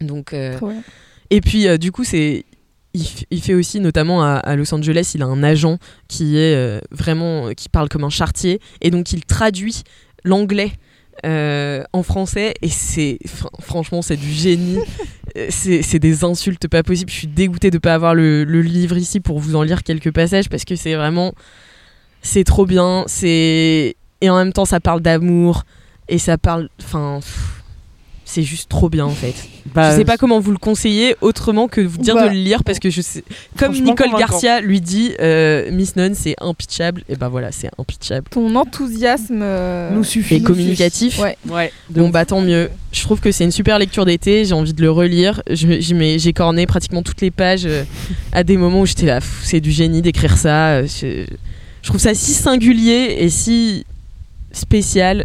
Donc 0.00 0.32
et 1.30 1.40
puis 1.40 1.78
du 1.78 1.92
coup 1.92 2.04
c'est 2.04 2.44
il, 2.94 3.06
il 3.30 3.42
fait 3.42 3.54
aussi 3.54 3.80
notamment 3.80 4.22
à, 4.22 4.36
à 4.36 4.56
Los 4.56 4.72
Angeles 4.74 5.12
il 5.14 5.22
a 5.22 5.26
un 5.26 5.42
agent 5.42 5.78
qui 6.08 6.38
est 6.38 6.80
vraiment 6.90 7.50
qui 7.54 7.68
parle 7.68 7.88
comme 7.90 8.04
un 8.04 8.08
chartier 8.10 8.60
et 8.80 8.90
donc 8.90 9.12
il 9.12 9.24
traduit 9.26 9.82
l'anglais 10.24 10.72
en 11.22 12.02
français 12.02 12.54
et 12.62 12.68
c'est 12.68 13.18
fr- 13.26 13.48
franchement 13.60 14.00
c'est 14.02 14.16
du 14.16 14.30
génie 14.30 14.78
c'est 15.48 15.98
des 15.98 16.24
insultes 16.24 16.68
pas 16.68 16.82
possibles. 16.82 17.10
Je 17.10 17.16
suis 17.16 17.26
dégoûtée 17.26 17.70
de 17.70 17.78
pas 17.78 17.94
avoir 17.94 18.14
le, 18.14 18.44
livre 18.44 18.96
ici 18.96 19.20
pour 19.20 19.38
vous 19.38 19.56
en 19.56 19.62
lire 19.62 19.82
quelques 19.82 20.12
passages 20.12 20.48
parce 20.48 20.64
que 20.64 20.76
c'est 20.76 20.94
vraiment 20.94 21.32
c'est 22.22 22.44
trop 22.44 22.64
bien 22.64 23.04
c'est 23.06 23.96
et 24.20 24.30
en 24.30 24.36
même 24.36 24.52
temps 24.52 24.64
ça 24.64 24.80
parle 24.80 25.00
d'amour 25.00 25.64
et 26.08 26.18
ça 26.18 26.38
parle 26.38 26.68
enfin 26.80 27.20
c'est 28.26 28.42
juste 28.42 28.68
trop 28.70 28.88
bien 28.88 29.04
en 29.04 29.10
fait 29.10 29.34
Bah, 29.74 29.90
je 29.92 29.96
sais 29.96 30.04
pas 30.04 30.16
comment 30.16 30.40
vous 30.40 30.50
le 30.50 30.56
conseiller 30.58 31.14
autrement 31.20 31.68
que 31.68 31.80
vous 31.82 31.98
dire 31.98 32.14
Bah, 32.14 32.24
de 32.24 32.28
le 32.34 32.34
lire 32.40 32.64
parce 32.64 32.78
que 32.78 32.88
je 32.90 33.00
sais 33.02 33.22
comme 33.58 33.72
Nicole. 33.74 34.08
Garcia 34.18 34.60
lui 34.60 34.80
dit 34.80 35.12
euh, 35.20 35.70
Miss 35.70 35.94
Nunn 35.96 36.14
c'est 36.14 36.34
impitchable 36.40 37.02
et 37.08 37.16
ben 37.16 37.28
voilà 37.28 37.52
c'est 37.52 37.68
impitchable 37.78 38.26
Ton 38.30 38.54
enthousiasme 38.56 39.40
euh, 39.42 39.90
nous 39.90 40.04
suffit. 40.04 40.36
et 40.36 40.42
communicatif 40.42 41.18
Ouais. 41.18 41.36
Ouais. 41.48 41.70
bon 41.90 42.08
bah 42.08 42.24
tant 42.24 42.40
mieux 42.40 42.70
je 42.92 43.02
trouve 43.02 43.20
que 43.20 43.30
c'est 43.32 43.44
une 43.44 43.50
super 43.52 43.78
lecture 43.78 44.04
d'été 44.06 44.44
j'ai 44.46 44.54
envie 44.54 44.72
de 44.72 44.80
le 44.82 44.90
relire 44.90 45.42
Je- 45.50 45.80
j'y 45.80 45.94
mets- 45.94 46.18
j'ai 46.18 46.32
corné 46.32 46.66
pratiquement 46.66 47.02
toutes 47.02 47.20
les 47.20 47.30
pages 47.30 47.66
euh, 47.66 47.84
à 48.32 48.42
des 48.42 48.56
moments 48.56 48.80
où 48.80 48.86
j'étais 48.86 49.06
là 49.06 49.20
c'est 49.42 49.60
du 49.60 49.70
génie 49.70 50.00
d'écrire 50.02 50.38
ça 50.38 50.76
euh, 50.76 50.86
je, 50.86 51.24
je 51.82 51.88
trouve 51.88 52.00
ça 52.00 52.14
si 52.14 52.32
singulier 52.32 53.16
et 53.18 53.28
si 53.28 53.84
spécial 54.52 55.24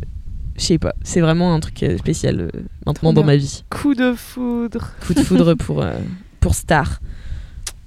je 0.59 0.63
sais 0.65 0.77
pas 0.77 0.93
c'est 1.03 1.21
vraiment 1.21 1.53
un 1.55 1.59
truc 1.59 1.81
euh, 1.83 1.97
spécial 1.97 2.41
euh, 2.41 2.49
maintenant 2.85 3.13
dans 3.13 3.23
ma 3.23 3.35
vie 3.37 3.63
Coup 3.71 3.95
de 3.95 4.13
foudre. 4.13 4.91
coup 5.05 5.13
de 5.15 5.23
foudre 5.23 5.53
pour 5.55 5.81
euh, 5.81 5.93
pour 6.39 6.53
Star 6.53 6.99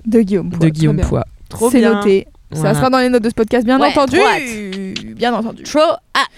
de 0.07 0.21
Guillaume 0.23 0.51
Poix. 0.51 0.59
de 0.59 0.69
Guillaume 0.71 0.97
Trop 0.97 1.03
bien. 1.03 1.09
Poix 1.09 1.25
Trop 1.49 1.71
C'est 1.71 1.79
bien. 1.81 1.95
noté. 1.95 2.27
Voilà. 2.51 2.73
Ça 2.75 2.79
sera 2.81 2.91
dans 2.91 2.99
les 2.99 3.09
notes 3.09 3.23
de 3.23 3.29
ce 3.29 3.35
podcast, 3.35 3.65
bien 3.65 3.81
Ouais, 3.81 3.89
entendu. 3.89 4.19
Bien 5.15 5.33
entendu. 5.33 5.63
Trop 5.63 5.79
hâte. 6.15 6.29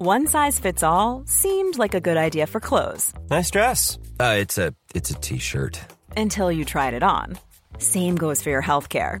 One 0.00 0.26
size 0.26 0.58
fits 0.58 0.82
all 0.82 1.22
seemed 1.26 1.76
like 1.76 1.94
a 1.94 2.00
good 2.00 2.16
idea 2.16 2.46
for 2.46 2.58
clothes 2.60 3.12
Nice 3.30 3.50
dress. 3.50 3.98
Uh, 4.18 4.36
it's 4.40 4.56
a 4.58 4.72
it's 4.94 5.10
a 5.10 5.14
t-shirt. 5.14 5.78
until 6.16 6.50
you 6.50 6.64
tried 6.64 6.94
it 6.94 7.02
on. 7.02 7.36
Same 7.78 8.16
goes 8.16 8.42
for 8.42 8.50
your 8.50 8.62
healthcare. 8.62 9.20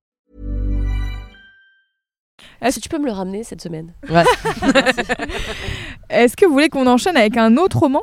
Est-ce 2.61 2.75
que 2.77 2.81
tu 2.81 2.89
peux 2.89 2.99
me 2.99 3.05
le 3.05 3.11
ramener 3.11 3.43
cette 3.43 3.61
semaine 3.61 3.93
Ouais. 4.09 4.23
Est-ce 6.09 6.35
que 6.35 6.45
vous 6.45 6.53
voulez 6.53 6.69
qu'on 6.69 6.87
enchaîne 6.87 7.17
avec 7.17 7.37
un 7.37 7.57
autre 7.57 7.79
roman 7.79 8.01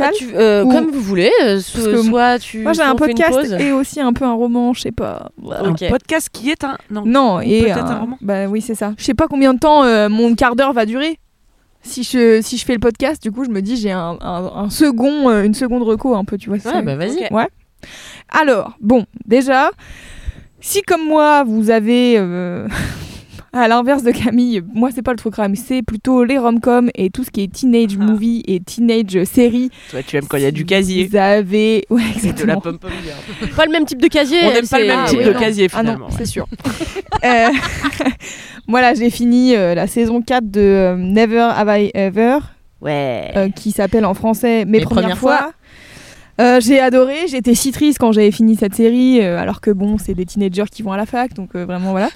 Ah, 0.00 0.10
tu- 0.16 0.30
euh, 0.34 0.64
Ou- 0.64 0.70
Comme 0.72 0.90
vous 0.90 1.00
voulez. 1.00 1.30
euh, 1.42 1.60
so- 1.60 1.78
Parce 1.78 1.86
que 1.88 2.02
soit 2.02 2.38
tu. 2.38 2.58
Moi 2.60 2.72
j'ai 2.72 2.82
un 2.82 2.94
podcast 2.96 3.52
et 3.60 3.72
aussi 3.72 4.00
un 4.00 4.12
peu 4.12 4.24
un 4.24 4.32
roman, 4.32 4.72
je 4.72 4.80
sais 4.82 4.92
pas. 4.92 5.30
Un 5.50 5.74
podcast 5.90 6.28
qui 6.32 6.50
est 6.50 6.64
un. 6.64 6.78
Non. 6.90 7.40
Et 7.40 7.62
peut-être 7.62 7.78
un 7.90 7.98
roman. 8.00 8.18
Bah 8.20 8.46
oui, 8.46 8.60
c'est 8.62 8.74
ça. 8.74 8.94
Je 8.96 9.04
sais 9.04 9.14
pas 9.14 9.28
combien 9.28 9.54
de 9.54 9.58
temps 9.58 9.84
euh, 9.84 10.08
mon 10.08 10.34
quart 10.34 10.56
d'heure 10.56 10.72
va 10.72 10.86
durer. 10.86 11.18
Si 11.84 12.04
je, 12.04 12.40
si 12.42 12.56
je 12.58 12.64
fais 12.64 12.74
le 12.74 12.78
podcast, 12.80 13.20
du 13.22 13.32
coup, 13.32 13.44
je 13.44 13.50
me 13.50 13.60
dis 13.60 13.76
j'ai 13.76 13.90
un, 13.90 14.16
un- 14.20 14.52
un 14.54 14.70
second, 14.70 15.28
euh, 15.28 15.42
une 15.42 15.54
seconde 15.54 15.82
reco 15.82 16.14
un 16.14 16.24
peu, 16.24 16.38
tu 16.38 16.48
vois. 16.48 16.56
Ouais, 16.58 16.62
ça 16.62 16.80
bah 16.80 16.94
vas-y. 16.96 17.26
Ouais. 17.32 17.48
Alors, 18.28 18.72
bon, 18.80 19.04
déjà, 19.26 19.70
si 20.60 20.82
comme 20.82 21.04
moi, 21.04 21.42
vous 21.44 21.70
avez, 21.70 22.14
euh, 22.18 22.68
à 23.52 23.68
l'inverse 23.68 24.02
de 24.02 24.10
Camille, 24.12 24.62
moi 24.74 24.90
c'est 24.94 25.02
pas 25.02 25.10
le 25.12 25.18
truc 25.18 25.34
crime, 25.34 25.54
c'est 25.56 25.82
plutôt 25.82 26.24
les 26.24 26.38
rom-coms 26.38 26.88
et 26.94 27.10
tout 27.10 27.22
ce 27.24 27.30
qui 27.30 27.42
est 27.42 27.52
teenage 27.52 27.96
Ah. 28.00 28.04
movie 28.04 28.42
et 28.46 28.60
teenage 28.60 29.24
série. 29.24 29.70
Toi, 29.90 30.00
tu 30.06 30.16
aimes 30.16 30.26
quand 30.26 30.38
il 30.38 30.42
y 30.44 30.46
a 30.46 30.50
du 30.50 30.64
casier. 30.64 31.06
Vous 31.06 31.16
avez, 31.16 31.84
ouais, 31.90 32.00
Et 32.02 32.04
de 32.04 32.22
la 32.26 32.30
exactement. 32.30 32.60
pom-pom 32.60 32.90
girl. 33.04 33.50
Pas 33.56 33.66
le 33.66 33.72
même 33.72 33.84
type 33.84 34.00
de 34.00 34.08
casier. 34.08 34.38
On 34.44 34.48
elle, 34.48 34.54
n'aime 34.54 34.68
pas 34.68 34.78
le 34.80 34.86
même 34.86 35.00
Ah, 35.04 35.08
type 35.08 35.18
oui, 35.18 35.24
de 35.26 35.32
non. 35.32 35.38
casier 35.40 35.68
Ah 35.72 35.82
non, 35.82 35.90
finalement. 35.90 36.10
c'est 36.16 36.26
sûr. 36.26 36.46
Euh, 37.24 37.50
voilà, 38.68 38.94
j'ai 38.94 39.08
fini 39.10 39.54
euh, 39.54 39.74
la 39.76 39.86
saison 39.86 40.22
4 40.22 40.50
de 40.50 40.60
euh, 40.60 40.96
Never 40.96 41.38
Have 41.54 41.68
I 41.78 41.90
Ever, 41.94 42.38
Ouais. 42.80 43.30
euh, 43.36 43.48
qui 43.50 43.70
s'appelle 43.70 44.04
en 44.04 44.14
français 44.14 44.64
Mes, 44.64 44.78
Mes 44.78 44.80
premières, 44.80 45.02
premières 45.02 45.18
fois. 45.18 45.36
fois. 45.38 45.52
Euh, 46.42 46.60
j'ai 46.60 46.80
adoré, 46.80 47.28
j'étais 47.28 47.54
si 47.54 47.70
triste 47.72 47.98
quand 47.98 48.10
j'avais 48.12 48.30
fini 48.32 48.56
cette 48.56 48.74
série, 48.74 49.20
euh, 49.22 49.38
alors 49.38 49.60
que 49.60 49.70
bon, 49.70 49.96
c'est 49.98 50.14
des 50.14 50.26
teenagers 50.26 50.64
qui 50.70 50.82
vont 50.82 50.92
à 50.92 50.96
la 50.96 51.06
fac, 51.06 51.34
donc 51.34 51.50
euh, 51.54 51.64
vraiment 51.64 51.92
voilà. 51.92 52.08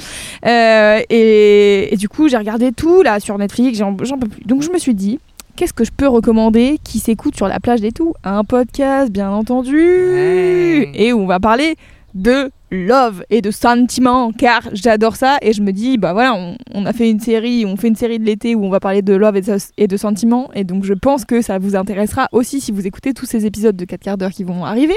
Et, 1.10 1.88
et 1.92 1.96
du 1.96 2.08
coup, 2.08 2.28
j'ai 2.28 2.36
regardé 2.36 2.72
tout 2.72 3.02
là 3.02 3.20
sur 3.20 3.38
Netflix, 3.38 3.78
j'en 3.78 3.96
j'en 4.02 4.18
peux 4.18 4.28
plus. 4.28 4.42
Donc 4.44 4.62
je 4.62 4.70
me 4.70 4.78
suis 4.78 4.94
dit, 4.94 5.20
qu'est-ce 5.54 5.72
que 5.72 5.84
je 5.84 5.92
peux 5.96 6.08
recommander 6.08 6.78
qui 6.82 6.98
s'écoute 6.98 7.36
sur 7.36 7.46
la 7.48 7.60
plage 7.60 7.80
des 7.80 7.92
tout? 7.92 8.14
Un 8.24 8.42
podcast, 8.44 9.10
bien 9.12 9.30
entendu, 9.30 9.78
Ouais. 9.78 10.90
et 10.94 11.12
où 11.12 11.20
on 11.20 11.26
va 11.26 11.38
parler 11.40 11.76
de 12.14 12.50
love 12.70 13.22
et 13.30 13.42
de 13.42 13.50
sentiment, 13.50 14.32
car 14.32 14.62
j'adore 14.72 15.16
ça. 15.16 15.38
Et 15.42 15.52
je 15.52 15.62
me 15.62 15.72
dis, 15.72 15.98
bah 15.98 16.12
voilà, 16.12 16.34
on, 16.34 16.56
on 16.74 16.86
a 16.86 16.92
fait 16.92 17.10
une 17.10 17.20
série, 17.20 17.64
on 17.66 17.76
fait 17.76 17.88
une 17.88 17.96
série 17.96 18.18
de 18.18 18.24
l'été 18.24 18.54
où 18.54 18.64
on 18.64 18.70
va 18.70 18.80
parler 18.80 19.02
de 19.02 19.14
love 19.14 19.36
et 19.36 19.40
de, 19.40 19.56
et 19.76 19.86
de 19.86 19.96
sentiment, 19.96 20.50
et 20.54 20.64
donc 20.64 20.84
je 20.84 20.94
pense 20.94 21.24
que 21.24 21.42
ça 21.42 21.58
vous 21.58 21.76
intéressera 21.76 22.28
aussi 22.32 22.60
si 22.60 22.72
vous 22.72 22.86
écoutez 22.86 23.14
tous 23.14 23.26
ces 23.26 23.46
épisodes 23.46 23.76
de 23.76 23.84
4 23.84 24.00
quarts 24.00 24.18
d'heure 24.18 24.30
qui 24.32 24.44
vont 24.44 24.64
arriver. 24.64 24.96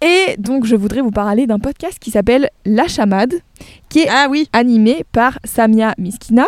Et 0.00 0.36
donc 0.38 0.64
je 0.64 0.76
voudrais 0.76 1.00
vous 1.00 1.10
parler 1.10 1.46
d'un 1.46 1.58
podcast 1.58 1.98
qui 1.98 2.10
s'appelle 2.10 2.50
La 2.64 2.86
Chamade, 2.88 3.34
qui 3.88 4.00
est 4.00 4.08
Ah 4.10 4.26
oui. 4.30 4.48
animé 4.52 5.04
par 5.12 5.38
Samia 5.44 5.94
Miskina. 5.98 6.46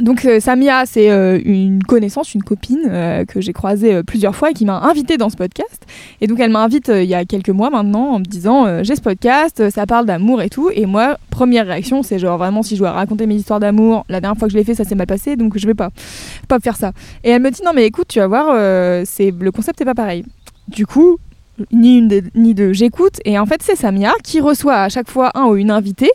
Donc 0.00 0.26
euh, 0.26 0.40
Samia, 0.40 0.84
c'est 0.84 1.10
euh, 1.10 1.40
une 1.42 1.82
connaissance, 1.82 2.34
une 2.34 2.42
copine 2.42 2.86
euh, 2.86 3.24
que 3.24 3.40
j'ai 3.40 3.54
croisée 3.54 4.02
plusieurs 4.02 4.36
fois 4.36 4.50
et 4.50 4.52
qui 4.52 4.66
m'a 4.66 4.80
invitée 4.80 5.16
dans 5.16 5.30
ce 5.30 5.36
podcast. 5.36 5.86
Et 6.20 6.26
donc 6.26 6.38
elle 6.38 6.50
m'invite 6.50 6.88
il 6.88 7.04
y 7.04 7.14
a 7.14 7.24
quelques 7.24 7.48
mois 7.48 7.70
maintenant 7.70 8.10
en 8.10 8.18
me 8.18 8.24
disant 8.24 8.82
j'ai 8.82 8.94
ce 8.94 9.00
podcast, 9.00 9.70
ça 9.70 9.86
parle 9.86 10.04
d'amour 10.04 10.42
et 10.42 10.50
tout. 10.50 10.70
Et 10.70 10.84
moi, 10.84 11.16
première 11.30 11.66
réaction, 11.66 12.02
c'est 12.02 12.18
genre 12.18 12.36
vraiment 12.36 12.62
si 12.62 12.74
je 12.74 12.80
dois 12.80 12.92
raconter 12.92 13.26
mes 13.26 13.36
histoires 13.36 13.60
d'amour, 13.60 14.04
la 14.08 14.20
dernière 14.20 14.38
fois 14.38 14.48
que 14.48 14.52
je 14.52 14.58
l'ai 14.58 14.64
fait, 14.64 14.74
ça 14.74 14.84
s'est 14.84 14.94
mal 14.94 15.06
passé, 15.06 15.36
donc 15.36 15.56
je 15.56 15.66
vais 15.66 15.74
pas, 15.74 15.90
pas 16.46 16.60
faire 16.60 16.76
ça. 16.76 16.92
Et 17.24 17.30
elle 17.30 17.40
me 17.40 17.50
dit 17.50 17.62
non 17.64 17.72
mais 17.74 17.86
écoute, 17.86 18.08
tu 18.08 18.18
vas 18.18 18.26
voir, 18.26 19.06
c'est 19.06 19.32
le 19.38 19.50
concept 19.50 19.80
est 19.80 19.86
pas 19.86 19.94
pareil. 19.94 20.24
Du 20.68 20.84
coup, 20.84 21.18
ni 21.72 21.98
une 21.98 22.22
ni 22.34 22.54
deux, 22.54 22.74
j'écoute. 22.74 23.20
Et 23.24 23.38
en 23.38 23.46
fait, 23.46 23.62
c'est 23.62 23.76
Samia 23.76 24.12
qui 24.22 24.40
reçoit 24.40 24.76
à 24.76 24.88
chaque 24.90 25.10
fois 25.10 25.30
un 25.34 25.46
ou 25.46 25.56
une 25.56 25.70
invitée 25.70 26.12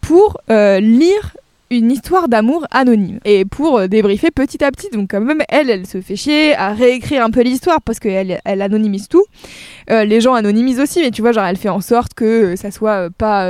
pour 0.00 0.38
lire 0.48 1.36
une 1.70 1.92
histoire 1.92 2.28
d'amour 2.28 2.66
anonyme 2.72 3.20
et 3.24 3.44
pour 3.44 3.78
euh, 3.78 3.86
débriefer 3.86 4.30
petit 4.30 4.62
à 4.64 4.70
petit. 4.72 4.90
Donc 4.90 5.10
quand 5.10 5.20
même, 5.20 5.42
elle, 5.48 5.70
elle 5.70 5.86
se 5.86 6.00
fait 6.00 6.16
chier 6.16 6.54
à 6.56 6.72
réécrire 6.72 7.24
un 7.24 7.30
peu 7.30 7.42
l'histoire 7.42 7.80
parce 7.80 8.00
qu'elle 8.00 8.40
elle 8.44 8.62
anonymise 8.62 9.08
tout. 9.08 9.24
Euh, 9.90 10.04
les 10.04 10.20
gens 10.20 10.34
anonymisent 10.34 10.80
aussi, 10.80 11.00
mais 11.00 11.10
tu 11.10 11.22
vois, 11.22 11.32
genre 11.32 11.44
elle 11.44 11.56
fait 11.56 11.68
en 11.68 11.80
sorte 11.80 12.14
que 12.14 12.56
ça 12.56 12.70
soit 12.70 13.06
euh, 13.06 13.10
pas... 13.16 13.46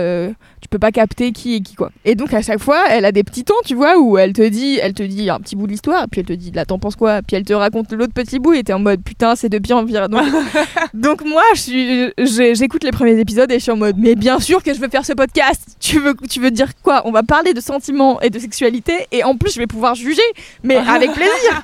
peux 0.70 0.78
pas 0.78 0.92
capter 0.92 1.32
qui 1.32 1.56
est 1.56 1.60
qui 1.60 1.74
quoi. 1.74 1.90
Et 2.04 2.14
donc 2.14 2.32
à 2.32 2.42
chaque 2.42 2.60
fois, 2.60 2.84
elle 2.88 3.04
a 3.04 3.12
des 3.12 3.24
petits 3.24 3.44
tons, 3.44 3.54
tu 3.66 3.74
vois, 3.74 3.98
où 3.98 4.16
elle 4.18 4.32
te 4.32 4.46
dit, 4.48 4.78
elle 4.82 4.94
te 4.94 5.02
dit 5.02 5.28
un 5.28 5.38
petit 5.40 5.56
bout 5.56 5.66
de 5.66 5.72
l'histoire, 5.72 6.06
puis 6.10 6.20
elle 6.20 6.26
te 6.26 6.32
dit 6.32 6.50
là 6.52 6.64
t'en 6.64 6.78
penses 6.78 6.96
quoi, 6.96 7.20
puis 7.22 7.36
elle 7.36 7.44
te 7.44 7.52
raconte 7.52 7.92
l'autre 7.92 8.12
petit 8.14 8.38
bout 8.38 8.52
et 8.54 8.62
t'es 8.62 8.72
en 8.72 8.78
mode 8.78 9.02
putain 9.02 9.34
c'est 9.36 9.48
de 9.48 9.58
pire 9.58 9.76
en 9.76 9.84
pire. 9.84 10.08
Donc, 10.08 10.22
donc 10.94 11.24
moi 11.24 11.42
je 11.54 11.60
suis, 11.60 12.12
j'ai- 12.18 12.54
j'écoute 12.54 12.84
les 12.84 12.92
premiers 12.92 13.18
épisodes 13.18 13.50
et 13.50 13.54
je 13.58 13.62
suis 13.62 13.72
en 13.72 13.76
mode 13.76 13.96
mais 13.98 14.14
bien 14.14 14.38
sûr 14.40 14.62
que 14.62 14.72
je 14.72 14.80
veux 14.80 14.88
faire 14.88 15.04
ce 15.04 15.12
podcast. 15.12 15.76
Tu 15.80 15.98
veux, 15.98 16.14
tu 16.28 16.40
veux 16.40 16.50
dire 16.50 16.68
quoi? 16.82 17.02
On 17.04 17.10
va 17.10 17.22
parler 17.22 17.52
de 17.54 17.60
sentiments 17.60 18.20
et 18.20 18.30
de 18.30 18.38
sexualité 18.38 18.92
et 19.12 19.24
en 19.24 19.36
plus 19.36 19.52
je 19.54 19.58
vais 19.58 19.66
pouvoir 19.66 19.94
juger, 19.94 20.22
mais 20.62 20.76
avec 20.88 21.12
plaisir. 21.12 21.62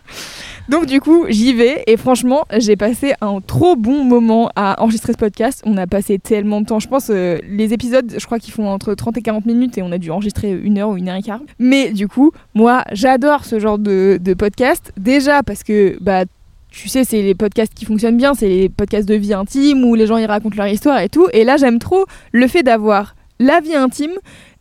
Donc 0.69 0.87
du 0.87 1.01
coup, 1.01 1.27
j'y 1.29 1.53
vais 1.53 1.85
et 1.87 1.97
franchement, 1.97 2.45
j'ai 2.59 2.75
passé 2.75 3.15
un 3.21 3.41
trop 3.41 3.77
bon 3.77 4.03
moment 4.03 4.51
à 4.57 4.83
enregistrer 4.83 5.13
ce 5.13 5.19
podcast. 5.19 5.63
On 5.65 5.77
a 5.77 5.87
passé 5.87 6.19
tellement 6.19 6.61
de 6.61 6.67
temps. 6.67 6.81
Je 6.81 6.89
pense 6.89 7.09
euh, 7.11 7.39
les 7.49 7.73
épisodes, 7.73 8.15
je 8.19 8.27
crois 8.27 8.41
qu'ils 8.41 8.53
font 8.53 8.69
entre 8.69 8.95
30 8.95 9.17
et 9.17 9.23
40 9.23 9.47
minutes 9.47 9.79
et 9.79 9.83
on 9.83 9.93
a 9.93 9.99
dû 9.99 10.11
enregistrer 10.11 10.51
une 10.51 10.79
heure 10.79 10.91
ou 10.91 10.97
une 10.97 11.09
heure 11.09 11.17
et 11.17 11.23
quart. 11.23 11.41
Mais 11.61 11.93
du 11.93 12.09
coup, 12.09 12.33
moi, 12.55 12.83
j'adore 12.91 13.45
ce 13.45 13.61
genre 13.61 13.79
de, 13.79 14.19
podcast. 14.37 14.93
Déjà 14.97 15.43
parce 15.43 15.63
que 15.63 15.97
bah 16.01 16.25
tu 16.71 16.89
sais, 16.89 17.05
c'est 17.05 17.23
les 17.23 17.35
podcasts 17.35 17.73
qui 17.73 17.85
fonctionnent 17.85 18.19
bien, 18.19 18.35
c'est 18.35 18.49
les 18.49 18.69
podcasts 18.69 19.09
de 19.09 19.15
vie 19.15 19.33
intime 19.33 19.85
où 19.85 19.95
les 19.95 20.07
gens 20.07 20.19
ils 20.19 20.27
racontent 20.27 20.57
leur 20.57 20.67
histoire 20.67 20.99
et 21.01 21.09
tout. 21.09 21.29
Et 21.33 21.45
là, 21.45 21.57
j'aime 21.57 21.79
trop 21.79 22.05
le 22.33 22.49
fait 22.49 22.63
d'avoir 22.63 23.15
la 23.39 23.61
vie 23.61 23.75
intime 23.75 24.13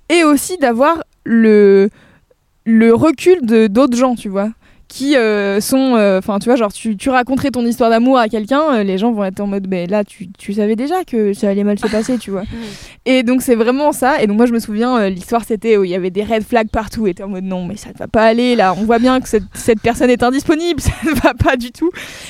et 0.10 0.24
aussi 0.24 0.58
d'avoir 0.58 1.04
le 1.24 1.90
le 2.64 2.94
recul 2.94 3.46
de 3.46 3.68
d'autres 3.68 3.98
gens, 3.98 4.16
tu 4.16 4.30
vois 4.30 4.50
qui 4.88 5.16
euh, 5.18 5.60
sont 5.60 5.94
enfin 6.18 6.40
tu 6.40 6.46
vois 6.46 6.56
genre 6.56 6.72
tu, 6.72 6.96
tu 6.96 7.10
raconterais 7.10 7.50
ton 7.52 7.66
histoire 7.66 7.90
d'amour 7.90 8.18
à 8.18 8.30
quelqu'un 8.30 8.62
euh, 8.74 8.84
les 8.84 8.98
gens 8.98 9.12
vont 9.12 9.24
être 9.24 9.40
en 9.40 9.48
mode 9.48 9.68
mais 9.68 9.88
là 9.88 10.04
tu, 10.04 10.28
tu 10.38 10.54
savais 10.54 10.76
déjà 10.76 11.04
que 11.04 11.34
ça 11.34 11.50
allait 11.50 11.64
mal 11.64 11.80
se 11.80 11.88
passer 11.92 12.18
tu 12.18 12.32
vois. 12.32 12.44
Et 13.06 13.24
donc 13.24 13.42
c'est 13.42 13.56
vraiment 13.56 13.92
ça. 13.92 14.22
Et 14.22 14.28
donc 14.28 14.38
moi 14.38 14.46
je 14.46 14.54
me 14.54 14.60
souviens 14.60 14.98
euh, 14.98 15.10
l'histoire 15.10 15.44
c'était 15.46 15.78
où 15.78 15.84
il 15.84 15.90
y 15.90 15.96
avait 15.96 16.10
des 16.12 16.24
red 16.24 16.44
flags 16.44 16.70
partout. 16.70 17.08
Et 17.08 17.14
t'es 17.14 17.24
en 17.24 17.28
mode 17.30 17.44
non 17.44 17.66
mais 17.66 17.76
ça 17.78 17.90
ne 17.90 17.98
va 17.98 18.08
pas 18.08 18.24
aller 18.24 18.56
là. 18.56 18.74
On 18.78 18.84
voit 18.84 19.00
bien 19.00 19.20
que 19.22 19.28
cette, 19.28 19.44
cette 19.54 19.82
personne 19.82 20.10
est 20.10 20.24
indisponible. 20.24 20.80
Ça 20.86 20.92
ne 21.04 21.14
va 21.20 21.34
pas 21.34 21.56
du 21.58 21.72
tout. 21.72 21.90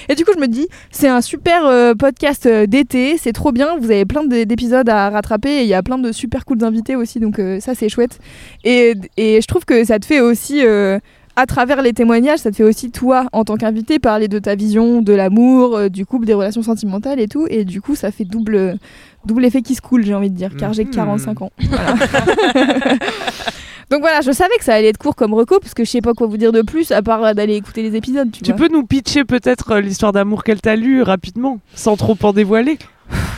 Et 0.10 0.16
du 0.16 0.24
coup 0.26 0.32
je 0.36 0.40
me 0.40 0.48
dis 0.48 0.68
c'est 0.92 1.08
un 1.10 1.22
super 1.22 1.66
euh, 1.66 1.94
podcast 1.94 2.46
euh, 2.46 2.66
d'été. 2.66 3.18
C'est 3.18 3.34
trop 3.34 3.52
bien. 3.52 3.78
Vous 3.80 3.92
avez 3.92 4.06
plein 4.06 4.24
de- 4.26 4.44
d'épisodes 4.44 4.88
à 4.90 5.10
rattraper. 5.10 5.60
Et 5.60 5.62
il 5.62 5.68
y 5.68 5.74
a 5.74 5.84
plein 5.84 5.98
de 5.98 6.12
super 6.12 6.46
cool 6.46 6.64
invités 6.64 6.96
aussi. 6.96 7.20
Donc 7.20 7.40
euh, 7.40 7.60
ça 7.60 7.76
c'est 7.76 7.90
chouette. 7.90 8.20
Et, 8.64 8.94
et 9.18 9.42
je 9.42 9.48
trouve 9.48 9.66
que 9.66 9.84
ça 9.84 10.00
te 10.00 10.06
fait 10.06 10.20
aussi 10.20 10.62
euh, 10.66 11.00
à 11.36 11.46
travers 11.46 11.82
les 11.82 11.94
témoignages, 11.94 12.40
ça 12.40 12.52
te 12.52 12.56
fait 12.56 12.64
aussi 12.64 12.92
toi, 12.92 13.26
en 13.34 13.44
tant 13.44 13.56
qu'invité, 13.58 14.00
parler 14.00 14.28
de 14.28 14.40
ta 14.40 14.56
vision 14.56 15.02
de 15.02 15.14
l'amour, 15.14 15.76
euh, 15.76 15.90
du 15.90 16.06
couple, 16.06 16.26
des 16.26 16.34
relations 16.34 16.64
sentimentales 16.64 17.20
et 17.20 17.28
tout. 17.28 17.46
Et 17.50 17.66
du 17.66 17.82
coup, 17.82 17.96
ça 17.96 18.12
fait 18.12 18.24
double, 18.26 18.78
double 19.26 19.44
effet 19.46 19.62
qui 19.62 19.76
se 19.76 19.82
coule, 19.82 20.06
j'ai 20.06 20.14
envie 20.14 20.30
de 20.30 20.36
dire, 20.36 20.52
car 20.58 20.74
j'ai 20.74 20.86
Mhm. 20.86 20.92
45 20.92 21.42
ans. 21.42 21.52
Voilà. 21.70 21.94
Donc 23.92 24.00
voilà, 24.02 24.22
je 24.22 24.32
savais 24.32 24.56
que 24.58 24.64
ça 24.64 24.74
allait 24.74 24.88
être 24.90 24.98
court 24.98 25.16
comme 25.16 25.34
reco, 25.36 25.60
parce 25.60 25.74
que 25.76 25.84
je 25.86 25.90
sais 25.92 26.02
pas 26.02 26.14
quoi 26.14 26.26
vous 26.26 26.38
dire 26.38 26.52
de 26.52 26.62
plus, 26.64 26.92
à 26.92 27.02
part 27.04 27.36
d'aller 27.36 27.54
écouter 27.56 27.84
les 27.84 27.96
épisodes. 27.96 28.32
Tu, 28.32 28.42
Tu 28.42 28.52
vois. 28.52 28.58
peux 28.68 28.74
nous 28.74 28.84
pitcher 28.84 29.26
peut-être 29.26 29.74
euh, 29.74 29.82
l'histoire 29.82 30.12
d'amour 30.12 30.44
qu'elle 30.44 30.60
t'a 30.62 30.76
lue 30.76 31.04
rapidement, 31.04 31.60
sans 31.76 31.96
trop 31.96 32.18
en 32.24 32.34
dévoiler 32.34 32.80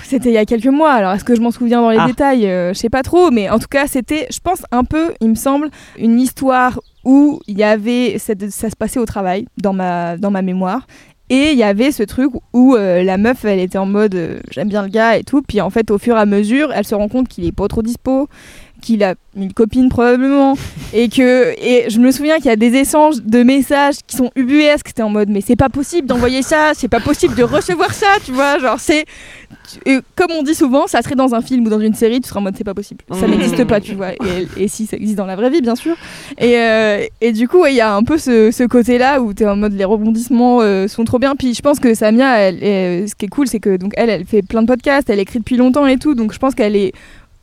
C'était 0.04 0.30
il 0.30 0.34
y 0.36 0.38
a 0.38 0.46
quelques 0.46 0.68
mois, 0.68 0.92
alors 0.94 1.12
est-ce 1.12 1.26
que 1.26 1.36
je 1.36 1.42
m'en 1.42 1.52
souviens 1.52 1.82
dans 1.82 1.90
les 1.90 1.98
Ah. 2.00 2.08
détails 2.08 2.48
Euh, 2.48 2.74
Je 2.74 2.80
sais 2.80 2.90
pas 2.90 3.04
trop, 3.04 3.30
mais 3.30 3.50
en 3.50 3.60
tout 3.60 3.68
cas, 3.70 3.88
c'était, 3.88 4.26
je 4.32 4.40
pense, 4.40 4.62
un 4.72 4.86
peu, 4.86 5.12
il 5.20 5.28
me 5.30 5.36
semble, 5.36 5.70
une 6.00 6.18
histoire 6.18 6.80
où 7.08 7.40
il 7.48 7.58
y 7.58 7.64
avait, 7.64 8.18
ça 8.20 8.36
se 8.36 8.76
passait 8.76 9.00
au 9.00 9.06
travail, 9.06 9.48
dans 9.56 9.72
ma, 9.72 10.18
dans 10.18 10.30
ma 10.30 10.42
mémoire. 10.42 10.86
Et 11.30 11.52
il 11.52 11.58
y 11.58 11.64
avait 11.64 11.92
ce 11.92 12.04
truc 12.04 12.32
où 12.54 12.76
euh, 12.76 13.02
la 13.02 13.18
meuf, 13.18 13.46
elle 13.46 13.60
était 13.60 13.78
en 13.78 13.86
mode 13.86 14.16
euh, 14.16 14.40
j'aime 14.52 14.68
bien 14.68 14.84
le 14.84 14.90
gars 14.90 15.18
et 15.18 15.24
tout. 15.24 15.42
Puis 15.42 15.62
en 15.62 15.70
fait, 15.70 15.90
au 15.90 15.98
fur 15.98 16.18
et 16.18 16.20
à 16.20 16.26
mesure, 16.26 16.72
elle 16.74 16.86
se 16.86 16.96
rend 16.96 17.08
compte 17.08 17.30
qu'il 17.30 17.46
est 17.46 17.54
pas 17.54 17.68
trop 17.70 17.82
dispo, 17.82 18.28
qu'il 18.82 19.04
a 19.04 19.16
une 19.36 19.54
copine 19.54 19.90
probablement. 19.90 20.56
et 20.94 21.10
que 21.10 21.54
et 21.62 21.90
je 21.90 22.00
me 22.00 22.12
souviens 22.12 22.38
qu'il 22.38 22.46
y 22.46 22.50
a 22.50 22.56
des 22.56 22.74
échanges 22.76 23.18
de 23.24 23.44
messages 23.44 23.96
qui 24.06 24.16
sont 24.16 24.32
ubuesques. 24.36 24.88
C'était 24.88 25.04
en 25.04 25.10
mode 25.10 25.30
mais 25.30 25.42
c'est 25.42 25.56
pas 25.56 25.70
possible 25.70 26.08
d'envoyer 26.08 26.42
ça, 26.42 26.72
c'est 26.74 26.88
pas 26.88 27.00
possible 27.00 27.36
de 27.36 27.44
recevoir 27.44 27.94
ça, 27.94 28.08
tu 28.26 28.32
vois. 28.32 28.58
Genre, 28.60 28.80
c'est. 28.80 29.06
comme 30.16 30.32
on 30.38 30.44
dit 30.44 30.56
souvent, 30.56 30.88
ça 30.88 31.02
serait 31.02 31.16
dans 31.16 31.34
un 31.36 31.42
film 31.42 31.66
ou 31.66 31.70
dans 31.70 31.80
une 31.80 31.94
série, 31.94 32.20
tu 32.22 32.28
seras 32.30 32.40
en 32.40 32.44
mode 32.44 32.56
c'est 32.58 32.64
pas 32.64 32.74
possible. 32.74 33.02
Ça 33.12 33.28
Mmh. 33.28 33.32
n'existe 33.32 33.64
pas, 33.66 33.80
tu 33.82 33.94
vois. 33.96 34.14
Et, 34.14 34.48
et 34.64 34.68
si 34.68 34.86
ça 34.86 34.98
existe 34.98 35.18
dans 35.18 35.26
la 35.26 35.36
vraie 35.36 35.50
vie, 35.50 35.62
bien 35.62 35.76
sûr. 35.76 35.96
Et, 36.38 36.58
euh, 36.58 37.06
et 37.22 37.32
du 37.34 37.48
coup, 37.48 37.60
ouais, 37.62 37.74
il 37.74 37.78
y 37.78 37.82
a 37.82 37.94
un 37.94 38.04
peu 38.04 38.18
ce, 38.18 38.52
ce 38.52 38.64
côté-là 38.64 39.22
où 39.22 39.34
tu 39.34 39.44
es 39.44 39.48
en 39.48 39.56
mode 39.56 39.74
les 39.74 39.86
rebondissements 39.86 40.60
euh, 40.62 40.88
sont 40.88 41.04
trop 41.04 41.20
bien. 41.20 41.36
Puis 41.36 41.54
je 41.54 41.62
pense 41.62 41.80
que 41.80 41.94
Samia, 41.94 42.38
elle, 42.40 43.08
ce 43.10 43.16
qui 43.16 43.26
est 43.26 43.30
cool, 43.30 43.48
c'est 43.48 43.60
que 43.60 43.78
donc 43.78 43.94
elle, 43.98 44.10
elle 44.10 44.26
fait 44.26 44.42
plein 44.42 44.62
de 44.62 44.68
podcasts, 44.68 45.10
elle 45.10 45.20
écrit 45.20 45.40
depuis 45.40 45.58
longtemps 45.58 45.86
et 45.88 45.98
tout. 45.98 46.16
Donc 46.16 46.34
je 46.34 46.40
pense 46.40 46.56
qu'elle 46.56 46.76
est 46.76 46.94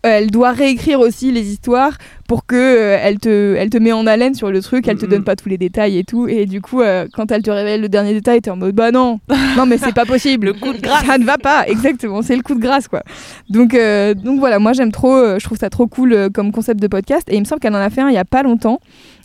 elle 0.09 0.31
doit 0.31 0.53
réécrire 0.53 1.01
aussi 1.01 1.31
les 1.33 1.51
histoires 1.51 1.97
pour 2.29 2.47
que 2.47 2.57
euh, 2.57 2.99
elle 3.01 3.19
te 3.19 3.55
elle 3.57 3.71
te 3.71 3.79
met 3.79 3.93
en 3.93 4.07
haleine 4.07 4.35
sur 4.35 4.51
le 4.51 4.61
truc 4.63 4.89
elle 4.89 4.97
te 4.99 5.07
donne 5.07 5.25
pas 5.25 5.37
tous 5.37 5.49
les 5.49 5.59
détails 5.59 5.99
et 5.99 6.05
tout. 6.05 6.27
Et 6.29 6.47
du 6.47 6.61
coup 6.61 6.81
euh, 6.81 7.07
quand 7.13 7.31
elle 7.33 7.43
te 7.43 7.51
révèle 7.51 7.81
le 7.81 7.89
dernier 7.89 8.13
détail 8.13 8.41
t'es 8.41 8.51
en 8.51 8.57
mode 8.57 8.75
bah 8.75 8.91
non. 8.91 9.21
Non 9.57 9.67
mais 9.67 9.79
c'est 9.79 9.95
pas 9.95 10.05
possible. 10.05 10.47
Le 10.49 10.53
coup 10.55 10.73
de 10.73 10.81
grâce. 10.81 11.05
ça 11.05 11.19
ne 11.19 11.25
va 11.25 11.39
pas. 11.39 11.67
Exactement. 11.69 12.23
C'est 12.23 12.37
le 12.37 12.43
coup 12.43 12.55
de 12.55 12.61
grâce 12.61 12.89
quoi. 12.89 13.03
Donc 13.49 13.75
euh, 13.75 14.15
donc 14.15 14.39
voilà. 14.39 14.59
Moi 14.59 14.73
j'aime 14.73 14.93
trop 14.93 15.39
je 15.39 15.45
trouve 15.45 15.59
ça 15.59 15.71
trop 15.71 15.87
cool 15.87 16.31
comme 16.33 16.53
concept 16.53 16.81
de 16.81 16.87
podcast. 16.87 17.29
Et 17.31 17.37
il 17.37 17.41
me 17.41 17.45
semble 17.45 17.61
qu'elle 17.61 17.75
en 17.75 17.79
a 17.79 17.91
fait 17.91 18.01
un 18.01 18.09
il 18.09 18.15
y 18.15 18.19
a 18.19 18.25
pas 18.25 18.43
longtemps 18.43 18.81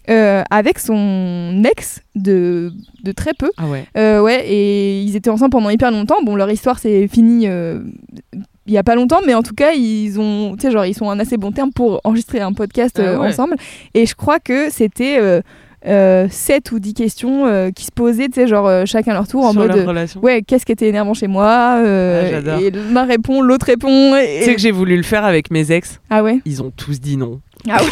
euh, 0.10 0.42
avec 0.50 0.80
son 0.80 1.62
ex 1.70 2.02
de, 2.16 2.72
de 3.04 3.12
très 3.12 3.34
peu. 3.38 3.52
Ah 3.58 3.68
ouais. 3.68 3.86
euh, 3.96 4.22
ouais, 4.22 4.44
et 4.48 5.02
ils 5.04 5.16
étaient 5.16 5.30
ensemble 5.30 5.52
pendant 5.52 5.70
hyper 5.70 5.92
longtemps. 5.92 6.24
Bon, 6.24 6.36
leur 6.36 6.50
histoire 6.50 6.80
c'est 6.80 7.08
fini 7.08 7.48
euh, 7.48 7.82
il 8.70 8.74
y 8.74 8.78
a 8.78 8.84
pas 8.84 8.96
longtemps, 8.96 9.20
mais 9.26 9.34
en 9.34 9.42
tout 9.44 9.56
cas, 9.56 9.72
ils 9.74 10.20
ont, 10.20 10.56
tu 10.56 10.62
sais, 10.68 10.72
genre, 10.72 10.86
ils 10.86 10.94
sont 10.94 11.06
en 11.06 11.18
assez 11.20 11.38
bon 11.38 11.52
terme 11.52 11.72
pour 11.74 12.00
enregistrer 12.04 12.40
un 12.40 12.54
podcast 12.54 12.98
Ah 13.00 13.08
euh, 13.08 13.18
ouais. 13.20 13.28
ensemble. 13.30 13.56
Et 13.96 14.06
je 14.06 14.14
crois 14.16 14.40
que 14.40 14.70
c'était 14.70 15.18
euh, 15.20 15.42
euh, 15.88 16.28
7 16.30 16.72
ou 16.72 16.80
10 16.80 16.94
questions 16.94 17.48
euh, 17.48 17.72
qui 17.72 17.84
se 17.86 17.92
posaient, 17.92 18.28
tu 18.28 18.36
sais, 18.36 18.48
genre, 18.48 18.68
euh, 18.68 18.84
chacun 18.86 19.14
leur 19.14 19.28
tour 19.28 19.44
en 19.46 19.52
Sur 19.54 19.62
mode. 19.62 19.70
leur 19.72 19.80
euh, 19.80 19.86
relation. 19.88 20.22
Ouais, 20.22 20.44
qu'est-ce 20.44 20.66
qui 20.66 20.72
était 20.72 20.88
énervant 20.88 21.14
chez 21.16 21.28
moi 21.28 21.78
euh, 21.80 22.24
Ah, 22.26 22.30
j'adore. 22.30 22.60
Et 22.60 22.70
l'un 22.72 23.06
répond, 23.06 23.42
l'autre 23.42 23.66
répond. 23.66 24.16
Et... 24.16 24.40
Tu 24.40 24.46
sais 24.46 24.56
que 24.56 24.62
j'ai 24.62 24.72
voulu 24.72 24.96
le 24.96 25.04
faire 25.04 25.26
avec 25.26 25.50
mes 25.52 25.72
ex. 25.72 26.00
Ah 26.12 26.22
ouais 26.24 26.40
Ils 26.46 26.62
ont 26.62 26.72
tous 26.76 27.00
dit 27.02 27.18
non. 27.18 27.42
Ah 27.68 27.82
ouais 27.84 27.90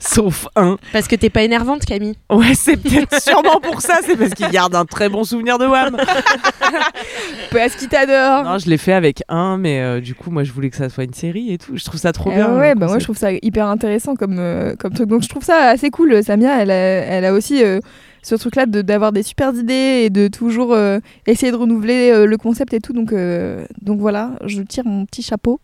Sauf 0.00 0.46
un. 0.56 0.78
Parce 0.92 1.08
que 1.08 1.16
t'es 1.16 1.30
pas 1.30 1.42
énervante, 1.42 1.84
Camille. 1.84 2.14
Ouais, 2.30 2.54
c'est 2.54 2.76
peut-être 2.76 3.20
sûrement 3.22 3.60
pour 3.60 3.80
ça. 3.80 3.98
C'est 4.04 4.16
parce 4.16 4.32
qu'il 4.34 4.48
garde 4.50 4.74
un 4.74 4.84
très 4.84 5.08
bon 5.08 5.24
souvenir 5.24 5.58
de 5.58 5.66
Wham. 5.66 5.96
Parce 7.50 7.76
qu'il 7.76 7.88
t'adore 7.88 8.44
Non, 8.44 8.58
je 8.58 8.68
l'ai 8.68 8.76
fait 8.76 8.92
avec 8.92 9.22
un, 9.28 9.56
mais 9.56 9.80
euh, 9.80 10.00
du 10.00 10.14
coup, 10.14 10.30
moi, 10.30 10.44
je 10.44 10.52
voulais 10.52 10.70
que 10.70 10.76
ça 10.76 10.88
soit 10.88 11.04
une 11.04 11.14
série 11.14 11.52
et 11.52 11.58
tout. 11.58 11.76
Je 11.76 11.84
trouve 11.84 11.98
ça 12.00 12.12
trop 12.12 12.30
Eh 12.32 12.36
bien. 12.36 12.54
ouais, 12.56 12.74
bah 12.74 12.86
moi 12.86 12.98
je 12.98 13.04
trouve 13.04 13.16
ça 13.16 13.30
hyper 13.32 13.66
intéressant 13.66 14.14
comme, 14.14 14.38
euh, 14.38 14.74
comme 14.78 14.92
truc. 14.92 15.08
Donc 15.08 15.22
je 15.22 15.28
trouve 15.28 15.42
ça 15.44 15.68
assez 15.70 15.90
cool. 15.90 16.22
Samia, 16.22 16.60
elle 16.60 16.70
a, 16.70 16.74
elle 16.74 17.24
a 17.24 17.32
aussi 17.32 17.64
euh, 17.64 17.80
ce 18.28 18.34
truc-là 18.34 18.66
de- 18.66 18.82
d'avoir 18.82 19.12
des 19.12 19.22
super 19.22 19.54
idées 19.54 20.02
et 20.04 20.10
de 20.10 20.28
toujours 20.28 20.72
euh, 20.74 20.98
essayer 21.26 21.50
de 21.52 21.56
renouveler 21.56 22.10
euh, 22.12 22.26
le 22.26 22.36
concept 22.36 22.74
et 22.74 22.80
tout. 22.80 22.92
Donc, 22.92 23.12
euh, 23.12 23.64
donc 23.82 23.98
voilà, 24.00 24.32
je 24.44 24.60
tire 24.62 24.84
mon 24.84 25.04
petit 25.06 25.22
chapeau. 25.22 25.60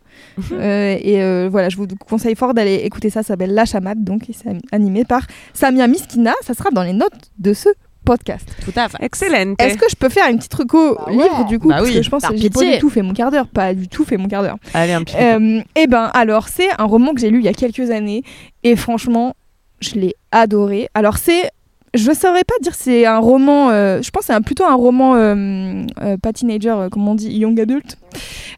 Euh, 0.53 0.97
et 1.01 1.23
euh, 1.23 1.49
voilà, 1.51 1.69
je 1.69 1.77
vous 1.77 1.87
conseille 2.09 2.35
fort 2.37 2.55
d'aller 2.55 2.77
écouter 2.77 3.11
ça. 3.11 3.23
Ça 3.23 3.29
s'appelle 3.29 3.55
La 3.55 3.65
Chamade, 3.65 4.03
donc, 4.03 4.23
c'est 4.33 4.51
animé 4.73 5.05
par 5.05 5.23
Samia 5.53 5.87
Miskina. 5.87 6.33
Ça 6.43 6.55
sera 6.55 6.71
dans 6.71 6.83
les 6.83 6.93
notes 6.93 7.31
de 7.39 7.53
ce 7.53 7.69
podcast. 8.05 8.47
Tout 8.65 8.73
à 8.77 8.89
fait. 8.89 8.99
Excellent. 9.01 9.55
Est-ce 9.59 9.79
que 9.79 9.87
je 9.89 9.97
peux 9.97 10.09
faire 10.11 10.29
une 10.31 10.37
petite 10.37 10.53
reco 10.55 10.99
livre 11.11 11.47
du 11.47 11.59
coup? 11.59 11.69
Bah 11.69 11.77
Parce 11.79 11.89
oui, 11.89 11.95
que 11.97 12.03
je 12.03 12.11
pense 12.11 12.23
que 12.27 12.37
j'ai 12.37 12.51
pas 12.51 12.61
du 12.61 12.79
tout 12.79 12.91
fait 12.91 13.03
mon 13.03 13.13
quart 13.15 13.31
d'heure. 13.31 13.47
Pas 13.49 13.73
du 13.75 13.89
tout 13.89 14.05
fait 14.05 14.17
mon 14.19 14.29
quart 14.29 14.43
d'heure. 14.43 14.59
Allez, 14.75 14.93
un 14.93 15.03
petit. 15.03 15.17
Euh, 15.19 15.61
eh 15.75 15.87
ben, 15.87 16.11
alors, 16.15 16.49
c'est 16.49 16.69
un 16.79 16.85
roman 16.85 17.15
que 17.15 17.21
j'ai 17.21 17.31
lu 17.31 17.39
il 17.39 17.45
y 17.45 17.49
a 17.49 17.55
quelques 17.55 17.91
années 17.91 18.23
et 18.63 18.77
franchement, 18.77 19.35
je 19.81 19.95
l'ai 19.95 20.15
adoré. 20.33 20.89
Alors, 20.95 21.17
c'est. 21.19 21.51
Je 21.95 22.13
saurais 22.13 22.43
pas 22.43 22.55
dire 22.61 22.75
c'est 22.75 23.07
un 23.07 23.19
roman. 23.19 23.71
euh, 23.71 24.03
je 24.03 24.11
pense 24.11 24.25
c'est 24.25 24.41
plutôt 24.41 24.65
un 24.65 24.75
roman 24.75 25.15
euh, 25.15 25.85
euh, 26.03 26.17
pas 26.17 26.33
teenager, 26.33 26.75
comme 26.91 27.07
on 27.07 27.15
dit, 27.15 27.31
young 27.31 27.59
adult. 27.61 27.97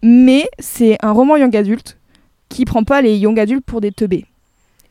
Mais 0.02 0.48
c'est 0.58 0.96
un 1.02 1.12
roman 1.12 1.36
young 1.36 1.54
adult 1.54 1.98
qui 2.48 2.64
prend 2.64 2.82
pas 2.82 3.02
les 3.02 3.16
young 3.16 3.38
adultes 3.38 3.64
pour 3.64 3.80
des 3.82 3.92
teubés. 3.92 4.24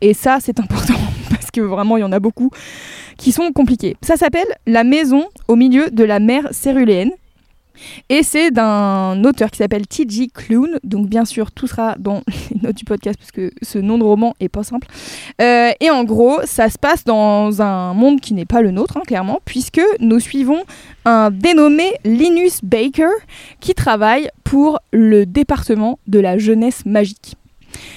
Et 0.02 0.14
ça, 0.14 0.38
c'est 0.42 0.60
important 0.60 0.94
parce 1.32 1.50
que 1.50 1.62
vraiment, 1.62 1.98
il 1.98 2.02
y 2.02 2.04
en 2.04 2.12
a 2.12 2.20
beaucoup 2.20 2.52
qui 3.18 3.32
sont 3.32 3.52
compliqués. 3.52 3.96
Ça 4.02 4.18
s'appelle 4.18 4.48
La 4.68 4.84
maison 4.84 5.26
au 5.48 5.56
milieu 5.56 5.90
de 5.90 6.04
la 6.04 6.20
mer 6.20 6.48
céruléenne. 6.52 7.12
Et 8.10 8.24
c'est 8.24 8.52
d'un 8.52 9.24
auteur 9.24 9.52
qui 9.52 9.58
s'appelle 9.58 9.88
T.J. 9.88 10.30
Klune. 10.30 10.80
Donc, 10.84 11.08
bien 11.08 11.26
sûr, 11.26 11.52
tout 11.52 11.68
sera 11.68 11.96
dans 11.98 12.22
les 12.52 12.62
notes 12.62 12.76
du 12.76 12.86
podcast 12.86 13.18
parce 13.20 13.32
que 13.32 13.52
ce 13.62 13.78
nom 13.80 13.98
de 13.98 14.04
roman 14.04 14.36
est 14.40 14.50
pas 14.50 14.64
simple. 14.64 14.88
Euh, 15.42 15.72
et 15.80 15.90
en 15.90 16.04
gros, 16.04 16.40
ça 16.46 16.70
se 16.70 16.78
passe 16.78 17.04
dans 17.04 17.62
un 17.62 17.94
monde 17.94 18.22
qui 18.22 18.34
n'est 18.34 18.46
pas 18.46 18.62
le 18.62 18.72
nôtre, 18.72 18.98
hein, 18.98 19.04
clairement, 19.06 19.40
puisque 19.46 19.82
nous 20.00 20.20
suivons 20.20 20.64
un 21.06 21.32
dénommé 21.32 21.94
Linus 22.04 22.60
Baker 22.64 23.12
qui 23.60 23.74
travaille 23.74 24.30
pour 24.44 24.80
le 24.92 25.26
département 25.26 26.00
de 26.08 26.20
la 26.20 26.38
jeunesse 26.38 26.86
magique. 26.86 27.36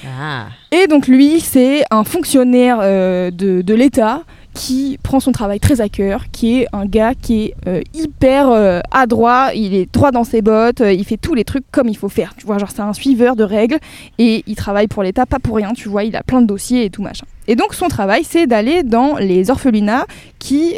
Ah. 0.07 0.49
Et 0.72 0.87
donc 0.87 1.07
lui, 1.07 1.41
c'est 1.41 1.85
un 1.91 2.05
fonctionnaire 2.05 2.79
euh, 2.81 3.31
de, 3.31 3.62
de 3.62 3.74
l'État 3.74 4.24
qui 4.59 4.99
prend 5.05 5.21
son 5.21 5.31
travail 5.31 5.61
très 5.61 5.81
à 5.81 5.89
cœur, 5.89 6.25
qui 6.33 6.59
est 6.59 6.67
un 6.73 6.85
gars 6.85 7.15
qui 7.15 7.45
est 7.45 7.55
euh, 7.69 7.81
hyper 7.95 8.51
euh, 8.51 8.81
adroit, 8.91 9.53
il 9.55 9.73
est 9.73 9.91
droit 9.95 10.11
dans 10.11 10.25
ses 10.25 10.43
bottes, 10.43 10.81
euh, 10.81 10.93
il 10.93 11.05
fait 11.05 11.17
tous 11.17 11.35
les 11.35 11.45
trucs 11.45 11.65
comme 11.71 11.87
il 11.87 11.97
faut 11.97 12.09
faire, 12.09 12.35
tu 12.37 12.45
vois, 12.45 12.59
genre 12.59 12.73
c'est 12.73 12.83
un 12.83 12.93
suiveur 12.93 13.37
de 13.37 13.45
règles 13.45 13.79
et 14.19 14.43
il 14.49 14.57
travaille 14.57 14.89
pour 14.89 15.05
l'État, 15.05 15.27
pas 15.27 15.39
pour 15.39 15.55
rien, 15.55 15.75
tu 15.75 15.89
vois, 15.89 16.03
il 16.03 16.17
a 16.17 16.25
plein 16.25 16.43
de 16.43 16.47
dossiers 16.47 16.87
et 16.87 16.91
tout 16.91 17.03
machin. 17.03 17.25
Et 17.47 17.55
donc 17.55 17.73
son 17.73 17.87
travail, 17.87 18.25
c'est 18.25 18.49
d'aller 18.49 18.83
dans 18.83 19.17
les 19.17 19.49
orphelinats 19.49 20.07
qui 20.41 20.75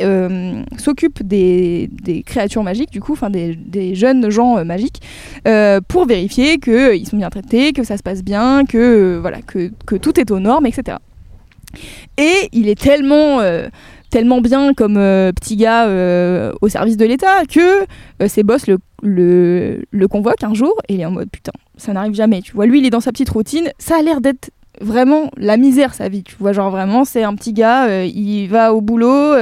s'occupent 0.78 1.22
des, 1.24 1.90
créatures 2.26 2.62
magiques, 2.62 2.92
du 2.92 3.00
coup, 3.00 3.14
enfin 3.14 3.28
des, 3.28 3.94
jeunes 3.96 4.30
gens 4.30 4.64
magiques, 4.64 5.02
pour 5.88 6.06
vérifier 6.06 6.58
qu'ils 6.58 7.08
sont 7.08 7.16
bien 7.16 7.30
traités, 7.30 7.72
que 7.72 7.82
ça 7.82 7.96
se 7.96 8.04
passe 8.04 8.22
bien, 8.22 8.64
que, 8.66 9.18
voilà, 9.20 9.42
que 9.42 9.96
tout 9.96 10.20
est 10.20 10.30
aux 10.30 10.38
normes, 10.38 10.66
etc. 10.66 10.98
Et 12.16 12.48
il 12.52 12.68
est 12.68 12.80
tellement, 12.80 13.40
euh, 13.40 13.68
tellement 14.10 14.40
bien 14.40 14.74
comme 14.74 14.96
euh, 14.96 15.32
petit 15.32 15.56
gars 15.56 15.86
euh, 15.86 16.52
au 16.60 16.68
service 16.68 16.96
de 16.96 17.04
l'État 17.04 17.44
que 17.46 17.86
ses 18.26 18.42
boss 18.42 18.66
le, 19.02 19.80
convoquent 20.08 20.44
un 20.44 20.54
jour 20.54 20.74
et 20.88 20.94
il 20.94 21.00
est 21.00 21.06
en 21.06 21.12
mode 21.12 21.30
putain, 21.30 21.52
ça 21.76 21.92
n'arrive 21.92 22.14
jamais. 22.14 22.42
Tu 22.42 22.52
vois, 22.52 22.66
lui, 22.66 22.80
il 22.80 22.86
est 22.86 22.90
dans 22.90 23.00
sa 23.00 23.12
petite 23.12 23.30
routine. 23.30 23.70
Ça 23.78 23.98
a 23.98 24.02
l'air 24.02 24.20
d'être 24.20 24.50
vraiment 24.80 25.30
la 25.36 25.58
misère 25.58 25.92
sa 25.92 26.08
vie 26.08 26.22
tu 26.22 26.36
vois 26.38 26.52
genre 26.52 26.70
vraiment 26.70 27.04
c'est 27.04 27.22
un 27.22 27.34
petit 27.34 27.52
gars 27.52 28.04
il 28.04 28.46
va 28.46 28.72
au 28.72 28.80
boulot 28.80 29.34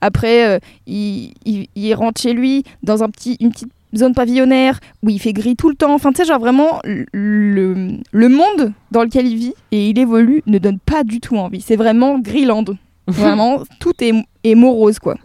après 0.00 0.60
il 0.86 1.94
rentre 1.94 2.20
chez 2.20 2.32
lui 2.32 2.64
dans 2.82 3.04
un 3.04 3.10
petit 3.10 3.36
une 3.38 3.52
petite 3.52 3.70
zone 3.96 4.14
pavillonnaire 4.14 4.80
où 5.02 5.10
il 5.10 5.20
fait 5.20 5.32
gris 5.32 5.56
tout 5.56 5.68
le 5.68 5.74
temps. 5.74 5.94
Enfin 5.94 6.10
tu 6.10 6.18
sais 6.18 6.24
genre 6.24 6.40
vraiment 6.40 6.80
le, 6.84 7.98
le 8.10 8.28
monde 8.28 8.72
dans 8.90 9.02
lequel 9.02 9.26
il 9.26 9.36
vit 9.36 9.54
et 9.70 9.90
il 9.90 9.98
évolue 9.98 10.42
ne 10.46 10.58
donne 10.58 10.78
pas 10.78 11.04
du 11.04 11.20
tout 11.20 11.36
envie. 11.36 11.60
C'est 11.60 11.76
vraiment 11.76 12.18
Greenland. 12.18 12.76
Vraiment 13.08 13.64
tout 13.80 13.94
est, 14.00 14.12
est 14.44 14.54
morose 14.54 15.00
quoi. 15.00 15.16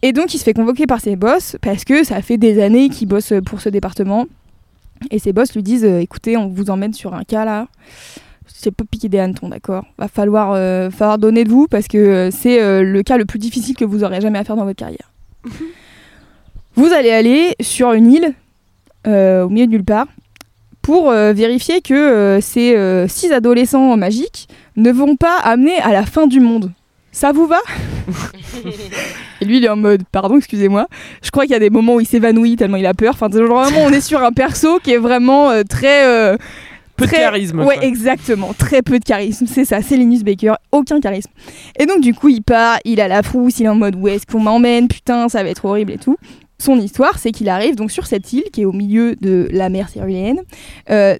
Et 0.00 0.14
donc 0.14 0.32
il 0.32 0.38
se 0.38 0.44
fait 0.44 0.54
convoquer 0.54 0.86
par 0.86 1.00
ses 1.02 1.14
boss 1.14 1.56
parce 1.60 1.84
que 1.84 2.04
ça 2.04 2.22
fait 2.22 2.38
des 2.38 2.60
années 2.62 2.88
qu'il 2.88 3.06
bosse 3.06 3.34
pour 3.44 3.60
ce 3.60 3.68
département. 3.68 4.24
Et 5.10 5.18
ses 5.18 5.34
boss 5.34 5.54
lui 5.54 5.62
disent 5.62 5.84
euh, 5.84 6.00
écoutez, 6.00 6.38
on 6.38 6.48
vous 6.48 6.70
emmène 6.70 6.94
sur 6.94 7.12
un 7.12 7.24
cas 7.24 7.44
là. 7.44 7.68
C'est 8.46 8.70
pas 8.70 8.84
piquer 8.88 9.08
des 9.08 9.18
hannetons, 9.18 9.48
d'accord. 9.48 9.84
Va 9.98 10.08
falloir, 10.08 10.52
euh, 10.52 10.90
falloir 10.90 11.18
donner 11.18 11.44
de 11.44 11.50
vous 11.50 11.66
parce 11.66 11.88
que 11.88 11.98
euh, 11.98 12.30
c'est 12.30 12.62
euh, 12.62 12.82
le 12.82 13.02
cas 13.02 13.16
le 13.16 13.24
plus 13.24 13.38
difficile 13.38 13.76
que 13.76 13.84
vous 13.84 14.04
aurez 14.04 14.20
jamais 14.20 14.38
à 14.38 14.44
faire 14.44 14.56
dans 14.56 14.64
votre 14.64 14.78
carrière. 14.78 15.10
vous 16.76 16.92
allez 16.92 17.10
aller 17.10 17.54
sur 17.60 17.92
une 17.92 18.12
île 18.12 18.34
euh, 19.06 19.44
au 19.44 19.48
milieu 19.48 19.66
de 19.66 19.72
nulle 19.72 19.84
part 19.84 20.06
pour 20.80 21.10
euh, 21.10 21.32
vérifier 21.32 21.80
que 21.80 21.94
euh, 21.94 22.40
ces 22.40 22.74
euh, 22.76 23.06
six 23.08 23.30
adolescents 23.32 23.96
magiques 23.96 24.48
ne 24.76 24.90
vont 24.90 25.16
pas 25.16 25.36
amener 25.42 25.76
à 25.78 25.92
la 25.92 26.04
fin 26.06 26.26
du 26.26 26.40
monde. 26.40 26.72
Ça 27.12 27.30
vous 27.32 27.46
va? 27.46 27.58
Et 29.40 29.44
lui, 29.44 29.58
il 29.58 29.64
est 29.64 29.68
en 29.68 29.76
mode, 29.76 30.02
pardon, 30.10 30.36
excusez-moi. 30.38 30.86
Je 31.22 31.30
crois 31.30 31.44
qu'il 31.44 31.52
y 31.52 31.56
a 31.56 31.58
des 31.60 31.70
moments 31.70 31.96
où 31.96 32.00
il 32.00 32.06
s'évanouit 32.06 32.56
tellement 32.56 32.76
il 32.76 32.86
a 32.86 32.94
peur. 32.94 33.14
Enfin, 33.20 33.28
genre, 33.30 33.62
vraiment, 33.64 33.84
on 33.84 33.90
est 33.90 34.00
sur 34.00 34.22
un 34.22 34.32
perso 34.32 34.78
qui 34.82 34.92
est 34.92 34.98
vraiment 34.98 35.50
euh, 35.50 35.62
très. 35.68 36.06
euh, 36.06 36.36
Peu 36.96 37.04
de 37.06 37.10
très- 37.10 37.20
charisme, 37.20 37.60
Ouais, 37.60 37.74
quoi. 37.76 37.84
exactement. 37.84 38.52
Très 38.56 38.82
peu 38.82 38.98
de 38.98 39.04
charisme. 39.04 39.46
C'est 39.46 39.64
ça, 39.64 39.82
c'est 39.82 39.96
Linus 39.96 40.22
Baker. 40.22 40.54
Aucun 40.70 41.00
charisme. 41.00 41.30
Et 41.78 41.86
donc, 41.86 42.00
du 42.00 42.14
coup, 42.14 42.28
il 42.28 42.42
part, 42.42 42.78
il 42.84 43.00
a 43.00 43.08
la 43.08 43.22
frousse, 43.22 43.58
il 43.60 43.66
est 43.66 43.68
en 43.68 43.74
mode, 43.74 43.96
où 43.96 44.08
est-ce 44.08 44.24
qu'on 44.26 44.40
m'emmène? 44.40 44.88
Putain, 44.88 45.28
ça 45.28 45.42
va 45.42 45.48
être 45.50 45.64
horrible 45.64 45.92
et 45.92 45.98
tout. 45.98 46.16
Son 46.62 46.78
histoire, 46.78 47.18
c'est 47.18 47.32
qu'il 47.32 47.48
arrive 47.48 47.74
donc 47.74 47.90
sur 47.90 48.06
cette 48.06 48.32
île 48.32 48.44
qui 48.52 48.60
est 48.60 48.64
au 48.64 48.72
milieu 48.72 49.16
de 49.16 49.48
la 49.50 49.68
mer 49.68 49.88
Cyruléenne. 49.88 50.42
euh, 50.90 51.16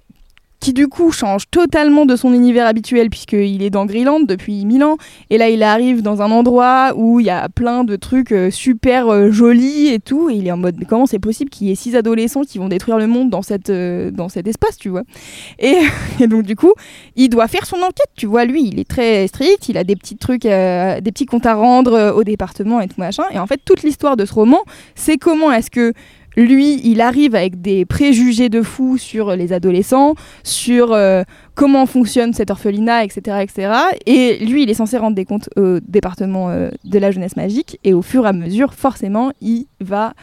qui 0.63 0.71
du 0.71 0.87
coup 0.87 1.11
change 1.11 1.49
totalement 1.51 2.05
de 2.05 2.15
son 2.15 2.33
univers 2.33 2.65
habituel 2.65 3.09
puisqu'il 3.09 3.61
est 3.63 3.69
dans 3.69 3.85
Greenland 3.85 4.25
depuis 4.25 4.63
1000 4.63 4.85
ans. 4.85 4.95
Et 5.29 5.37
là 5.37 5.49
il 5.49 5.61
arrive 5.61 6.01
dans 6.01 6.21
un 6.21 6.31
endroit 6.31 6.93
où 6.95 7.19
il 7.19 7.25
y 7.25 7.29
a 7.29 7.49
plein 7.49 7.83
de 7.83 7.97
trucs 7.97 8.31
euh, 8.31 8.49
super 8.49 9.09
euh, 9.09 9.29
jolis 9.29 9.89
et 9.89 9.99
tout. 9.99 10.29
Et 10.29 10.35
il 10.35 10.47
est 10.47 10.53
en 10.53 10.57
mode 10.57 10.75
mais 10.79 10.85
comment 10.85 11.05
c'est 11.05 11.19
possible 11.19 11.49
qu'il 11.49 11.67
y 11.67 11.71
ait 11.71 11.75
six 11.75 11.97
adolescents 11.97 12.43
qui 12.43 12.59
vont 12.59 12.69
détruire 12.69 12.97
le 12.97 13.07
monde 13.07 13.29
dans, 13.29 13.41
euh, 13.69 14.11
cet 14.29 14.47
espace 14.47 14.77
tu 14.77 14.87
vois? 14.87 15.03
Et, 15.59 16.27
donc 16.27 16.43
du 16.43 16.55
coup 16.55 16.71
il 17.17 17.27
doit 17.27 17.49
faire 17.49 17.65
son 17.65 17.81
enquête 17.81 18.11
tu 18.15 18.25
vois. 18.25 18.45
Lui 18.45 18.65
il 18.65 18.79
est 18.79 18.87
très 18.87 19.27
strict 19.27 19.67
il 19.67 19.77
a 19.77 19.83
des 19.83 19.97
petits 19.97 20.15
trucs 20.15 20.43
des 20.43 21.11
petits 21.11 21.25
comptes 21.25 21.45
à 21.45 21.55
rendre 21.55 22.13
au 22.15 22.23
département 22.23 22.79
et 22.79 22.87
tout 22.87 22.95
machin. 22.99 23.23
Et 23.33 23.39
en 23.39 23.47
fait 23.47 23.59
toute 23.65 23.83
l'histoire 23.83 24.15
de 24.15 24.23
ce 24.23 24.33
roman 24.33 24.61
c'est 24.95 25.17
comment 25.17 25.51
est-ce 25.51 25.69
que 25.69 25.91
lui, 26.35 26.81
il 26.83 27.01
arrive 27.01 27.35
avec 27.35 27.61
des 27.61 27.85
préjugés 27.85 28.49
de 28.49 28.61
fou 28.61 28.97
sur 28.97 29.35
les 29.35 29.53
adolescents, 29.53 30.15
sur 30.43 30.93
euh, 30.93 31.23
comment 31.55 31.85
fonctionne 31.85 32.33
cet 32.33 32.51
orphelinat, 32.51 33.03
etc., 33.03 33.37
etc. 33.41 33.73
Et 34.05 34.43
lui, 34.45 34.63
il 34.63 34.69
est 34.69 34.73
censé 34.75 34.97
rendre 34.97 35.15
des 35.15 35.25
comptes 35.25 35.49
au 35.55 35.79
département 35.79 36.49
euh, 36.49 36.69
de 36.83 36.99
la 36.99 37.11
jeunesse 37.11 37.35
magique. 37.35 37.79
Et 37.83 37.93
au 37.93 38.01
fur 38.01 38.25
et 38.25 38.29
à 38.29 38.33
mesure, 38.33 38.73
forcément, 38.73 39.31
il 39.41 39.67
va 39.79 40.13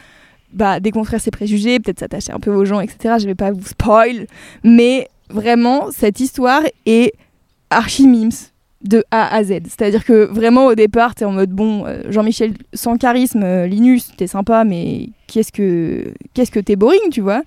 bah, 0.53 0.79
déconstruire 0.79 1.21
ses 1.21 1.31
préjugés, 1.31 1.79
peut-être 1.79 1.99
s'attacher 1.99 2.33
un 2.33 2.39
peu 2.39 2.51
aux 2.51 2.65
gens, 2.65 2.81
etc. 2.81 3.15
Je 3.19 3.25
vais 3.25 3.35
pas 3.35 3.51
vous 3.51 3.65
spoil, 3.65 4.27
mais 4.63 5.07
vraiment, 5.29 5.91
cette 5.91 6.19
histoire 6.19 6.63
est 6.85 7.13
archi 7.69 8.07
memes 8.07 8.31
de 8.83 9.03
A 9.11 9.33
à 9.33 9.43
Z. 9.43 9.59
C'est-à-dire 9.65 10.05
que 10.05 10.25
vraiment 10.25 10.65
au 10.65 10.75
départ, 10.75 11.15
t'es 11.15 11.25
en 11.25 11.31
mode 11.31 11.51
bon, 11.51 11.85
euh, 11.85 12.01
Jean-Michel 12.09 12.53
sans 12.73 12.97
charisme, 12.97 13.43
euh, 13.43 13.67
Linus, 13.67 14.11
t'es 14.17 14.27
sympa, 14.27 14.63
mais 14.63 15.09
qu'est-ce 15.27 15.51
que 15.51 16.13
qu'est-ce 16.33 16.51
que 16.51 16.59
t'es 16.59 16.75
boring, 16.75 17.09
tu 17.11 17.21
vois? 17.21 17.43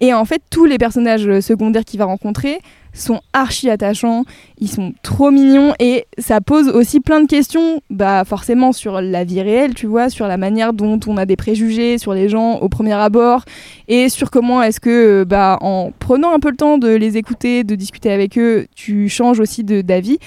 Et 0.00 0.14
en 0.14 0.24
fait, 0.24 0.42
tous 0.50 0.64
les 0.64 0.78
personnages 0.78 1.28
euh, 1.28 1.40
secondaires 1.40 1.84
qu'il 1.84 1.98
va 1.98 2.06
rencontrer 2.06 2.60
sont 2.94 3.20
archi 3.32 3.70
attachants, 3.70 4.24
ils 4.58 4.68
sont 4.68 4.92
trop 5.02 5.30
mignons 5.30 5.74
et 5.78 6.06
ça 6.18 6.40
pose 6.40 6.68
aussi 6.68 7.00
plein 7.00 7.20
de 7.20 7.26
questions, 7.26 7.80
bah 7.90 8.24
forcément 8.24 8.72
sur 8.72 9.00
la 9.00 9.24
vie 9.24 9.40
réelle, 9.42 9.74
tu 9.74 9.86
vois, 9.86 10.10
sur 10.10 10.26
la 10.26 10.36
manière 10.36 10.72
dont 10.72 10.98
on 11.06 11.16
a 11.16 11.26
des 11.26 11.36
préjugés 11.36 11.98
sur 11.98 12.14
les 12.14 12.28
gens 12.28 12.58
au 12.58 12.68
premier 12.68 12.94
abord 12.94 13.44
et 13.86 14.08
sur 14.08 14.30
comment 14.30 14.62
est-ce 14.62 14.80
que 14.80 15.24
bah 15.24 15.58
en 15.60 15.92
prenant 15.96 16.32
un 16.32 16.40
peu 16.40 16.50
le 16.50 16.56
temps 16.56 16.78
de 16.78 16.88
les 16.88 17.16
écouter, 17.18 17.62
de 17.62 17.74
discuter 17.74 18.10
avec 18.10 18.36
eux, 18.38 18.66
tu 18.74 19.08
changes 19.08 19.38
aussi 19.38 19.62
d'avis 19.64 20.18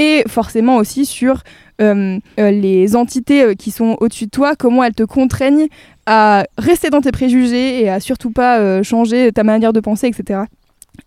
et 0.00 0.24
forcément 0.26 0.78
aussi 0.78 1.04
sur 1.04 1.42
euh, 1.80 2.18
euh, 2.40 2.50
les 2.50 2.96
entités 2.96 3.42
euh, 3.42 3.54
qui 3.54 3.70
sont 3.70 3.98
au-dessus 4.00 4.24
de 4.24 4.30
toi, 4.30 4.56
comment 4.56 4.82
elles 4.82 4.94
te 4.94 5.02
contraignent 5.02 5.68
à 6.06 6.44
rester 6.56 6.88
dans 6.88 7.02
tes 7.02 7.12
préjugés 7.12 7.82
et 7.82 7.90
à 7.90 8.00
surtout 8.00 8.30
pas 8.30 8.82
changer 8.82 9.30
ta 9.30 9.44
manière 9.44 9.72
de 9.72 9.80
penser, 9.80 10.08
etc. 10.08 10.40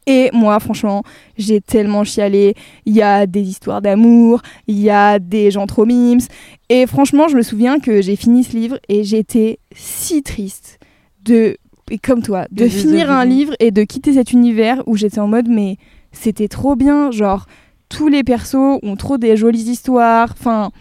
Et 0.06 0.30
moi, 0.32 0.60
franchement, 0.60 1.04
j'ai 1.38 1.60
tellement 1.60 2.04
chialé. 2.04 2.54
Il 2.86 2.94
y 2.94 3.02
a 3.02 3.26
des 3.26 3.42
histoires 3.42 3.82
d'amour, 3.82 4.42
il 4.68 4.80
y 4.80 4.90
a 4.90 5.20
des 5.20 5.52
gens 5.52 5.66
trop 5.66 5.86
mimes. 5.86 6.22
Et 6.70 6.86
franchement, 6.86 7.28
je 7.28 7.36
me 7.36 7.42
souviens 7.42 7.80
que 7.80 8.02
j'ai 8.02 8.16
fini 8.16 8.44
ce 8.44 8.56
livre 8.56 8.80
et 8.88 9.04
j'étais 9.04 9.60
si 9.76 10.24
triste 10.24 10.80
de, 11.26 11.58
et 11.90 11.98
comme 11.98 12.22
toi, 12.22 12.46
de 12.52 12.66
De 12.66 12.70
finir 12.70 13.12
un 13.12 13.26
livre 13.26 13.56
et 13.60 13.72
de 13.72 13.84
quitter 13.84 14.14
cet 14.14 14.32
univers 14.32 14.84
où 14.86 14.96
j'étais 14.96 15.20
en 15.20 15.28
mode, 15.28 15.50
mais 15.50 15.78
c'était 16.12 16.48
trop 16.48 16.76
bien. 16.76 17.12
Genre, 17.12 17.46
tous 17.94 18.08
les 18.08 18.24
persos 18.24 18.80
ont 18.82 18.96
trop 18.96 19.18
des 19.18 19.38
jolies 19.38 19.70
histoires. 19.70 20.34
Enfin, 20.38 20.72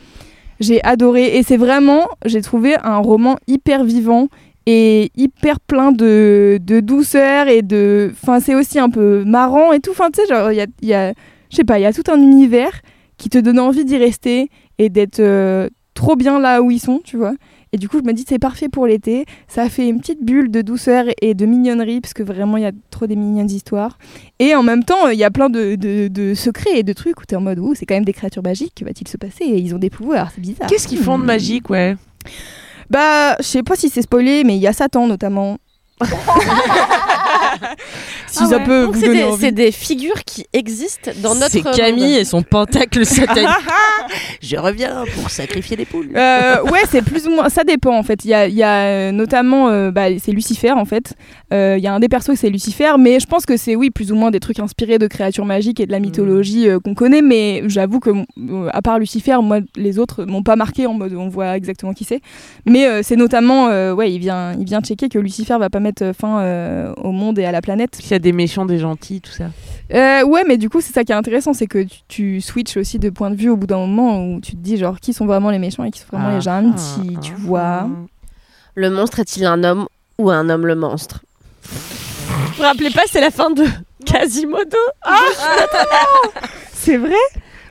j'ai 0.61 0.83
adoré. 0.83 1.37
Et 1.37 1.43
c'est 1.43 1.59
vraiment, 1.59 2.09
j'ai 2.25 2.41
trouvé 2.41 2.77
un 2.83 2.99
roman 2.99 3.37
hyper 3.47 3.85
vivant 3.85 4.29
et 4.65 5.11
hyper 5.17 5.61
plein 5.61 5.93
de, 5.93 6.59
de 6.63 6.81
douceur 6.81 7.49
et 7.49 7.63
de. 7.63 8.11
Enfin, 8.23 8.41
c'est 8.41 8.55
aussi 8.55 8.79
un 8.79 8.89
peu 8.89 9.25
marrant 9.25 9.73
et 9.73 9.81
tout. 9.81 9.91
Enfin, 9.91 10.11
tu 10.11 10.23
sais, 10.23 10.27
genre, 10.27 10.51
il 10.53 10.67
y 10.83 10.95
a, 10.95 11.13
je 11.51 11.57
sais 11.57 11.65
pas, 11.65 11.79
il 11.79 11.83
y 11.83 11.87
a 11.87 11.93
tout 11.93 12.11
un 12.11 12.21
univers 12.21 12.81
qui 13.19 13.29
te 13.29 13.39
donne 13.39 13.59
envie 13.59 13.85
d'y 13.85 13.99
rester 13.99 14.49
et 14.79 14.89
d'être 14.89 15.21
euh, 15.21 15.69
trop 15.95 16.17
bien 16.17 16.41
là 16.41 16.63
où 16.63 16.71
ils 16.71 16.81
sont, 16.81 17.01
tu 17.05 17.17
vois. 17.17 17.35
Et 17.75 17.79
du 17.79 17.89
coup, 17.89 17.99
je 18.01 18.05
me 18.07 18.13
dis, 18.13 18.25
c'est 18.29 18.39
parfait 18.39 18.69
pour 18.69 18.87
l'été. 18.87 19.25
Ça 19.49 19.69
fait 19.71 19.89
une 19.89 19.99
petite 20.01 20.23
bulle 20.23 20.51
de 20.51 20.61
douceur 20.61 21.07
et 21.23 21.33
de 21.33 21.47
mignonnerie, 21.47 22.03
parce 22.03 22.13
que 22.13 22.23
vraiment, 22.23 22.59
il 22.59 22.63
y 22.65 22.67
a 22.67 22.73
trop 22.91 23.07
des 23.07 23.17
mignonnes 23.17 23.51
histoires. 23.51 23.97
Et 24.39 24.55
en 24.55 24.63
même 24.63 24.85
temps, 24.85 25.09
il 25.09 25.19
y 25.19 25.25
a 25.25 25.31
plein 25.31 25.49
de, 25.49 25.75
de- 25.77 26.09
de 26.09 26.35
secrets 26.35 26.79
et 26.79 26.83
de 26.83 26.93
trucs 26.93 27.19
où 27.21 27.25
t'es 27.25 27.35
en 27.37 27.41
mode, 27.41 27.59
ouh, 27.59 27.75
c'est 27.75 27.87
quand 27.87 27.95
même 27.95 28.05
des 28.05 28.13
créatures 28.13 28.43
magiques, 28.43 28.75
que 28.77 28.85
va-t-il 28.85 29.09
se 29.09 29.17
passer? 29.17 29.45
Et 29.45 29.59
ils 29.59 29.75
ont 29.75 29.79
des 29.79 29.89
pouvoirs, 29.91 30.31
c'est 30.35 30.43
bizarre. 30.43 30.67
Qu'est-ce 30.69 30.87
qu'ils 30.87 30.99
font 30.99 31.19
de 31.19 31.25
magique, 31.25 31.71
ouais? 31.71 31.97
Bah, 32.91 33.37
je 33.39 33.45
sais 33.45 33.63
pas 33.63 33.75
si 33.75 33.89
c'est 33.89 34.03
spoilé, 34.03 34.45
mais 34.45 34.57
il 34.57 34.61
y 34.61 34.67
a 34.67 34.75
Satan 34.75 35.07
notamment. 35.07 35.57
si 38.47 38.55
Ah 38.55 38.57
ça 38.57 38.57
ouais. 38.59 38.65
peut 38.65 38.83
Donc 38.85 38.95
vous 38.95 39.01
c'est 39.01 39.07
donner 39.07 39.19
des, 39.21 39.25
envie. 39.25 39.41
c'est 39.41 39.53
des 39.53 39.73
figures 39.73 40.25
qui 40.25 40.47
existent 40.53 41.11
dans 41.23 41.35
notre 41.35 41.51
C'est 41.51 41.63
Camille 41.63 42.03
monde. 42.13 42.21
et 42.21 42.25
son 42.25 42.43
pentacle 42.43 43.05
satanique. 43.07 43.49
Je 44.41 44.57
reviens 44.57 45.05
pour 45.15 45.31
sacrifier 45.31 45.77
les 45.77 45.85
poules. 45.85 46.11
Euh, 46.15 46.63
ouais, 46.65 46.81
c'est 46.91 47.03
plus 47.03 47.27
ou 47.27 47.31
moins. 47.31 47.49
Ça 47.49 47.65
dépend 47.65 47.97
en 47.97 48.03
fait. 48.03 48.25
Il 48.25 48.31
y 48.31 48.35
a, 48.35 48.47
il 48.49 48.55
y 48.55 48.63
a, 48.63 48.85
euh, 48.87 49.13
notamment. 49.13 49.69
euh, 49.71 49.91
bah, 49.91 50.07
c'est 50.19 50.33
Lucifer 50.33 50.73
en 50.73 50.85
fait. 50.85 51.15
Euh, 51.53 51.77
Il 51.79 51.85
y 51.85 51.87
a 51.87 51.95
un 51.95 52.01
des 52.01 52.09
persos, 52.09 52.33
c'est 52.35 52.51
Lucifer. 52.51 52.93
Mais 52.99 53.21
je 53.21 53.27
pense 53.27 53.47
que 53.47 53.57
c'est, 53.57 53.77
oui, 53.77 53.91
plus 53.91 54.13
ou 54.13 54.15
moins 54.17 54.31
des 54.31 54.41
trucs 54.41 54.59
inspirés 54.59 54.99
de 54.99 55.07
créatures 55.07 55.45
magiques 55.47 55.81
et 55.81 55.87
de 55.87 55.93
la 55.93 56.01
mythologie 56.01 56.69
euh, 56.69 56.79
qu'on 56.81 56.95
connaît. 56.95 57.23
Mais 57.23 57.63
j'avoue 57.67 58.01
que, 58.01 58.11
euh, 58.11 58.69
à 58.73 58.83
part 58.83 58.99
Lucifer, 58.99 59.37
moi, 59.43 59.59
les 59.77 59.99
autres 59.99 60.25
m'ont 60.25 60.43
pas 60.43 60.57
marqué 60.57 60.87
en 60.87 60.95
mode 60.95 61.15
on 61.15 61.29
voit 61.29 61.57
exactement 61.57 61.93
qui 61.93 62.05
c'est. 62.05 62.21
Mais 62.67 62.87
euh, 62.87 63.01
c'est 63.03 63.17
notamment. 63.17 63.69
euh, 63.69 63.93
ouais, 63.95 64.13
il 64.13 64.19
vient, 64.19 64.53
il 64.59 64.65
vient 64.65 64.81
checker 64.81 65.09
que 65.09 65.19
Lucifer 65.19 65.57
va 65.59 65.71
pas 65.71 65.81
mettre 65.81 66.13
fin 66.19 66.41
euh, 66.41 66.93
au 66.97 67.13
monde 67.13 67.39
et 67.39 67.45
à 67.45 67.53
la 67.53 67.61
planète. 67.61 67.97
S'il 68.01 68.11
y 68.11 68.15
a 68.15 68.19
des 68.19 68.32
méchants, 68.33 68.65
des 68.67 68.79
gentils, 68.79 69.21
tout 69.21 69.31
ça. 69.31 69.45
Euh, 69.93 70.25
ouais, 70.25 70.45
mais 70.47 70.57
du 70.57 70.69
coup, 70.69 70.81
c'est 70.81 70.93
ça 70.93 71.05
qui 71.05 71.13
est 71.13 71.15
intéressant, 71.15 71.53
c'est 71.53 71.67
que 71.67 71.83
tu, 71.83 72.01
tu 72.09 72.41
switches 72.41 72.77
aussi 72.77 72.99
de 72.99 73.11
point 73.11 73.31
de 73.31 73.37
vue 73.37 73.51
au 73.51 73.57
bout 73.57 73.67
d'un 73.67 73.79
moment 73.79 74.25
où 74.25 74.41
tu 74.41 74.53
te 74.53 74.57
dis, 74.57 74.77
genre, 74.77 74.99
qui 75.01 75.13
sont 75.13 75.27
vraiment 75.27 75.51
les 75.51 75.59
méchants 75.59 75.85
et 75.85 75.91
qui 75.91 76.01
sont 76.01 76.07
vraiment 76.11 76.29
Ah, 76.31 76.35
les 76.35 76.41
gentils, 76.41 77.19
tu 77.23 77.35
vois. 77.35 77.89
Le 78.75 78.91
monstre 78.91 79.21
est-il 79.21 79.45
un 79.45 79.63
homme 79.65 79.87
ou 80.19 80.31
un 80.31 80.49
homme 80.49 80.67
le 80.67 80.75
monstre? 80.75 81.21
Vous 81.63 82.55
vous 82.57 82.63
rappelez 82.63 82.91
pas, 82.91 83.03
c'est 83.07 83.21
la 83.21 83.31
fin 83.31 83.51
de 83.51 83.65
Quasimodo? 84.05 84.77
C'est 86.73 86.97
vrai? 86.97 87.15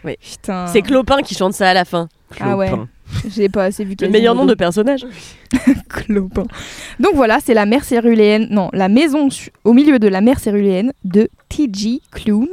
Oui. 0.04 0.16
Putain. 0.20 0.68
C'est 0.68 0.82
Clopin 0.82 1.22
qui 1.22 1.36
chante 1.36 1.54
ça 1.54 1.70
à 1.70 1.74
la 1.74 1.86
fin. 1.86 2.08
Ah 2.40 2.56
ouais. 2.56 2.72
J'ai 3.28 3.50
pas 3.50 3.66
assez 3.66 3.84
vu 3.84 3.96
Le 4.00 4.10
meilleur 4.10 4.36
nom 4.36 4.46
de 4.46 4.54
personnage. 4.54 5.06
Clopin. 5.90 6.46
Donc 7.00 7.16
voilà, 7.16 7.40
c'est 7.44 7.54
la 7.54 7.66
mer 7.66 7.84
céruléenne, 7.84 8.48
non, 8.50 8.70
la 8.74 8.90
maison 8.90 9.30
au 9.64 9.74
milieu 9.74 10.00
de 10.00 10.08
la 10.08 10.22
mer 10.22 10.40
céruléenne 10.40 10.94
de 11.04 11.30
T.G. 11.50 12.02
Klune. 12.12 12.50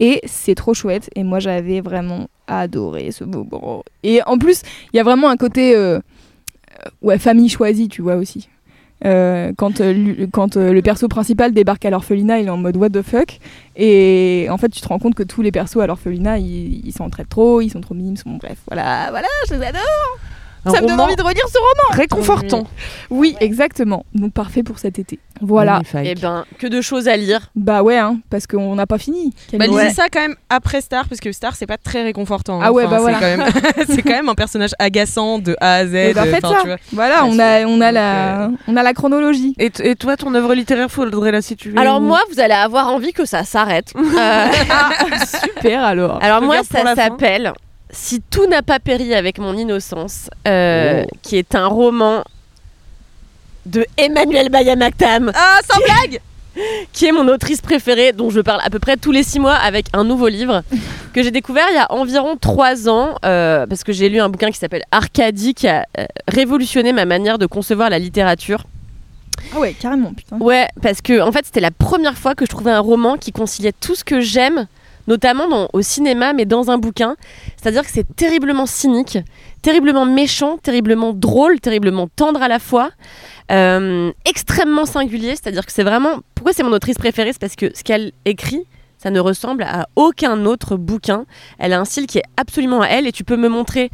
Et 0.00 0.20
c'est 0.26 0.54
trop 0.54 0.74
chouette. 0.74 1.08
Et 1.14 1.22
moi, 1.22 1.38
j'avais 1.38 1.80
vraiment 1.80 2.28
adoré 2.46 3.10
ce 3.12 3.24
moment. 3.24 3.84
Et 4.02 4.20
en 4.26 4.38
plus, 4.38 4.62
il 4.92 4.96
y 4.96 5.00
a 5.00 5.02
vraiment 5.02 5.28
un 5.28 5.36
côté 5.36 5.76
euh, 5.76 6.00
ouais, 7.02 7.18
famille 7.18 7.48
choisie, 7.48 7.88
tu 7.88 8.02
vois 8.02 8.16
aussi. 8.16 8.48
Euh, 9.04 9.52
quand 9.56 9.80
euh, 9.80 10.26
euh, 10.56 10.72
le 10.72 10.82
perso 10.82 11.08
principal 11.08 11.52
débarque 11.52 11.84
à 11.84 11.90
l'orphelinat, 11.90 12.40
il 12.40 12.46
est 12.46 12.50
en 12.50 12.56
mode 12.56 12.76
what 12.76 12.90
the 12.90 13.02
fuck? 13.02 13.38
Et 13.76 14.46
en 14.50 14.56
fait, 14.56 14.68
tu 14.68 14.80
te 14.80 14.88
rends 14.88 14.98
compte 14.98 15.14
que 15.14 15.22
tous 15.22 15.42
les 15.42 15.52
persos 15.52 15.78
à 15.78 15.86
l'orphelinat, 15.86 16.38
ils 16.38 16.86
ils 16.86 16.92
s'entraident 16.92 17.28
trop, 17.28 17.60
ils 17.60 17.70
sont 17.70 17.80
trop 17.80 17.94
mimes. 17.94 18.16
Bon, 18.24 18.36
bref, 18.36 18.58
voilà, 18.66 19.10
voilà, 19.10 19.28
je 19.48 19.54
les 19.54 19.62
adore. 19.62 20.18
Un 20.66 20.70
Ça 20.72 20.80
me 20.80 20.88
donne 20.88 21.00
envie 21.00 21.16
de 21.16 21.22
relire 21.22 21.44
ce 21.48 21.58
roman. 21.58 21.98
Réconfortant. 21.98 22.66
Oui, 23.10 23.36
exactement. 23.40 24.04
Donc 24.14 24.32
parfait 24.32 24.62
pour 24.62 24.78
cet 24.78 24.98
été. 24.98 25.18
Voilà. 25.40 25.80
Eh 26.04 26.14
ben, 26.14 26.44
que 26.58 26.66
de 26.66 26.80
choses 26.80 27.08
à 27.08 27.16
lire. 27.16 27.50
Bah 27.56 27.82
ouais, 27.82 27.98
hein, 27.98 28.18
parce 28.30 28.46
qu'on 28.46 28.74
n'a 28.76 28.86
pas 28.86 28.98
fini. 28.98 29.34
Bah, 29.52 29.66
lisez 29.66 29.90
ça 29.90 30.04
quand 30.08 30.20
même 30.20 30.36
après 30.48 30.80
Star, 30.80 31.08
parce 31.08 31.20
que 31.20 31.32
Star, 31.32 31.56
c'est 31.56 31.66
pas 31.66 31.76
très 31.76 32.02
réconfortant. 32.04 32.58
hein. 32.60 32.64
Ah 32.66 32.72
ouais, 32.72 32.84
bah 32.86 32.96
c'est 32.96 33.02
voilà. 33.02 33.18
quand 33.18 33.36
même- 33.36 33.52
C'est 33.88 34.02
quand 34.02 34.10
même 34.12 34.28
un 34.28 34.34
personnage 34.34 34.70
agaçant 34.78 35.38
de 35.40 35.56
A 35.60 35.74
à 35.74 35.86
Z. 35.86 35.94
Eh 35.94 36.14
ben, 36.14 36.24
faites 36.26 36.44
enfin, 36.44 36.54
ça. 36.54 36.60
tu 36.62 36.66
vois. 36.68 36.76
Voilà, 36.92 37.24
on 37.26 37.38
a, 37.38 37.64
on 37.66 37.80
a 37.80 37.90
la, 37.92 38.50
on 38.68 38.76
a 38.76 38.82
la 38.82 38.94
chronologie. 38.94 39.54
Et, 39.58 39.70
et 39.82 39.96
toi, 39.96 40.16
ton 40.16 40.34
œuvre 40.34 40.54
littéraire, 40.54 40.90
faudrait 40.90 41.32
la 41.32 41.42
situer 41.42 41.72
Alors 41.76 41.98
où 42.00 42.04
moi, 42.04 42.20
vous 42.32 42.40
allez 42.40 42.54
avoir 42.54 42.88
envie 42.88 43.12
que 43.12 43.24
ça 43.24 43.44
s'arrête. 43.44 43.92
Euh, 44.14 44.46
Super 45.26 45.82
alors. 45.84 46.22
Alors 46.22 46.40
moi, 46.42 46.58
ça 46.62 46.94
s'appelle 46.94 47.52
Si 47.94 48.20
tout 48.20 48.46
n'a 48.46 48.62
pas 48.62 48.80
péri 48.80 49.14
avec 49.14 49.38
mon 49.38 49.56
innocence, 49.56 50.28
euh, 50.46 51.04
qui 51.22 51.36
est 51.36 51.54
un 51.54 51.66
roman 51.66 52.24
de 53.66 53.86
Emmanuel 53.96 54.50
Bayamaktam. 54.50 55.32
Ah, 55.34 55.60
sans 55.68 55.78
blague 55.78 56.20
qui 56.92 57.06
est 57.06 57.12
mon 57.12 57.28
autrice 57.28 57.60
préférée, 57.60 58.12
dont 58.12 58.30
je 58.30 58.40
parle 58.40 58.60
à 58.64 58.70
peu 58.70 58.78
près 58.78 58.96
tous 58.96 59.12
les 59.12 59.22
six 59.22 59.40
mois 59.40 59.54
avec 59.54 59.86
un 59.92 60.04
nouveau 60.04 60.28
livre 60.28 60.62
que 61.12 61.22
j'ai 61.22 61.30
découvert 61.30 61.66
il 61.70 61.74
y 61.74 61.78
a 61.78 61.90
environ 61.92 62.36
trois 62.36 62.88
ans, 62.88 63.16
euh, 63.24 63.66
parce 63.66 63.84
que 63.84 63.92
j'ai 63.92 64.08
lu 64.08 64.20
un 64.20 64.28
bouquin 64.28 64.50
qui 64.50 64.58
s'appelle 64.58 64.84
Arcadie, 64.90 65.54
qui 65.54 65.68
a 65.68 65.84
euh, 65.98 66.06
révolutionné 66.28 66.92
ma 66.92 67.04
manière 67.04 67.38
de 67.38 67.46
concevoir 67.46 67.90
la 67.90 67.98
littérature. 67.98 68.64
Ah 69.54 69.58
ouais, 69.58 69.72
carrément, 69.72 70.12
putain. 70.12 70.38
Ouais, 70.38 70.68
parce 70.82 71.00
que 71.00 71.20
en 71.20 71.30
fait, 71.30 71.44
c'était 71.44 71.60
la 71.60 71.70
première 71.70 72.16
fois 72.16 72.34
que 72.34 72.44
je 72.44 72.50
trouvais 72.50 72.70
un 72.70 72.80
roman 72.80 73.16
qui 73.16 73.32
conciliait 73.32 73.72
tout 73.72 73.94
ce 73.94 74.04
que 74.04 74.20
j'aime, 74.20 74.66
notamment 75.06 75.68
au 75.72 75.82
cinéma, 75.82 76.32
mais 76.32 76.44
dans 76.44 76.70
un 76.70 76.78
bouquin. 76.78 77.16
C'est-à-dire 77.56 77.82
que 77.82 77.90
c'est 77.90 78.16
terriblement 78.16 78.66
cynique, 78.66 79.18
terriblement 79.62 80.06
méchant, 80.06 80.58
terriblement 80.58 81.12
drôle, 81.12 81.60
terriblement 81.60 82.08
tendre 82.08 82.42
à 82.42 82.48
la 82.48 82.58
fois, 82.58 82.90
euh, 83.50 84.12
extrêmement 84.24 84.86
singulier. 84.86 85.30
C'est-à-dire 85.30 85.66
que 85.66 85.72
c'est 85.72 85.84
vraiment. 85.84 86.20
Pourquoi 86.34 86.52
c'est 86.52 86.62
mon 86.62 86.72
autrice 86.72 86.96
préférée? 86.96 87.32
C'est 87.32 87.40
parce 87.40 87.56
que 87.56 87.70
ce 87.74 87.82
qu'elle 87.82 88.12
écrit. 88.24 88.66
Ça 88.96 89.10
ne 89.10 89.20
ressemble 89.20 89.64
à 89.64 89.86
aucun 89.96 90.46
autre 90.46 90.76
bouquin. 90.76 91.26
Elle 91.58 91.74
a 91.74 91.80
un 91.80 91.84
style 91.84 92.06
qui 92.06 92.16
est 92.18 92.24
absolument 92.38 92.80
à 92.80 92.86
elle 92.86 93.06
et 93.06 93.12
tu 93.12 93.22
peux 93.22 93.36
me 93.36 93.48
montrer, 93.50 93.90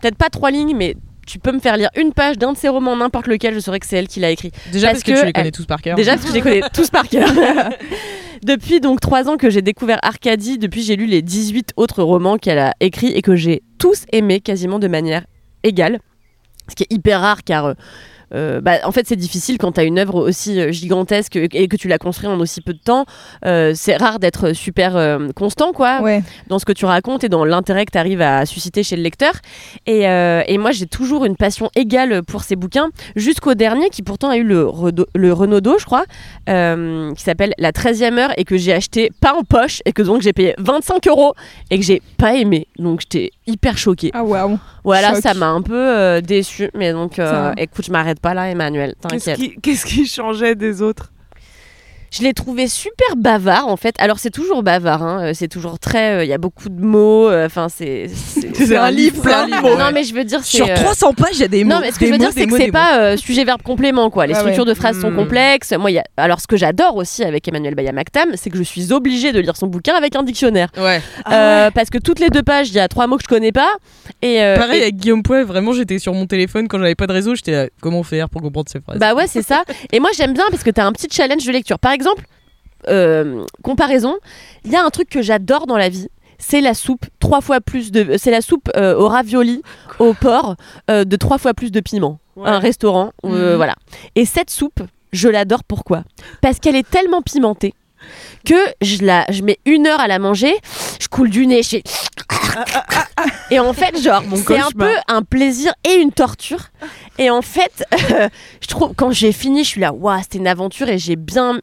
peut-être 0.00 0.14
pas 0.14 0.30
trois 0.30 0.52
lignes, 0.52 0.76
mais 0.76 0.94
tu 1.26 1.38
peux 1.38 1.52
me 1.52 1.58
faire 1.58 1.76
lire 1.76 1.90
une 1.96 2.12
page 2.12 2.38
d'un 2.38 2.52
de 2.52 2.56
ses 2.56 2.68
romans, 2.68 2.96
n'importe 2.96 3.26
lequel, 3.26 3.52
je 3.54 3.60
saurais 3.60 3.80
que 3.80 3.86
c'est 3.86 3.96
elle 3.96 4.08
qui 4.08 4.20
l'a 4.20 4.30
écrit. 4.30 4.52
Déjà 4.72 4.90
parce, 4.90 5.02
que, 5.02 5.18
tu 5.18 5.26
les 5.26 5.32
connais 5.32 5.48
elle- 5.48 5.52
tous 5.52 5.66
par 5.66 5.82
cœur. 5.82 5.96
Déjà 5.96 6.12
parce 6.12 6.22
que 6.22 6.30
je 6.30 6.34
les 6.34 6.40
connais 6.40 6.62
tous 6.72 6.88
par 6.88 7.08
cœur. 7.08 7.28
depuis 8.44 8.80
donc 8.80 9.00
trois 9.00 9.28
ans 9.28 9.36
que 9.36 9.50
j'ai 9.50 9.62
découvert 9.62 9.98
Arcadie, 10.02 10.58
depuis 10.58 10.82
j'ai 10.82 10.96
lu 10.96 11.06
les 11.06 11.22
18 11.22 11.72
autres 11.76 12.02
romans 12.02 12.38
qu'elle 12.38 12.58
a 12.58 12.74
écrits 12.80 13.12
et 13.12 13.22
que 13.22 13.34
j'ai 13.36 13.62
tous 13.78 14.04
aimés 14.12 14.40
quasiment 14.40 14.78
de 14.78 14.88
manière 14.88 15.26
égale. 15.64 15.98
Ce 16.68 16.74
qui 16.74 16.84
est 16.84 16.92
hyper 16.92 17.20
rare 17.20 17.44
car 17.44 17.66
euh, 17.66 17.74
euh, 18.34 18.60
bah, 18.60 18.78
en 18.84 18.92
fait, 18.92 19.06
c'est 19.06 19.16
difficile 19.16 19.56
quand 19.58 19.72
tu 19.72 19.80
as 19.80 19.84
une 19.84 19.98
œuvre 19.98 20.20
aussi 20.28 20.60
euh, 20.60 20.72
gigantesque 20.72 21.36
et 21.36 21.68
que 21.68 21.76
tu 21.76 21.88
l'as 21.88 21.98
construit 21.98 22.28
en 22.28 22.38
aussi 22.40 22.60
peu 22.60 22.72
de 22.72 22.78
temps. 22.78 23.04
Euh, 23.44 23.72
c'est 23.74 23.96
rare 23.96 24.18
d'être 24.18 24.52
super 24.52 24.96
euh, 24.96 25.28
constant, 25.34 25.72
quoi, 25.72 26.00
Ouais. 26.02 26.22
dans 26.48 26.58
ce 26.58 26.64
que 26.64 26.72
tu 26.72 26.84
racontes 26.86 27.24
et 27.24 27.28
dans 27.28 27.44
l'intérêt 27.44 27.84
que 27.86 27.92
tu 27.92 27.98
arrives 27.98 28.20
à 28.22 28.44
susciter 28.46 28.82
chez 28.82 28.96
le 28.96 29.02
lecteur. 29.02 29.32
Et, 29.86 30.02
et 30.02 30.58
moi, 30.58 30.70
j'ai 30.72 30.86
toujours 30.86 31.24
une 31.24 31.36
passion 31.36 31.70
égale 31.76 32.22
pour 32.22 32.42
ces 32.42 32.56
bouquins, 32.56 32.88
jusqu'au 33.14 33.54
dernier 33.54 33.90
qui 33.90 34.02
pourtant 34.02 34.30
a 34.30 34.36
eu 34.36 34.44
le, 34.44 34.68
le 35.14 35.32
Renaudot, 35.32 35.78
je 35.78 35.84
crois, 35.84 36.04
qui 36.46 37.22
s'appelle 37.22 37.52
La 37.58 37.72
13e 37.72 38.18
heure 38.18 38.30
et 38.36 38.44
que 38.44 38.56
j'ai 38.56 38.72
acheté 38.72 39.10
pas 39.20 39.34
en 39.34 39.42
poche 39.42 39.80
et 39.84 39.92
que 39.92 40.02
donc 40.02 40.22
j'ai 40.22 40.32
payé 40.32 40.54
25 40.58 41.06
euros 41.08 41.34
et 41.70 41.78
que 41.78 41.84
j'ai 41.84 42.02
pas 42.18 42.34
aimé. 42.34 42.66
Donc 42.78 43.00
j'étais 43.00 43.30
hyper 43.46 43.78
choquée. 43.78 44.10
Ah 44.14 44.24
waouh. 44.24 44.58
Voilà, 44.84 45.14
Choc. 45.14 45.22
ça 45.22 45.34
m'a 45.34 45.48
un 45.48 45.62
peu 45.62 46.20
déçue. 46.22 46.70
Mais 46.74 46.92
donc, 46.92 47.20
écoute, 47.56 47.84
je 47.86 47.92
m'arrête 47.92 48.15
pas 48.20 48.34
là, 48.34 48.48
Emmanuel. 48.50 48.94
Qu'est-ce 49.62 49.86
qui 49.86 50.06
changeait 50.06 50.54
des 50.54 50.82
autres? 50.82 51.12
Je 52.16 52.22
l'ai 52.22 52.32
trouvé 52.34 52.68
super 52.68 53.16
bavard 53.16 53.68
en 53.68 53.76
fait. 53.76 53.94
Alors 53.98 54.18
c'est 54.18 54.30
toujours 54.30 54.62
bavard, 54.62 55.02
hein. 55.02 55.20
Euh, 55.22 55.30
c'est 55.34 55.48
toujours 55.48 55.78
très. 55.78 56.12
euh, 56.18 56.24
Il 56.24 56.28
y 56.28 56.32
a 56.32 56.38
beaucoup 56.38 56.68
de 56.68 56.80
mots. 56.80 57.28
euh, 57.28 57.46
Enfin 57.46 57.68
c'est. 57.68 58.06
C'est 58.54 58.76
un 58.76 58.90
livre 58.90 59.20
plein 59.22 59.46
de 59.46 59.54
mots. 59.60 59.76
Non 59.76 59.90
mais 59.92 60.04
je 60.04 60.14
veux 60.14 60.24
dire. 60.24 60.42
Sur 60.44 60.68
euh, 60.68 60.74
300 60.74 61.12
pages, 61.14 61.30
il 61.34 61.40
y 61.40 61.44
a 61.44 61.48
des 61.48 61.64
mots. 61.64 61.74
Non, 61.74 61.80
mais 61.80 61.90
ce 61.92 61.98
que 61.98 62.06
je 62.06 62.12
veux 62.12 62.18
dire, 62.18 62.30
c'est 62.32 62.46
que 62.46 62.56
c'est 62.56 62.70
pas 62.72 62.98
euh, 63.00 63.16
sujet, 63.16 63.44
verbe, 63.44 63.62
complément, 63.62 64.10
quoi. 64.10 64.26
Les 64.26 64.34
structures 64.34 64.64
ouais. 64.64 64.70
de 64.70 64.74
phrases 64.74 65.00
sont 65.00 65.10
Hmm. 65.10 65.16
complexes. 65.16 65.72
Moi, 65.78 65.90
il 65.90 65.94
y 65.94 65.98
a... 65.98 66.04
alors, 66.16 66.40
ce 66.40 66.46
que 66.46 66.56
j'adore 66.56 66.96
aussi 66.96 67.22
avec 67.24 67.46
Emmanuel 67.48 67.74
Bayamaktam, 67.74 68.30
c'est 68.36 68.50
que 68.50 68.58
je 68.58 68.62
suis 68.62 68.92
obligée 68.92 69.32
de 69.32 69.40
lire 69.40 69.56
son 69.56 69.66
bouquin 69.66 69.94
avec 69.94 70.16
un 70.16 70.22
dictionnaire. 70.22 70.68
Ouais. 70.78 71.00
Euh, 71.30 71.70
Parce 71.70 71.90
que 71.90 71.98
toutes 71.98 72.18
les 72.20 72.28
deux 72.30 72.42
pages, 72.42 72.68
il 72.68 72.74
y 72.74 72.80
a 72.80 72.88
trois 72.88 73.06
mots 73.06 73.16
que 73.16 73.22
je 73.24 73.28
connais 73.28 73.52
pas. 73.52 73.70
Et, 74.22 74.38
Pareil 74.56 74.78
et- 74.80 74.82
avec 74.82 74.96
Guillaume 74.96 75.22
Poix, 75.22 75.44
vraiment, 75.44 75.72
j'étais 75.72 75.98
sur 75.98 76.12
mon 76.14 76.26
téléphone 76.26 76.68
quand 76.68 76.78
j'avais 76.78 76.94
pas 76.94 77.06
de 77.06 77.12
réseau. 77.12 77.34
J'étais 77.34 77.70
comment 77.80 78.02
faire 78.02 78.28
pour 78.28 78.40
comprendre 78.42 78.68
ces 78.70 78.80
phrases? 78.80 78.98
Bah 78.98 79.14
ouais, 79.14 79.26
c'est 79.26 79.42
ça. 79.42 79.64
Et 79.92 80.00
moi, 80.00 80.10
j'aime 80.16 80.32
bien 80.32 80.44
parce 80.50 80.62
que 80.62 80.70
t'as 80.70 80.84
un 80.84 80.92
petit 80.92 81.08
challenge 81.10 81.44
de 81.44 81.52
lecture. 81.52 81.78
Par 81.78 81.92
exemple, 81.92 82.05
euh, 82.88 83.44
comparaison, 83.62 84.16
il 84.64 84.70
y 84.72 84.76
a 84.76 84.84
un 84.84 84.90
truc 84.90 85.08
que 85.08 85.22
j'adore 85.22 85.66
dans 85.66 85.76
la 85.76 85.88
vie. 85.88 86.08
C'est 86.38 86.60
la 86.60 86.74
soupe 86.74 87.06
trois 87.18 87.40
fois 87.40 87.60
plus 87.60 87.90
de. 87.90 88.16
C'est 88.18 88.30
la 88.30 88.42
soupe 88.42 88.68
euh, 88.76 88.94
au 88.94 89.08
ravioli 89.08 89.62
au 89.98 90.12
porc 90.12 90.56
euh, 90.90 91.04
de 91.04 91.16
trois 91.16 91.38
fois 91.38 91.54
plus 91.54 91.72
de 91.72 91.80
piment. 91.80 92.18
Un 92.44 92.58
restaurant, 92.58 93.12
euh, 93.24 93.52
Mhm. 93.52 93.56
voilà. 93.56 93.74
Et 94.14 94.26
cette 94.26 94.50
soupe, 94.50 94.82
je 95.12 95.28
l'adore. 95.28 95.64
Pourquoi? 95.64 96.04
Parce 96.42 96.58
qu'elle 96.60 96.76
est 96.76 96.88
tellement 96.88 97.22
pimentée 97.22 97.72
que 98.44 98.54
je 98.82 99.02
la, 99.04 99.24
je 99.30 99.42
mets 99.42 99.58
une 99.64 99.86
heure 99.86 99.98
à 100.00 100.06
la 100.06 100.18
manger. 100.18 100.54
Je 101.00 101.08
coule 101.08 101.30
du 101.30 101.46
nez. 101.46 101.62
Je 101.62 101.68
fais- 101.70 101.82
Et 103.50 103.58
en 103.58 103.72
fait, 103.72 103.98
genre, 104.02 104.22
c'est 104.46 104.58
un 104.58 104.70
peu 104.70 104.90
un 105.08 105.22
plaisir 105.22 105.72
et 105.88 105.94
une 105.94 106.12
torture. 106.12 106.68
Et 107.18 107.30
en 107.30 107.42
fait, 107.42 107.84
je 108.60 108.66
trouve 108.66 108.92
quand 108.94 109.10
j'ai 109.12 109.32
fini, 109.32 109.64
je 109.64 109.68
suis 109.68 109.80
là, 109.80 109.92
waouh, 109.92 110.20
c'était 110.22 110.38
une 110.38 110.46
aventure 110.46 110.88
et 110.88 110.98
j'ai 110.98 111.16
bien, 111.16 111.60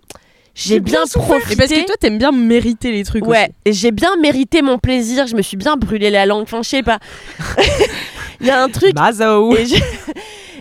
j'ai 0.56 0.80
bien, 0.80 1.04
profité. 1.06 1.54
Et 1.54 1.56
parce 1.56 1.70
que 1.72 1.86
toi, 1.86 1.96
t'aimes 2.00 2.18
bien 2.20 2.32
mériter 2.32 2.92
les 2.92 3.04
trucs 3.04 3.26
Ouais, 3.26 3.50
j'ai 3.66 3.92
bien 3.92 4.16
mérité 4.18 4.62
mon 4.62 4.78
plaisir. 4.78 5.26
Je 5.28 5.36
me 5.36 5.42
suis 5.42 5.58
bien 5.58 5.76
brûlé 5.78 6.10
la 6.10 6.26
langue. 6.26 6.44
Enfin, 6.44 6.62
je 6.62 6.70
sais 6.70 6.84
pas. 6.84 7.00
Il 8.42 8.48
y 8.48 8.50
a 8.50 8.62
un 8.62 8.70
truc. 8.70 8.94
Mazo 8.94 9.56
Et 9.56 9.66
j'ai- 9.66 9.84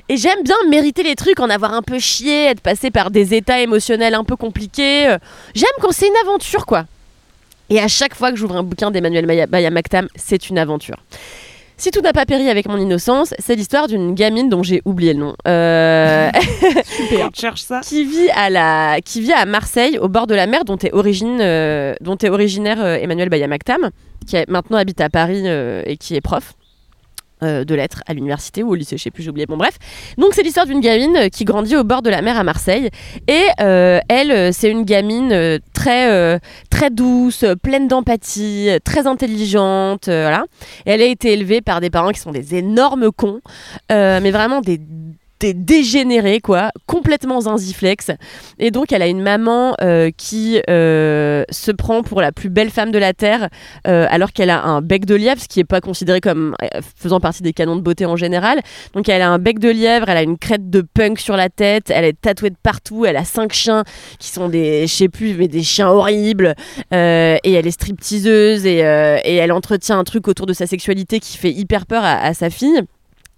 Et 0.08 0.16
j'aime 0.16 0.42
bien 0.42 0.56
mériter 0.68 1.02
les 1.02 1.14
trucs, 1.14 1.40
en 1.40 1.48
avoir 1.48 1.72
un 1.74 1.82
peu 1.82 1.98
chié, 1.98 2.46
être 2.46 2.60
passé 2.60 2.90
par 2.90 3.10
des 3.10 3.34
états 3.34 3.60
émotionnels 3.60 4.14
un 4.14 4.24
peu 4.24 4.36
compliqués. 4.36 5.16
J'aime 5.54 5.68
quand 5.80 5.92
c'est 5.92 6.08
une 6.08 6.16
aventure, 6.28 6.66
quoi. 6.66 6.84
Et 7.70 7.78
à 7.80 7.88
chaque 7.88 8.14
fois 8.14 8.30
que 8.30 8.36
j'ouvre 8.36 8.56
un 8.56 8.62
bouquin 8.62 8.90
d'Emmanuel 8.90 9.24
Maya- 9.26 9.46
c'est 10.16 10.50
une 10.50 10.58
aventure. 10.58 10.96
Si 11.76 11.90
tout 11.90 12.00
n'a 12.00 12.12
pas 12.12 12.26
péri 12.26 12.48
avec 12.48 12.68
mon 12.68 12.76
innocence, 12.76 13.34
c'est 13.40 13.56
l'histoire 13.56 13.88
d'une 13.88 14.14
gamine 14.14 14.48
dont 14.48 14.62
j'ai 14.62 14.82
oublié 14.84 15.14
le 15.14 15.18
nom. 15.20 15.34
Euh, 15.48 16.30
Super. 16.84 17.30
Cherche 17.34 17.62
ça. 17.62 17.80
qui 17.80 18.04
vit 18.04 18.28
à 18.36 18.50
la 18.50 19.00
qui 19.04 19.20
vit 19.20 19.32
à 19.32 19.44
Marseille 19.46 19.98
au 19.98 20.08
bord 20.08 20.26
de 20.28 20.34
la 20.34 20.46
mer 20.46 20.64
dont 20.64 20.76
est 20.76 20.92
origine 20.92 21.38
euh, 21.40 21.94
dont 22.00 22.16
est 22.16 22.28
originaire 22.28 22.80
euh, 22.80 22.96
Emmanuel 22.96 23.28
Bayamaktam 23.30 23.90
qui 24.28 24.36
est- 24.36 24.48
maintenant 24.48 24.76
habite 24.78 25.00
à 25.00 25.08
Paris 25.10 25.42
euh, 25.46 25.82
et 25.86 25.96
qui 25.96 26.14
est 26.14 26.20
prof 26.20 26.52
euh, 27.42 27.64
de 27.64 27.74
lettres 27.74 28.02
à 28.06 28.14
l'université 28.14 28.62
ou 28.62 28.70
au 28.70 28.74
lycée, 28.74 28.96
je 28.96 29.02
sais 29.02 29.10
plus, 29.10 29.22
j'ai 29.22 29.30
oublié. 29.30 29.46
Bon, 29.46 29.56
bref. 29.56 29.78
Donc, 30.18 30.32
c'est 30.34 30.42
l'histoire 30.42 30.66
d'une 30.66 30.80
gamine 30.80 31.16
euh, 31.16 31.28
qui 31.28 31.44
grandit 31.44 31.76
au 31.76 31.84
bord 31.84 32.02
de 32.02 32.10
la 32.10 32.22
mer 32.22 32.38
à 32.38 32.44
Marseille. 32.44 32.88
Et 33.28 33.44
euh, 33.60 34.00
elle, 34.08 34.52
c'est 34.54 34.70
une 34.70 34.84
gamine 34.84 35.58
très, 35.72 36.40
très 36.70 36.90
douce, 36.90 37.44
pleine 37.62 37.88
d'empathie, 37.88 38.68
très 38.84 39.06
intelligente. 39.06 40.04
voilà. 40.06 40.44
Et 40.86 40.90
elle 40.90 41.02
a 41.02 41.06
été 41.06 41.32
élevée 41.32 41.60
par 41.60 41.80
des 41.80 41.90
parents 41.90 42.10
qui 42.10 42.20
sont 42.20 42.32
des 42.32 42.54
énormes 42.54 43.10
cons, 43.10 43.40
mais 43.90 44.30
vraiment 44.30 44.60
des 44.60 44.80
des 45.42 45.54
dégénérés 45.54 46.40
quoi, 46.40 46.70
complètement 46.86 47.42
zinziflex. 47.42 48.12
Et 48.58 48.70
donc 48.70 48.92
elle 48.92 49.02
a 49.02 49.08
une 49.08 49.20
maman 49.20 49.74
euh, 49.82 50.10
qui 50.16 50.60
euh, 50.70 51.44
se 51.50 51.72
prend 51.72 52.02
pour 52.02 52.20
la 52.20 52.30
plus 52.30 52.48
belle 52.48 52.70
femme 52.70 52.92
de 52.92 52.98
la 52.98 53.12
terre, 53.12 53.48
euh, 53.88 54.06
alors 54.08 54.32
qu'elle 54.32 54.50
a 54.50 54.62
un 54.62 54.80
bec 54.80 55.04
de 55.04 55.16
lièvre, 55.16 55.40
ce 55.40 55.48
qui 55.48 55.58
est 55.58 55.64
pas 55.64 55.80
considéré 55.80 56.20
comme 56.20 56.54
faisant 56.96 57.18
partie 57.18 57.42
des 57.42 57.52
canons 57.52 57.74
de 57.74 57.80
beauté 57.80 58.06
en 58.06 58.16
général. 58.16 58.60
Donc 58.94 59.08
elle 59.08 59.20
a 59.20 59.30
un 59.30 59.38
bec 59.38 59.58
de 59.58 59.68
lièvre, 59.68 60.08
elle 60.08 60.16
a 60.16 60.22
une 60.22 60.38
crête 60.38 60.70
de 60.70 60.80
punk 60.80 61.18
sur 61.18 61.36
la 61.36 61.48
tête, 61.48 61.90
elle 61.90 62.04
est 62.04 62.20
tatouée 62.20 62.50
de 62.50 62.56
partout, 62.62 63.04
elle 63.04 63.16
a 63.16 63.24
cinq 63.24 63.52
chiens 63.52 63.82
qui 64.20 64.28
sont 64.28 64.48
des, 64.48 64.86
je 64.86 64.94
sais 64.94 65.08
plus, 65.08 65.34
mais 65.34 65.48
des 65.48 65.64
chiens 65.64 65.88
horribles. 65.88 66.54
Et 66.92 67.52
elle 67.52 67.66
est 67.66 67.72
stripteaseuse 67.72 68.64
et, 68.64 68.76
elle 68.76 69.52
entretient 69.52 69.98
un 69.98 70.04
truc 70.04 70.28
autour 70.28 70.46
de 70.46 70.52
sa 70.52 70.66
sexualité 70.66 71.18
qui 71.18 71.36
fait 71.36 71.50
hyper 71.50 71.86
peur 71.86 72.04
à 72.04 72.32
sa 72.32 72.48
fille 72.48 72.82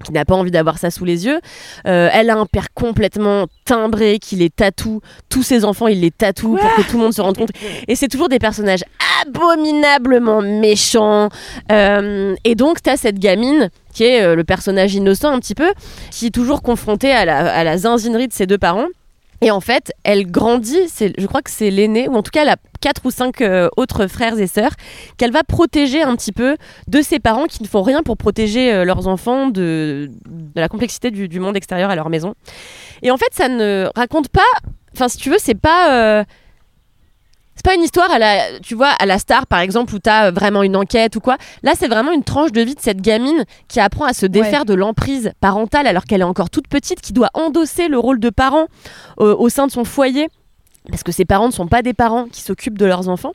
qui 0.03 0.13
n'a 0.13 0.25
pas 0.25 0.35
envie 0.35 0.51
d'avoir 0.51 0.79
ça 0.79 0.91
sous 0.91 1.05
les 1.05 1.27
yeux. 1.27 1.41
Euh, 1.87 2.09
elle 2.13 2.31
a 2.31 2.37
un 2.37 2.47
père 2.47 2.73
complètement 2.75 3.47
timbré 3.65 4.19
qui 4.19 4.37
les 4.37 4.51
tatoue. 4.51 5.01
Tous 5.29 5.43
ses 5.43 5.65
enfants, 5.65 5.87
il 5.87 6.01
les 6.01 6.11
tatoue 6.11 6.57
pour 6.57 6.75
que 6.75 6.83
tout 6.83 6.97
le 6.97 7.05
monde 7.05 7.13
se 7.13 7.21
rende 7.21 7.37
compte. 7.37 7.51
Et 7.89 7.95
c'est 7.95 8.09
toujours 8.09 8.29
des 8.29 8.39
personnages 8.39 8.85
abominablement 9.23 10.43
méchants. 10.43 11.29
Euh, 11.71 12.35
et 12.45 12.55
donc, 12.55 12.83
tu 12.83 12.91
as 12.91 12.97
cette 12.97 13.19
gamine 13.19 13.71
qui 13.93 14.05
est 14.05 14.23
euh, 14.23 14.35
le 14.35 14.45
personnage 14.45 14.95
innocent 14.95 15.31
un 15.31 15.39
petit 15.39 15.55
peu, 15.55 15.73
qui 16.11 16.27
est 16.27 16.35
toujours 16.35 16.63
confrontée 16.63 17.13
à 17.13 17.25
la, 17.25 17.55
à 17.55 17.65
la 17.65 17.79
zinzinerie 17.79 18.29
de 18.29 18.33
ses 18.33 18.47
deux 18.47 18.59
parents. 18.59 18.89
Et 19.41 19.51
en 19.51 19.61
fait, 19.61 19.93
elle 20.05 20.31
grandit, 20.31 20.89
je 20.99 21.27
crois 21.27 21.43
que 21.43 21.51
c'est 21.51 21.71
l'aînée, 21.71 22.09
ou 22.09 22.15
en 22.15 22.23
tout 22.23 22.31
cas 22.31 22.43
elle 22.43 22.49
a 22.49 22.57
quatre 22.81 23.05
ou 23.05 23.11
cinq 23.11 23.41
euh, 23.41 23.69
autres 23.77 24.07
frères 24.07 24.39
et 24.39 24.47
sœurs, 24.47 24.73
qu'elle 25.17 25.33
va 25.33 25.45
protéger 25.45 26.03
un 26.03 26.17
petit 26.17 26.33
peu 26.33 26.57
de 26.89 27.03
ses 27.03 27.19
parents 27.19 27.47
qui 27.47 27.63
ne 27.63 27.69
font 27.69 27.83
rien 27.83 28.03
pour 28.03 28.17
protéger 28.17 28.73
euh, 28.73 28.85
leurs 28.85 29.09
enfants 29.09 29.49
de, 29.49 30.11
la 30.55 30.69
complexité 30.69 31.11
du, 31.11 31.29
du 31.29 31.41
monde 31.41 31.57
extérieur 31.57 31.91
à 31.91 31.97
leur 31.97 32.11
maison. 32.11 32.35
Et 33.03 33.11
en 33.11 33.17
fait, 33.17 33.33
ça 33.33 33.49
ne 33.49 33.89
raconte 33.95 34.29
pas, 34.29 34.43
enfin 34.95 35.09
si 35.09 35.19
tu 35.19 35.31
veux, 35.31 35.39
c'est 35.39 35.59
pas... 35.59 36.21
euh, 36.21 36.25
c'est 37.55 37.65
pas 37.65 37.75
une 37.75 37.83
histoire 37.83 38.11
à 38.11 38.19
la, 38.19 38.61
tu 38.61 38.75
vois, 38.75 38.91
à 38.91 39.07
la 39.07 39.19
star 39.19 39.47
par 39.47 39.61
exemple 39.61 39.95
où 39.95 39.99
t'as 39.99 40.29
euh, 40.29 40.31
vraiment 40.31 40.63
une 40.63 40.77
enquête 40.77 41.17
ou 41.17 41.21
quoi. 41.21 41.37
Là, 41.63 41.73
c'est 41.79 41.89
vraiment 41.89 42.13
une 42.13 42.25
tranche 42.25 42.53
de 42.53 42.61
vie 42.61 42.75
de 42.75 42.81
cette 42.81 43.01
gamine 43.01 43.45
qui 43.69 43.81
apprend 43.81 44.05
à 44.05 44.13
se 44.13 44.27
défaire 44.27 44.65
de 44.65 44.75
l'emprise 44.75 45.33
parentale 45.41 45.87
alors 45.87 46.05
qu'elle 46.05 46.21
est 46.21 46.25
encore 46.25 46.51
toute 46.51 46.69
petite, 46.69 47.01
qui 47.01 47.13
doit 47.13 47.31
endosser 47.35 47.89
le 47.89 47.99
rôle 47.99 48.21
de 48.21 48.31
parent 48.31 48.67
euh, 49.21 49.35
au 49.37 49.49
sein 49.49 49.67
de 49.67 49.73
son 49.73 49.85
foyer 49.85 50.29
parce 50.91 51.03
que 51.03 51.13
ses 51.13 51.25
parents 51.25 51.47
ne 51.47 51.53
sont 51.53 51.67
pas 51.67 51.83
des 51.83 51.95
parents 51.95 52.27
qui 52.27 52.43
s'occupent 52.43 52.79
de 52.79 52.87
leurs 52.87 53.09
enfants. 53.09 53.33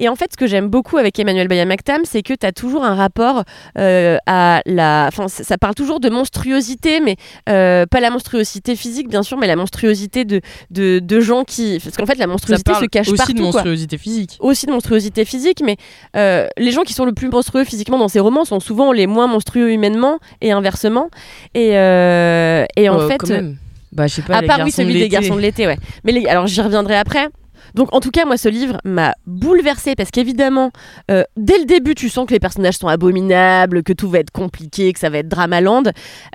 Et 0.00 0.08
en 0.08 0.16
fait, 0.16 0.32
ce 0.32 0.36
que 0.36 0.46
j'aime 0.46 0.68
beaucoup 0.68 0.96
avec 0.96 1.16
Emmanuel 1.18 1.46
Bayamaktam, 1.46 2.02
c'est 2.04 2.22
que 2.22 2.32
tu 2.34 2.44
as 2.46 2.52
toujours 2.52 2.84
un 2.84 2.94
rapport 2.94 3.44
euh, 3.78 4.16
à 4.26 4.62
la. 4.66 5.04
Enfin, 5.08 5.28
ça 5.28 5.44
ça 5.44 5.58
parle 5.58 5.74
toujours 5.74 6.00
de 6.00 6.08
monstruosité, 6.08 7.00
mais 7.00 7.16
euh, 7.48 7.84
pas 7.86 8.00
la 8.00 8.10
monstruosité 8.10 8.74
physique, 8.74 9.08
bien 9.08 9.22
sûr, 9.22 9.36
mais 9.36 9.46
la 9.46 9.54
monstruosité 9.54 10.24
de, 10.24 10.40
de, 10.70 10.98
de 10.98 11.20
gens 11.20 11.44
qui. 11.44 11.78
Parce 11.84 11.96
qu'en 11.96 12.06
fait, 12.06 12.14
la 12.14 12.24
Ça 12.24 12.26
monstruosité 12.28 12.72
parle 12.72 12.84
se 12.84 12.88
cache 12.88 13.08
aussi 13.08 13.16
partout. 13.18 13.32
de 13.34 13.38
quoi 13.38 13.46
monstruosité 13.52 13.98
physique. 13.98 14.38
aussi 14.40 14.66
de 14.66 14.72
monstruosité 14.72 15.24
physique, 15.24 15.62
mais 15.64 15.76
euh, 16.16 16.48
les 16.56 16.72
gens 16.72 16.82
qui 16.82 16.94
sont 16.94 17.04
le 17.04 17.12
plus 17.12 17.28
monstrueux 17.28 17.64
physiquement 17.64 17.98
dans 17.98 18.08
ces 18.08 18.20
romans 18.20 18.44
sont 18.46 18.60
souvent 18.60 18.90
les 18.92 19.06
moins 19.06 19.26
monstrueux 19.26 19.70
humainement 19.72 20.18
et 20.40 20.50
inversement. 20.52 21.10
Et, 21.54 21.68
et 21.72 22.88
en 22.88 23.08
fait, 23.08 23.18
quand 23.18 23.28
même. 23.28 23.58
Bah, 23.92 24.06
je 24.06 24.14
sais 24.14 24.22
pas. 24.22 24.36
à 24.38 24.42
part 24.42 24.58
oui 24.64 24.70
celui 24.72 24.94
des 24.94 25.08
garçons 25.08 25.36
de 25.36 25.40
l'été, 25.40 25.66
ouais. 25.66 25.76
Mais 26.04 26.12
les- 26.12 26.26
alors 26.26 26.46
j'y 26.46 26.60
reviendrai 26.60 26.96
après. 26.96 27.28
Donc 27.74 27.88
en 27.94 28.00
tout 28.00 28.10
cas 28.10 28.24
moi 28.24 28.36
ce 28.36 28.48
livre 28.48 28.78
m'a 28.84 29.14
bouleversée 29.26 29.94
parce 29.94 30.10
qu'évidemment 30.10 30.70
euh, 31.10 31.22
dès 31.36 31.58
le 31.58 31.64
début 31.64 31.94
tu 31.94 32.08
sens 32.08 32.26
que 32.26 32.32
les 32.32 32.40
personnages 32.40 32.76
sont 32.78 32.88
abominables, 32.88 33.82
que 33.82 33.92
tout 33.92 34.08
va 34.08 34.18
être 34.18 34.30
compliqué, 34.30 34.92
que 34.92 34.98
ça 34.98 35.10
va 35.10 35.18
être 35.18 35.28
dramaland, 35.28 35.84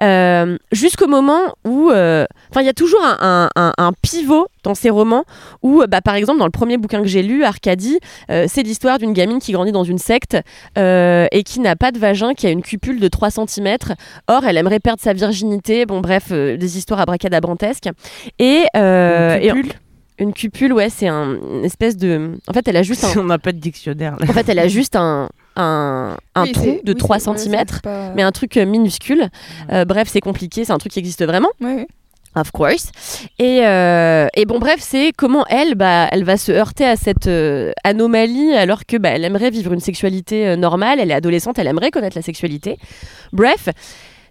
euh, 0.04 0.58
jusqu'au 0.72 1.08
moment 1.08 1.42
où, 1.66 1.90
euh, 1.92 2.26
enfin 2.50 2.62
il 2.62 2.66
y 2.66 2.70
a 2.70 2.74
toujours 2.74 3.04
un, 3.04 3.18
un- 3.22 3.50
un- 3.56 3.74
un 3.78 3.92
pivot 4.02 4.48
dans 4.64 4.76
ces 4.76 4.90
romans 4.90 5.24
où 5.64 5.84
bah, 5.88 6.02
par 6.02 6.16
exemple 6.16 6.40
dans 6.40 6.46
le 6.46 6.52
premier 6.52 6.78
bouquin 6.78 7.02
que 7.02 7.08
j'ai 7.08 7.24
lu, 7.24 7.44
Arcadie, 7.44 8.00
c'est 8.28 8.64
l'histoire 8.64 8.98
d'une 9.00 9.14
gamine 9.14 9.40
qui 9.40 9.52
grandit 9.54 9.72
dans 9.72 9.84
une 9.86 9.98
secte 9.98 10.36
et 10.76 11.44
qui 11.46 11.60
n'a 11.62 11.76
pas 11.76 11.92
de 11.92 12.00
vagin, 12.00 12.34
qui 12.34 12.48
a 12.48 12.50
une 12.50 12.62
cupule 12.62 13.00
de 13.00 13.08
3 13.08 13.30
cm. 13.32 13.78
Or 14.28 14.44
elle 14.46 14.58
aimerait 14.58 14.80
perdre 14.80 15.02
sa 15.02 15.14
virginité, 15.14 15.86
bon 15.86 16.02
bref, 16.02 16.32
des 16.32 16.78
histoires 16.78 17.00
abracadabrantesques. 17.00 17.90
Et, 18.40 18.64
Une 18.76 19.40
et- 19.42 19.48
cupule? 19.54 19.72
Une 20.20 20.34
cupule, 20.34 20.74
ouais, 20.74 20.90
c'est 20.90 21.08
un, 21.08 21.36
une 21.36 21.66
espèce 21.66 21.98
de. 21.98 22.38
En 22.48 22.54
fait, 22.54 22.68
elle 22.68 22.78
a 22.78 22.84
juste 22.84 23.04
un. 23.16 23.20
On 23.20 23.26
n'a 23.26 23.38
pas 23.40 23.52
de 23.52 23.60
dictionnaire. 23.60 24.16
Là. 24.20 24.26
En 24.30 24.34
fait, 24.34 24.48
elle 24.50 24.60
a 24.60 24.68
juste 24.68 24.96
un, 24.96 25.30
un, 25.56 26.18
un 26.36 26.44
Oui, 26.44 26.52
trou 26.52 26.80
de 26.84 26.92
oui, 26.94 26.96
3 26.98 27.20
c'est- 27.20 27.30
ouais, 27.30 27.38
cm, 27.38 27.66
pas- 27.84 28.12
mais 28.16 28.24
un 28.24 28.32
truc 28.32 28.58
euh, 28.58 28.66
minuscule. 28.66 29.30
Euh, 29.72 29.86
bref, 29.86 30.08
c'est 30.12 30.22
compliqué, 30.22 30.66
c'est 30.66 30.74
un 30.74 30.78
truc 30.78 30.92
qui 30.94 31.00
existe 31.00 31.24
vraiment. 31.26 31.50
Ouais. 31.62 31.88
Of 32.36 32.52
course. 32.52 32.92
Et, 33.40 33.62
euh, 33.66 34.28
et 34.36 34.46
bon, 34.46 34.60
bref, 34.60 34.78
c'est 34.80 35.12
comment 35.18 35.44
elle, 35.50 35.74
bah, 35.74 36.08
elle 36.12 36.24
va 36.24 36.38
se 36.38 36.52
heurter 36.52 36.86
à 36.86 36.96
cette 36.96 37.26
euh, 37.26 37.72
anomalie 37.84 38.54
alors 38.54 38.86
que 38.86 38.96
bah, 38.98 39.10
elle 39.10 39.26
aimerait 39.26 39.50
vivre 39.50 39.74
une 39.74 39.80
sexualité 39.80 40.48
euh, 40.48 40.56
normale. 40.56 41.00
Elle 41.00 41.10
est 41.10 41.16
adolescente, 41.16 41.58
elle 41.58 41.66
aimerait 41.66 41.90
connaître 41.90 42.16
la 42.16 42.22
sexualité. 42.22 42.78
Bref. 43.34 43.70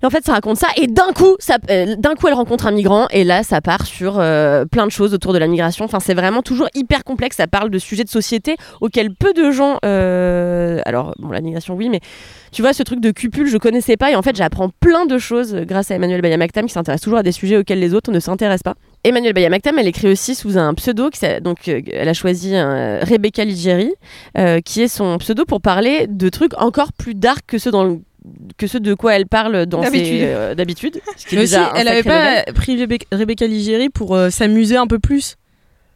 Et 0.02 0.06
en 0.06 0.10
fait, 0.10 0.24
ça 0.24 0.32
raconte 0.32 0.56
ça. 0.58 0.68
Et 0.76 0.86
d'un 0.86 1.12
coup, 1.14 1.36
euh, 1.70 1.96
d'un 1.96 2.14
coup, 2.14 2.28
elle 2.28 2.34
rencontre 2.34 2.66
un 2.66 2.70
migrant. 2.72 3.06
Et 3.10 3.24
là, 3.24 3.42
ça 3.42 3.60
part 3.60 3.86
sur 3.86 4.18
euh, 4.18 4.64
plein 4.64 4.86
de 4.86 4.90
choses 4.92 5.14
autour 5.14 5.32
de 5.32 5.38
la 5.38 5.46
migration. 5.46 5.84
Enfin, 5.84 6.00
c'est 6.00 6.14
vraiment 6.14 6.42
toujours 6.42 6.68
hyper 6.74 7.02
complexe. 7.04 7.36
Ça 7.36 7.46
parle 7.46 7.70
de 7.70 7.78
sujets 7.78 8.04
de 8.04 8.08
société 8.10 8.56
auxquels 8.80 9.14
peu 9.14 9.32
de 9.32 9.50
gens. 9.50 9.78
euh, 9.84 10.80
alors, 10.84 11.14
bon, 11.18 11.30
la 11.30 11.40
migration, 11.40 11.74
oui, 11.74 11.88
mais 11.88 12.00
tu 12.52 12.62
vois, 12.62 12.72
ce 12.72 12.82
truc 12.82 13.00
de 13.00 13.10
cupule, 13.10 13.46
je 13.48 13.58
connaissais 13.58 13.96
pas. 13.96 14.10
Et 14.10 14.16
en 14.16 14.22
fait, 14.22 14.36
j'apprends 14.36 14.68
plein 14.80 15.06
de 15.06 15.18
choses 15.18 15.54
grâce 15.66 15.90
à 15.90 15.94
Emmanuel 15.94 16.20
Bayamaktam 16.20 16.66
qui 16.66 16.72
s'intéresse 16.72 17.00
toujours 17.00 17.18
à 17.18 17.22
des 17.22 17.32
sujets 17.32 17.56
auxquels 17.56 17.80
les 17.80 17.94
autres 17.94 18.10
ne 18.12 18.20
s'intéressent 18.20 18.62
pas. 18.62 18.74
Emmanuel 19.04 19.32
Bayamaktam, 19.32 19.78
elle 19.78 19.86
écrit 19.88 20.08
aussi 20.08 20.34
sous 20.34 20.58
un 20.58 20.74
pseudo, 20.74 21.10
qui 21.10 21.20
donc 21.40 21.68
elle 21.68 22.08
a 22.08 22.14
choisi 22.14 22.54
Rebecca 22.56 23.44
Ligieri, 23.44 23.92
qui 24.64 24.82
est 24.82 24.88
son 24.88 25.18
pseudo 25.18 25.44
pour 25.44 25.60
parler 25.60 26.06
de 26.08 26.28
trucs 26.28 26.54
encore 26.60 26.92
plus 26.92 27.14
dark 27.14 27.40
que 27.46 27.58
ceux 27.58 27.70
dans 27.70 27.84
le- 27.84 28.00
que 28.56 28.66
ceux 28.66 28.80
de 28.80 28.94
quoi 28.94 29.14
elle 29.14 29.26
parle 29.26 29.66
dans 29.66 29.80
D'habitude. 29.80 30.20
euh, 30.22 30.54
d'habitude. 30.54 31.00
ce 31.16 31.26
elle 31.76 31.88
avait 31.88 32.02
pas 32.02 32.44
pris 32.52 32.78
Rebecca, 32.80 33.06
Rebecca 33.12 33.46
Ligeri 33.46 33.88
pour 33.88 34.14
euh, 34.14 34.30
s'amuser 34.30 34.76
un 34.76 34.86
peu 34.86 34.98
plus. 34.98 35.36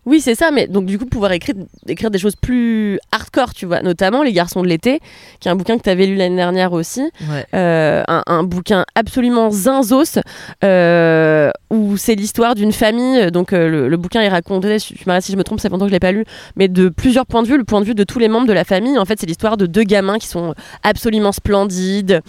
Oui, 0.07 0.21
c'est 0.21 0.35
ça, 0.35 0.51
mais 0.51 0.67
donc 0.67 0.87
du 0.87 0.99
coup, 0.99 1.05
pouvoir 1.05 1.33
écrire, 1.33 1.55
écrire 1.87 2.11
des 2.11 2.19
choses 2.19 2.35
plus 2.35 2.99
hardcore, 3.13 3.53
tu 3.53 3.67
vois, 3.67 3.83
notamment 3.83 4.23
Les 4.23 4.33
Garçons 4.33 4.63
de 4.63 4.67
l'été, 4.67 4.99
qui 5.41 5.49
est 5.49 5.51
un 5.51 5.57
bouquin 5.57 5.77
que 5.77 5.83
tu 5.83 5.91
avais 5.91 6.07
lu 6.07 6.17
l'année 6.17 6.37
dernière 6.37 6.73
aussi. 6.73 7.03
Ouais. 7.31 7.45
Euh, 7.55 8.03
un, 8.09 8.23
un 8.27 8.43
bouquin 8.43 8.87
absolument 8.95 9.51
zinzos, 9.51 10.19
euh, 10.65 11.51
où 11.69 11.99
c'est 11.99 12.15
l'histoire 12.15 12.55
d'une 12.55 12.73
famille. 12.73 13.31
Donc 13.31 13.53
euh, 13.53 13.69
le, 13.69 13.89
le 13.91 13.97
bouquin 13.99 14.23
est 14.23 14.29
raconté, 14.31 14.79
tu 14.81 14.95
m'arrêtes 15.07 15.25
si 15.25 15.33
je 15.33 15.37
me 15.37 15.45
trompe, 15.45 15.61
ça 15.61 15.69
fait 15.69 15.73
longtemps 15.73 15.85
que 15.85 15.91
je 15.91 15.95
l'ai 15.95 16.01
pas 16.01 16.13
lu, 16.13 16.25
mais 16.57 16.69
de 16.69 16.89
plusieurs 16.89 17.27
points 17.27 17.43
de 17.43 17.49
vue, 17.49 17.59
le 17.59 17.65
point 17.65 17.83
de 17.83 17.87
vue 17.87 17.95
de 17.95 18.05
tous 18.05 18.19
les 18.19 18.29
membres 18.29 18.47
de 18.47 18.55
la 18.55 18.65
famille. 18.65 18.99
En 18.99 19.05
fait, 19.05 19.21
c'est 19.21 19.27
l'histoire 19.27 19.59
de 19.59 19.67
deux 19.67 19.85
gamins 19.85 20.19
qui 20.19 20.29
sont 20.29 20.55
absolument 20.83 21.33
splendides, 21.33 22.23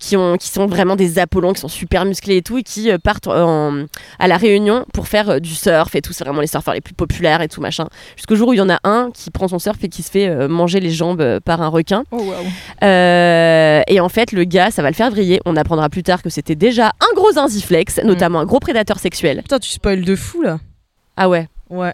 qui, 0.00 0.16
ont, 0.16 0.38
qui 0.38 0.48
sont 0.48 0.66
vraiment 0.66 0.96
des 0.96 1.18
Apollons, 1.18 1.52
qui 1.52 1.60
sont 1.60 1.68
super 1.68 2.06
musclés 2.06 2.38
et 2.38 2.42
tout, 2.42 2.56
et 2.56 2.62
qui 2.62 2.90
partent 3.04 3.26
en- 3.28 3.84
à 4.18 4.26
la 4.26 4.38
Réunion 4.38 4.86
pour 4.94 5.06
faire 5.06 5.38
du 5.40 5.54
surf 5.54 5.94
et 5.94 6.00
tout. 6.00 6.14
C'est 6.14 6.24
vraiment 6.24 6.40
les 6.40 6.46
surfeurs 6.46 6.72
les 6.72 6.80
plus 6.80 6.94
populaires 6.94 7.09
et 7.40 7.48
tout 7.48 7.60
machin. 7.60 7.86
Jusqu'au 8.16 8.36
jour 8.36 8.48
où 8.48 8.52
il 8.52 8.58
y 8.58 8.60
en 8.60 8.70
a 8.70 8.78
un 8.84 9.10
qui 9.12 9.30
prend 9.30 9.48
son 9.48 9.58
surf 9.58 9.78
et 9.82 9.88
qui 9.88 10.02
se 10.02 10.10
fait 10.10 10.28
euh, 10.28 10.48
manger 10.48 10.80
les 10.80 10.90
jambes 10.90 11.20
euh, 11.20 11.40
par 11.40 11.62
un 11.62 11.68
requin. 11.68 12.04
Oh. 12.10 12.32
Euh, 12.82 13.82
et 13.86 14.00
en 14.00 14.08
fait, 14.08 14.32
le 14.32 14.44
gars, 14.44 14.70
ça 14.70 14.82
va 14.82 14.88
le 14.88 14.94
faire 14.94 15.10
vriller. 15.10 15.40
On 15.44 15.56
apprendra 15.56 15.88
plus 15.88 16.02
tard 16.02 16.22
que 16.22 16.30
c'était 16.30 16.54
déjà 16.54 16.88
un 16.88 17.14
gros 17.14 17.32
zinziflex, 17.32 18.00
notamment 18.04 18.40
un 18.40 18.46
gros 18.46 18.60
prédateur 18.60 18.98
sexuel. 18.98 19.42
Putain, 19.42 19.58
tu 19.58 19.70
spoil 19.70 20.02
de 20.02 20.16
fou 20.16 20.42
là. 20.42 20.58
Ah 21.16 21.28
ouais. 21.28 21.48
Ouais. 21.68 21.92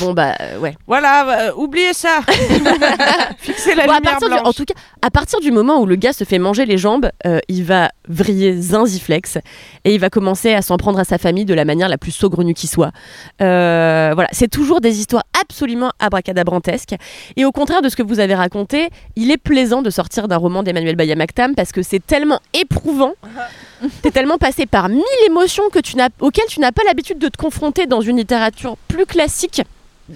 Bon 0.00 0.12
bah 0.12 0.34
euh, 0.40 0.58
ouais. 0.58 0.74
Voilà, 0.86 1.48
euh, 1.48 1.52
oubliez 1.56 1.92
ça. 1.92 2.20
Fixez 3.38 3.74
la 3.74 3.86
Bon, 3.86 3.94
lumière 3.94 4.18
du- 4.20 4.26
blanche. 4.26 4.40
en 4.44 4.52
tout 4.52 4.64
cas, 4.64 4.74
à 5.02 5.10
partir 5.10 5.40
du 5.40 5.50
moment 5.50 5.80
où 5.80 5.86
le 5.86 5.96
gars 5.96 6.12
se 6.12 6.24
fait 6.24 6.38
manger 6.38 6.66
les 6.66 6.78
jambes, 6.78 7.10
euh, 7.26 7.38
il 7.48 7.64
va 7.64 7.90
vriller 8.08 8.60
zinziflex 8.60 9.38
et 9.84 9.94
il 9.94 10.00
va 10.00 10.10
commencer 10.10 10.52
à 10.52 10.62
s'en 10.62 10.76
prendre 10.76 10.98
à 10.98 11.04
sa 11.04 11.18
famille 11.18 11.44
de 11.44 11.54
la 11.54 11.64
manière 11.64 11.88
la 11.88 11.98
plus 11.98 12.12
saugrenue 12.12 12.54
qui 12.54 12.66
soit. 12.66 12.90
Voilà, 13.38 14.28
c'est 14.32 14.48
toujours 14.50 14.80
des 14.80 14.98
histoires 14.98 15.24
absolument 15.40 15.90
abracadabrantesques. 15.98 16.94
Et 17.36 17.44
au 17.44 17.52
contraire 17.52 17.82
de 17.82 17.88
ce 17.88 17.96
que 17.96 18.02
vous 18.02 18.20
avez 18.20 18.34
raconté, 18.34 18.90
il 19.16 19.30
est 19.30 19.36
plaisant 19.36 19.82
de 19.82 19.90
sortir 19.90 20.28
d'un 20.28 20.36
roman 20.36 20.62
d'Emmanuel 20.62 20.96
Bayamaktam 20.96 21.54
parce 21.54 21.72
que 21.72 21.82
c'est 21.82 22.04
tellement 22.04 22.40
éprouvant. 22.52 23.12
T'es 24.02 24.10
tellement 24.10 24.38
passé 24.38 24.66
par 24.66 24.88
mille 24.88 25.02
émotions 25.26 25.64
que 25.72 25.78
tu 25.78 25.96
n'as, 25.96 26.08
auxquelles 26.20 26.46
tu 26.48 26.60
n'as 26.60 26.72
pas 26.72 26.82
l'habitude 26.86 27.18
de 27.18 27.28
te 27.28 27.36
confronter 27.36 27.86
dans 27.86 28.00
une 28.00 28.16
littérature 28.16 28.76
plus 28.88 29.04
classique. 29.06 29.62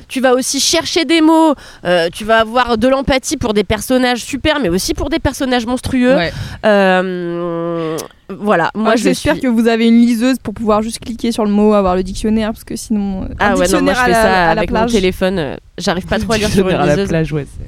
Tu 0.06 0.20
vas 0.20 0.34
aussi 0.34 0.60
chercher 0.60 1.04
des 1.06 1.22
mots, 1.22 1.54
euh, 1.84 2.08
tu 2.12 2.24
vas 2.24 2.40
avoir 2.40 2.76
de 2.76 2.88
l'empathie 2.88 3.38
pour 3.38 3.54
des 3.54 3.64
personnages 3.64 4.18
super, 4.22 4.60
mais 4.60 4.68
aussi 4.68 4.92
pour 4.92 5.08
des 5.08 5.18
personnages 5.18 5.64
monstrueux. 5.64 6.14
Ouais. 6.14 6.30
Euh, 6.66 7.96
voilà, 8.28 8.70
moi 8.74 8.84
Moi, 8.84 8.96
je 8.96 9.04
j'espère 9.04 9.34
suis... 9.34 9.42
que 9.42 9.48
vous 9.48 9.66
avez 9.66 9.88
une 9.88 9.98
liseuse 10.00 10.36
pour 10.42 10.52
pouvoir 10.52 10.82
juste 10.82 10.98
cliquer 10.98 11.32
sur 11.32 11.44
le 11.44 11.50
mot, 11.50 11.72
avoir 11.72 11.96
le 11.96 12.02
dictionnaire, 12.02 12.52
parce 12.52 12.64
que 12.64 12.76
sinon. 12.76 13.22
euh, 13.24 13.26
Ah 13.38 13.52
un 13.52 13.56
ouais, 13.56 13.68
non, 13.68 13.80
moi 13.82 13.94
je 13.94 13.98
à 14.00 14.04
fais 14.04 14.10
la- 14.10 14.22
ça 14.22 14.28
à 14.50 14.54
la 14.54 14.60
avec 14.60 14.70
mon 14.70 14.76
plage. 14.80 14.92
téléphone. 14.92 15.38
euh, 15.38 15.56
J'arrive 15.78 16.06
pas 16.06 16.18
trop 16.18 16.32
à 16.32 16.38
lire 16.38 16.48
sur 16.48 16.58
une 16.58 16.64
Dictionnaire 16.66 16.80
à 16.82 16.86
la 16.86 16.94
liseuse. 16.96 17.08
plage, 17.08 17.32
ouais, 17.32 17.46
c'est- 17.46 17.67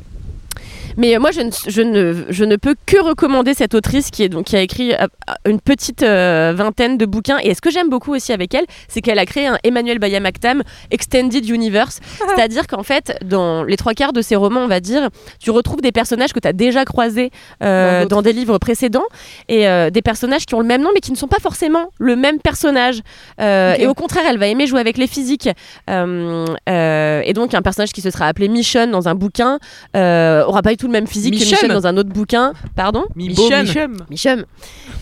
Mais 0.97 1.18
moi, 1.18 1.30
je 1.30 1.41
ne, 1.41 1.51
je, 1.68 1.82
ne, 1.82 2.24
je 2.28 2.45
ne 2.45 2.57
peux 2.57 2.74
que 2.86 3.01
recommander 3.01 3.55
cette 3.55 3.74
autrice 3.74 4.11
qui, 4.11 4.22
est, 4.22 4.28
donc, 4.28 4.47
qui 4.47 4.57
a 4.57 4.61
écrit 4.61 4.95
euh, 4.95 5.07
une 5.47 5.61
petite 5.61 6.03
euh, 6.03 6.53
vingtaine 6.55 6.99
de 6.99 7.07
bouquins. 7.07 7.38
Et 7.43 7.55
ce 7.55 7.61
que 7.61 7.70
j'aime 7.70 7.88
beaucoup 7.88 8.14
aussi 8.14 8.32
avec 8.32 8.55
elle, 8.55 8.64
c'est 8.88 9.01
qu'elle 9.01 9.18
a 9.18 9.26
créé 9.26 9.47
un 9.47 9.59
Emmanuel 9.64 9.99
Bayamaktam 9.99 10.62
Extended 10.91 11.49
Universe. 11.49 12.01
C'est-à-dire 12.34 12.66
qu'en 12.66 12.82
fait, 12.82 13.16
dans 13.24 13.64
les 13.64 13.76
trois 13.76 13.95
quarts 13.95 14.12
de 14.12 14.22
ses 14.22 14.36
romans, 14.36 14.61
on 14.61 14.68
va 14.68 14.80
dire, 14.80 15.09
tu 15.38 15.51
retrouves 15.51 15.80
des 15.80 15.93
personnages 15.93 16.32
que 16.32 16.41
tu 16.41 16.49
as 16.49 16.53
déjà 16.53 16.84
croisés 16.84 17.30
euh, 17.62 18.07
Dans 18.07 18.22
des 18.22 18.32
livres 18.32 18.59
précédents. 18.59 19.05
Et 19.49 19.68
euh, 19.68 19.91
des 19.91 20.03
personnages 20.03 20.47
qui 20.47 20.55
ont 20.55 20.61
le 20.61 20.66
même 20.66 20.82
nom, 20.82 20.91
mais 20.95 21.01
qui 21.01 21.12
ne 21.12 21.16
sont 21.16 21.28
pas 21.28 21.41
forcément 21.41 21.91
le 21.99 22.16
même 22.16 22.38
personnage. 22.41 23.01
Et 23.38 23.86
au 23.86 23.95
contraire, 23.95 24.24
elle 24.28 24.38
va 24.38 24.47
aimer 24.47 24.66
jouer 24.66 24.80
avec 24.80 24.97
les 24.97 25.07
physiques. 25.07 25.49
Et 25.88 27.32
donc, 27.34 27.55
un 27.55 27.62
personnage 27.62 27.93
qui 27.93 28.01
se 28.01 28.11
sera 28.11 28.26
appelé 28.26 28.49
Michonne 28.49 28.91
dans 28.91 29.09
un 29.09 29.14
bouquin 29.14 29.59
aura 29.95 30.62
pas 30.62 30.72
eu 30.72 30.76
tout 30.81 30.87
le 30.87 30.93
même 30.93 31.07
physique 31.07 31.35
Michum. 31.35 31.49
que 31.51 31.55
Michonne 31.66 31.72
dans 31.81 31.87
un 31.87 31.97
autre 31.97 32.09
bouquin. 32.09 32.53
Pardon. 32.74 33.05
Michum. 33.14 33.97
Michum. 34.11 34.45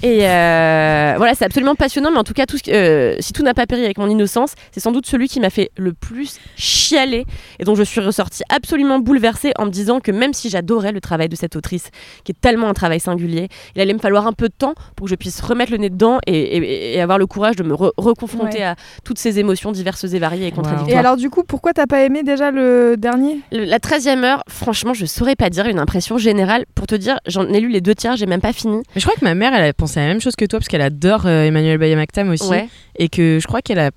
Et 0.03 0.29
euh, 0.29 1.15
voilà, 1.17 1.35
c'est 1.35 1.45
absolument 1.45 1.75
passionnant, 1.75 2.11
mais 2.11 2.19
en 2.19 2.25
tout 2.25 2.35
cas, 2.35 2.47
tout 2.47 2.59
ce 2.59 2.63
que- 2.63 2.71
euh, 2.71 3.17
si 3.21 3.33
tout 3.33 3.43
n'a 3.43 3.55
pas 3.55 3.67
péri 3.67 3.85
avec 3.85 3.99
mon 3.99 4.09
innocence, 4.09 4.55
c'est 4.73 4.81
sans 4.81 4.93
doute 4.93 5.07
celui 5.07 5.29
qui 5.29 5.41
m'a 5.41 5.51
fait 5.51 5.71
le 5.77 5.93
plus 5.93 6.39
chialer 6.57 7.25
et 7.59 7.65
dont 7.65 7.75
je 7.75 7.83
suis 7.83 8.01
ressortie 8.01 8.43
absolument 8.49 8.99
bouleversée 8.99 9.53
en 9.59 9.67
me 9.67 9.71
disant 9.71 10.01
que 10.01 10.11
même 10.13 10.35
si 10.35 10.51
j'adorais 10.51 10.93
le 10.93 11.01
travail 11.01 11.29
de 11.29 11.37
cette 11.37 11.57
autrice, 11.57 11.91
qui 12.25 12.33
est 12.33 12.41
tellement 12.41 12.69
un 12.69 12.75
travail 12.75 13.01
singulier, 13.01 13.49
il 13.75 13.81
allait 13.81 13.95
me 13.95 13.99
falloir 13.99 14.27
un 14.27 14.33
peu 14.33 14.49
de 14.49 14.55
temps 14.57 14.75
pour 14.97 15.07
que 15.07 15.11
je 15.11 15.15
puisse 15.17 15.41
remettre 15.41 15.73
le 15.73 15.79
nez 15.79 15.91
dedans 15.91 16.19
et, 16.27 16.37
et- 16.39 16.95
et 16.97 17.01
avoir 17.01 17.19
le 17.19 17.27
courage 17.27 17.57
de 17.57 17.63
me 17.63 17.75
re- 17.75 17.93
reconfronter 17.97 18.59
Ouais. 18.59 18.65
à 18.65 18.77
toutes 19.05 19.19
ces 19.19 19.39
émotions 19.39 19.73
diverses 19.73 20.05
et 20.05 20.19
variées 20.19 20.47
et 20.49 20.53
contradictoires. 20.53 20.91
Et 20.91 20.99
alors, 20.99 21.17
du 21.17 21.31
coup, 21.31 21.45
pourquoi 21.45 21.73
t'as 21.73 21.87
pas 21.87 22.03
aimé 22.03 22.23
déjà 22.23 22.51
le 22.51 22.97
dernier? 22.97 23.41
Le- 23.53 23.65
La 23.65 23.79
13e 23.79 24.25
heure, 24.25 24.43
franchement, 24.49 24.95
je 24.95 25.05
saurais 25.07 25.37
pas 25.37 25.51
dire 25.51 25.67
une 25.71 25.79
impression 25.79 26.19
générale. 26.19 26.65
Pour 26.75 26.87
te 26.87 26.95
dire, 26.95 27.19
j'en 27.27 27.47
ai 27.49 27.61
lu 27.61 27.69
les 27.69 27.81
deux 27.81 27.95
tiers, 27.95 28.17
j'ai 28.17 28.27
même 28.27 28.41
pas 28.41 28.53
fini. 28.53 28.79
Mais 28.95 29.01
je 29.01 29.07
crois 29.07 29.15
que 29.19 29.25
ma 29.25 29.35
mère, 29.35 29.53
elle 29.55 29.65
a 29.65 29.73
pensé 29.73 30.01
à 30.01 30.03
la 30.05 30.09
même 30.09 30.21
chose 30.21 30.37
que 30.37 30.45
toi 30.45 30.59
parce 30.59 30.69
qu'elle 30.69 30.83
adore 30.83 31.27
euh, 31.27 31.45
Emmanuel 31.45 31.79
Bayamaktam 31.79 32.31
aussi. 32.31 32.49
Ouais. 32.49 32.69
Et 32.97 33.09
que 33.09 33.39
je 33.41 33.47
crois 33.47 33.63
qu'elle 33.63 33.79
a. 33.79 33.91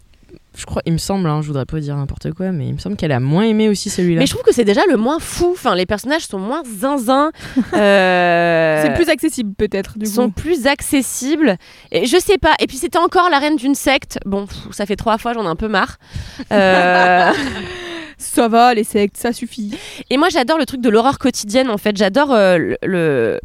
Je 0.57 0.65
crois, 0.65 0.81
il 0.85 0.91
me 0.91 0.97
semble, 0.97 1.29
hein, 1.29 1.41
je 1.41 1.47
voudrais 1.47 1.65
pas 1.65 1.79
dire 1.79 1.95
n'importe 1.95 2.33
quoi, 2.33 2.51
mais 2.51 2.67
il 2.67 2.73
me 2.73 2.77
semble 2.77 2.97
qu'elle 2.97 3.13
a 3.13 3.21
moins 3.21 3.43
aimé 3.43 3.69
aussi 3.69 3.89
celui-là. 3.89 4.19
Mais 4.19 4.25
je 4.25 4.31
trouve 4.31 4.43
que 4.43 4.53
c'est 4.53 4.65
déjà 4.65 4.81
le 4.89 4.97
moins 4.97 5.19
fou. 5.19 5.51
Enfin, 5.53 5.75
les 5.75 5.85
personnages 5.85 6.23
sont 6.27 6.39
moins 6.39 6.61
zinzin. 6.65 7.31
Euh, 7.73 8.81
C'est 8.83 8.93
plus 8.93 9.07
accessible, 9.09 9.53
peut-être, 9.55 9.97
du 9.97 10.05
sont 10.07 10.27
coup. 10.27 10.41
plus 10.41 10.67
accessibles. 10.67 11.55
Et 11.93 12.05
je 12.05 12.17
sais 12.17 12.37
pas. 12.37 12.53
Et 12.59 12.67
puis 12.67 12.75
c'était 12.75 12.97
encore 12.97 13.29
la 13.29 13.39
reine 13.39 13.55
d'une 13.55 13.75
secte. 13.75 14.19
Bon, 14.25 14.45
pff, 14.45 14.57
ça 14.71 14.85
fait 14.85 14.97
trois 14.97 15.17
fois, 15.17 15.31
j'en 15.33 15.43
ai 15.45 15.47
un 15.47 15.55
peu 15.55 15.69
marre. 15.69 15.97
Euh, 16.51 17.31
Ça 18.21 18.47
va, 18.47 18.73
les 18.73 18.83
sectes, 18.83 19.17
ça 19.17 19.33
suffit. 19.33 19.71
Et 20.09 20.17
moi, 20.17 20.29
j'adore 20.29 20.57
le 20.57 20.65
truc 20.65 20.79
de 20.79 20.89
l'horreur 20.89 21.17
quotidienne. 21.17 21.69
En 21.69 21.77
fait, 21.77 21.97
j'adore 21.97 22.31
euh, 22.31 22.75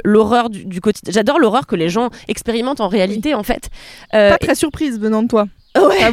l'horreur 0.05 0.51
du, 0.51 0.65
du 0.67 0.81
quotidien. 0.81 1.13
J'adore 1.13 1.39
l'horreur 1.39 1.67
que 1.67 1.77
les 1.77 1.89
gens 1.89 2.11
expérimentent 2.29 2.81
en 2.81 2.89
réalité, 2.89 3.35
en 3.35 3.43
fait. 3.43 3.71
Euh, 4.15 4.31
Pas 4.31 4.39
très 4.39 4.55
surprise 4.55 5.01
venant 5.01 5.23
de 5.23 5.29
toi. 5.29 5.47
Ouais. 5.79 6.13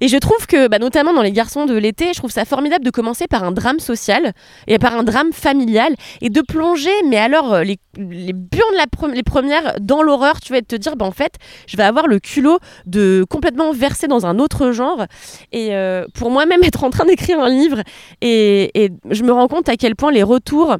Et 0.00 0.08
je 0.08 0.16
trouve 0.16 0.46
que, 0.46 0.68
bah, 0.68 0.78
notamment 0.78 1.12
dans 1.12 1.22
Les 1.22 1.32
Garçons 1.32 1.66
de 1.66 1.74
l'été, 1.74 2.08
je 2.12 2.18
trouve 2.18 2.30
ça 2.30 2.44
formidable 2.44 2.84
de 2.84 2.90
commencer 2.90 3.26
par 3.26 3.44
un 3.44 3.52
drame 3.52 3.80
social 3.80 4.32
et 4.66 4.78
par 4.78 4.96
un 4.96 5.02
drame 5.02 5.32
familial 5.32 5.94
et 6.20 6.30
de 6.30 6.40
plonger, 6.40 6.90
mais 7.06 7.16
alors 7.16 7.54
euh, 7.54 7.62
les, 7.64 7.78
les 7.96 8.32
burnes 8.32 8.74
la 8.76 8.86
pre- 8.86 9.12
les 9.12 9.22
premières 9.22 9.74
dans 9.80 10.02
l'horreur, 10.02 10.40
tu 10.40 10.52
vas 10.52 10.62
te 10.62 10.76
dire, 10.76 10.96
bah, 10.96 11.04
en 11.06 11.10
fait, 11.12 11.34
je 11.66 11.76
vais 11.76 11.82
avoir 11.82 12.06
le 12.06 12.18
culot 12.20 12.58
de 12.86 13.24
complètement 13.28 13.72
verser 13.72 14.06
dans 14.06 14.26
un 14.26 14.38
autre 14.38 14.70
genre 14.72 15.04
et 15.52 15.74
euh, 15.74 16.04
pour 16.14 16.30
moi-même 16.30 16.62
être 16.64 16.84
en 16.84 16.90
train 16.90 17.04
d'écrire 17.04 17.40
un 17.40 17.48
livre 17.50 17.82
et, 18.20 18.84
et 18.84 18.90
je 19.10 19.22
me 19.22 19.32
rends 19.32 19.48
compte 19.48 19.68
à 19.68 19.76
quel 19.76 19.96
point 19.96 20.12
les 20.12 20.22
retours 20.22 20.76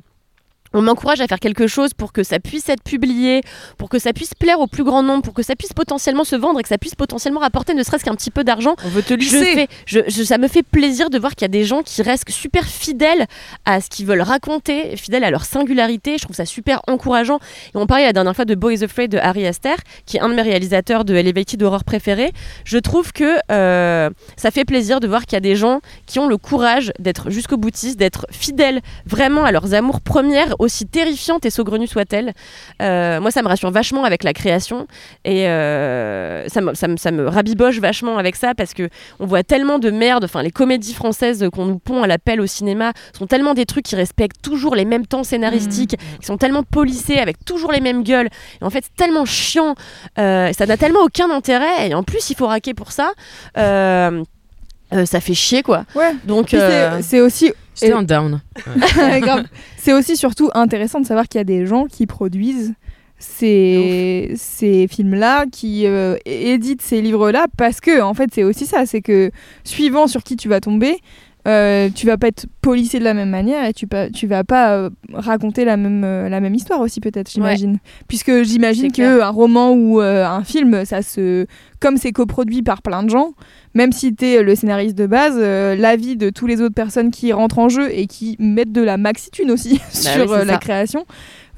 on 0.72 0.82
m'encourage 0.82 1.20
à 1.20 1.26
faire 1.26 1.38
quelque 1.40 1.66
chose 1.66 1.94
pour 1.94 2.12
que 2.12 2.22
ça 2.22 2.38
puisse 2.38 2.68
être 2.68 2.82
publié, 2.82 3.42
pour 3.76 3.88
que 3.88 3.98
ça 3.98 4.12
puisse 4.12 4.34
plaire 4.34 4.60
au 4.60 4.66
plus 4.66 4.84
grand 4.84 5.02
nombre, 5.02 5.22
pour 5.22 5.34
que 5.34 5.42
ça 5.42 5.56
puisse 5.56 5.72
potentiellement 5.72 6.24
se 6.24 6.36
vendre 6.36 6.60
et 6.60 6.62
que 6.62 6.68
ça 6.68 6.78
puisse 6.78 6.94
potentiellement 6.94 7.40
rapporter 7.40 7.74
ne 7.74 7.82
serait-ce 7.82 8.04
qu'un 8.04 8.14
petit 8.14 8.30
peu 8.30 8.44
d'argent. 8.44 8.76
On 8.84 8.88
veut 8.88 9.02
te 9.02 9.14
Je 9.14 9.18
lisser. 9.18 9.44
fais, 9.54 9.68
je, 9.86 10.00
je- 10.06 10.22
ça 10.22 10.38
me 10.38 10.48
fait 10.48 10.62
plaisir 10.62 11.10
de 11.10 11.18
voir 11.18 11.32
qu'il 11.34 11.42
y 11.42 11.44
a 11.46 11.48
des 11.48 11.64
gens 11.64 11.82
qui 11.82 12.02
restent 12.02 12.30
super 12.30 12.64
fidèles 12.66 13.26
à 13.64 13.80
ce 13.80 13.88
qu'ils 13.90 14.06
veulent 14.06 14.20
raconter, 14.22 14.96
fidèles 14.96 15.24
à 15.24 15.30
leur 15.30 15.44
singularité. 15.44 16.16
Je 16.18 16.22
trouve 16.24 16.36
ça 16.36 16.44
super 16.46 16.80
encourageant. 16.86 17.38
Et 17.74 17.76
on 17.78 17.86
parlait 17.86 18.04
la 18.04 18.12
dernière 18.12 18.36
fois 18.36 18.44
de 18.44 18.54
Boys 18.54 18.82
Afraid 18.82 19.10
de 19.10 19.18
Harry 19.18 19.46
Aster, 19.46 19.74
qui 20.06 20.16
est 20.16 20.20
un 20.20 20.28
de 20.28 20.34
mes 20.34 20.42
réalisateurs 20.42 21.04
de 21.04 21.14
Elevated 21.14 21.62
Horror 21.62 21.84
préférés. 21.84 22.32
Je 22.64 22.78
trouve 22.78 23.12
que 23.12 23.38
euh, 23.50 24.10
ça 24.36 24.50
fait 24.50 24.64
plaisir 24.64 25.00
de 25.00 25.08
voir 25.08 25.22
qu'il 25.24 25.34
y 25.34 25.36
a 25.36 25.40
des 25.40 25.56
gens 25.56 25.80
qui 26.06 26.18
ont 26.18 26.28
le 26.28 26.36
courage 26.36 26.92
d'être 26.98 27.30
jusqu'au 27.30 27.56
boutiste, 27.56 27.98
d'être 27.98 28.26
fidèles 28.30 28.80
vraiment 29.06 29.44
à 29.44 29.52
leurs 29.52 29.74
amours 29.74 30.00
premières 30.00 30.54
aussi 30.61 30.86
terrifiante 30.86 31.44
et 31.46 31.50
saugrenue 31.50 31.86
soit-elle. 31.86 32.34
Euh, 32.82 33.20
moi, 33.20 33.30
ça 33.30 33.42
me 33.42 33.48
rassure 33.48 33.70
vachement 33.70 34.04
avec 34.04 34.22
la 34.22 34.32
création 34.32 34.86
et 35.24 35.48
euh, 35.48 36.46
ça, 36.48 36.61
me, 36.61 36.74
ça, 36.74 36.86
me, 36.86 36.96
ça 36.96 37.11
me 37.11 37.26
rabiboche 37.26 37.80
vachement 37.80 38.18
avec 38.18 38.36
ça 38.36 38.54
parce 38.54 38.74
que 38.74 38.88
on 39.18 39.26
voit 39.26 39.42
tellement 39.42 39.78
de 39.78 39.90
merde. 39.90 40.24
Enfin, 40.24 40.42
les 40.42 40.50
comédies 40.50 40.94
françaises 40.94 41.48
qu'on 41.52 41.64
nous 41.64 41.78
pond 41.78 42.02
à 42.02 42.06
l'appel 42.06 42.40
au 42.40 42.46
cinéma 42.46 42.92
sont 43.16 43.26
tellement 43.26 43.54
des 43.54 43.64
trucs 43.66 43.86
qui 43.86 43.96
respectent 43.96 44.42
toujours 44.42 44.74
les 44.74 44.84
mêmes 44.84 45.06
temps 45.06 45.24
scénaristiques, 45.24 45.96
qui 46.20 46.26
sont 46.26 46.36
tellement 46.36 46.62
polissés 46.62 47.18
avec 47.18 47.42
toujours 47.44 47.72
les 47.72 47.80
mêmes 47.80 48.04
gueules. 48.04 48.28
Et 48.61 48.64
en 48.64 48.70
fait, 48.70 48.84
c'est 48.84 48.96
tellement 48.96 49.24
chiant. 49.24 49.74
Euh, 50.18 50.52
ça 50.52 50.66
n'a 50.66 50.76
tellement 50.76 51.00
aucun 51.00 51.30
intérêt. 51.30 51.88
Et 51.88 51.94
en 51.94 52.02
plus, 52.02 52.30
il 52.30 52.36
faut 52.36 52.46
raquer 52.46 52.74
pour 52.74 52.92
ça. 52.92 53.12
Euh, 54.93 55.07
ça 55.07 55.20
fait 55.20 55.34
chier 55.34 55.62
quoi. 55.62 55.84
Ouais. 55.95 56.12
Donc 56.24 56.49
c'est- 56.51 56.57
euh, 56.61 57.01
c'est 57.03 57.20
aussi. 57.20 57.53
C'était 57.74 57.93
un 57.93 58.03
down. 58.03 58.41
C'est 59.78 59.93
aussi 59.95 60.16
surtout 60.16 60.51
intéressant 60.55 61.01
de 61.01 61.07
savoir 61.07 61.26
qu'il 61.28 61.38
y 61.38 61.41
a 61.41 61.45
des 61.45 61.64
gens 61.64 61.86
qui 61.86 62.07
produisent 62.07 62.74
ces, 63.18 64.32
ces 64.36 64.86
films-là, 64.88 65.47
qui 65.51 65.86
euh, 65.86 66.16
éditent 66.26 66.82
ces 66.82 67.01
livres-là, 67.01 67.47
parce 67.57 67.80
que 67.80 68.01
en 68.03 68.12
fait 68.14 68.30
c'est 68.34 68.45
aussi 68.45 68.66
ça, 68.66 68.86
c'est 68.86 69.01
que 69.03 69.30
suivant 69.64 70.07
sur 70.07 70.22
qui 70.22 70.36
tu 70.36 70.49
vas 70.49 70.61
tomber, 70.61 70.99
euh, 71.49 71.88
tu 71.95 72.07
vas 72.07 72.18
pas 72.18 72.28
être 72.28 72.47
policé 72.61 72.99
de 72.99 73.05
la 73.05 73.14
même 73.14 73.30
manière 73.30 73.64
et 73.64 73.72
tu, 73.72 73.86
pas, 73.86 74.11
tu 74.11 74.26
vas 74.26 74.45
pas 74.45 74.74
euh, 74.76 74.91
raconter 75.12 75.64
la 75.64 75.76
même, 75.76 76.05
euh, 76.05 76.28
la 76.28 76.41
même 76.41 76.55
histoire 76.55 76.80
aussi 76.80 77.01
peut-être, 77.01 77.30
j'imagine. 77.30 77.78
Puisque 78.09 78.43
j'imagine 78.43 78.93
clair. 78.93 79.18
qu'un 79.18 79.28
roman 79.30 79.72
ou 79.72 80.01
euh, 80.01 80.26
un 80.26 80.45
film, 80.45 80.84
ça 80.84 81.01
se... 81.03 81.47
comme 81.80 81.97
c'est 81.97 82.12
coproduit 82.12 82.62
par 82.62 82.82
plein 82.82 83.03
de 83.03 83.09
gens, 83.11 83.32
même 83.74 83.93
si 83.93 84.14
tu 84.14 84.26
es 84.26 84.43
le 84.43 84.55
scénariste 84.55 84.97
de 84.99 85.07
base, 85.07 85.38
l'avis 85.38 86.16
de 86.16 86.28
toutes 86.30 86.49
les 86.49 86.61
autres 86.61 86.74
personnes 86.74 87.11
qui 87.11 87.32
rentrent 87.32 87.59
en 87.59 87.68
jeu 87.68 87.88
et 87.91 88.07
qui 88.07 88.36
mettent 88.38 88.72
de 88.72 88.82
la 88.82 88.99
maxitune 88.99 89.51
aussi 89.51 89.74
Bah 90.05 90.12
sur 90.12 90.30
oui, 90.30 90.38
la 90.45 90.55
ça. 90.55 90.59
création, 90.59 91.07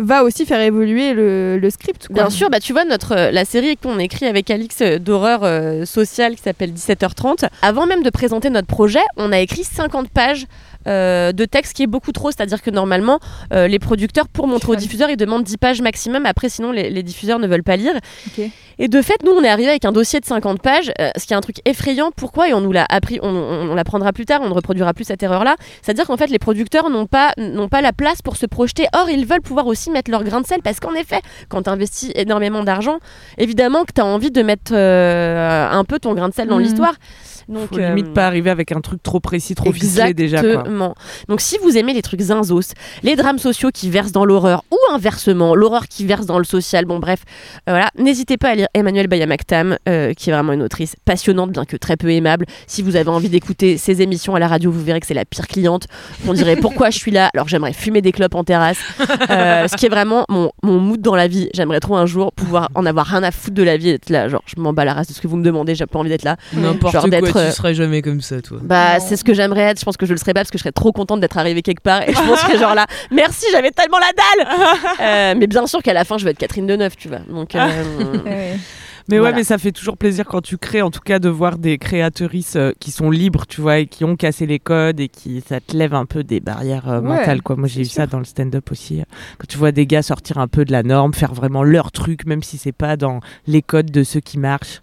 va 0.03 0.25
aussi 0.25 0.47
faire 0.47 0.61
évoluer 0.61 1.15
le, 1.15 1.69
script. 1.71 2.09
Bien 2.11 2.31
sûr, 2.31 2.51
bah 2.51 2.61
tu 2.61 2.73
vois 2.73 2.85
notre 2.85 3.13
euh, 3.13 3.31
la 3.31 3.45
série 3.45 3.77
qu'on 3.77 3.99
écrit 3.99 4.27
avec 4.27 4.51
Alix 4.51 4.77
euh, 4.83 4.99
d'horreur 4.99 5.41
euh, 5.43 5.85
sociale 5.85 6.35
qui 6.35 6.43
s'appelle 6.43 6.73
17h30. 6.73 7.49
Avant 7.63 7.87
même 7.87 8.03
de 8.03 8.11
présenter 8.11 8.51
notre 8.51 8.67
projet, 8.67 9.01
on 9.17 9.33
a 9.33 9.39
écrit 9.39 9.65
50 9.65 10.11
pages 10.11 10.47
euh, 10.87 11.33
de 11.33 11.45
texte 11.45 11.75
qui 11.75 11.83
est 11.83 11.87
beaucoup 11.87 12.13
trop, 12.13 12.31
c'est-à-dire 12.31 12.63
que 12.63 12.71
normalement 12.71 13.19
euh, 13.53 13.67
les 13.69 13.79
producteurs 13.79 14.29
pour 14.29 14.47
montrer 14.47 14.73
aux 14.73 14.77
diffuseurs 14.77 15.11
ils 15.11 15.17
demandent 15.17 15.45
10 15.45 15.57
pages 15.59 15.83
maximum. 15.83 16.27
Après 16.27 16.49
sinon 16.49 16.73
les, 16.73 16.91
les 16.91 17.03
diffuseurs 17.03 17.39
ne 17.39 17.47
veulent 17.47 17.63
pas 17.63 17.77
lire. 17.77 17.95
Et 18.79 18.89
de 18.89 19.03
fait, 19.03 19.23
nous, 19.23 19.31
on 19.33 19.43
est 19.45 19.49
arrivé 19.49 19.69
avec 19.69 19.85
un 19.85 19.93
dossier 19.93 20.19
de 20.19 20.25
50 20.25 20.61
pages, 20.61 20.91
euh, 20.99 21.11
ce 21.17 21.27
qui 21.27 21.35
est 21.35 21.37
un 21.37 21.41
truc 21.43 21.57
effrayant. 21.67 22.11
Pourquoi? 22.17 22.49
Et 22.49 22.55
on 22.55 22.61
nous 22.63 22.73
l'a 22.73 22.87
appris, 22.89 23.19
on, 23.23 23.29
on, 23.29 23.71
on 23.71 23.75
l'apprendra 23.75 24.13
plus 24.13 24.25
tard, 24.25 24.41
on 24.43 24.49
ne 24.49 24.55
reproduira 24.55 24.95
plus 24.95 25.05
cette 25.05 25.23
erreur-là. 25.23 25.57
C'est-à-dire 25.83 26.07
qu'en 26.07 26.17
fait, 26.17 26.29
les 26.29 26.39
producteurs 26.39 26.89
n'ont 26.91 27.07
pas, 27.07 27.33
n'ont 27.37 27.69
pas 27.69 27.81
la 27.83 27.93
place 27.93 28.23
pour 28.23 28.37
se 28.37 28.47
projeter. 28.47 28.87
Or, 28.95 29.11
ils 29.11 29.27
veulent 29.27 29.43
pouvoir 29.43 29.67
aussi 29.67 29.91
mettre 29.91 30.11
leur 30.11 30.25
grain 30.25 30.41
de 30.41 30.47
sel, 30.47 30.63
parce 30.63 30.81
qu'en 30.81 30.95
effet, 30.95 31.21
quand 31.49 31.63
tu 31.65 31.71
investis 31.71 32.11
énormément 32.15 32.65
d'argent, 32.65 32.99
évidemment 33.39 33.85
que 33.85 33.93
tu 33.95 34.01
as 34.01 34.07
envie 34.07 34.31
de 34.31 34.43
mettre 34.43 34.73
un 34.75 35.85
peu 35.85 35.99
ton 35.99 36.15
grain 36.15 36.29
de 36.31 36.35
sel 36.35 36.49
dans 36.49 36.57
Mhm. 36.57 36.63
l'histoire. 36.65 36.95
Donc, 37.49 37.69
Faut 37.69 37.79
limite 37.79 38.09
euh, 38.09 38.13
pas 38.13 38.27
arriver 38.27 38.51
avec 38.51 38.73
un 38.73 38.81
truc 38.81 39.03
trop 39.03 39.21
précis, 39.21 39.55
trop 39.55 39.73
ficelé 39.73 40.15
déjà. 40.15 40.39
Exactement. 40.39 40.95
Donc 41.29 41.41
si 41.41 41.59
vous 41.63 41.77
aimez 41.77 41.93
les 41.93 42.03
trucs 42.03 42.21
zinzos, 42.21 42.73
les 43.03 43.17
drames 43.17 43.39
sociaux 43.39 43.71
qui 43.73 43.91
versent 43.91 44.13
dans 44.13 44.25
l'horreur 44.25 44.65
ou 44.71 44.77
inversement, 44.93 45.55
l'horreur 45.55 45.89
qui 45.89 46.05
verse 46.05 46.27
dans 46.27 46.39
le 46.39 46.45
social, 46.45 46.85
bon 46.85 46.99
bref, 46.99 47.21
euh, 47.69 47.73
voilà, 47.73 47.91
n'hésitez 47.99 48.37
pas 48.37 48.51
à 48.51 48.55
lire 48.55 48.69
Emmanuel 48.75 49.07
Bayamaktam, 49.07 49.77
euh, 49.89 50.15
qui 50.15 50.31
est 50.31 50.33
vraiment 50.33 50.53
une 50.53 50.63
autrice 50.63 50.97
passionnante, 51.05 51.53
bien 51.53 51.65
que 51.65 51.77
très 51.77 51.97
peu 51.97 52.11
aimable. 52.11 52.47
Si 52.67 52.83
vous 52.83 52.97
avez 52.97 53.09
envie 53.09 53.29
d'écouter 53.29 53.77
ses 53.77 54.03
émissions 54.03 54.35
à 54.35 54.39
la 54.39 54.49
radio, 54.49 54.71
vous 54.71 54.83
verrez 54.83 55.01
que 55.01 55.07
c'est 55.07 55.15
la 55.15 55.25
pire 55.25 55.47
cliente. 55.47 55.87
On 56.27 56.33
dirait 56.33 56.57
pourquoi 56.61 56.91
je 56.91 56.99
suis 56.99 57.11
là, 57.11 57.31
alors 57.35 57.49
j'aimerais 57.49 57.73
fumer 57.73 58.03
des 58.03 58.13
clopes 58.13 58.35
en 58.35 58.45
terrasse. 58.45 58.79
Euh, 59.31 59.69
ce 59.69 59.77
qui 59.77 59.87
est 59.87 59.91
vraiment 59.91 60.25
mon, 60.29 60.51
mon 60.63 60.79
mood 60.79 61.01
dans 61.01 61.15
la 61.15 61.29
vie. 61.29 61.49
J'aimerais 61.55 61.81
trop 61.81 61.97
un 61.97 62.07
jour 62.07 62.33
pouvoir 62.33 62.69
en 62.75 62.87
avoir 62.87 63.07
rien 63.07 63.23
à 63.23 63.31
foutre 63.31 63.55
de 63.55 63.63
la 63.63 63.77
vie 63.77 63.91
et 63.91 63.95
être 63.95 64.11
là, 64.11 64.29
genre 64.29 64.43
je 64.47 64.61
m'en 64.61 64.73
bats 64.73 64.85
la 64.85 64.95
race 64.95 65.09
de 65.09 65.13
ce 65.13 65.21
que 65.21 65.29
vous 65.29 65.37
me 65.37 65.45
demandez, 65.45 65.75
j'ai 65.75 65.87
pas 65.87 65.99
envie 65.99 66.09
d'être 66.11 66.25
là. 66.25 66.37
N'importe 66.53 66.93
quoi, 66.93 67.32
d'être, 67.35 67.47
euh, 67.47 67.51
tu 67.51 67.57
serais 67.57 67.75
jamais 67.75 68.03
comme 68.03 68.21
ça, 68.21 68.41
toi. 68.43 68.59
bah, 68.63 69.01
c'est 69.01 69.17
ce 69.17 69.25
que 69.25 69.35
j'aimerais 69.35 69.63
être. 69.63 69.81
Je 69.81 69.85
pense 69.85 69.97
que 69.97 70.07
je 70.07 70.13
le 70.13 70.19
serais 70.19 70.35
pas 70.35 70.41
parce 70.41 70.51
que 70.51 70.59
je 70.59 70.63
serais 70.63 70.73
trop 70.73 70.93
contente 70.93 71.21
d'être 71.21 71.39
arrivée 71.39 71.63
quelque 71.63 71.83
part. 71.83 72.03
Et 72.03 72.13
je 72.13 72.19
pense 72.29 72.43
que 72.45 72.59
genre 72.59 72.75
là, 72.75 72.87
merci, 73.11 73.47
j'avais 73.53 73.71
tellement 73.71 73.99
la 73.99 74.13
dalle. 74.13 74.69
Euh, 75.01 75.35
mais 75.37 75.47
bien 75.47 75.67
sûr 75.67 75.83
qu'à 75.83 75.93
la 75.93 76.05
fin, 76.05 76.19
je 76.19 76.25
vais 76.25 76.31
être 76.31 76.39
Catherine 76.39 76.67
Deneuve, 76.67 76.95
tu 76.97 77.09
vois. 77.09 77.21
Donc, 77.29 77.55
euh, 77.55 77.67
Mais 79.09 79.19
Voilà. 79.19 79.33
ouais, 79.33 79.41
mais 79.41 79.45
ça 79.45 79.59
fait 79.59 79.73
toujours 79.73 79.97
plaisir 79.97 80.27
quand 80.27 80.41
tu 80.41 80.59
crées, 80.59 80.83
en 80.83 80.91
tout 80.91 81.01
cas, 81.01 81.19
de 81.19 81.29
voir 81.29 81.59
des 81.59 81.79
créatrices 81.79 82.57
euh, 82.57 82.73
qui 82.81 82.91
sont 82.91 83.11
libres, 83.11 83.47
tu 83.47 83.61
vois, 83.61 83.79
et 83.79 83.87
qui 83.87 84.05
ont 84.05 84.17
cassé 84.17 84.47
les 84.47 84.59
codes 84.59 85.01
et 85.01 85.09
qui 85.09 85.43
ça 85.47 85.61
te 85.61 85.77
lève 85.77 85.95
un 85.95 86.07
peu 86.07 86.23
des 86.25 86.41
barrières 86.41 86.89
euh, 86.89 87.01
Ouais, 87.01 87.09
mentales, 87.19 87.43
quoi. 87.43 87.57
Moi, 87.57 87.69
j'ai 87.69 87.83
eu 87.83 87.85
ça 87.87 88.07
dans 88.07 88.19
le 88.19 88.25
stand-up 88.25 88.71
aussi. 88.71 89.01
euh, 89.01 89.05
Quand 89.39 89.47
tu 89.49 89.59
vois 89.59 89.73
des 89.73 89.87
gars 89.87 90.03
sortir 90.03 90.39
un 90.39 90.49
peu 90.49 90.65
de 90.65 90.73
la 90.73 90.83
norme, 90.83 91.15
faire 91.15 91.35
vraiment 91.35 91.63
leur 91.65 91.91
truc, 91.93 92.27
même 92.27 92.43
si 92.43 92.59
c'est 92.59 92.73
pas 92.73 92.97
dans 92.97 93.21
les 93.47 93.63
codes 93.63 93.91
de 93.91 94.05
ceux 94.05 94.21
qui 94.21 94.39
marchent, 94.39 94.81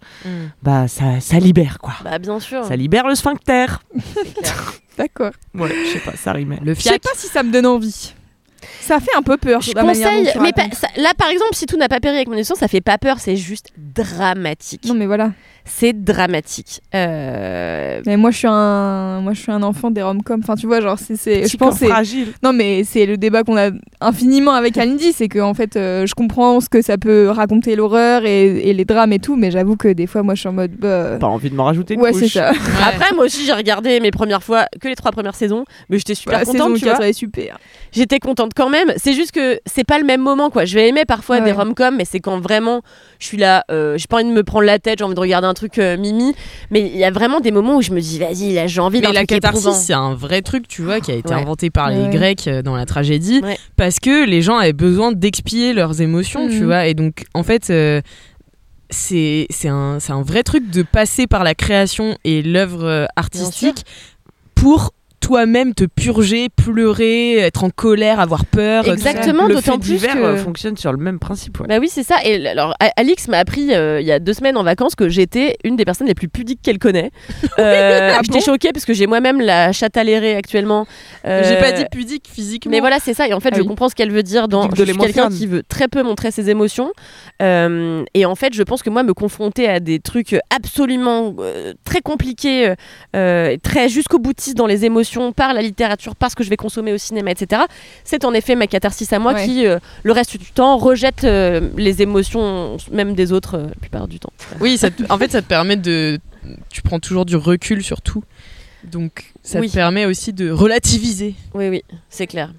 bah 0.62 0.86
ça, 0.88 1.20
ça 1.20 1.38
libère, 1.38 1.78
quoi. 1.78 1.94
bah, 2.04 2.18
bien 2.18 2.40
sûr. 2.40 2.64
Ça 2.64 2.76
libère 2.76 3.06
le 3.08 3.14
sphincter. 3.14 3.66
D'accord. 4.98 5.30
Ouais, 5.54 5.70
je 5.86 5.92
sais 5.92 6.00
pas, 6.00 6.16
ça 6.16 6.32
rimait. 6.32 6.58
Le 6.62 6.74
Je 6.74 6.80
sais 6.80 6.98
pas 6.98 7.10
si 7.14 7.26
ça 7.28 7.42
me 7.42 7.50
donne 7.50 7.66
envie. 7.66 8.14
Ça 8.80 9.00
fait 9.00 9.14
un 9.16 9.22
peu 9.22 9.36
peur. 9.36 9.60
Je 9.60 9.72
conseille, 9.88 10.24
mais 10.42 10.52
ça- 10.74 10.88
là 10.96 11.12
par 11.16 11.28
exemple, 11.28 11.54
si 11.54 11.66
tout 11.66 11.76
n'a 11.76 11.88
pas 11.88 12.00
péri 12.00 12.16
avec 12.16 12.28
mon 12.28 12.34
émission, 12.34 12.54
ça 12.54 12.68
fait 12.68 12.80
pas 12.80 12.98
peur, 12.98 13.18
c'est 13.18 13.36
juste 13.36 13.68
dramatique. 13.76 14.84
Non 14.86 14.94
mais 14.94 15.06
voilà. 15.06 15.32
C'est 15.64 15.92
dramatique. 16.04 16.80
Euh, 16.94 18.00
Mais 18.06 18.16
moi 18.16 18.30
je 18.30 18.38
suis 18.38 18.48
un, 18.48 19.20
moi 19.20 19.32
je 19.34 19.40
suis 19.40 19.52
un 19.52 19.62
enfant 19.62 19.90
des 19.90 20.02
rom-coms. 20.02 20.40
Enfin 20.42 20.54
tu 20.56 20.66
vois 20.66 20.80
genre 20.80 20.98
c'est, 20.98 21.16
c'est- 21.16 21.46
je 21.48 21.56
pense 21.56 21.78
fragile. 21.78 22.28
non 22.42 22.52
mais 22.52 22.82
c'est 22.84 23.06
le 23.06 23.16
débat 23.16 23.42
qu'on 23.44 23.56
a 23.56 23.70
infiniment 24.00 24.52
avec 24.52 24.76
Andy, 24.76 25.12
c'est 25.12 25.28
que 25.28 25.38
en 25.38 25.54
fait 25.54 25.76
euh, 25.76 26.06
je 26.06 26.14
comprends 26.14 26.60
ce 26.60 26.68
que 26.68 26.82
ça 26.82 26.98
peut 26.98 27.28
raconter 27.30 27.76
l'horreur 27.76 28.24
et, 28.24 28.68
et 28.70 28.72
les 28.72 28.84
drames 28.84 29.12
et 29.12 29.18
tout, 29.18 29.36
mais 29.36 29.50
j'avoue 29.50 29.76
que 29.76 29.88
des 29.88 30.06
fois 30.06 30.22
moi 30.22 30.34
je 30.34 30.40
suis 30.40 30.48
en 30.48 30.52
mode 30.52 30.72
bah, 30.72 31.16
Pas 31.20 31.26
envie 31.26 31.50
de 31.50 31.54
m'en 31.54 31.64
rajouter 31.64 31.94
une 31.94 32.00
ouais 32.00 32.12
couche. 32.12 32.20
c'est 32.22 32.28
ça. 32.28 32.50
Après, 32.86 33.14
moi 33.14 33.24
aussi, 33.26 33.44
j'ai 33.44 33.52
regardé 33.52 34.00
mes 34.00 34.10
premières 34.10 34.42
fois 34.42 34.66
que 34.80 34.88
les 34.88 34.96
trois 34.96 35.12
premières 35.12 35.34
saisons, 35.34 35.64
mais 35.88 35.98
j'étais 35.98 36.14
super 36.14 36.38
La 36.38 36.44
contente, 36.44 36.74
tu 36.76 36.84
4, 36.84 36.96
vois. 36.96 37.12
super. 37.12 37.58
J'étais 37.92 38.18
contente 38.18 38.52
quand 38.56 38.68
même. 38.70 38.92
C'est 38.96 39.12
juste 39.12 39.32
que 39.32 39.60
c'est 39.66 39.84
pas 39.84 39.98
le 39.98 40.04
même 40.04 40.20
moment, 40.20 40.50
quoi. 40.50 40.64
Je 40.64 40.74
vais 40.74 40.88
aimer 40.88 41.04
parfois 41.04 41.36
Ouais. 41.38 41.44
des 41.44 41.52
rom-coms, 41.52 41.96
mais 41.96 42.04
c'est 42.04 42.20
quand 42.20 42.40
vraiment 42.40 42.82
je 43.18 43.26
suis 43.26 43.36
là, 43.36 43.64
euh, 43.70 43.96
j'ai 43.98 44.06
pas 44.08 44.16
envie 44.16 44.24
de 44.24 44.30
me 44.32 44.42
prendre 44.42 44.64
la 44.64 44.78
tête, 44.78 44.98
j'ai 44.98 45.04
envie 45.04 45.14
de 45.14 45.20
regarder 45.20 45.46
un 45.50 45.54
truc 45.54 45.78
euh, 45.78 45.96
mimi. 45.98 46.34
Mais 46.70 46.80
il 46.80 46.96
y 46.96 47.04
a 47.04 47.10
vraiment 47.10 47.40
des 47.40 47.50
moments 47.50 47.76
où 47.76 47.82
je 47.82 47.90
me 47.92 48.00
dis, 48.00 48.18
vas-y, 48.18 48.54
là, 48.54 48.66
j'ai 48.66 48.80
envie 48.80 49.00
d'un 49.00 49.08
Mais 49.08 49.14
la 49.14 49.20
truc 49.26 49.40
catharsis, 49.40 49.60
éprouvant. 49.60 49.76
c'est 49.78 49.92
un 49.92 50.14
vrai 50.14 50.40
truc, 50.42 50.66
tu 50.68 50.82
vois, 50.82 51.00
qui 51.00 51.10
a 51.10 51.14
été 51.14 51.28
Ouais. 51.34 51.40
inventé 51.40 51.68
par 51.70 51.90
les 51.90 52.04
Ouais. 52.04 52.10
Grecs 52.10 52.48
euh, 52.48 52.62
dans 52.62 52.76
la 52.76 52.86
tragédie, 52.86 53.40
Ouais. 53.42 53.58
parce 53.76 53.98
que 54.00 54.24
les 54.24 54.40
gens 54.40 54.56
avaient 54.56 54.72
besoin 54.72 55.12
d'expier 55.12 55.72
leurs 55.74 56.00
émotions, 56.00 56.48
tu 56.48 56.60
Mhm. 56.60 56.64
vois. 56.66 56.86
Et 56.86 56.94
donc, 56.94 57.24
en 57.34 57.42
fait, 57.42 57.68
euh, 57.70 58.00
c'est 58.90 59.46
c'est 59.50 59.68
un, 59.68 59.98
c'est 60.00 60.12
un 60.12 60.22
vrai 60.22 60.42
truc 60.42 60.68
de 60.70 60.82
passer 60.82 61.26
par 61.26 61.44
la 61.44 61.54
création 61.54 62.16
et 62.24 62.42
l'œuvre 62.42 62.84
euh, 62.84 63.06
artistique 63.16 63.84
pour 64.54 64.92
toi-même 65.30 65.74
te 65.74 65.84
purger, 65.84 66.48
pleurer, 66.48 67.36
être 67.38 67.62
en 67.62 67.70
colère, 67.70 68.18
avoir 68.18 68.44
peur. 68.44 68.88
Exactement, 68.88 69.46
d'autant 69.48 69.78
plus 69.78 70.02
que- 70.04 70.18
euh, 70.18 70.36
fonctionne 70.36 70.76
sur 70.76 70.90
le 70.90 70.98
même 70.98 71.20
principe. 71.20 71.60
ouais. 71.60 71.68
Bah 71.68 71.78
oui, 71.80 71.88
c'est 71.88 72.02
ça. 72.02 72.16
Et 72.24 72.48
alors, 72.48 72.74
Alix 72.96 73.28
m'a 73.28 73.38
appris 73.38 73.72
euh, 73.72 74.00
il 74.00 74.06
y 74.08 74.10
a 74.10 74.18
deux 74.18 74.32
semaines 74.32 74.56
en 74.56 74.64
vacances 74.64 74.96
que 74.96 75.08
j'étais 75.08 75.56
une 75.62 75.76
des 75.76 75.84
personnes 75.84 76.08
les 76.08 76.14
plus 76.16 76.28
pudiques 76.28 76.60
qu'elle 76.62 76.78
connaît. 76.80 77.12
Euh, 77.58 78.12
Ah 78.14 78.20
J'étais 78.22 78.38
bon 78.38 78.44
choquée 78.44 78.72
parce 78.72 78.84
que 78.86 78.94
j'ai 78.94 79.06
moi-même 79.06 79.40
la 79.40 79.70
chatte 79.72 79.96
à 79.98 80.02
l'airée 80.04 80.34
actuellement. 80.34 80.86
Euh, 81.26 81.42
J'ai 81.46 81.56
pas 81.58 81.72
dit 81.72 81.84
pudique 81.92 82.24
physiquement. 82.32 82.70
Mais 82.70 82.80
voilà, 82.80 82.98
c'est 83.00 83.12
ça. 83.12 83.28
Et 83.28 83.34
en 83.34 83.40
fait, 83.40 83.50
Ah 83.52 83.56
je 83.56 83.62
oui. 83.62 83.66
comprends 83.68 83.88
ce 83.90 83.94
qu'elle 83.94 84.10
veut 84.10 84.22
dire 84.22 84.48
dans. 84.48 84.62
Pudique 84.62 84.78
Je 84.78 84.82
de 84.84 84.92
suis 84.92 84.98
quelqu'un 84.98 85.28
qui 85.28 85.46
veut 85.46 85.62
très 85.62 85.86
peu 85.88 86.02
montrer 86.02 86.30
ses 86.30 86.48
émotions. 86.48 86.90
Euh, 87.42 88.02
et 88.14 88.24
en 88.24 88.34
fait, 88.34 88.54
je 88.54 88.62
pense 88.62 88.82
que 88.82 88.88
moi, 88.88 89.02
me 89.02 89.12
confronter 89.12 89.68
à 89.68 89.78
des 89.78 90.00
trucs 90.00 90.36
absolument 90.54 91.34
euh, 91.40 91.74
très 91.84 92.00
compliqués, 92.00 92.72
très 93.12 93.88
jusqu'au 93.88 94.18
boutiste 94.18 94.56
dans 94.56 94.66
les 94.66 94.84
émotions, 94.86 95.19
par 95.32 95.54
la 95.54 95.62
littérature, 95.62 96.16
par 96.16 96.30
ce 96.30 96.36
que 96.36 96.42
je 96.44 96.50
vais 96.50 96.56
consommer 96.56 96.92
au 96.92 96.98
cinéma, 96.98 97.30
etc., 97.30 97.62
c'est 98.04 98.24
en 98.24 98.32
effet 98.34 98.54
ma 98.56 98.66
catharsis 98.66 99.12
à 99.12 99.18
moi 99.18 99.34
Ouais. 99.34 99.44
qui, 99.44 99.66
euh, 99.66 99.78
le 100.02 100.12
reste 100.12 100.36
du 100.36 100.50
temps, 100.52 100.76
rejette 100.78 101.24
euh, 101.24 101.68
les 101.76 102.02
émotions, 102.02 102.76
même 102.90 103.14
des 103.14 103.32
autres, 103.32 103.56
euh, 103.56 103.66
la 103.68 103.74
plupart 103.80 104.08
du 104.08 104.18
temps. 104.18 104.32
Oui, 104.60 104.76
ça 104.78 104.90
te- 104.90 105.02
en 105.10 105.18
fait, 105.18 105.30
ça 105.30 105.42
te 105.42 105.46
permet 105.46 105.76
de. 105.76 106.18
Tu 106.72 106.82
prends 106.82 106.98
toujours 107.00 107.26
du 107.26 107.36
recul 107.36 107.82
sur 107.84 108.00
tout. 108.02 108.24
Donc, 108.84 109.32
ça 109.42 109.60
Oui. 109.60 109.68
te 109.68 109.74
permet 109.74 110.06
aussi 110.06 110.32
de 110.32 110.50
relativiser. 110.50 111.34
Oui, 111.54 111.68
oui, 111.68 111.82
c'est 112.08 112.26
clair. 112.26 112.52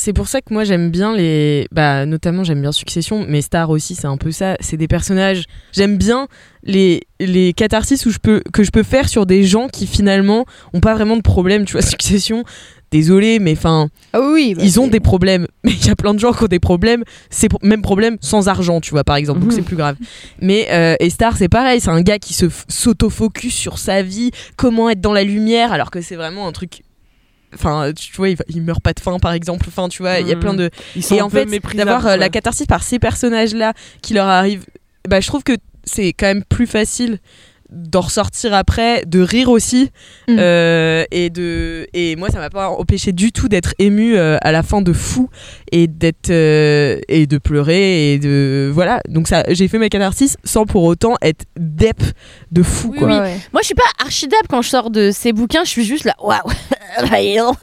C'est 0.00 0.12
pour 0.12 0.28
ça 0.28 0.40
que 0.40 0.54
moi 0.54 0.62
j'aime 0.62 0.90
bien 0.92 1.12
les. 1.12 1.66
Bah, 1.72 2.06
notamment 2.06 2.44
j'aime 2.44 2.60
bien 2.60 2.70
Succession, 2.70 3.26
mais 3.28 3.42
Star 3.42 3.68
aussi, 3.68 3.96
c'est 3.96 4.06
un 4.06 4.16
peu 4.16 4.30
ça. 4.30 4.56
C'est 4.60 4.76
des 4.76 4.86
personnages. 4.86 5.44
J'aime 5.72 5.96
bien 5.98 6.28
les, 6.62 7.02
les 7.18 7.52
catharsis 7.52 8.06
où 8.06 8.10
je 8.10 8.18
peux, 8.18 8.40
que 8.52 8.62
je 8.62 8.70
peux 8.70 8.84
faire 8.84 9.08
sur 9.08 9.26
des 9.26 9.42
gens 9.42 9.66
qui 9.66 9.88
finalement 9.88 10.46
ont 10.72 10.78
pas 10.78 10.94
vraiment 10.94 11.16
de 11.16 11.22
problème. 11.22 11.64
Tu 11.64 11.72
vois, 11.72 11.82
Succession, 11.88 12.44
désolé, 12.92 13.40
mais 13.40 13.52
enfin. 13.52 13.88
Ah 14.12 14.20
oui, 14.20 14.54
bah, 14.54 14.62
ils 14.64 14.78
ont 14.78 14.86
des 14.86 15.00
problèmes, 15.00 15.48
mais 15.64 15.72
il 15.72 15.84
y 15.86 15.90
a 15.90 15.96
plein 15.96 16.14
de 16.14 16.20
gens 16.20 16.32
qui 16.32 16.44
ont 16.44 16.46
des 16.46 16.60
problèmes. 16.60 17.02
C'est 17.28 17.48
même 17.64 17.82
problème 17.82 18.18
sans 18.20 18.46
argent, 18.46 18.80
tu 18.80 18.92
vois, 18.92 19.02
par 19.02 19.16
exemple, 19.16 19.40
donc 19.40 19.48
Mhm. 19.50 19.56
c'est 19.56 19.62
plus 19.62 19.76
grave. 19.76 19.96
Mais 20.40 20.68
euh, 20.70 20.94
et 21.00 21.10
Star, 21.10 21.36
c'est 21.36 21.48
pareil, 21.48 21.80
c'est 21.80 21.90
un 21.90 22.02
gars 22.02 22.20
qui 22.20 22.34
se 22.34 22.46
s'auto-focus 22.68 23.52
sur 23.52 23.78
sa 23.78 24.02
vie, 24.02 24.30
comment 24.56 24.88
être 24.90 25.00
dans 25.00 25.12
la 25.12 25.24
lumière, 25.24 25.72
alors 25.72 25.90
que 25.90 26.00
c'est 26.00 26.16
vraiment 26.16 26.46
un 26.46 26.52
truc 26.52 26.82
enfin 27.54 27.92
tu 27.94 28.14
vois 28.14 28.28
il, 28.28 28.36
il 28.48 28.62
meurt 28.62 28.82
pas 28.82 28.92
de 28.92 29.00
faim 29.00 29.18
par 29.18 29.32
exemple. 29.32 29.66
Enfin 29.68 29.88
tu 29.88 30.02
vois 30.02 30.20
il 30.20 30.28
y 30.28 30.32
a 30.32 30.36
plein 30.36 30.54
de 30.54 30.70
Ils 30.96 31.02
sont 31.02 31.16
et 31.16 31.22
en 31.22 31.28
fait 31.28 31.46
d'avoir 31.74 32.06
euh, 32.06 32.16
la 32.16 32.28
catharsis 32.28 32.66
par 32.66 32.82
ces 32.82 32.98
personnages 32.98 33.54
là 33.54 33.72
qui 34.02 34.14
leur 34.14 34.26
arrivent 34.26 34.66
bah 35.08 35.20
je 35.20 35.26
trouve 35.26 35.42
que 35.42 35.56
c'est 35.84 36.12
quand 36.12 36.26
même 36.26 36.44
plus 36.44 36.66
facile 36.66 37.18
d'en 37.70 38.00
ressortir 38.00 38.54
après 38.54 39.04
de 39.06 39.20
rire 39.20 39.48
aussi 39.50 39.90
Mm. 40.28 40.36
euh, 40.38 41.04
et 41.10 41.30
de 41.30 41.86
et 41.94 42.16
moi 42.16 42.28
ça 42.30 42.38
m'a 42.38 42.50
pas 42.50 42.68
empêché 42.68 43.12
du 43.12 43.32
tout 43.32 43.48
d'être 43.48 43.74
ému 43.78 44.16
euh, 44.16 44.36
à 44.42 44.52
la 44.52 44.62
fin 44.62 44.82
de 44.82 44.92
fou 44.92 45.30
et 45.72 45.86
d'être 45.86 46.30
euh, 46.30 46.98
et 47.08 47.26
de 47.26 47.38
pleurer 47.38 48.12
et 48.12 48.18
de 48.18 48.70
voilà 48.72 49.00
donc 49.08 49.28
ça 49.28 49.44
j'ai 49.48 49.68
fait 49.68 49.78
ma 49.78 49.88
catharsis 49.88 50.36
sans 50.44 50.66
pour 50.66 50.84
autant 50.84 51.14
être 51.22 51.44
dep 51.58 52.02
de 52.52 52.62
fou 52.62 52.90
Oui, 52.92 52.98
quoi 52.98 53.08
oui. 53.08 53.30
Moi, 53.52 53.62
je 53.62 53.66
suis 53.66 53.74
pas 53.74 53.82
archidable 54.00 54.46
quand 54.48 54.62
je 54.62 54.68
sors 54.68 54.90
de 54.90 55.10
ces 55.10 55.32
bouquins. 55.32 55.64
Je 55.64 55.70
suis 55.70 55.84
juste 55.84 56.04
là, 56.04 56.14
waouh, 56.20 56.38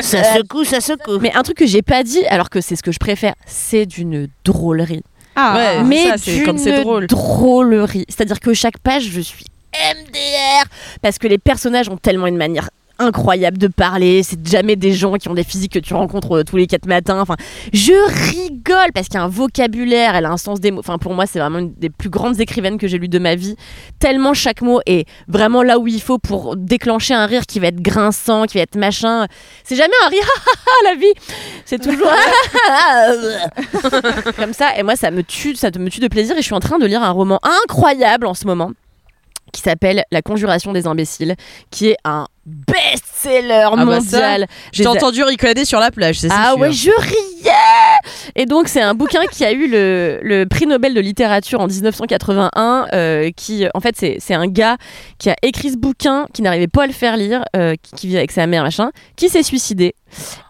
ça 0.00 0.36
secoue, 0.36 0.64
ça 0.64 0.80
secoue. 0.80 1.18
Mais 1.20 1.32
un 1.34 1.42
truc 1.42 1.56
que 1.58 1.66
j'ai 1.66 1.82
pas 1.82 2.02
dit, 2.02 2.24
alors 2.26 2.50
que 2.50 2.60
c'est 2.60 2.76
ce 2.76 2.82
que 2.82 2.92
je 2.92 2.98
préfère, 2.98 3.34
c'est 3.46 3.86
d'une 3.86 4.28
drôlerie. 4.44 5.02
Ah, 5.36 5.54
Ouais, 5.54 5.82
mais 5.84 6.16
c'est 6.18 6.42
comme 6.42 6.58
c'est 6.58 6.72
d'une 6.72 6.82
drôle. 6.82 7.06
drôlerie. 7.06 8.04
C'est-à-dire 8.08 8.40
que 8.40 8.54
chaque 8.54 8.78
page, 8.78 9.04
je 9.04 9.20
suis 9.20 9.44
MDR 9.74 10.64
parce 11.02 11.18
que 11.18 11.26
les 11.28 11.38
personnages 11.38 11.88
ont 11.88 11.98
tellement 11.98 12.26
une 12.26 12.36
manière 12.38 12.70
incroyable 12.98 13.58
de 13.58 13.68
parler. 13.68 14.22
C'est 14.22 14.46
jamais 14.46 14.76
des 14.76 14.92
gens 14.92 15.14
qui 15.14 15.28
ont 15.28 15.34
des 15.34 15.44
physiques 15.44 15.72
que 15.72 15.78
tu 15.78 15.94
rencontres 15.94 16.38
euh, 16.38 16.44
tous 16.44 16.56
les 16.56 16.66
quatre 16.66 16.86
matins. 16.86 17.20
Enfin, 17.20 17.36
je 17.72 17.92
rigole 18.32 18.92
parce 18.94 19.08
qu'il 19.08 19.14
y 19.14 19.18
a 19.18 19.24
un 19.24 19.28
vocabulaire, 19.28 20.14
elle 20.14 20.26
a 20.26 20.30
un 20.30 20.36
sens 20.36 20.60
des 20.60 20.70
mots. 20.70 20.80
Enfin, 20.80 20.98
pour 20.98 21.14
moi, 21.14 21.26
c'est 21.26 21.38
vraiment 21.38 21.58
une 21.58 21.74
des 21.74 21.90
plus 21.90 22.10
grandes 22.10 22.40
écrivaines 22.40 22.78
que 22.78 22.88
j'ai 22.88 22.98
lues 22.98 23.08
de 23.08 23.18
ma 23.18 23.34
vie. 23.34 23.56
Tellement 23.98 24.34
chaque 24.34 24.62
mot 24.62 24.80
est 24.86 25.06
vraiment 25.28 25.62
là 25.62 25.78
où 25.78 25.86
il 25.86 26.00
faut 26.00 26.18
pour 26.18 26.56
déclencher 26.56 27.14
un 27.14 27.26
rire 27.26 27.46
qui 27.46 27.60
va 27.60 27.68
être 27.68 27.80
grinçant, 27.80 28.44
qui 28.44 28.58
va 28.58 28.62
être 28.62 28.76
machin. 28.76 29.26
C'est 29.64 29.76
jamais 29.76 29.94
un 30.04 30.08
rire, 30.08 30.28
la 30.84 30.94
vie. 30.94 31.12
C'est 31.64 31.82
toujours 31.82 32.10
comme 34.36 34.52
ça. 34.52 34.76
Et 34.76 34.82
moi, 34.82 34.96
ça 34.96 35.10
me 35.10 35.22
tue, 35.22 35.56
ça 35.56 35.70
me 35.78 35.88
tue 35.88 36.00
de 36.00 36.08
plaisir. 36.08 36.34
Et 36.36 36.40
je 36.40 36.46
suis 36.46 36.54
en 36.54 36.60
train 36.60 36.78
de 36.78 36.86
lire 36.86 37.02
un 37.02 37.10
roman 37.10 37.40
incroyable 37.64 38.26
en 38.26 38.34
ce 38.34 38.46
moment 38.46 38.72
qui 39.56 39.62
s'appelle 39.62 40.04
La 40.12 40.20
Conjuration 40.22 40.72
des 40.72 40.86
imbéciles, 40.86 41.34
qui 41.70 41.88
est 41.88 41.96
un 42.04 42.26
best-seller 42.44 43.64
Ah 43.72 43.76
bah 43.76 43.84
mondial. 43.84 44.46
j'ai 44.72 44.86
entendu 44.86 45.22
ricaner 45.24 45.64
sur 45.64 45.80
la 45.80 45.90
plage 45.90 46.20
c'est 46.20 46.28
ah 46.30 46.50
sûr. 46.52 46.60
ouais, 46.60 46.70
je 46.72 46.90
riais 46.90 47.52
Et 48.36 48.46
donc, 48.46 48.68
c'est 48.68 48.80
un 48.82 48.94
bouquin 48.94 49.22
qui 49.32 49.44
a 49.44 49.50
eu 49.52 49.66
le, 49.68 50.20
le 50.22 50.44
prix 50.46 50.66
Nobel 50.66 50.94
de 50.94 51.00
littérature 51.00 51.60
en 51.60 51.66
1981. 51.66 52.86
euh, 52.92 53.30
qui, 53.36 53.66
en 53.74 53.80
fait, 53.80 53.96
c'est 53.98 54.18
c'est 54.20 54.34
un 54.34 54.46
gars 54.46 54.76
qui 55.18 55.30
a 55.30 55.36
écrit 55.42 55.70
ce 55.70 55.76
bouquin, 55.76 56.26
qui 56.32 56.42
n'arrivait 56.42 56.68
pas 56.68 56.84
à 56.84 56.86
le 56.86 56.92
faire 56.92 57.16
lire, 57.16 57.42
euh, 57.56 57.74
qui, 57.82 57.92
qui 57.96 58.06
vit 58.08 58.16
avec 58.16 58.30
sa 58.30 58.46
mère, 58.46 58.62
machin, 58.62 58.90
qui 59.16 59.28
s'est 59.28 59.42
suicidé. 59.42 59.94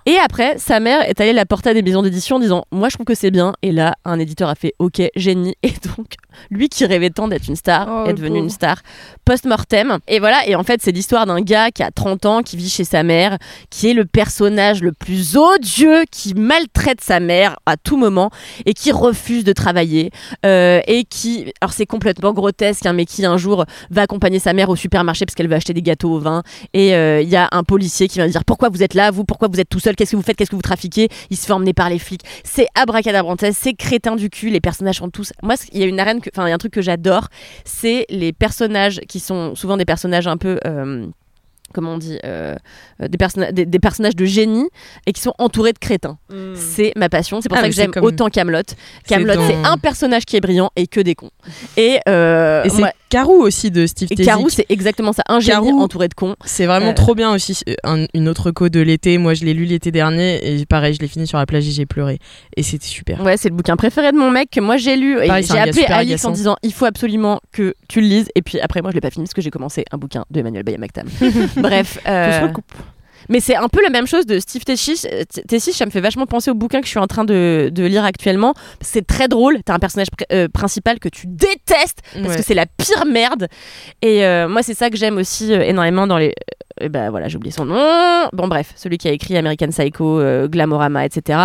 Et 0.04 0.16
après, 0.18 0.58
sa 0.58 0.80
mère 0.80 1.00
est 1.08 1.18
allée 1.20 1.32
la 1.32 1.46
porter 1.46 1.70
à 1.70 1.74
des 1.74 1.82
maisons 1.82 2.02
d'édition 2.02 2.36
en 2.36 2.40
disant 2.40 2.64
Moi, 2.72 2.88
je 2.90 2.94
trouve 2.96 3.06
que 3.06 3.14
c'est 3.14 3.30
bien. 3.30 3.54
Et 3.62 3.72
là, 3.72 3.94
un 4.04 4.18
éditeur 4.18 4.48
a 4.50 4.54
fait 4.54 4.74
Ok, 4.78 5.00
génie. 5.16 5.54
Et 5.62 5.72
donc, 5.96 6.14
lui 6.50 6.68
qui 6.68 6.84
rêvait 6.84 7.10
tant 7.10 7.28
d'être 7.28 7.48
une 7.48 7.56
star 7.56 7.86
Oh, 7.88 8.08
est 8.08 8.14
devenu 8.14 8.38
une 8.38 8.50
star 8.50 8.82
post-mortem. 9.24 9.98
Et 10.08 10.18
voilà, 10.20 10.46
et 10.46 10.54
en 10.54 10.62
fait, 10.62 10.80
c'est 10.82 10.92
l'histoire 10.92 11.26
d'un 11.26 11.40
gars 11.40 11.70
qui 11.70 11.82
a 11.82 11.90
30 11.90 12.26
ans, 12.26 12.42
qui 12.42 12.56
vit 12.56 12.68
chez 12.70 12.84
sa 12.84 13.02
mère, 13.02 13.38
qui 13.70 13.88
est 13.90 13.92
le 13.94 14.04
personnage 14.04 14.82
le 14.82 14.92
plus 14.92 15.36
odieux, 15.36 16.04
qui 16.10 16.34
maltraite 16.34 17.00
sa 17.00 17.20
mère 17.20 17.56
à 17.66 17.76
tout 17.76 17.96
moment 17.96 18.30
et 18.66 18.74
qui 18.74 18.92
refuse 18.92 19.44
de 19.44 19.52
travailler. 19.52 20.10
euh, 20.44 20.80
et 20.86 21.04
qui, 21.04 21.52
alors 21.60 21.72
c'est 21.72 21.86
complètement 21.86 22.32
grotesque, 22.32 22.86
hein, 22.86 22.92
mais 22.92 23.04
qui 23.04 23.24
un 23.24 23.36
jour 23.36 23.64
va 23.90 24.02
accompagner 24.02 24.38
sa 24.38 24.52
mère 24.52 24.68
au 24.68 24.76
supermarché 24.76 25.24
parce 25.26 25.34
qu'elle 25.34 25.48
veut 25.48 25.56
acheter 25.56 25.72
des 25.74 25.82
gâteaux 25.82 26.12
au 26.12 26.18
vin. 26.20 26.42
Et 26.74 26.94
euh, 26.94 27.20
il 27.20 27.28
y 27.28 27.36
a 27.36 27.48
un 27.52 27.64
policier 27.64 28.08
qui 28.08 28.20
lui 28.20 28.28
dire 28.30 28.44
Pourquoi 28.44 28.68
vous 28.68 28.82
êtes 28.82 28.94
là, 28.94 29.10
vous 29.10 29.24
Pourquoi 29.24 29.48
vous 29.48 29.58
êtes 29.60 29.68
tout 29.68 29.80
seul 29.80 29.96
Qu'est-ce 29.96 30.12
que 30.12 30.16
vous 30.16 30.22
faites 30.22 30.36
Qu'est-ce 30.36 30.50
que 30.50 30.56
vous 30.56 30.62
trafiquez? 30.62 31.08
Il 31.30 31.36
se 31.36 31.46
fait 31.46 31.52
emmener 31.52 31.72
par 31.72 31.88
les 31.90 31.98
flics. 31.98 32.22
C'est 32.44 32.66
abracadabrantesque, 32.74 33.58
c'est 33.60 33.74
crétin 33.74 34.16
du 34.16 34.30
cul. 34.30 34.50
Les 34.50 34.60
personnages 34.60 34.96
sont 34.98 35.10
tous. 35.10 35.32
Moi, 35.42 35.54
il 35.72 35.80
y 35.80 35.82
a 35.82 35.86
une 35.86 35.98
arène, 36.00 36.20
que- 36.20 36.25
enfin, 36.34 36.46
il 36.46 36.50
y 36.50 36.52
a 36.52 36.54
un 36.54 36.58
truc 36.58 36.72
que 36.72 36.82
j'adore, 36.82 37.28
c'est 37.64 38.06
les 38.08 38.32
personnages 38.32 39.00
qui 39.08 39.20
sont 39.20 39.54
souvent 39.54 39.76
des 39.76 39.84
personnages 39.84 40.26
un 40.26 40.36
peu. 40.36 40.58
euh, 40.66 41.06
comment 41.72 41.94
on 41.94 41.98
dit, 41.98 42.18
euh, 42.24 42.54
euh, 43.02 43.08
des, 43.08 43.18
personna- 43.18 43.52
des, 43.52 43.66
des 43.66 43.78
personnages 43.78 44.16
de 44.16 44.24
génie 44.24 44.68
et 45.06 45.12
qui 45.12 45.20
sont 45.20 45.34
entourés 45.38 45.72
de 45.72 45.78
crétins. 45.78 46.18
C'est 46.54 46.92
ma 46.96 47.08
passion. 47.08 47.40
C'est 47.40 47.48
pour 47.48 47.58
Ah, 47.58 47.62
ça 47.62 47.68
que 47.68 47.74
j'aime 47.74 47.90
comme- 47.90 48.04
autant 48.04 48.28
Camelot. 48.28 48.62
Camelot, 49.06 49.34
c'est 49.46 49.56
un 49.66 49.76
personnage 49.78 50.24
qui 50.24 50.36
est 50.36 50.40
brillant 50.40 50.70
et 50.76 50.86
que 50.86 51.00
des 51.00 51.14
cons. 51.14 51.30
Et, 51.76 51.98
euh, 52.08 52.62
et 52.64 52.68
c'est 52.70 52.82
Carou 53.08 53.34
aussi 53.34 53.70
de 53.70 53.86
Steve 53.86 54.08
et 54.10 54.16
Tezik. 54.16 54.26
Carou, 54.26 54.48
c'est 54.48 54.66
exactement 54.68 55.12
ça. 55.12 55.22
Un 55.28 55.38
génie 55.40 55.66
Carou, 55.68 55.80
entouré 55.80 56.08
de 56.08 56.14
cons. 56.14 56.34
C'est 56.44 56.66
vraiment 56.66 56.90
Euh, 56.90 56.94
trop 56.94 57.14
bien 57.14 57.32
aussi. 57.32 57.58
Un- 57.84 58.06
une 58.14 58.28
autre 58.28 58.50
co 58.50 58.68
de 58.68 58.80
l'été. 58.80 59.18
Moi, 59.18 59.34
je 59.34 59.44
l'ai 59.44 59.54
lu 59.54 59.64
l'été 59.64 59.90
dernier 59.92 60.40
et 60.60 60.66
pareil, 60.66 60.94
je 60.94 61.00
l'ai 61.00 61.08
fini 61.08 61.26
sur 61.26 61.38
la 61.38 61.46
plage 61.46 61.66
et 61.68 61.70
j'ai 61.70 61.86
pleuré. 61.86 62.18
Et 62.56 62.62
c'était 62.62 62.86
super. 62.86 63.20
Ouais, 63.22 63.36
c'est 63.36 63.48
le 63.48 63.54
bouquin 63.54 63.76
préféré 63.76 64.10
de 64.12 64.16
mon 64.16 64.30
mec 64.30 64.50
que 64.50 64.60
moi 64.60 64.76
j'ai 64.76 64.96
lu. 64.96 65.18
Et 65.20 65.26
j'ai 65.42 65.58
appelé 65.58 65.84
agaçant. 65.84 66.30
en 66.30 66.32
disant 66.32 66.56
il 66.62 66.72
faut 66.72 66.84
absolument 66.86 67.40
que 67.52 67.74
tu 67.88 68.00
le 68.00 68.06
lises. 68.08 68.28
Et 68.34 68.42
puis 68.42 68.58
après, 68.60 68.82
moi 68.82 68.90
je 68.90 68.96
l'ai 68.96 69.00
pas 69.00 69.10
fini 69.10 69.24
parce 69.24 69.34
que 69.34 69.42
j'ai 69.42 69.50
commencé 69.50 69.84
un 69.92 69.98
bouquin 69.98 70.24
de 70.30 70.40
Emmanuel 70.40 70.64
Bayamaktam. 70.64 71.06
Bref. 71.56 71.98
euh. 72.08 72.48
Mais 73.28 73.40
c'est 73.40 73.56
un 73.56 73.68
peu 73.68 73.82
la 73.82 73.90
même 73.90 74.06
chose 74.06 74.24
de 74.24 74.38
Steve 74.38 74.62
Tessis. 74.62 75.02
Euh, 75.12 75.24
T- 75.24 75.42
Tessis, 75.42 75.72
ça 75.72 75.84
me 75.84 75.90
fait 75.90 76.00
vachement 76.00 76.26
penser 76.26 76.48
au 76.50 76.54
bouquin 76.54 76.78
que 76.80 76.86
je 76.86 76.90
suis 76.90 77.00
en 77.00 77.08
train 77.08 77.24
de, 77.24 77.70
de 77.72 77.84
lire 77.84 78.04
actuellement. 78.04 78.54
C'est 78.80 79.04
très 79.04 79.26
drôle. 79.26 79.58
T'as 79.64 79.74
un 79.74 79.78
personnage 79.80 80.06
pr- 80.16 80.32
euh, 80.32 80.48
principal 80.48 81.00
que 81.00 81.08
tu 81.08 81.26
détestes 81.26 82.02
parce 82.14 82.28
Ouais. 82.28 82.36
que 82.36 82.42
c'est 82.42 82.54
la 82.54 82.66
pire 82.66 83.04
merde. 83.04 83.48
Et 84.00 84.24
euh, 84.24 84.46
moi, 84.48 84.62
c'est 84.62 84.74
ça 84.74 84.90
que 84.90 84.96
j'aime 84.96 85.16
aussi 85.18 85.52
énormément 85.52 86.06
dans 86.06 86.18
les. 86.18 86.34
Euh, 86.82 86.88
bah 86.88 87.10
voilà, 87.10 87.28
j'ai 87.28 87.36
oublié 87.36 87.52
son 87.52 87.64
nom. 87.64 88.28
Bon, 88.32 88.48
bref, 88.48 88.72
celui 88.76 88.98
qui 88.98 89.08
a 89.08 89.12
écrit 89.12 89.36
American 89.36 89.68
Psycho, 89.68 90.20
euh, 90.20 90.48
Glamorama, 90.48 91.04
etc. 91.04 91.38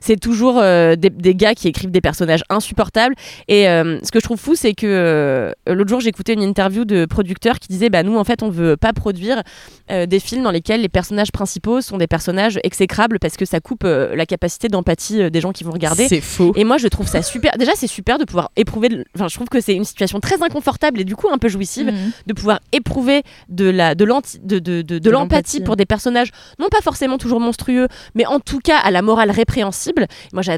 C'est 0.00 0.18
toujours 0.18 0.58
euh, 0.58 0.96
des, 0.96 1.10
des 1.10 1.34
gars 1.34 1.54
qui 1.54 1.68
écrivent 1.68 1.90
des 1.90 2.00
personnages 2.00 2.42
insupportables. 2.48 3.14
Et 3.48 3.68
euh, 3.68 3.98
ce 4.02 4.10
que 4.10 4.18
je 4.20 4.24
trouve 4.24 4.38
fou, 4.38 4.54
c'est 4.54 4.74
que 4.74 5.52
l'autre 5.66 5.88
jour, 5.90 6.00
j'écoutais 6.00 6.32
une 6.34 6.42
interview 6.42 6.84
de 6.84 7.04
producteurs 7.06 7.58
qui 7.58 7.68
disaient 7.68 7.90
Bah, 7.90 8.02
nous, 8.02 8.16
en 8.16 8.24
fait, 8.24 8.42
on 8.42 8.50
veut 8.50 8.76
pas 8.76 8.92
produire 8.92 9.42
des 9.90 10.20
films 10.20 10.42
dans 10.42 10.50
lesquels 10.50 10.82
les 10.82 10.88
personnages 10.88 11.32
principaux 11.32 11.80
sont 11.80 11.96
des 11.96 12.06
personnages 12.06 12.58
exécrables 12.62 13.18
parce 13.18 13.36
que 13.36 13.44
ça 13.46 13.60
coupe 13.60 13.84
la 13.84 14.26
capacité 14.26 14.68
d'empathie 14.68 15.30
des 15.30 15.40
gens 15.40 15.52
qui 15.52 15.64
vont 15.64 15.70
regarder. 15.72 16.08
C'est 16.08 16.20
faux. 16.20 16.52
Et 16.56 16.64
moi, 16.64 16.76
je 16.78 16.88
trouve 16.88 17.06
ça 17.06 17.22
super. 17.22 17.52
Déjà, 17.58 17.72
c'est 17.74 17.86
super 17.86 18.18
de 18.18 18.24
pouvoir 18.24 18.50
éprouver. 18.56 18.88
de- 18.90 19.04
Enfin, 19.14 19.28
je 19.28 19.34
trouve 19.34 19.48
que 19.48 19.60
c'est 19.60 19.74
une 19.74 19.84
situation 19.84 20.20
très 20.20 20.42
inconfortable 20.42 21.00
et 21.00 21.04
du 21.04 21.16
coup 21.16 21.28
un 21.32 21.38
peu 21.38 21.48
jouissive 21.48 21.86
Mhm. 21.86 22.10
de 22.26 22.32
pouvoir 22.34 22.60
éprouver 22.72 23.22
de 23.48 23.68
la 23.70 23.94
de 23.94 24.04
l'anti- 24.04 24.38
de, 24.42 24.58
de, 24.58 24.77
de, 24.82 24.94
de 24.94 24.98
De 24.98 25.10
l'empathie 25.10 25.60
pour 25.60 25.76
des 25.76 25.86
personnages 25.86 26.30
non 26.58 26.68
pas 26.68 26.80
forcément 26.82 27.18
toujours 27.18 27.40
monstrueux, 27.40 27.88
mais 28.14 28.26
en 28.26 28.40
tout 28.40 28.60
cas 28.60 28.78
à 28.78 28.90
la 28.90 29.02
morale 29.02 29.30
répréhensible. 29.30 30.06
Moi, 30.32 30.42
je, 30.42 30.52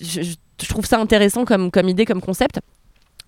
je- 0.00 0.66
trouve 0.68 0.86
ça 0.86 0.98
intéressant 0.98 1.44
comme 1.44 1.70
comme 1.70 1.88
idée, 1.88 2.04
comme 2.06 2.20
concept. 2.22 2.60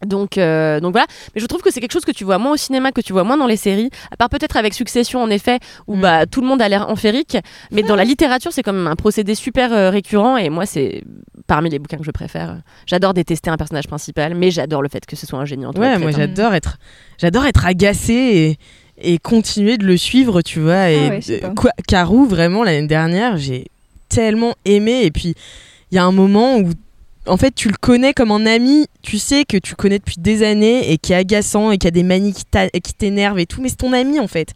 Donc, 0.07 0.39
euh, 0.39 0.79
donc 0.79 0.93
voilà, 0.93 1.09
mais 1.35 1.41
je 1.41 1.47
trouve 1.47 1.61
que 1.61 1.73
c'est 1.73 1.81
quelque 1.81 1.93
chose 1.93 2.05
que 2.05 2.13
tu 2.13 2.23
vois 2.23 2.39
moins 2.39 2.53
au 2.53 2.57
cinéma, 2.57 2.93
que 2.93 3.01
tu 3.01 3.13
vois 3.13 3.25
moins 3.25 3.37
dans 3.37 3.49
les 3.49 3.57
séries, 3.57 3.91
à 4.13 4.17
part 4.17 4.29
peut-être 4.29 4.57
avec 4.57 4.73
Succession 4.73 5.21
en 5.21 5.29
effet, 5.29 5.59
où 5.89 5.97
Mm. 5.97 6.01
bah, 6.01 6.27
tout 6.27 6.41
le 6.41 6.47
monde 6.47 6.63
a 6.63 6.69
l'air 6.69 6.89
enférique, 6.89 7.37
mais 7.73 7.83
dans 7.83 7.97
la 7.97 8.05
littérature 8.05 8.53
c'est 8.53 8.63
quand 8.63 8.73
même 8.73 8.87
un 8.87 8.95
procédé 8.95 9.35
super 9.35 9.73
euh, 9.73 9.91
récurrent 9.91 10.37
et 10.37 10.51
moi 10.51 10.67
c'est 10.67 11.03
parmi 11.49 11.69
les 11.69 11.81
bouquins 11.81 11.97
que 11.99 12.05
je 12.05 12.13
préfère. 12.13 12.59
J'adore 12.87 13.13
détester 13.13 13.51
un 13.51 13.57
personnage 13.57 13.89
principal, 13.89 14.37
mais 14.37 14.53
j'adore 14.53 14.83
le 14.83 14.89
fait 14.89 15.05
que 15.05 15.17
ce 15.17 15.27
soit 15.27 15.41
un 15.41 15.45
génie 15.45 15.67
en 15.67 15.73
Ouais, 15.73 15.99
moi 15.99 16.13
j'adore 16.13 16.55
être, 16.55 16.79
j'adore 17.21 17.45
être 17.47 17.67
agacée 17.67 18.13
et, 18.15 18.59
et 19.01 19.19
continuer 19.19 19.79
de 19.79 19.85
le 19.87 19.97
suivre, 19.97 20.43
tu 20.43 20.61
vois. 20.61 20.91
Et 20.91 21.07
Ah 21.07 21.11
ouais, 21.11 21.55
quoi, 21.55 21.71
Carou, 21.87 22.27
vraiment 22.27 22.65
l'année 22.65 22.87
dernière, 22.87 23.37
j'ai 23.37 23.67
tellement 24.09 24.55
aimé. 24.65 25.03
Et 25.05 25.11
puis 25.11 25.35
il 25.91 25.95
y 25.95 25.99
a 25.99 26.05
un 26.05 26.13
moment 26.13 26.59
où, 26.59 26.71
en 27.27 27.37
fait, 27.37 27.55
tu 27.55 27.69
le 27.69 27.77
connais 27.81 28.13
comme 28.15 28.31
un 28.31 28.47
ami, 28.47 28.87
tu 29.03 29.19
sais 29.19 29.45
que 29.45 29.57
tu 29.59 29.75
connais 29.75 29.99
depuis 29.99 30.17
des 30.19 30.43
années 30.43 30.91
et 30.93 30.99
qui 30.99 31.13
est 31.13 31.17
agaçant 31.17 31.71
et 31.71 31.79
qui 31.79 31.87
a 31.87 31.91
des 31.91 32.03
manies 32.03 32.33
qui 32.33 32.95
t'énervent 32.95 33.39
et 33.39 33.47
tout, 33.47 33.61
mais 33.63 33.69
c'est 33.69 33.77
ton 33.77 33.93
ami 33.93 34.19
en 34.19 34.29
fait. 34.29 34.53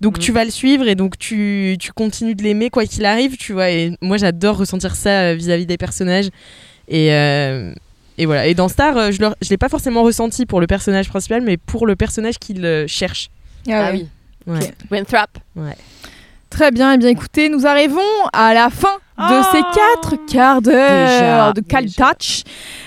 Donc 0.00 0.16
Mhm. 0.18 0.22
tu 0.22 0.32
vas 0.32 0.44
le 0.44 0.50
suivre 0.50 0.86
et 0.88 0.94
donc 0.94 1.18
tu, 1.18 1.76
tu 1.78 1.92
continues 1.92 2.34
de 2.34 2.42
l'aimer 2.42 2.70
quoi 2.70 2.84
qu'il 2.86 3.04
arrive, 3.04 3.36
tu 3.36 3.52
vois. 3.52 3.70
Et 3.70 3.92
moi 4.00 4.16
j'adore 4.18 4.56
ressentir 4.58 4.94
ça 4.96 5.30
euh, 5.30 5.34
vis-à-vis 5.34 5.66
des 5.66 5.76
personnages. 5.76 6.28
Et, 6.88 7.12
euh, 7.12 7.72
et 8.18 8.26
voilà. 8.26 8.46
Et 8.46 8.54
dans 8.54 8.68
Star, 8.68 8.96
euh, 8.96 9.10
je 9.12 9.22
ne 9.22 9.30
l'ai 9.50 9.56
pas 9.58 9.68
forcément 9.68 10.02
ressenti 10.02 10.46
pour 10.46 10.60
le 10.60 10.66
personnage 10.66 11.08
principal, 11.08 11.42
mais 11.42 11.56
pour 11.56 11.86
le 11.86 11.96
personnage 11.96 12.38
qu'il 12.38 12.84
cherche. 12.86 13.30
Ah, 13.68 13.86
Ah 13.86 13.90
oui. 13.92 14.08
oui. 14.46 14.58
Ouais. 14.58 14.74
Winthrop. 14.90 15.28
Très 16.48 16.70
bien, 16.72 16.92
et 16.94 16.98
bien 16.98 17.08
écoutez, 17.08 17.48
nous 17.48 17.66
arrivons 17.66 18.00
à 18.32 18.52
la 18.54 18.70
fin 18.70 18.96
de 19.28 19.42
ces 19.52 19.62
quatre 19.74 20.16
quarts 20.26 20.62
d'heure 20.62 21.52
de 21.52 21.60
Cal 21.60 21.86
Touch. 21.86 22.44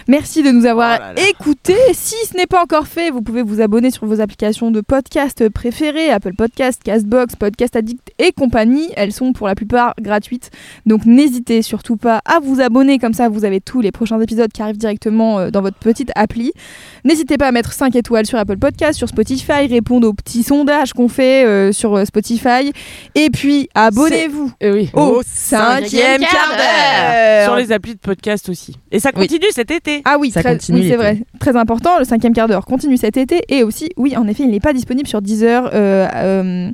Merci 0.07 0.43
de 0.43 0.51
nous 0.51 0.65
avoir 0.65 0.99
écoutés. 1.29 1.77
Si 1.93 2.15
ce 2.27 2.35
n'est 2.35 2.47
pas 2.47 2.61
encore 2.61 2.87
fait, 2.87 3.09
vous 3.09 3.21
pouvez 3.21 3.41
vous 3.41 3.61
abonner 3.61 3.89
sur 3.89 4.05
vos 4.05 4.19
applications 4.19 4.71
de 4.71 4.81
podcast 4.81 5.47
préférées, 5.49 6.09
Apple 6.09 6.33
Podcast, 6.35 6.81
Castbox, 6.83 7.35
Podcast 7.35 7.75
Addict 7.75 8.11
et 8.19 8.31
compagnie. 8.31 8.89
Elles 8.95 9.13
sont 9.13 9.31
pour 9.31 9.47
la 9.47 9.55
plupart 9.55 9.93
gratuites. 10.01 10.49
Donc 10.85 11.05
n'hésitez 11.05 11.61
surtout 11.61 11.95
pas 11.95 12.21
à 12.25 12.39
vous 12.39 12.59
abonner, 12.59 12.99
comme 12.99 13.13
ça 13.13 13.29
vous 13.29 13.45
avez 13.45 13.61
tous 13.61 13.81
les 13.81 13.91
prochains 13.91 14.19
épisodes 14.19 14.51
qui 14.51 14.61
arrivent 14.61 14.77
directement 14.77 15.39
euh, 15.39 15.51
dans 15.51 15.61
votre 15.61 15.77
petite 15.77 16.11
appli. 16.15 16.51
N'hésitez 17.05 17.37
pas 17.37 17.47
à 17.47 17.51
mettre 17.51 17.71
5 17.71 17.95
étoiles 17.95 18.25
sur 18.25 18.37
Apple 18.37 18.57
Podcast, 18.57 18.97
sur 18.97 19.07
Spotify, 19.07 19.67
répondre 19.69 20.07
aux 20.07 20.13
petits 20.13 20.43
sondages 20.43 20.93
qu'on 20.93 21.07
fait 21.07 21.45
euh, 21.45 21.71
sur 21.71 21.95
euh, 21.95 22.05
Spotify. 22.05 22.73
Et 23.15 23.29
puis 23.29 23.69
abonnez-vous 23.73 24.51
au 24.93 25.21
cinquième 25.25 26.22
quart 26.23 26.55
d'heure 26.57 27.43
Sur 27.45 27.55
les 27.55 27.71
applis 27.71 27.93
de 27.95 27.99
podcast 27.99 28.49
aussi. 28.49 28.75
Et 28.91 28.99
ça 28.99 29.11
continue 29.11 29.45
cet 29.51 29.71
été. 29.71 30.01
Ah 30.05 30.17
oui, 30.19 30.31
Ça 30.31 30.41
très- 30.41 30.53
continue 30.53 30.79
oui, 30.81 30.89
c'est 30.89 30.95
vrai. 30.97 31.19
Très 31.39 31.55
important, 31.55 31.99
le 31.99 32.05
cinquième 32.05 32.33
quart 32.33 32.47
d'heure 32.47 32.65
continue 32.65 32.97
cet 32.97 33.17
été. 33.17 33.41
Et 33.49 33.63
aussi, 33.63 33.89
oui, 33.97 34.15
en 34.17 34.27
effet, 34.27 34.43
il 34.43 34.51
n'est 34.51 34.59
pas 34.59 34.73
disponible 34.73 35.07
sur 35.07 35.21
Deezer, 35.21 35.69
euh, 35.73 36.07
euh, 36.15 36.71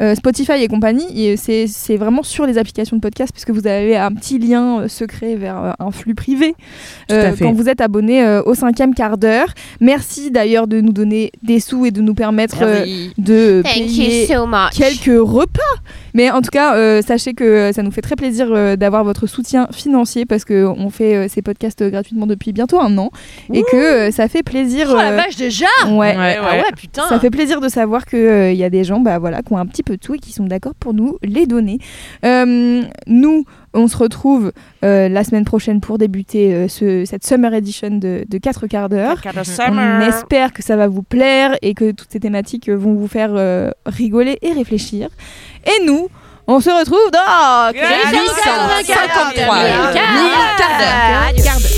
euh, 0.00 0.14
Spotify 0.14 0.52
et 0.62 0.68
compagnie. 0.68 1.06
Et 1.26 1.36
c'est 1.36 1.66
c'est 1.66 1.96
vraiment 1.96 2.22
sur 2.22 2.46
les 2.46 2.58
applications 2.58 2.96
de 2.96 3.00
podcast, 3.00 3.32
puisque 3.32 3.50
vous 3.50 3.66
avez 3.66 3.96
un 3.96 4.12
petit 4.12 4.38
lien 4.38 4.80
euh, 4.80 4.88
secret 4.88 5.36
vers 5.36 5.62
euh, 5.62 5.72
un 5.78 5.90
flux 5.90 6.14
privé 6.14 6.54
euh, 7.10 7.32
quand 7.38 7.52
vous 7.52 7.68
êtes 7.68 7.80
abonné 7.80 8.24
euh, 8.24 8.42
au 8.44 8.54
cinquième 8.54 8.94
quart 8.94 9.18
d'heure. 9.18 9.48
Merci 9.80 10.30
d'ailleurs 10.30 10.66
de 10.66 10.80
nous 10.80 10.92
donner 10.92 11.32
des 11.42 11.60
sous 11.60 11.86
et 11.86 11.90
de 11.90 12.00
nous 12.00 12.14
permettre 12.14 12.58
euh, 12.62 12.84
de 13.18 13.62
Thank 13.64 13.74
payer 13.74 14.26
so 14.26 14.46
quelques 14.72 15.20
repas. 15.20 15.60
Mais 16.14 16.30
en 16.30 16.40
tout 16.40 16.50
cas, 16.50 16.74
euh, 16.74 17.02
sachez 17.02 17.34
que 17.34 17.70
ça 17.72 17.82
nous 17.82 17.90
fait 17.90 18.00
très 18.00 18.16
plaisir 18.16 18.48
euh, 18.50 18.76
d'avoir 18.76 19.04
votre 19.04 19.26
soutien 19.26 19.68
financier 19.72 20.26
parce 20.26 20.44
qu'on 20.44 20.90
fait 20.90 21.14
euh, 21.14 21.26
ces 21.28 21.42
podcasts 21.42 21.82
gratuitement 21.84 22.26
depuis 22.26 22.52
bientôt 22.52 22.80
un 22.80 22.96
an 22.98 23.10
et 23.52 23.62
que 23.62 23.76
euh, 23.76 24.10
ça 24.10 24.26
fait 24.28 24.42
plaisir. 24.42 24.88
Oh 24.90 24.96
la 24.96 25.12
vache 25.14 25.36
déjà 25.36 25.66
Ouais. 25.88 26.14
Ah 26.18 26.56
ouais, 26.56 26.62
putain 26.76 27.08
Ça 27.08 27.20
fait 27.20 27.30
plaisir 27.30 27.60
de 27.60 27.68
savoir 27.68 28.06
qu'il 28.06 28.54
y 28.54 28.64
a 28.64 28.70
des 28.70 28.84
gens 28.84 29.00
bah, 29.00 29.18
voilà, 29.18 29.42
qui 29.42 29.52
ont 29.52 29.58
un 29.58 29.66
petit 29.66 29.82
peu 29.88 29.96
tout 29.98 30.14
et 30.14 30.18
qui 30.18 30.32
sont 30.32 30.44
d'accord 30.44 30.74
pour 30.78 30.92
nous 30.94 31.16
les 31.22 31.46
donner. 31.46 31.78
Euh, 32.24 32.82
nous, 33.06 33.44
on 33.74 33.88
se 33.88 33.96
retrouve 33.96 34.52
euh, 34.84 35.08
la 35.08 35.24
semaine 35.24 35.44
prochaine 35.44 35.80
pour 35.80 35.98
débuter 35.98 36.52
euh, 36.54 36.68
ce- 36.68 37.04
cette 37.04 37.24
Summer 37.26 37.52
Edition 37.54 37.90
de, 37.90 38.24
de 38.28 38.38
4 38.38 38.66
quarts 38.66 38.88
d'heure. 38.88 39.20
Quarts 39.20 39.32
On 39.72 40.00
espère 40.08 40.52
que 40.52 40.62
ça 40.62 40.76
va 40.76 40.88
vous 40.88 41.02
plaire 41.02 41.56
et 41.62 41.74
que 41.74 41.90
toutes 41.92 42.10
ces 42.12 42.20
thématiques 42.20 42.68
vont 42.68 42.94
vous 42.94 43.08
faire 43.08 43.30
euh, 43.34 43.70
rigoler 43.86 44.38
et 44.42 44.52
réfléchir. 44.52 45.08
Et 45.66 45.84
nous, 45.86 46.08
on 46.46 46.60
se 46.60 46.70
retrouve 46.70 47.10
dans 47.12 47.72
853 47.72 48.84
quart 50.58 50.78
d'heure. 50.78 51.77